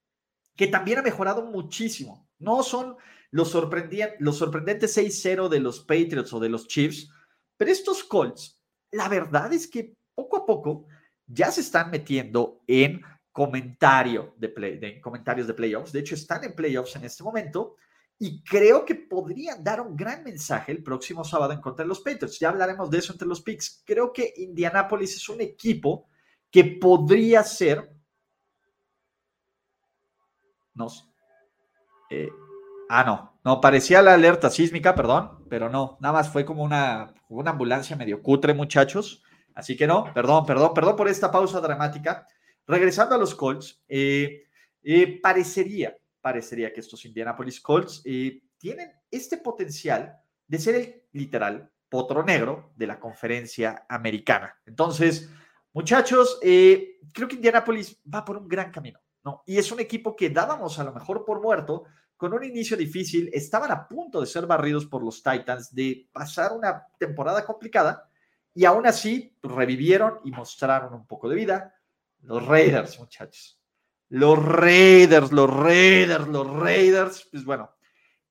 que 0.56 0.66
también 0.66 0.98
ha 0.98 1.04
mejorado 1.04 1.46
muchísimo. 1.46 2.28
No 2.40 2.64
son 2.64 2.98
los, 3.30 3.54
los 3.54 4.38
sorprendentes 4.38 4.98
6-0 4.98 5.50
de 5.50 5.60
los 5.60 5.82
Patriots 5.82 6.34
o 6.34 6.40
de 6.40 6.50
los 6.50 6.68
Chiefs, 6.68 7.12
pero 7.60 7.72
estos 7.72 8.06
Colts, 8.06 8.58
la 8.92 9.10
verdad 9.10 9.52
es 9.52 9.68
que 9.68 9.94
poco 10.16 10.38
a 10.38 10.46
poco 10.46 10.86
ya 11.28 11.52
se 11.52 11.60
están 11.60 11.92
metiendo 11.92 12.62
en 12.66 13.02
comentario 13.34 14.34
de, 14.38 14.48
play, 14.48 15.02
comentarios 15.02 15.46
de 15.46 15.54
playoffs. 15.54 15.92
De 15.92 16.00
hecho, 16.00 16.16
están 16.16 16.46
en 16.46 16.56
playoffs 16.56 16.96
en 16.96 17.04
este 17.04 17.22
momento 17.22 17.76
y 18.18 18.42
creo 18.46 18.86
que 18.86 18.96
podrían 18.96 19.62
dar 19.62 19.82
un 19.82 19.98
gran 19.98 20.24
mensaje 20.24 20.72
el 20.72 20.82
próximo 20.82 21.26
sábado 21.26 21.52
en 21.52 21.60
contra 21.60 21.84
de 21.84 21.90
los 21.90 22.00
Patriots. 22.00 22.40
Ya 22.40 22.48
hablaremos 22.48 22.90
de 22.90 23.00
eso 23.00 23.12
entre 23.12 23.28
los 23.28 23.42
picks. 23.42 23.84
Creo 23.86 24.14
que 24.14 24.34
Indianapolis 24.38 25.18
es 25.18 25.28
un 25.28 25.42
equipo 25.42 26.08
que 26.50 26.64
podría 26.64 27.44
ser. 27.44 27.94
No. 30.76 30.88
Eh, 32.10 32.30
ah, 32.88 33.04
no. 33.04 33.29
No, 33.44 33.62
parecía 33.62 34.02
la 34.02 34.14
alerta 34.16 34.50
sísmica, 34.50 34.96
perdón, 34.96 35.46
pero 35.50 35.70
no. 35.70 35.98
Nada 36.02 36.14
más 36.14 36.30
fue 36.30 36.46
como 36.46 36.64
una, 36.64 37.14
una 37.30 37.52
ambulancia 37.52 37.96
medio 37.96 38.22
cutre, 38.22 38.54
muchachos. 38.54 39.24
Así 39.56 39.76
que 39.78 39.88
no, 39.88 40.14
perdón, 40.14 40.46
perdón, 40.46 40.74
perdón 40.74 40.96
por 40.96 41.08
esta 41.08 41.32
pausa 41.32 41.62
dramática. 41.62 42.28
Regresando 42.68 43.16
a 43.16 43.18
los 43.18 43.34
Colts, 43.34 43.82
eh, 43.88 44.44
eh, 44.84 45.20
parecería, 45.22 45.98
parecería 46.22 46.72
que 46.72 46.82
estos 46.82 47.04
Indianapolis 47.06 47.60
Colts 47.62 48.02
eh, 48.06 48.44
tienen 48.58 48.92
este 49.10 49.38
potencial 49.38 50.18
de 50.48 50.60
ser 50.60 50.76
el 50.76 51.04
literal 51.14 51.72
potro 51.90 52.24
negro 52.24 52.72
de 52.76 52.88
la 52.88 53.00
conferencia 53.00 53.86
americana. 53.90 54.56
Entonces, 54.66 55.30
muchachos, 55.74 56.40
creo 56.42 57.28
que 57.28 57.36
Indianapolis 57.36 58.00
va 58.14 58.24
por 58.24 58.38
un 58.38 58.48
gran 58.48 58.72
camino, 58.72 59.00
¿no? 59.24 59.42
Y 59.48 59.58
es 59.58 59.72
un 59.72 59.80
equipo 59.80 60.16
que 60.16 60.30
dábamos 60.30 60.78
a 60.78 60.84
lo 60.84 60.94
mejor 60.94 61.26
por 61.26 61.42
muerto, 61.42 61.86
con 62.20 62.34
un 62.34 62.44
inicio 62.44 62.76
difícil, 62.76 63.30
estaban 63.32 63.72
a 63.72 63.88
punto 63.88 64.20
de 64.20 64.28
ser 64.28 64.46
barridos 64.46 64.86
por 64.86 65.02
los 65.02 65.24
Titans, 65.24 65.74
de 65.74 66.06
pasar 66.12 66.52
una 66.52 66.86
temporada 66.98 67.46
complicada, 67.46 68.10
y 68.54 68.66
aún 68.66 68.86
así 68.86 69.34
revivieron 69.42 70.20
y 70.26 70.32
mostraron 70.32 70.94
un 70.94 71.08
poco 71.08 71.30
de 71.30 71.38
vida. 71.38 71.74
Los 72.24 72.46
Raiders, 72.46 73.00
muchachos. 73.00 73.58
Los 74.10 74.38
Raiders, 74.38 75.32
los 75.32 75.50
Raiders, 75.50 76.28
los 76.28 76.46
Raiders. 76.46 77.26
Pues 77.32 77.46
bueno, 77.46 77.74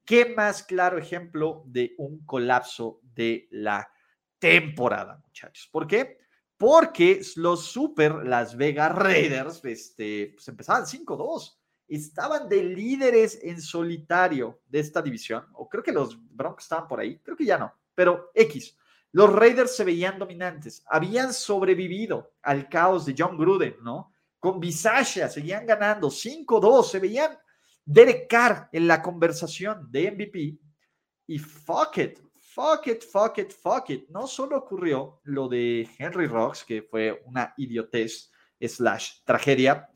¿qué 0.05 0.35
más 0.37 0.65
claro 0.65 0.99
ejemplo 0.99 1.63
de 1.65 1.95
un 1.97 2.27
colapso 2.27 3.01
de 3.03 3.49
la 3.53 3.91
temporada, 4.39 5.19
muchachos? 5.25 5.67
¿Por 5.73 5.87
qué? 5.87 6.19
Porque 6.59 7.23
los 7.37 7.65
Super 7.65 8.17
Las 8.17 8.55
Vegas 8.55 8.95
Raiders 8.95 9.65
este, 9.65 10.33
pues 10.35 10.47
empezaban 10.47 10.85
5-2. 10.85 11.58
Estaban 11.89 12.49
de 12.49 12.63
líderes 12.63 13.39
en 13.43 13.61
solitario 13.61 14.61
de 14.69 14.81
esta 14.81 15.03
división. 15.03 15.45
O 15.55 15.69
creo 15.69 15.83
que 15.83 15.93
los 15.93 16.17
Broncos 16.31 16.65
estaban 16.65 16.87
por 16.87 17.01
ahí. 17.01 17.19
Creo 17.19 17.37
que 17.37 17.47
ya 17.47 17.59
no. 17.59 17.73
Pero 17.95 18.31
X. 18.35 18.77
Los 19.13 19.33
Raiders 19.33 19.75
se 19.75 19.85
veían 19.85 20.19
dominantes, 20.19 20.85
habían 20.87 21.33
sobrevivido 21.33 22.35
al 22.43 22.69
caos 22.69 23.07
de 23.07 23.15
John 23.17 23.39
Gruden, 23.39 23.77
¿no? 23.83 24.13
Con 24.39 24.61
Bisaccia 24.61 25.29
seguían 25.29 25.67
ganando 25.67 26.09
5-2, 26.09 26.85
se 26.85 26.99
veían 26.99 27.39
Derek 27.85 28.29
Carr 28.29 28.69
en 28.71 28.87
la 28.87 29.01
conversación 29.01 29.91
de 29.91 30.11
MVP 30.13 30.59
y 31.27 31.39
fuck 31.39 31.97
it, 31.97 32.21
fuck 32.39 32.87
it, 32.87 33.03
fuck 33.03 33.39
it, 33.39 33.51
fuck 33.51 33.89
it. 33.89 34.09
No 34.11 34.27
solo 34.27 34.59
ocurrió 34.59 35.21
lo 35.25 35.49
de 35.49 35.89
Henry 35.99 36.27
Rocks, 36.27 36.65
que 36.65 36.83
fue 36.83 37.23
una 37.25 37.55
idiotez 37.57 38.31
slash 38.61 39.23
tragedia, 39.25 39.89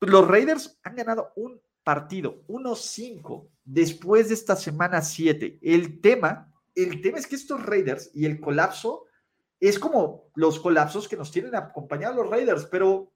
los 0.00 0.26
Raiders 0.26 0.78
han 0.82 0.96
ganado 0.96 1.32
un 1.36 1.60
partido, 1.82 2.44
1-5, 2.48 3.48
después 3.64 4.28
de 4.28 4.34
esta 4.34 4.56
semana 4.56 5.02
7. 5.02 5.58
El 5.62 6.00
tema 6.00 6.50
el 6.74 7.00
tema 7.00 7.18
es 7.18 7.26
que 7.26 7.36
estos 7.36 7.64
Raiders 7.64 8.10
y 8.14 8.26
el 8.26 8.40
colapso 8.40 9.06
es 9.58 9.78
como 9.78 10.30
los 10.34 10.58
colapsos 10.60 11.08
que 11.08 11.16
nos 11.16 11.30
tienen 11.30 11.54
acompañados 11.54 12.16
los 12.16 12.30
Raiders, 12.30 12.66
pero 12.66 13.12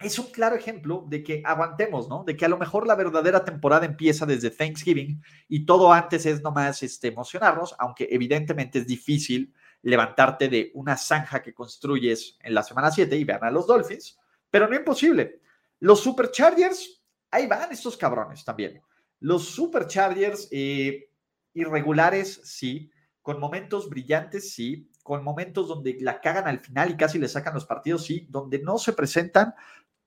es 0.00 0.18
un 0.18 0.26
claro 0.26 0.56
ejemplo 0.56 1.04
de 1.08 1.22
que 1.22 1.42
aguantemos, 1.44 2.08
¿no? 2.08 2.24
De 2.24 2.36
que 2.36 2.44
a 2.44 2.48
lo 2.48 2.58
mejor 2.58 2.86
la 2.86 2.94
verdadera 2.94 3.44
temporada 3.44 3.84
empieza 3.84 4.26
desde 4.26 4.50
Thanksgiving 4.50 5.22
y 5.48 5.66
todo 5.66 5.92
antes 5.92 6.24
es 6.26 6.42
nomás 6.42 6.82
este, 6.82 7.08
emocionarnos, 7.08 7.74
aunque 7.78 8.08
evidentemente 8.10 8.80
es 8.80 8.86
difícil 8.86 9.52
levantarte 9.82 10.48
de 10.48 10.70
una 10.74 10.96
zanja 10.96 11.42
que 11.42 11.54
construyes 11.54 12.36
en 12.40 12.54
la 12.54 12.62
semana 12.62 12.90
7 12.90 13.16
y 13.16 13.24
vean 13.24 13.44
a 13.44 13.50
los 13.50 13.66
Dolphins, 13.66 14.18
pero 14.50 14.68
no 14.68 14.76
imposible. 14.76 15.40
Los 15.80 16.00
Superchargers, 16.00 17.02
ahí 17.30 17.46
van 17.46 17.72
estos 17.72 17.96
cabrones 17.96 18.44
también. 18.44 18.82
Los 19.20 19.46
Superchargers, 19.46 20.48
eh, 20.50 21.10
irregulares, 21.54 22.40
sí, 22.44 22.90
con 23.22 23.40
momentos 23.40 23.88
brillantes, 23.88 24.52
sí, 24.52 24.90
con 25.02 25.24
momentos 25.24 25.68
donde 25.68 25.96
la 26.00 26.20
cagan 26.20 26.46
al 26.46 26.60
final 26.60 26.90
y 26.90 26.96
casi 26.96 27.18
le 27.18 27.28
sacan 27.28 27.54
los 27.54 27.66
partidos, 27.66 28.04
sí, 28.04 28.26
donde 28.30 28.58
no 28.60 28.78
se 28.78 28.92
presentan 28.92 29.54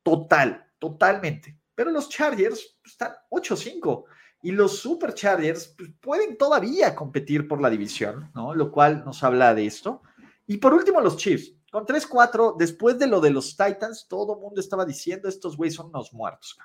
total, 0.03 0.67
totalmente. 0.79 1.57
Pero 1.75 1.91
los 1.91 2.09
Chargers 2.09 2.77
pues, 2.81 2.93
están 2.93 3.13
8-5 3.29 4.05
y 4.43 4.51
los 4.51 4.79
Superchargers 4.79 5.73
pues, 5.77 5.91
pueden 5.99 6.37
todavía 6.37 6.95
competir 6.95 7.47
por 7.47 7.61
la 7.61 7.69
división, 7.69 8.31
¿no? 8.33 8.53
Lo 8.53 8.71
cual 8.71 9.03
nos 9.05 9.23
habla 9.23 9.53
de 9.53 9.65
esto. 9.65 10.01
Y 10.47 10.57
por 10.57 10.73
último, 10.73 11.01
los 11.01 11.17
Chiefs. 11.17 11.53
Con 11.71 11.87
3-4, 11.87 12.57
después 12.57 12.99
de 12.99 13.07
lo 13.07 13.19
de 13.19 13.31
los 13.31 13.57
Titans, 13.57 14.05
todo 14.07 14.35
el 14.35 14.41
mundo 14.41 14.61
estaba 14.61 14.85
diciendo, 14.85 15.27
estos 15.27 15.57
güeyes 15.57 15.75
son 15.75 15.87
unos 15.87 16.13
muertos 16.13 16.57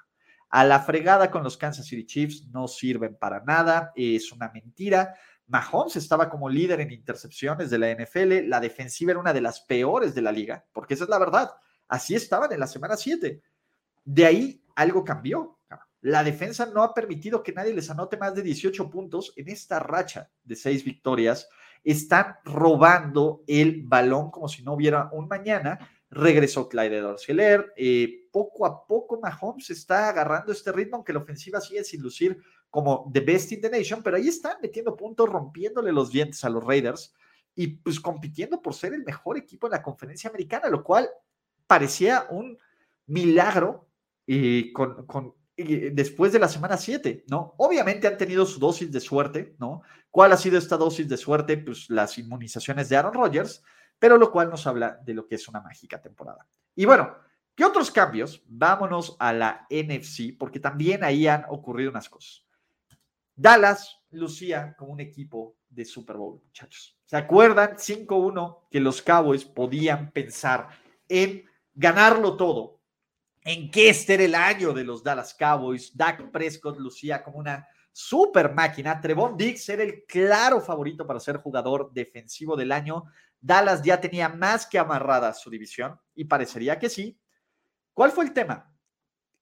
a 0.50 0.64
la 0.64 0.80
fregada 0.80 1.30
con 1.30 1.42
los 1.42 1.56
Kansas 1.56 1.86
City 1.86 2.06
Chiefs, 2.06 2.46
no 2.48 2.68
sirven 2.68 3.16
para 3.16 3.40
nada, 3.40 3.92
es 3.94 4.32
una 4.32 4.50
mentira. 4.52 5.14
Mahomes 5.48 5.96
estaba 5.96 6.28
como 6.28 6.48
líder 6.48 6.80
en 6.80 6.92
intercepciones 6.92 7.70
de 7.70 7.78
la 7.78 7.90
NFL, 7.90 8.48
la 8.48 8.60
defensiva 8.60 9.12
era 9.12 9.20
una 9.20 9.32
de 9.32 9.40
las 9.40 9.60
peores 9.60 10.14
de 10.14 10.22
la 10.22 10.32
liga, 10.32 10.64
porque 10.72 10.94
esa 10.94 11.04
es 11.04 11.10
la 11.10 11.18
verdad. 11.18 11.50
Así 11.88 12.14
estaban 12.14 12.52
en 12.52 12.60
la 12.60 12.66
semana 12.66 12.96
7. 12.96 13.42
De 14.04 14.26
ahí 14.26 14.62
algo 14.74 15.04
cambió. 15.04 15.58
La 16.00 16.22
defensa 16.22 16.66
no 16.66 16.82
ha 16.82 16.94
permitido 16.94 17.42
que 17.42 17.52
nadie 17.52 17.74
les 17.74 17.90
anote 17.90 18.16
más 18.16 18.34
de 18.34 18.42
18 18.42 18.88
puntos 18.90 19.32
en 19.36 19.48
esta 19.48 19.80
racha 19.80 20.30
de 20.44 20.54
seis 20.54 20.84
victorias. 20.84 21.48
Están 21.84 22.36
robando 22.44 23.42
el 23.46 23.82
balón 23.84 24.30
como 24.30 24.48
si 24.48 24.62
no 24.62 24.74
hubiera 24.74 25.08
un 25.12 25.28
mañana. 25.28 25.78
Regresó 26.08 26.68
Clyde 26.68 27.00
Dorseler, 27.00 27.72
eh, 27.76 28.28
poco 28.30 28.64
a 28.64 28.86
poco 28.86 29.18
Mahomes 29.20 29.70
está 29.70 30.08
agarrando 30.08 30.52
este 30.52 30.70
ritmo, 30.70 30.96
aunque 30.96 31.12
la 31.12 31.18
ofensiva 31.18 31.60
sigue 31.60 31.82
sin 31.82 32.00
lucir 32.00 32.38
como 32.70 33.10
the 33.12 33.20
best 33.20 33.52
in 33.52 33.60
the 33.60 33.70
nation, 33.70 34.02
pero 34.02 34.16
ahí 34.16 34.28
están 34.28 34.56
metiendo 34.62 34.96
puntos, 34.96 35.28
rompiéndole 35.28 35.92
los 35.92 36.10
dientes 36.10 36.44
a 36.44 36.50
los 36.50 36.62
Raiders 36.62 37.14
y 37.54 37.68
pues 37.68 37.98
compitiendo 37.98 38.60
por 38.60 38.74
ser 38.74 38.92
el 38.92 39.04
mejor 39.04 39.38
equipo 39.38 39.66
en 39.66 39.72
la 39.72 39.82
conferencia 39.82 40.30
americana, 40.30 40.68
lo 40.68 40.84
cual 40.84 41.08
parecía 41.66 42.26
un 42.30 42.58
milagro 43.06 43.88
eh, 44.26 44.70
con, 44.72 45.06
con 45.06 45.34
después 45.56 46.32
de 46.32 46.38
la 46.38 46.48
semana 46.48 46.76
7, 46.76 47.24
¿no? 47.28 47.54
Obviamente 47.56 48.06
han 48.06 48.18
tenido 48.18 48.44
su 48.44 48.60
dosis 48.60 48.92
de 48.92 49.00
suerte, 49.00 49.56
¿no? 49.58 49.82
¿Cuál 50.10 50.32
ha 50.32 50.36
sido 50.36 50.58
esta 50.58 50.76
dosis 50.76 51.08
de 51.08 51.16
suerte? 51.16 51.56
Pues 51.56 51.88
las 51.90 52.18
inmunizaciones 52.18 52.88
de 52.88 52.96
Aaron 52.96 53.14
Rodgers, 53.14 53.62
pero 53.98 54.18
lo 54.18 54.30
cual 54.30 54.50
nos 54.50 54.66
habla 54.66 55.00
de 55.04 55.14
lo 55.14 55.26
que 55.26 55.36
es 55.36 55.48
una 55.48 55.60
mágica 55.60 56.00
temporada. 56.00 56.46
Y 56.74 56.84
bueno, 56.84 57.16
¿qué 57.54 57.64
otros 57.64 57.90
cambios? 57.90 58.42
Vámonos 58.46 59.16
a 59.18 59.32
la 59.32 59.66
NFC, 59.70 60.36
porque 60.38 60.60
también 60.60 61.02
ahí 61.04 61.26
han 61.26 61.44
ocurrido 61.48 61.90
unas 61.90 62.08
cosas. 62.08 62.44
Dallas 63.34 63.98
lucía 64.10 64.74
como 64.78 64.92
un 64.92 65.00
equipo 65.00 65.56
de 65.68 65.84
Super 65.84 66.16
Bowl, 66.16 66.40
muchachos. 66.44 66.98
¿Se 67.04 67.16
acuerdan 67.16 67.76
5-1 67.76 68.68
que 68.70 68.80
los 68.80 69.02
Cowboys 69.02 69.44
podían 69.44 70.10
pensar 70.10 70.68
en 71.08 71.44
ganarlo 71.74 72.36
todo? 72.36 72.75
En 73.46 73.70
que 73.70 73.88
este 73.90 74.14
era 74.14 74.24
el 74.24 74.34
año 74.34 74.72
de 74.72 74.82
los 74.82 75.04
Dallas 75.04 75.32
Cowboys. 75.32 75.96
Dak 75.96 76.32
Prescott 76.32 76.78
lucía 76.78 77.22
como 77.22 77.38
una 77.38 77.64
super 77.92 78.52
máquina. 78.52 79.00
Trevon 79.00 79.36
Diggs 79.36 79.68
era 79.68 79.84
el 79.84 80.04
claro 80.04 80.60
favorito 80.60 81.06
para 81.06 81.20
ser 81.20 81.36
jugador 81.36 81.92
defensivo 81.92 82.56
del 82.56 82.72
año. 82.72 83.04
Dallas 83.40 83.82
ya 83.82 84.00
tenía 84.00 84.28
más 84.28 84.66
que 84.66 84.80
amarrada 84.80 85.32
su 85.32 85.48
división 85.48 85.96
y 86.16 86.24
parecería 86.24 86.76
que 86.76 86.88
sí. 86.88 87.20
¿Cuál 87.94 88.10
fue 88.10 88.24
el 88.24 88.32
tema? 88.32 88.76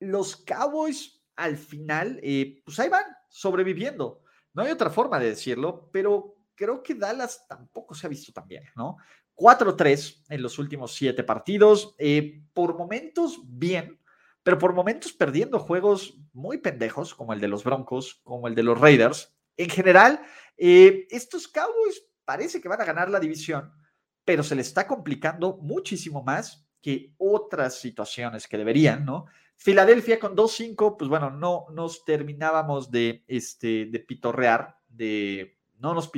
Los 0.01 0.36
Cowboys 0.36 1.24
al 1.36 1.56
final, 1.56 2.20
eh, 2.22 2.60
pues 2.62 2.78
ahí 2.81 2.90
van, 2.90 3.06
sobreviviendo. 3.31 4.20
No 4.52 4.64
hay 4.64 4.70
otra 4.70 4.90
forma 4.90 5.18
de 5.18 5.31
decirlo, 5.31 5.89
pero 5.90 6.36
creo 6.55 6.82
que 6.82 6.94
Dallas 6.94 7.47
tampoco 7.48 7.94
se 7.94 8.06
ha 8.06 8.10
visto 8.10 8.35
tan 8.35 8.47
bien, 8.47 8.64
¿no? 8.76 8.98
4-3 9.36 10.24
en 10.28 10.43
los 10.43 10.59
últimos 10.59 10.94
siete 10.94 11.24
partidos, 11.24 11.94
eh, 11.98 12.43
por 12.52 12.77
momentos 12.77 13.40
bien, 13.44 14.01
pero 14.43 14.59
por 14.59 14.74
momentos 14.74 15.12
perdiendo 15.12 15.59
juegos 15.59 16.19
muy 16.32 16.59
pendejos, 16.59 17.15
como 17.15 17.32
el 17.32 17.40
de 17.40 17.48
los 17.48 17.65
Broncos, 17.65 18.20
como 18.24 18.47
el 18.47 18.55
de 18.55 18.62
los 18.62 18.78
Raiders. 18.78 19.35
En 19.56 19.70
general, 19.70 20.20
eh, 20.56 21.06
estos 21.11 21.48
Cowboys 21.48 22.05
parece 22.24 22.61
que 22.61 22.69
van 22.69 22.81
a 22.81 22.85
ganar 22.85 23.11
la 23.11 23.20
división, 23.20 23.73
pero 24.24 24.43
se 24.43 24.55
le 24.55 24.62
está 24.62 24.86
complicando 24.86 25.59
muchísimo 25.62 26.23
más 26.23 26.66
que 26.81 27.15
otras 27.16 27.81
situaciones 27.81 28.47
que 28.47 28.59
deberían, 28.59 29.05
¿no? 29.05 29.27
Filadelfia 29.56 30.19
con 30.19 30.36
2-5, 30.36 30.97
pues 30.98 31.09
bueno, 31.09 31.31
no 31.31 31.66
nos 31.73 32.05
terminábamos 32.05 32.90
de, 32.90 33.24
este, 33.28 33.86
de 33.86 34.01
pitorrear, 34.01 34.77
de, 34.89 35.59
no 35.78 35.94
nos 35.94 36.11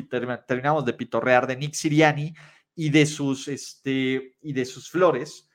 terminamos 0.47 0.85
de 0.85 0.93
pitorrear 0.95 1.47
de 1.47 1.57
Nick 1.57 1.75
Siriani 1.75 2.35
y 2.77 2.91
de 2.91 3.07
sus, 3.07 3.49
este, 3.49 4.37
y 4.41 4.53
de 4.53 4.65
sus 4.65 4.89
flores, 4.89 5.49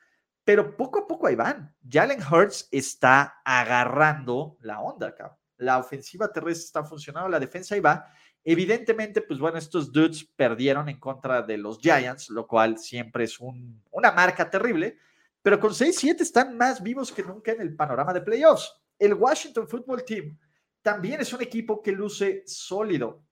pero 0.44 0.76
poco 0.76 0.98
a 0.98 1.06
poco 1.06 1.28
ahí 1.28 1.36
van. 1.36 1.74
Jalen 1.88 2.20
Hurts 2.20 2.68
está 2.70 3.40
agarrando 3.44 4.58
la 4.60 4.80
onda, 4.80 5.08
acá. 5.08 5.38
La 5.56 5.78
ofensiva 5.78 6.30
terrestre 6.32 6.64
está 6.64 6.84
funcionando, 6.84 7.28
la 7.28 7.38
defensa 7.38 7.76
ahí 7.76 7.80
va. 7.80 8.04
Evidentemente, 8.42 9.22
pues 9.22 9.38
bueno, 9.38 9.56
estos 9.56 9.92
dudes 9.92 10.24
perdieron 10.24 10.88
en 10.88 10.98
contra 10.98 11.42
de 11.42 11.56
los 11.56 11.78
Giants, 11.78 12.28
lo 12.28 12.48
cual 12.48 12.76
siempre 12.78 13.24
es 13.24 13.38
una 13.38 14.10
marca 14.10 14.50
terrible, 14.50 14.98
pero 15.40 15.60
con 15.60 15.70
6-7 15.70 16.20
están 16.20 16.56
más 16.56 16.82
vivos 16.82 17.12
que 17.12 17.22
nunca 17.22 17.52
en 17.52 17.60
el 17.60 17.76
panorama 17.76 18.12
de 18.12 18.20
playoffs. 18.20 18.74
El 18.98 19.14
Washington 19.14 19.68
Football 19.68 20.04
Team 20.04 20.36
también 20.82 21.20
es 21.20 21.32
un 21.32 21.40
equipo 21.40 21.80
que 21.80 21.92
luce 21.92 22.42
sólido. 22.46 23.24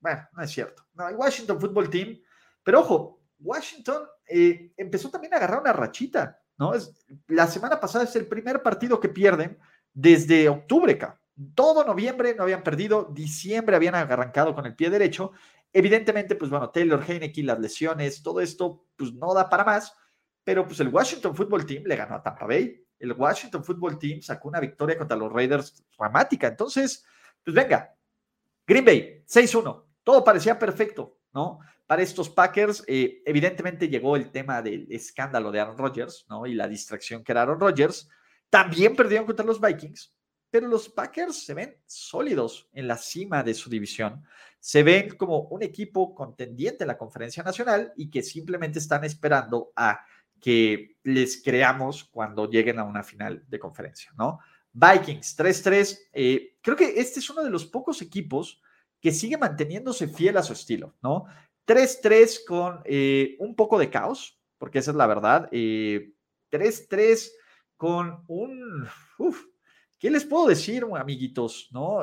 Bueno, 0.00 0.26
no 0.32 0.42
es 0.42 0.50
cierto. 0.50 0.86
No, 0.94 1.06
el 1.06 1.16
Washington 1.16 1.60
Football 1.60 1.90
Team, 1.90 2.18
pero 2.62 2.80
ojo, 2.80 3.25
Washington 3.38 4.02
eh, 4.28 4.72
empezó 4.76 5.10
también 5.10 5.34
a 5.34 5.36
agarrar 5.36 5.60
una 5.60 5.72
rachita, 5.72 6.40
¿no? 6.58 6.74
Es, 6.74 7.06
la 7.28 7.46
semana 7.46 7.78
pasada 7.78 8.04
es 8.04 8.16
el 8.16 8.26
primer 8.26 8.62
partido 8.62 8.98
que 8.98 9.08
pierden 9.08 9.58
desde 9.92 10.48
octubre, 10.48 10.92
acá. 10.92 11.20
Todo 11.54 11.84
noviembre 11.84 12.34
no 12.34 12.44
habían 12.44 12.62
perdido, 12.62 13.10
diciembre 13.12 13.76
habían 13.76 13.94
arrancado 13.94 14.54
con 14.54 14.64
el 14.66 14.74
pie 14.74 14.88
derecho. 14.88 15.32
Evidentemente, 15.72 16.34
pues 16.34 16.50
bueno, 16.50 16.70
Taylor 16.70 17.02
Heineke, 17.06 17.42
las 17.42 17.60
lesiones, 17.60 18.22
todo 18.22 18.40
esto, 18.40 18.86
pues 18.96 19.12
no 19.12 19.34
da 19.34 19.48
para 19.48 19.64
más, 19.64 19.92
pero 20.42 20.66
pues 20.66 20.80
el 20.80 20.88
Washington 20.88 21.34
Football 21.34 21.66
Team 21.66 21.82
le 21.84 21.96
ganó 21.96 22.14
a 22.14 22.22
Tampa 22.22 22.46
Bay. 22.46 22.82
El 22.98 23.12
Washington 23.12 23.62
Football 23.62 23.98
Team 23.98 24.22
sacó 24.22 24.48
una 24.48 24.60
victoria 24.60 24.96
contra 24.96 25.16
los 25.16 25.30
Raiders 25.30 25.84
dramática. 25.98 26.46
Entonces, 26.46 27.04
pues 27.44 27.54
venga, 27.54 27.94
Green 28.66 28.84
Bay, 28.84 29.24
6-1. 29.26 29.84
Todo 30.02 30.24
parecía 30.24 30.58
perfecto, 30.58 31.18
¿no? 31.34 31.60
Para 31.86 32.02
estos 32.02 32.28
Packers, 32.28 32.82
eh, 32.88 33.22
evidentemente 33.24 33.88
llegó 33.88 34.16
el 34.16 34.30
tema 34.32 34.60
del 34.60 34.86
escándalo 34.90 35.52
de 35.52 35.60
Aaron 35.60 35.78
Rodgers, 35.78 36.26
¿no? 36.28 36.44
Y 36.46 36.54
la 36.54 36.66
distracción 36.66 37.22
que 37.22 37.32
era 37.32 37.42
Aaron 37.42 37.60
Rodgers. 37.60 38.08
También 38.50 38.96
perdieron 38.96 39.26
contra 39.26 39.46
los 39.46 39.60
Vikings, 39.60 40.14
pero 40.50 40.66
los 40.66 40.88
Packers 40.88 41.44
se 41.44 41.54
ven 41.54 41.76
sólidos 41.86 42.68
en 42.72 42.88
la 42.88 42.96
cima 42.96 43.42
de 43.42 43.54
su 43.54 43.70
división. 43.70 44.24
Se 44.58 44.82
ven 44.82 45.16
como 45.16 45.42
un 45.42 45.62
equipo 45.62 46.14
contendiente 46.14 46.84
en 46.84 46.88
la 46.88 46.98
conferencia 46.98 47.42
nacional 47.42 47.92
y 47.96 48.10
que 48.10 48.22
simplemente 48.22 48.80
están 48.80 49.04
esperando 49.04 49.72
a 49.76 50.04
que 50.40 50.96
les 51.04 51.42
creamos 51.42 52.04
cuando 52.04 52.48
lleguen 52.50 52.78
a 52.78 52.84
una 52.84 53.02
final 53.02 53.44
de 53.48 53.58
conferencia, 53.58 54.12
¿no? 54.16 54.40
Vikings 54.72 55.38
3-3. 55.38 55.98
Eh, 56.12 56.56
creo 56.60 56.76
que 56.76 57.00
este 57.00 57.20
es 57.20 57.30
uno 57.30 57.42
de 57.42 57.50
los 57.50 57.64
pocos 57.64 58.02
equipos 58.02 58.60
que 59.00 59.12
sigue 59.12 59.38
manteniéndose 59.38 60.08
fiel 60.08 60.36
a 60.36 60.42
su 60.42 60.52
estilo, 60.52 60.96
¿no? 61.02 61.26
3-3 61.66 62.44
con 62.46 62.80
eh, 62.84 63.36
un 63.40 63.54
poco 63.54 63.78
de 63.78 63.90
caos, 63.90 64.40
porque 64.58 64.78
esa 64.78 64.92
es 64.92 64.96
la 64.96 65.06
verdad. 65.06 65.50
3-3 65.50 66.10
eh, 66.52 67.30
con 67.76 68.24
un... 68.28 68.86
Uf, 69.18 69.44
¿Qué 69.98 70.10
les 70.10 70.24
puedo 70.24 70.46
decir, 70.46 70.84
amiguitos? 70.96 71.68
¿No? 71.72 72.02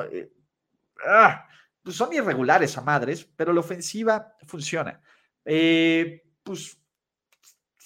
Ah, 1.06 1.46
pues 1.82 1.96
son 1.96 2.12
irregulares 2.12 2.76
a 2.76 2.80
madres, 2.80 3.24
pero 3.36 3.52
la 3.52 3.60
ofensiva 3.60 4.36
funciona. 4.46 5.00
pues 5.44 6.78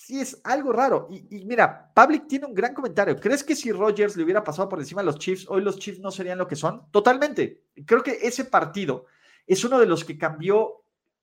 sí 0.08 0.20
es 0.20 0.40
algo 0.42 0.72
raro. 0.72 1.06
Y, 1.10 1.44
mira, 1.44 1.92
Public 1.94 2.26
tiene 2.26 2.46
un 2.46 2.54
gran 2.54 2.72
comentario. 2.72 3.14
¿Crees 3.20 3.44
que 3.44 3.54
si 3.54 3.70
Rogers 3.70 4.16
le 4.16 4.24
hubiera 4.24 4.42
pasado 4.42 4.66
por 4.66 4.78
encima 4.78 5.02
a 5.02 5.04
los 5.04 5.18
Chiefs, 5.18 5.44
hoy 5.50 5.60
los 5.60 5.78
Chiefs 5.78 6.00
no 6.00 6.10
serían 6.10 6.38
lo 6.38 6.48
que 6.48 6.56
son? 6.56 6.90
Totalmente. 6.90 7.64
Creo 7.84 8.02
que 8.02 8.18
ese 8.22 8.46
partido 8.46 9.04
es 9.46 9.62
uno 9.64 9.78
de 9.78 9.84
los 9.84 10.06
que 10.06 10.16
cambió, 10.16 10.77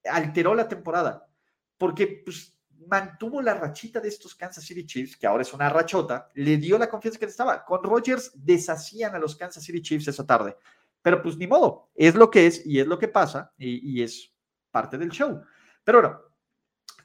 alteró 0.09 0.55
la 0.55 0.67
temporada, 0.67 1.27
porque 1.77 2.21
pues, 2.23 2.57
mantuvo 2.87 3.41
la 3.41 3.53
rachita 3.53 3.99
de 3.99 4.09
estos 4.09 4.35
Kansas 4.35 4.63
City 4.63 4.85
Chiefs, 4.85 5.17
que 5.17 5.27
ahora 5.27 5.41
es 5.41 5.53
una 5.53 5.69
rachota, 5.69 6.29
le 6.35 6.57
dio 6.57 6.77
la 6.77 6.89
confianza 6.89 7.19
que 7.19 7.25
estaba. 7.25 7.65
Con 7.65 7.83
Rogers 7.83 8.31
deshacían 8.35 9.15
a 9.15 9.19
los 9.19 9.35
Kansas 9.35 9.63
City 9.63 9.81
Chiefs 9.81 10.07
esa 10.07 10.25
tarde. 10.25 10.55
Pero 11.01 11.21
pues 11.21 11.37
ni 11.37 11.47
modo, 11.47 11.89
es 11.95 12.15
lo 12.15 12.29
que 12.29 12.47
es 12.47 12.65
y 12.65 12.79
es 12.79 12.87
lo 12.87 12.97
que 12.97 13.07
pasa 13.07 13.53
y, 13.57 13.99
y 13.99 14.03
es 14.03 14.31
parte 14.71 14.97
del 14.97 15.09
show. 15.09 15.41
Pero 15.83 16.01
bueno, 16.01 16.21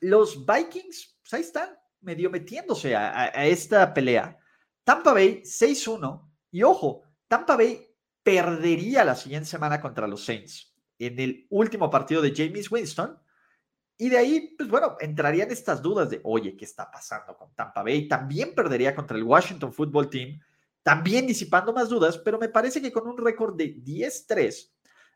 los 0.00 0.44
Vikings 0.46 1.18
pues, 1.22 1.34
ahí 1.34 1.40
están, 1.42 1.78
medio 2.00 2.30
metiéndose 2.30 2.96
a, 2.96 3.46
esta 3.46 3.92
pelea. 3.92 4.36
Tampa 4.84 5.12
Bay 5.12 5.42
6-1 5.42 6.28
y 6.50 6.62
ojo, 6.62 7.02
Tampa 7.28 7.56
Bay 7.56 7.86
perdería 8.22 9.04
la 9.04 9.14
siguiente 9.14 9.48
semana 9.48 9.80
contra 9.80 10.06
los 10.06 10.24
Saints 10.24 10.69
en 11.00 11.18
el 11.18 11.46
último 11.50 11.90
partido 11.90 12.22
de 12.22 12.32
James 12.34 12.70
Winston. 12.70 13.18
Y 13.96 14.08
de 14.08 14.18
ahí, 14.18 14.54
pues 14.56 14.68
bueno, 14.68 14.96
entrarían 15.00 15.50
estas 15.50 15.82
dudas 15.82 16.08
de, 16.08 16.20
oye, 16.24 16.56
¿qué 16.56 16.64
está 16.64 16.90
pasando 16.90 17.36
con 17.36 17.54
Tampa 17.54 17.82
Bay? 17.82 18.06
También 18.06 18.54
perdería 18.54 18.94
contra 18.94 19.16
el 19.16 19.24
Washington 19.24 19.72
Football 19.72 20.08
Team, 20.08 20.40
también 20.82 21.26
disipando 21.26 21.72
más 21.72 21.88
dudas, 21.88 22.16
pero 22.18 22.38
me 22.38 22.48
parece 22.48 22.80
que 22.80 22.92
con 22.92 23.06
un 23.06 23.18
récord 23.18 23.56
de 23.56 23.76
10-3, 23.76 24.70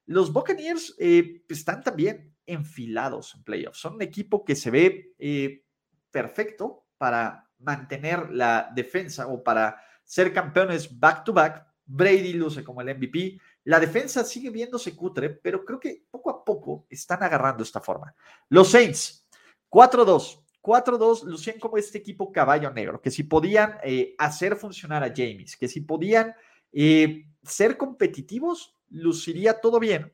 los 0.06 0.32
Buccaneers 0.32 0.94
eh, 0.98 1.44
están 1.48 1.82
también 1.82 2.34
enfilados 2.46 3.34
en 3.34 3.42
playoffs. 3.42 3.78
Son 3.78 3.94
un 3.94 4.02
equipo 4.02 4.44
que 4.44 4.54
se 4.54 4.70
ve 4.70 5.14
eh, 5.18 5.64
perfecto 6.10 6.86
para 6.98 7.50
mantener 7.58 8.30
la 8.30 8.70
defensa 8.74 9.26
o 9.28 9.42
para 9.42 9.80
ser 10.04 10.32
campeones 10.32 10.98
back 10.98 11.24
to 11.24 11.32
back. 11.32 11.66
Brady 11.86 12.34
luce 12.34 12.62
como 12.64 12.80
el 12.80 12.94
MVP. 12.96 13.40
La 13.64 13.80
defensa 13.80 14.24
sigue 14.24 14.50
viéndose 14.50 14.94
cutre, 14.94 15.30
pero 15.30 15.64
creo 15.64 15.80
que 15.80 16.04
poco 16.10 16.30
a 16.30 16.44
poco 16.44 16.86
están 16.90 17.22
agarrando 17.22 17.62
esta 17.62 17.80
forma. 17.80 18.14
Los 18.48 18.70
Saints, 18.70 19.26
4-2. 19.70 20.40
4-2 20.62 21.24
lucían 21.24 21.58
como 21.58 21.76
este 21.76 21.98
equipo 21.98 22.32
caballo 22.32 22.70
negro, 22.70 23.00
que 23.00 23.10
si 23.10 23.24
podían 23.24 23.76
eh, 23.84 24.14
hacer 24.16 24.56
funcionar 24.56 25.04
a 25.04 25.12
James, 25.14 25.56
que 25.56 25.68
si 25.68 25.82
podían 25.82 26.34
eh, 26.72 27.26
ser 27.42 27.76
competitivos, 27.76 28.74
luciría 28.88 29.60
todo 29.60 29.78
bien. 29.78 30.12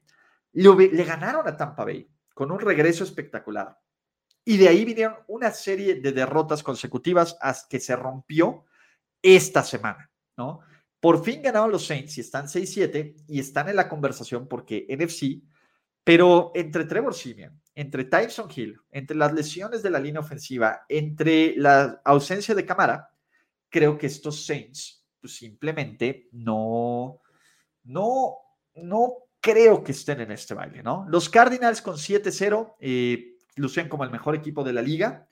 le 0.52 1.04
ganaron 1.04 1.46
a 1.46 1.56
Tampa 1.56 1.84
Bay 1.84 2.08
con 2.34 2.50
un 2.50 2.58
regreso 2.58 3.04
espectacular. 3.04 3.78
Y 4.44 4.56
de 4.56 4.68
ahí 4.68 4.84
vinieron 4.84 5.16
una 5.28 5.50
serie 5.50 5.96
de 5.96 6.12
derrotas 6.12 6.62
consecutivas 6.62 7.36
hasta 7.40 7.68
que 7.68 7.78
se 7.78 7.94
rompió 7.94 8.64
esta 9.22 9.62
semana, 9.62 10.10
¿no? 10.36 10.60
Por 11.00 11.24
fin 11.24 11.40
ganaron 11.40 11.70
los 11.70 11.86
Saints 11.86 12.18
y 12.18 12.20
están 12.20 12.46
6-7 12.46 13.24
y 13.26 13.40
están 13.40 13.68
en 13.68 13.76
la 13.76 13.88
conversación 13.88 14.46
porque 14.46 14.86
NFC, 14.88 15.42
pero 16.04 16.52
entre 16.54 16.84
Trevor 16.84 17.14
Simeon, 17.14 17.60
entre 17.74 18.04
Tyson 18.04 18.48
Hill, 18.54 18.78
entre 18.90 19.16
las 19.16 19.32
lesiones 19.32 19.82
de 19.82 19.90
la 19.90 19.98
línea 19.98 20.20
ofensiva, 20.20 20.82
entre 20.88 21.54
la 21.56 22.02
ausencia 22.04 22.54
de 22.54 22.66
cámara, 22.66 23.10
creo 23.70 23.96
que 23.96 24.06
estos 24.06 24.44
Saints 24.44 25.06
pues, 25.20 25.34
simplemente 25.36 26.28
no, 26.32 27.20
no, 27.84 28.36
no 28.74 29.14
creo 29.40 29.82
que 29.82 29.92
estén 29.92 30.20
en 30.20 30.32
este 30.32 30.54
baile, 30.54 30.82
¿no? 30.82 31.06
Los 31.08 31.28
Cardinals 31.28 31.80
con 31.80 31.96
7-0, 31.96 32.76
eh, 32.80 33.38
lucen 33.56 33.88
como 33.88 34.04
el 34.04 34.10
mejor 34.10 34.34
equipo 34.34 34.64
de 34.64 34.72
la 34.72 34.82
liga. 34.82 35.28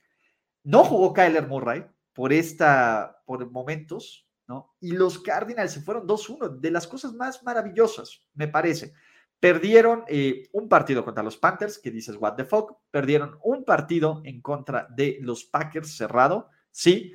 No 0.65 0.85
jugó 0.85 1.13
Kyler 1.13 1.47
Murray 1.47 1.85
por 2.13 2.33
esta, 2.33 3.23
por 3.27 3.51
momentos, 3.51 4.28
¿no? 4.49 4.75
Y 4.81 4.93
los 4.93 5.19
Cardinals 5.19 5.73
se 5.73 5.83
fueron 5.83 6.07
2-1, 6.07 6.59
de 6.59 6.71
las 6.71 6.87
cosas 6.87 7.13
más 7.13 7.43
maravillosas, 7.43 8.25
me 8.35 8.49
parece. 8.49 8.95
Perdieron 9.39 10.05
eh, 10.09 10.49
un 10.53 10.69
partido 10.69 11.05
contra 11.05 11.23
los 11.23 11.37
Panthers, 11.37 11.79
que 11.79 11.91
dices, 11.91 12.17
what 12.19 12.35
the 12.35 12.45
fuck. 12.45 12.79
Perdieron 12.91 13.39
un 13.45 13.65
partido 13.65 14.21
en 14.25 14.41
contra 14.41 14.89
de 14.91 15.19
los 15.21 15.45
Packers 15.45 15.97
cerrado, 15.97 16.49
sí. 16.71 17.13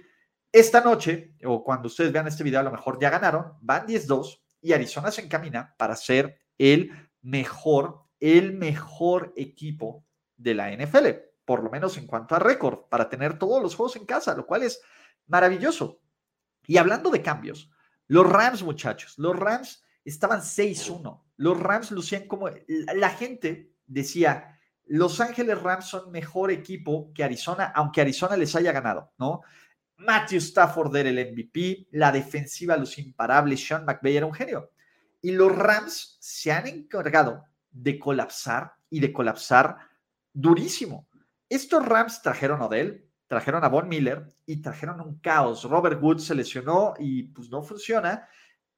Esta 0.51 0.81
noche, 0.81 1.35
o 1.43 1.63
cuando 1.63 1.87
ustedes 1.87 2.13
vean 2.13 2.27
este 2.27 2.43
video, 2.43 2.59
a 2.59 2.63
lo 2.63 2.71
mejor 2.71 2.99
ya 3.01 3.09
ganaron, 3.09 3.53
van 3.61 3.87
10-2 3.87 4.39
y 4.61 4.71
Arizona 4.71 5.11
se 5.11 5.21
encamina 5.21 5.75
para 5.77 5.95
ser 5.95 6.39
el 6.59 6.91
mejor, 7.21 8.03
el 8.19 8.53
mejor 8.53 9.33
equipo 9.35 10.05
de 10.37 10.53
la 10.53 10.71
NFL, 10.71 11.07
por 11.43 11.63
lo 11.63 11.71
menos 11.71 11.97
en 11.97 12.05
cuanto 12.05 12.35
a 12.35 12.39
récord, 12.39 12.87
para 12.89 13.09
tener 13.09 13.39
todos 13.39 13.61
los 13.61 13.75
juegos 13.75 13.95
en 13.95 14.05
casa, 14.05 14.35
lo 14.35 14.45
cual 14.45 14.63
es 14.63 14.79
maravilloso. 15.25 16.02
Y 16.67 16.77
hablando 16.77 17.09
de 17.09 17.21
cambios, 17.21 17.69
los 18.07 18.29
Rams, 18.29 18.63
muchachos, 18.63 19.17
los 19.17 19.37
Rams 19.37 19.83
estaban 20.05 20.41
6-1. 20.41 21.21
Los 21.37 21.59
Rams 21.59 21.91
lucían 21.91 22.27
como 22.27 22.49
la 22.67 23.09
gente 23.09 23.73
decía, 23.85 24.59
Los 24.85 25.19
Ángeles 25.21 25.61
Rams 25.61 25.85
son 25.85 26.11
mejor 26.11 26.51
equipo 26.51 27.11
que 27.13 27.23
Arizona, 27.23 27.71
aunque 27.75 28.01
Arizona 28.01 28.35
les 28.35 28.55
haya 28.55 28.71
ganado, 28.71 29.13
¿no? 29.17 29.41
Matthew 29.97 30.39
Stafford 30.39 30.95
era 30.95 31.09
el 31.09 31.31
MVP, 31.31 31.87
la 31.91 32.11
defensiva 32.11 32.75
lucía 32.75 33.03
imparable, 33.03 33.55
Sean 33.55 33.85
McVay 33.85 34.17
era 34.17 34.25
un 34.25 34.33
genio. 34.33 34.71
Y 35.21 35.31
los 35.31 35.55
Rams 35.55 36.17
se 36.19 36.51
han 36.51 36.67
encargado 36.67 37.45
de 37.71 37.97
colapsar 37.97 38.73
y 38.89 38.99
de 38.99 39.13
colapsar 39.13 39.77
durísimo. 40.33 41.07
Estos 41.47 41.85
Rams 41.85 42.21
trajeron 42.21 42.61
a 42.61 42.65
Odell, 42.65 43.09
trajeron 43.33 43.63
a 43.63 43.67
Von 43.67 43.89
Miller 43.89 44.31
y 44.45 44.61
trajeron 44.61 45.01
un 45.01 45.19
caos. 45.19 45.63
Robert 45.63 46.01
Woods 46.01 46.25
se 46.25 46.35
lesionó 46.35 46.93
y 46.99 47.23
pues 47.23 47.49
no 47.49 47.63
funciona. 47.63 48.27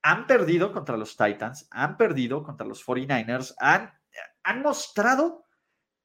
Han 0.01 0.25
perdido 0.27 0.71
contra 0.71 0.95
los 0.95 1.17
Titans, 1.17 1.67
han 1.71 1.97
perdido 1.97 2.41
contra 2.41 2.65
los 2.65 2.85
49ers, 2.85 3.53
han, 3.59 3.91
han 4.43 4.61
mostrado 4.61 5.43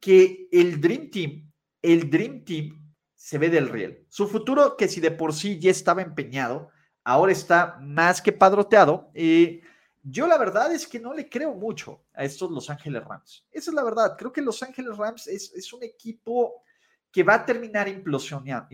que 0.00 0.48
el 0.50 0.80
Dream 0.80 1.10
Team, 1.10 1.52
el 1.80 2.10
Dream 2.10 2.44
Team 2.44 2.92
se 3.14 3.38
ve 3.38 3.50
del 3.50 3.68
riel. 3.68 4.04
Su 4.08 4.26
futuro, 4.26 4.76
que 4.76 4.88
si 4.88 5.00
de 5.00 5.12
por 5.12 5.32
sí 5.32 5.60
ya 5.60 5.70
estaba 5.70 6.02
empeñado, 6.02 6.70
ahora 7.04 7.30
está 7.30 7.78
más 7.80 8.20
que 8.20 8.32
padroteado. 8.32 9.12
y 9.14 9.60
yo 10.02 10.26
la 10.26 10.38
verdad 10.38 10.72
es 10.72 10.88
que 10.88 10.98
no 10.98 11.12
le 11.12 11.28
creo 11.28 11.54
mucho 11.54 12.06
a 12.14 12.24
estos 12.24 12.50
Los 12.50 12.68
Ángeles 12.70 13.04
Rams. 13.04 13.46
Esa 13.50 13.70
es 13.70 13.74
la 13.74 13.84
verdad. 13.84 14.16
Creo 14.18 14.32
que 14.32 14.40
Los 14.40 14.60
Ángeles 14.62 14.96
Rams 14.96 15.28
es, 15.28 15.52
es 15.54 15.72
un 15.72 15.82
equipo 15.82 16.64
que 17.10 17.22
va 17.22 17.34
a 17.34 17.44
terminar 17.44 17.88
implosionando, 17.88 18.68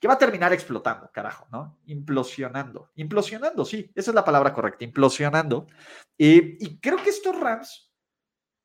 que 0.00 0.08
va 0.08 0.14
a 0.14 0.18
terminar 0.18 0.52
explotando, 0.52 1.10
carajo, 1.12 1.46
¿no? 1.50 1.80
Implosionando, 1.86 2.90
implosionando, 2.96 3.64
sí, 3.64 3.90
esa 3.94 4.10
es 4.10 4.14
la 4.14 4.24
palabra 4.24 4.52
correcta, 4.52 4.84
implosionando. 4.84 5.66
y 6.16 6.78
creo 6.78 7.02
que 7.02 7.10
estos 7.10 7.38
Rams 7.38 7.92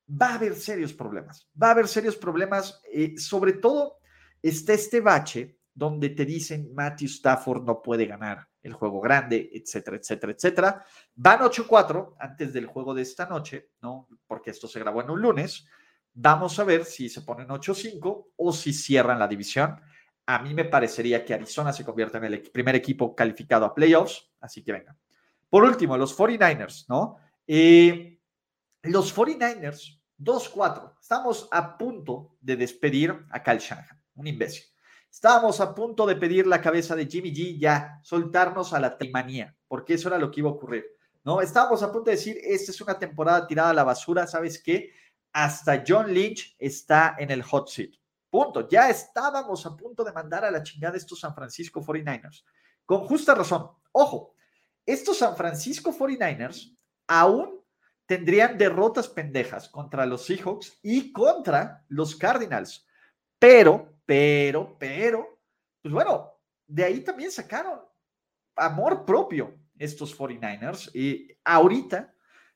va 0.08 0.30
a 0.30 0.34
haber 0.34 0.54
serios 0.54 0.92
problemas, 0.92 1.48
va 1.60 1.68
a 1.68 1.70
haber 1.72 1.88
serios 1.88 2.16
problemas, 2.16 2.80
eh, 2.92 3.18
sobre 3.18 3.54
todo 3.54 3.98
está 4.42 4.72
este 4.72 5.00
bache 5.00 5.57
donde 5.78 6.10
te 6.10 6.24
dicen 6.24 6.74
Matthew 6.74 7.06
Stafford 7.06 7.62
no 7.62 7.80
puede 7.80 8.04
ganar 8.04 8.48
el 8.62 8.72
juego 8.72 9.00
grande, 9.00 9.48
etcétera, 9.54 9.96
etcétera, 9.96 10.32
etcétera. 10.32 10.84
Van 11.14 11.38
8-4 11.38 12.16
antes 12.18 12.52
del 12.52 12.66
juego 12.66 12.92
de 12.94 13.02
esta 13.02 13.26
noche, 13.26 13.70
¿no? 13.80 14.08
Porque 14.26 14.50
esto 14.50 14.66
se 14.66 14.80
grabó 14.80 15.02
en 15.02 15.10
un 15.10 15.22
lunes. 15.22 15.68
Vamos 16.14 16.58
a 16.58 16.64
ver 16.64 16.84
si 16.84 17.08
se 17.08 17.22
ponen 17.22 17.46
8-5 17.46 18.26
o 18.34 18.52
si 18.52 18.72
cierran 18.72 19.20
la 19.20 19.28
división. 19.28 19.80
A 20.26 20.42
mí 20.42 20.52
me 20.52 20.64
parecería 20.64 21.24
que 21.24 21.34
Arizona 21.34 21.72
se 21.72 21.84
convierte 21.84 22.18
en 22.18 22.24
el 22.24 22.42
primer 22.50 22.74
equipo 22.74 23.14
calificado 23.14 23.64
a 23.64 23.72
playoffs, 23.72 24.32
así 24.40 24.64
que 24.64 24.72
venga. 24.72 24.96
Por 25.48 25.62
último, 25.62 25.96
los 25.96 26.18
49ers, 26.18 26.86
¿no? 26.88 27.18
Eh, 27.46 28.20
los 28.82 29.16
49ers, 29.16 30.00
2-4, 30.18 30.98
estamos 31.00 31.48
a 31.52 31.78
punto 31.78 32.36
de 32.40 32.56
despedir 32.56 33.16
a 33.30 33.44
Kyle 33.44 33.60
Shanahan, 33.60 34.02
un 34.16 34.26
imbécil. 34.26 34.64
Estábamos 35.10 35.60
a 35.60 35.74
punto 35.74 36.06
de 36.06 36.16
pedir 36.16 36.46
la 36.46 36.60
cabeza 36.60 36.94
de 36.94 37.06
Jimmy 37.06 37.32
G 37.34 37.58
ya, 37.58 37.98
soltarnos 38.02 38.72
a 38.72 38.80
la 38.80 38.96
timanía, 38.96 39.56
porque 39.66 39.94
eso 39.94 40.08
era 40.08 40.18
lo 40.18 40.30
que 40.30 40.40
iba 40.40 40.50
a 40.50 40.52
ocurrir. 40.52 40.84
¿no? 41.24 41.40
Estábamos 41.40 41.82
a 41.82 41.92
punto 41.92 42.10
de 42.10 42.16
decir, 42.16 42.38
esta 42.42 42.70
es 42.70 42.80
una 42.80 42.98
temporada 42.98 43.46
tirada 43.46 43.70
a 43.70 43.74
la 43.74 43.84
basura, 43.84 44.26
¿sabes 44.26 44.62
qué? 44.62 44.92
Hasta 45.32 45.84
John 45.86 46.12
Lynch 46.12 46.56
está 46.58 47.16
en 47.18 47.30
el 47.30 47.42
hot 47.42 47.68
seat. 47.68 47.90
Punto. 48.30 48.68
Ya 48.68 48.90
estábamos 48.90 49.64
a 49.66 49.76
punto 49.76 50.04
de 50.04 50.12
mandar 50.12 50.44
a 50.44 50.50
la 50.50 50.62
chingada 50.62 50.96
estos 50.96 51.20
San 51.20 51.34
Francisco 51.34 51.82
49ers. 51.82 52.44
Con 52.84 53.00
justa 53.00 53.34
razón. 53.34 53.70
Ojo, 53.92 54.34
estos 54.84 55.18
San 55.18 55.36
Francisco 55.36 55.92
49ers 55.92 56.76
aún 57.06 57.62
tendrían 58.06 58.56
derrotas 58.56 59.08
pendejas 59.08 59.68
contra 59.68 60.06
los 60.06 60.24
Seahawks 60.24 60.78
y 60.82 61.12
contra 61.12 61.84
los 61.88 62.16
Cardinals. 62.16 62.86
Pero 63.38 63.97
pero, 64.08 64.74
pero, 64.78 65.38
pues 65.82 65.92
bueno, 65.92 66.32
de 66.66 66.82
ahí 66.82 67.00
también 67.00 67.30
sacaron 67.30 67.78
amor 68.56 69.04
propio 69.04 69.54
estos 69.76 70.18
49ers. 70.18 70.90
Y 70.94 71.28
ahorita, 71.44 72.14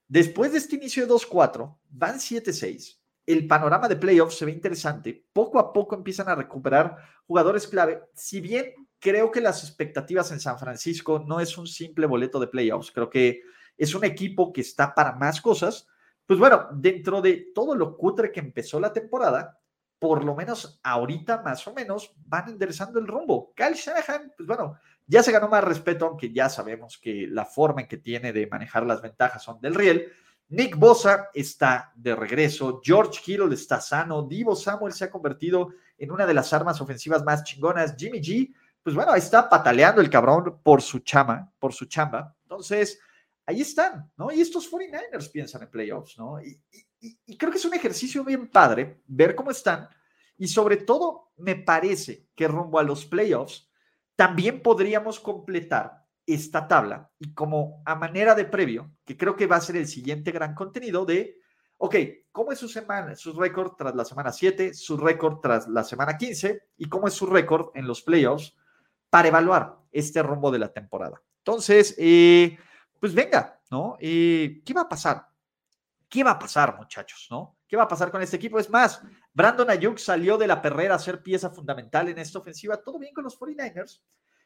después 0.09 0.53
de 0.53 0.59
este 0.59 0.77
inicio 0.77 1.07
de 1.07 1.13
2-4, 1.13 1.79
van 1.91 2.15
7-6. 2.15 2.99
El 3.27 3.47
panorama 3.47 3.87
de 3.87 3.97
playoffs 3.97 4.39
se 4.39 4.47
ve 4.47 4.53
interesante. 4.53 5.27
Poco 5.35 5.59
a 5.59 5.75
poco 5.75 5.95
empiezan 5.95 6.31
a 6.31 6.35
recuperar 6.35 6.97
jugadores 7.27 7.69
clave. 7.69 8.03
Si 8.15 8.41
bien 8.41 8.73
creo 8.99 9.31
que 9.31 9.43
las 9.43 9.63
expectativas 9.63 10.33
en 10.33 10.41
San 10.41 10.59
Francisco 10.59 11.23
no 11.29 11.39
es 11.39 11.59
un 11.59 11.67
simple 11.67 12.07
boleto 12.07 12.41
de 12.41 12.47
playoffs, 12.47 12.91
creo 12.91 13.11
que 13.11 13.43
es 13.77 13.95
un 13.95 14.05
equipo 14.07 14.55
que 14.55 14.63
está 14.63 14.95
para 14.95 15.13
más 15.13 15.39
cosas. 15.43 15.87
Pues 16.25 16.39
bueno, 16.39 16.69
dentro 16.73 17.21
de 17.21 17.53
todo 17.55 17.75
lo 17.75 17.95
cutre 17.99 18.33
que 18.33 18.41
empezó 18.41 18.81
la 18.81 18.95
temporada, 18.95 19.62
por 20.03 20.25
lo 20.25 20.35
menos 20.35 20.81
ahorita 20.83 21.43
más 21.43 21.65
o 21.69 21.73
menos 21.73 22.13
van 22.27 22.49
enderezando 22.49 22.99
el 22.99 23.07
rumbo. 23.07 23.53
Kyle 23.55 23.75
Shanahan, 23.75 24.33
pues 24.37 24.49
bueno, 24.49 24.77
ya 25.07 25.23
se 25.23 25.31
ganó 25.31 25.47
más 25.47 25.63
respeto, 25.63 26.07
aunque 26.07 26.33
ya 26.33 26.49
sabemos 26.49 26.99
que 26.99 27.29
la 27.29 27.45
forma 27.45 27.83
en 27.83 27.87
que 27.87 27.99
tiene 27.99 28.33
de 28.33 28.49
manejar 28.49 28.85
las 28.85 29.01
ventajas 29.01 29.45
son 29.45 29.61
del 29.61 29.77
riel. 29.77 30.11
Nick 30.49 30.77
Bosa 30.77 31.29
está 31.33 31.93
de 31.95 32.17
regreso, 32.17 32.81
George 32.83 33.21
Kittle 33.23 33.55
está 33.55 33.81
sano, 33.81 34.25
Divo 34.25 34.57
Samuel 34.57 34.93
se 34.93 35.05
ha 35.05 35.11
convertido 35.11 35.69
en 35.97 36.11
una 36.11 36.27
de 36.27 36.35
las 36.35 36.53
armas 36.53 36.81
ofensivas 36.81 37.23
más 37.23 37.45
chingonas, 37.45 37.95
Jimmy 37.97 38.21
G, 38.21 38.53
pues 38.83 38.97
bueno, 38.97 39.13
ahí 39.13 39.21
está 39.21 39.49
pataleando 39.49 40.01
el 40.01 40.11
cabrón 40.11 40.59
por 40.65 40.83
su 40.83 40.99
chama, 40.99 41.49
por 41.61 41.73
su 41.73 41.87
chamba. 41.87 42.35
Entonces, 42.43 42.99
ahí 43.47 43.61
están, 43.61 44.11
¿no? 44.17 44.33
Y 44.33 44.41
estos 44.41 44.69
49ers 44.69 45.31
piensan 45.31 45.63
en 45.63 45.71
playoffs, 45.71 46.19
¿no? 46.19 46.43
y, 46.43 46.61
y, 46.73 46.92
creo 47.39 47.51
que 47.51 47.59
es 47.59 47.65
un 47.65 47.75
ejercicio 47.75 48.25
bien 48.25 48.49
padre 48.49 49.03
ver 49.07 49.35
cómo 49.35 49.51
están. 49.51 49.89
Y 50.37 50.49
sobre 50.49 50.77
todo, 50.77 51.33
me 51.37 51.57
parece 51.57 52.29
que 52.35 52.49
rumbo 52.49 52.79
a 52.79 52.83
los 52.83 53.05
playoffs, 53.05 53.71
también 54.17 54.63
podríamos 54.63 55.21
completar 55.21 56.03
esta 56.27 56.69
tabla 56.69 57.11
y 57.19 57.35
como 57.35 57.83
a 57.85 57.95
manera 57.95 58.35
de 58.35 58.45
previo, 58.45 58.93
que 59.05 59.17
creo 59.17 59.37
que 59.37 59.47
va 59.47 59.57
a 59.57 59.61
ser 59.61 59.77
el 59.77 59.89
siguiente 59.89 60.31
gran 60.31 60.55
contenido 60.55 61.05
de, 61.05 61.39
ok, 61.79 61.97
¿cómo 62.31 62.53
es 62.53 62.59
su 62.59 62.69
semana, 62.69 63.17
su 63.17 63.33
récord 63.33 63.73
tras 63.77 63.95
la 63.95 64.05
semana 64.05 64.33
7, 64.33 64.75
su 64.75 64.97
récord 64.97 65.41
tras 65.41 65.69
la 65.69 65.83
semana 65.83 66.17
15 66.17 66.69
y 66.77 66.89
cómo 66.89 67.09
es 67.09 67.15
su 67.15 67.27
récord 67.27 67.71
en 67.75 67.87
los 67.87 68.03
playoffs 68.03 68.57
para 69.11 69.29
evaluar 69.29 69.79
este 69.91 70.23
rumbo 70.23 70.51
de 70.51 70.61
la 70.61 70.73
temporada? 70.73 71.21
Entonces, 71.39 71.95
eh, 71.99 72.57
pues 73.01 73.15
venga, 73.15 73.61
¿no? 73.71 73.97
Eh, 74.01 74.63
¿Qué 74.65 74.73
va 74.73 74.83
a 74.83 74.89
pasar? 74.89 75.32
¿Qué 76.13 76.23
va 76.23 76.33
a 76.33 76.39
pasar, 76.39 76.77
muchachos? 76.77 77.27
¿No? 77.31 77.57
¿Qué 77.67 77.75
va 77.75 77.85
a 77.85 77.89
pasar 77.89 78.11
con 78.11 78.21
este 78.21 78.37
equipo? 78.37 78.59
Es 78.59 78.69
más, 78.69 79.01
Brandon 79.33 79.71
Ayuk 79.71 79.97
salió 79.97 80.37
de 80.37 80.47
la 80.47 80.61
perrera 80.61 80.95
a 80.95 80.99
ser 80.99 81.23
pieza 81.23 81.49
fundamental 81.49 82.07
en 82.11 82.19
esta 82.19 82.39
ofensiva. 82.39 82.77
¿Todo 82.77 82.99
bien 82.99 83.15
con 83.15 83.25
los 83.25 83.41
49ers? 83.41 84.03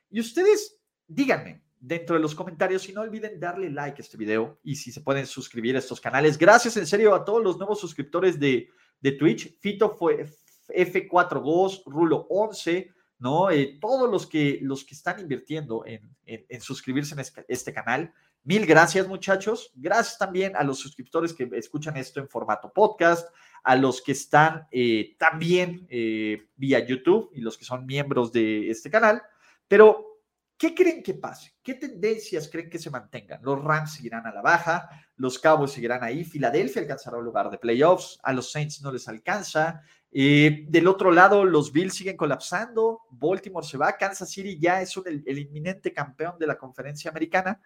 Y 0.09 0.21
ustedes, 0.21 0.81
díganme 1.09 1.65
dentro 1.81 2.15
de 2.15 2.23
los 2.23 2.37
comentarios 2.37 2.89
y 2.89 2.93
no 2.93 3.01
olviden 3.01 3.41
darle 3.41 3.69
like 3.69 4.01
a 4.01 4.05
este 4.05 4.17
video 4.17 4.61
y 4.63 4.77
si 4.77 4.93
se 4.93 5.01
pueden 5.01 5.27
suscribir 5.27 5.75
a 5.75 5.81
estos 5.81 6.01
canales. 6.01 6.39
Gracias 6.39 6.77
en 6.77 6.87
serio 6.87 7.13
a 7.17 7.25
todos 7.25 7.43
los 7.43 7.59
nuevos 7.59 7.81
suscriptores 7.81 8.39
de, 8.39 8.69
de 9.01 9.13
Twitch. 9.13 9.59
Fito 9.59 9.91
fue 9.91 10.25
F4 10.69 11.43
Ghost, 11.43 11.85
Rulo 11.89 12.29
11, 12.31 12.93
¿no? 13.19 13.51
Eh, 13.51 13.77
todos 13.81 14.09
los 14.09 14.29
que, 14.29 14.61
los 14.63 14.85
que 14.85 14.95
están 14.95 15.19
invirtiendo 15.19 15.85
en, 15.85 16.17
en, 16.27 16.61
suscribirse 16.61 17.15
en 17.15 17.21
este, 17.21 17.45
este 17.49 17.75
canal. 17.75 18.15
Mil 18.47 18.65
gracias, 18.65 19.09
muchachos. 19.09 19.73
Gracias 19.75 20.19
también 20.19 20.55
a 20.55 20.63
los 20.63 20.79
suscriptores 20.79 21.33
que 21.33 21.51
escuchan 21.55 21.97
esto 21.97 22.21
en 22.21 22.29
formato 22.29 22.73
podcast, 22.73 23.29
a 23.65 23.75
los 23.75 24.01
que 24.01 24.13
están 24.13 24.69
eh, 24.71 25.17
también 25.19 25.85
eh, 25.91 26.47
vía 26.55 26.79
YouTube 26.79 27.29
y 27.35 27.41
los 27.41 27.59
que 27.59 27.65
son 27.65 27.85
miembros 27.85 28.31
de 28.31 28.71
este 28.71 28.89
canal. 28.89 29.21
Pero, 29.67 30.21
¿qué 30.57 30.77
creen 30.77 31.03
que 31.03 31.15
pase? 31.15 31.57
¿Qué 31.61 31.75
tendencias 31.75 32.49
creen 32.49 32.71
que 32.71 32.79
se 32.79 32.89
mantengan? 32.89 33.41
Los 33.43 33.61
Rams 33.65 33.95
seguirán 33.95 34.25
a 34.29 34.33
la 34.33 34.43
baja, 34.43 34.91
los 35.17 35.41
Cowboys 35.41 35.73
seguirán 35.73 36.05
ahí, 36.05 36.23
Filadelfia 36.23 36.83
alcanzará 36.83 37.17
un 37.17 37.25
lugar 37.25 37.51
de 37.51 37.59
playoffs, 37.59 38.21
a 38.23 38.33
los 38.33 38.53
Saints 38.53 38.81
no 38.81 38.93
les 38.93 39.09
alcanza. 39.09 39.83
Eh, 40.13 40.67
del 40.69 40.87
otro 40.87 41.11
lado, 41.11 41.45
los 41.45 41.73
Bills 41.73 41.95
siguen 41.95 42.17
colapsando, 42.17 43.01
Baltimore 43.11 43.67
se 43.67 43.77
va, 43.77 43.97
Kansas 43.97 44.31
City 44.31 44.57
ya 44.57 44.81
es 44.81 44.97
el 45.05 45.37
inminente 45.37 45.93
campeón 45.93 46.39
de 46.39 46.47
la 46.47 46.57
conferencia 46.57 47.11
americana 47.11 47.61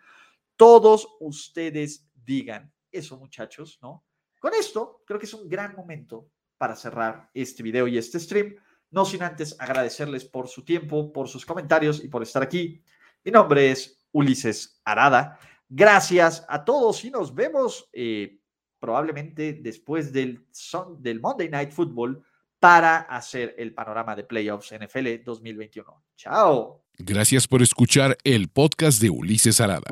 todos 0.61 1.17
ustedes 1.21 2.07
digan 2.13 2.71
eso, 2.93 3.17
muchachos, 3.17 3.79
¿no? 3.81 4.05
Con 4.39 4.53
esto, 4.53 5.03
creo 5.07 5.19
que 5.19 5.25
es 5.25 5.33
un 5.33 5.49
gran 5.49 5.75
momento 5.75 6.29
para 6.59 6.77
cerrar 6.77 7.31
este 7.33 7.63
video 7.63 7.89
y 7.89 7.97
este 7.97 8.21
stream. 8.21 8.57
No 8.91 9.07
sin 9.07 9.23
antes 9.23 9.57
agradecerles 9.59 10.27
por 10.27 10.49
su 10.49 10.63
tiempo, 10.63 11.15
por 11.15 11.29
sus 11.29 11.47
comentarios 11.47 12.05
y 12.05 12.09
por 12.09 12.23
estar 12.23 12.43
aquí. 12.43 12.85
Mi 13.25 13.33
nombre 13.33 13.71
es 13.71 14.07
Ulises 14.13 14.83
Arada. 14.85 15.39
Gracias 15.67 16.45
a 16.47 16.63
todos 16.63 17.07
y 17.07 17.11
nos 17.11 17.35
vemos 17.35 17.89
eh, 17.95 18.39
probablemente 18.79 19.55
después 19.55 20.13
del, 20.13 20.47
son, 20.51 21.03
del 21.03 21.21
Monday 21.21 21.49
Night 21.49 21.71
Football 21.71 22.23
para 22.59 22.99
hacer 22.99 23.55
el 23.57 23.73
panorama 23.73 24.15
de 24.15 24.25
playoffs 24.25 24.75
NFL 24.79 25.25
2021. 25.25 26.05
Chao. 26.17 26.80
Gracias 27.03 27.47
por 27.49 27.63
escuchar 27.63 28.19
el 28.25 28.49
podcast 28.49 29.01
de 29.01 29.11
Ulises 29.11 29.61
Arada. 29.61 29.91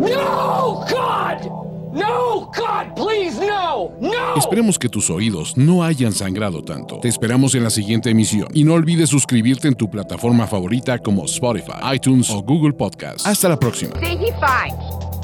No, 0.00 0.84
God! 0.90 1.68
No, 1.92 2.50
God, 2.54 2.94
please, 2.94 3.40
no, 3.40 3.92
no. 4.00 4.36
Esperemos 4.36 4.78
que 4.78 4.88
tus 4.88 5.08
oídos 5.08 5.56
no 5.56 5.82
hayan 5.82 6.12
sangrado 6.12 6.62
tanto. 6.62 6.98
Te 7.00 7.08
esperamos 7.08 7.54
en 7.54 7.64
la 7.64 7.70
siguiente 7.70 8.10
emisión 8.10 8.48
y 8.52 8.64
no 8.64 8.74
olvides 8.74 9.08
suscribirte 9.08 9.68
en 9.68 9.74
tu 9.74 9.88
plataforma 9.88 10.46
favorita 10.46 10.98
como 10.98 11.24
Spotify, 11.24 11.94
iTunes 11.94 12.28
o 12.30 12.42
Google 12.42 12.72
Podcast. 12.74 13.26
Hasta 13.26 13.48
la 13.48 13.58
próxima. 13.58 13.94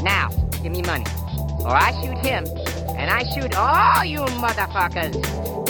Now, 0.02 0.28
give 0.62 0.70
me 0.70 0.82
money, 0.82 1.05
or 1.61 1.77
I 1.77 1.93
shoot 2.02 2.19
him 2.24 2.44
and 2.98 3.11
I 3.11 3.24
shoot 3.24 3.55
all 3.56 4.05
you 4.05 4.20
motherfuckers. 4.40 5.64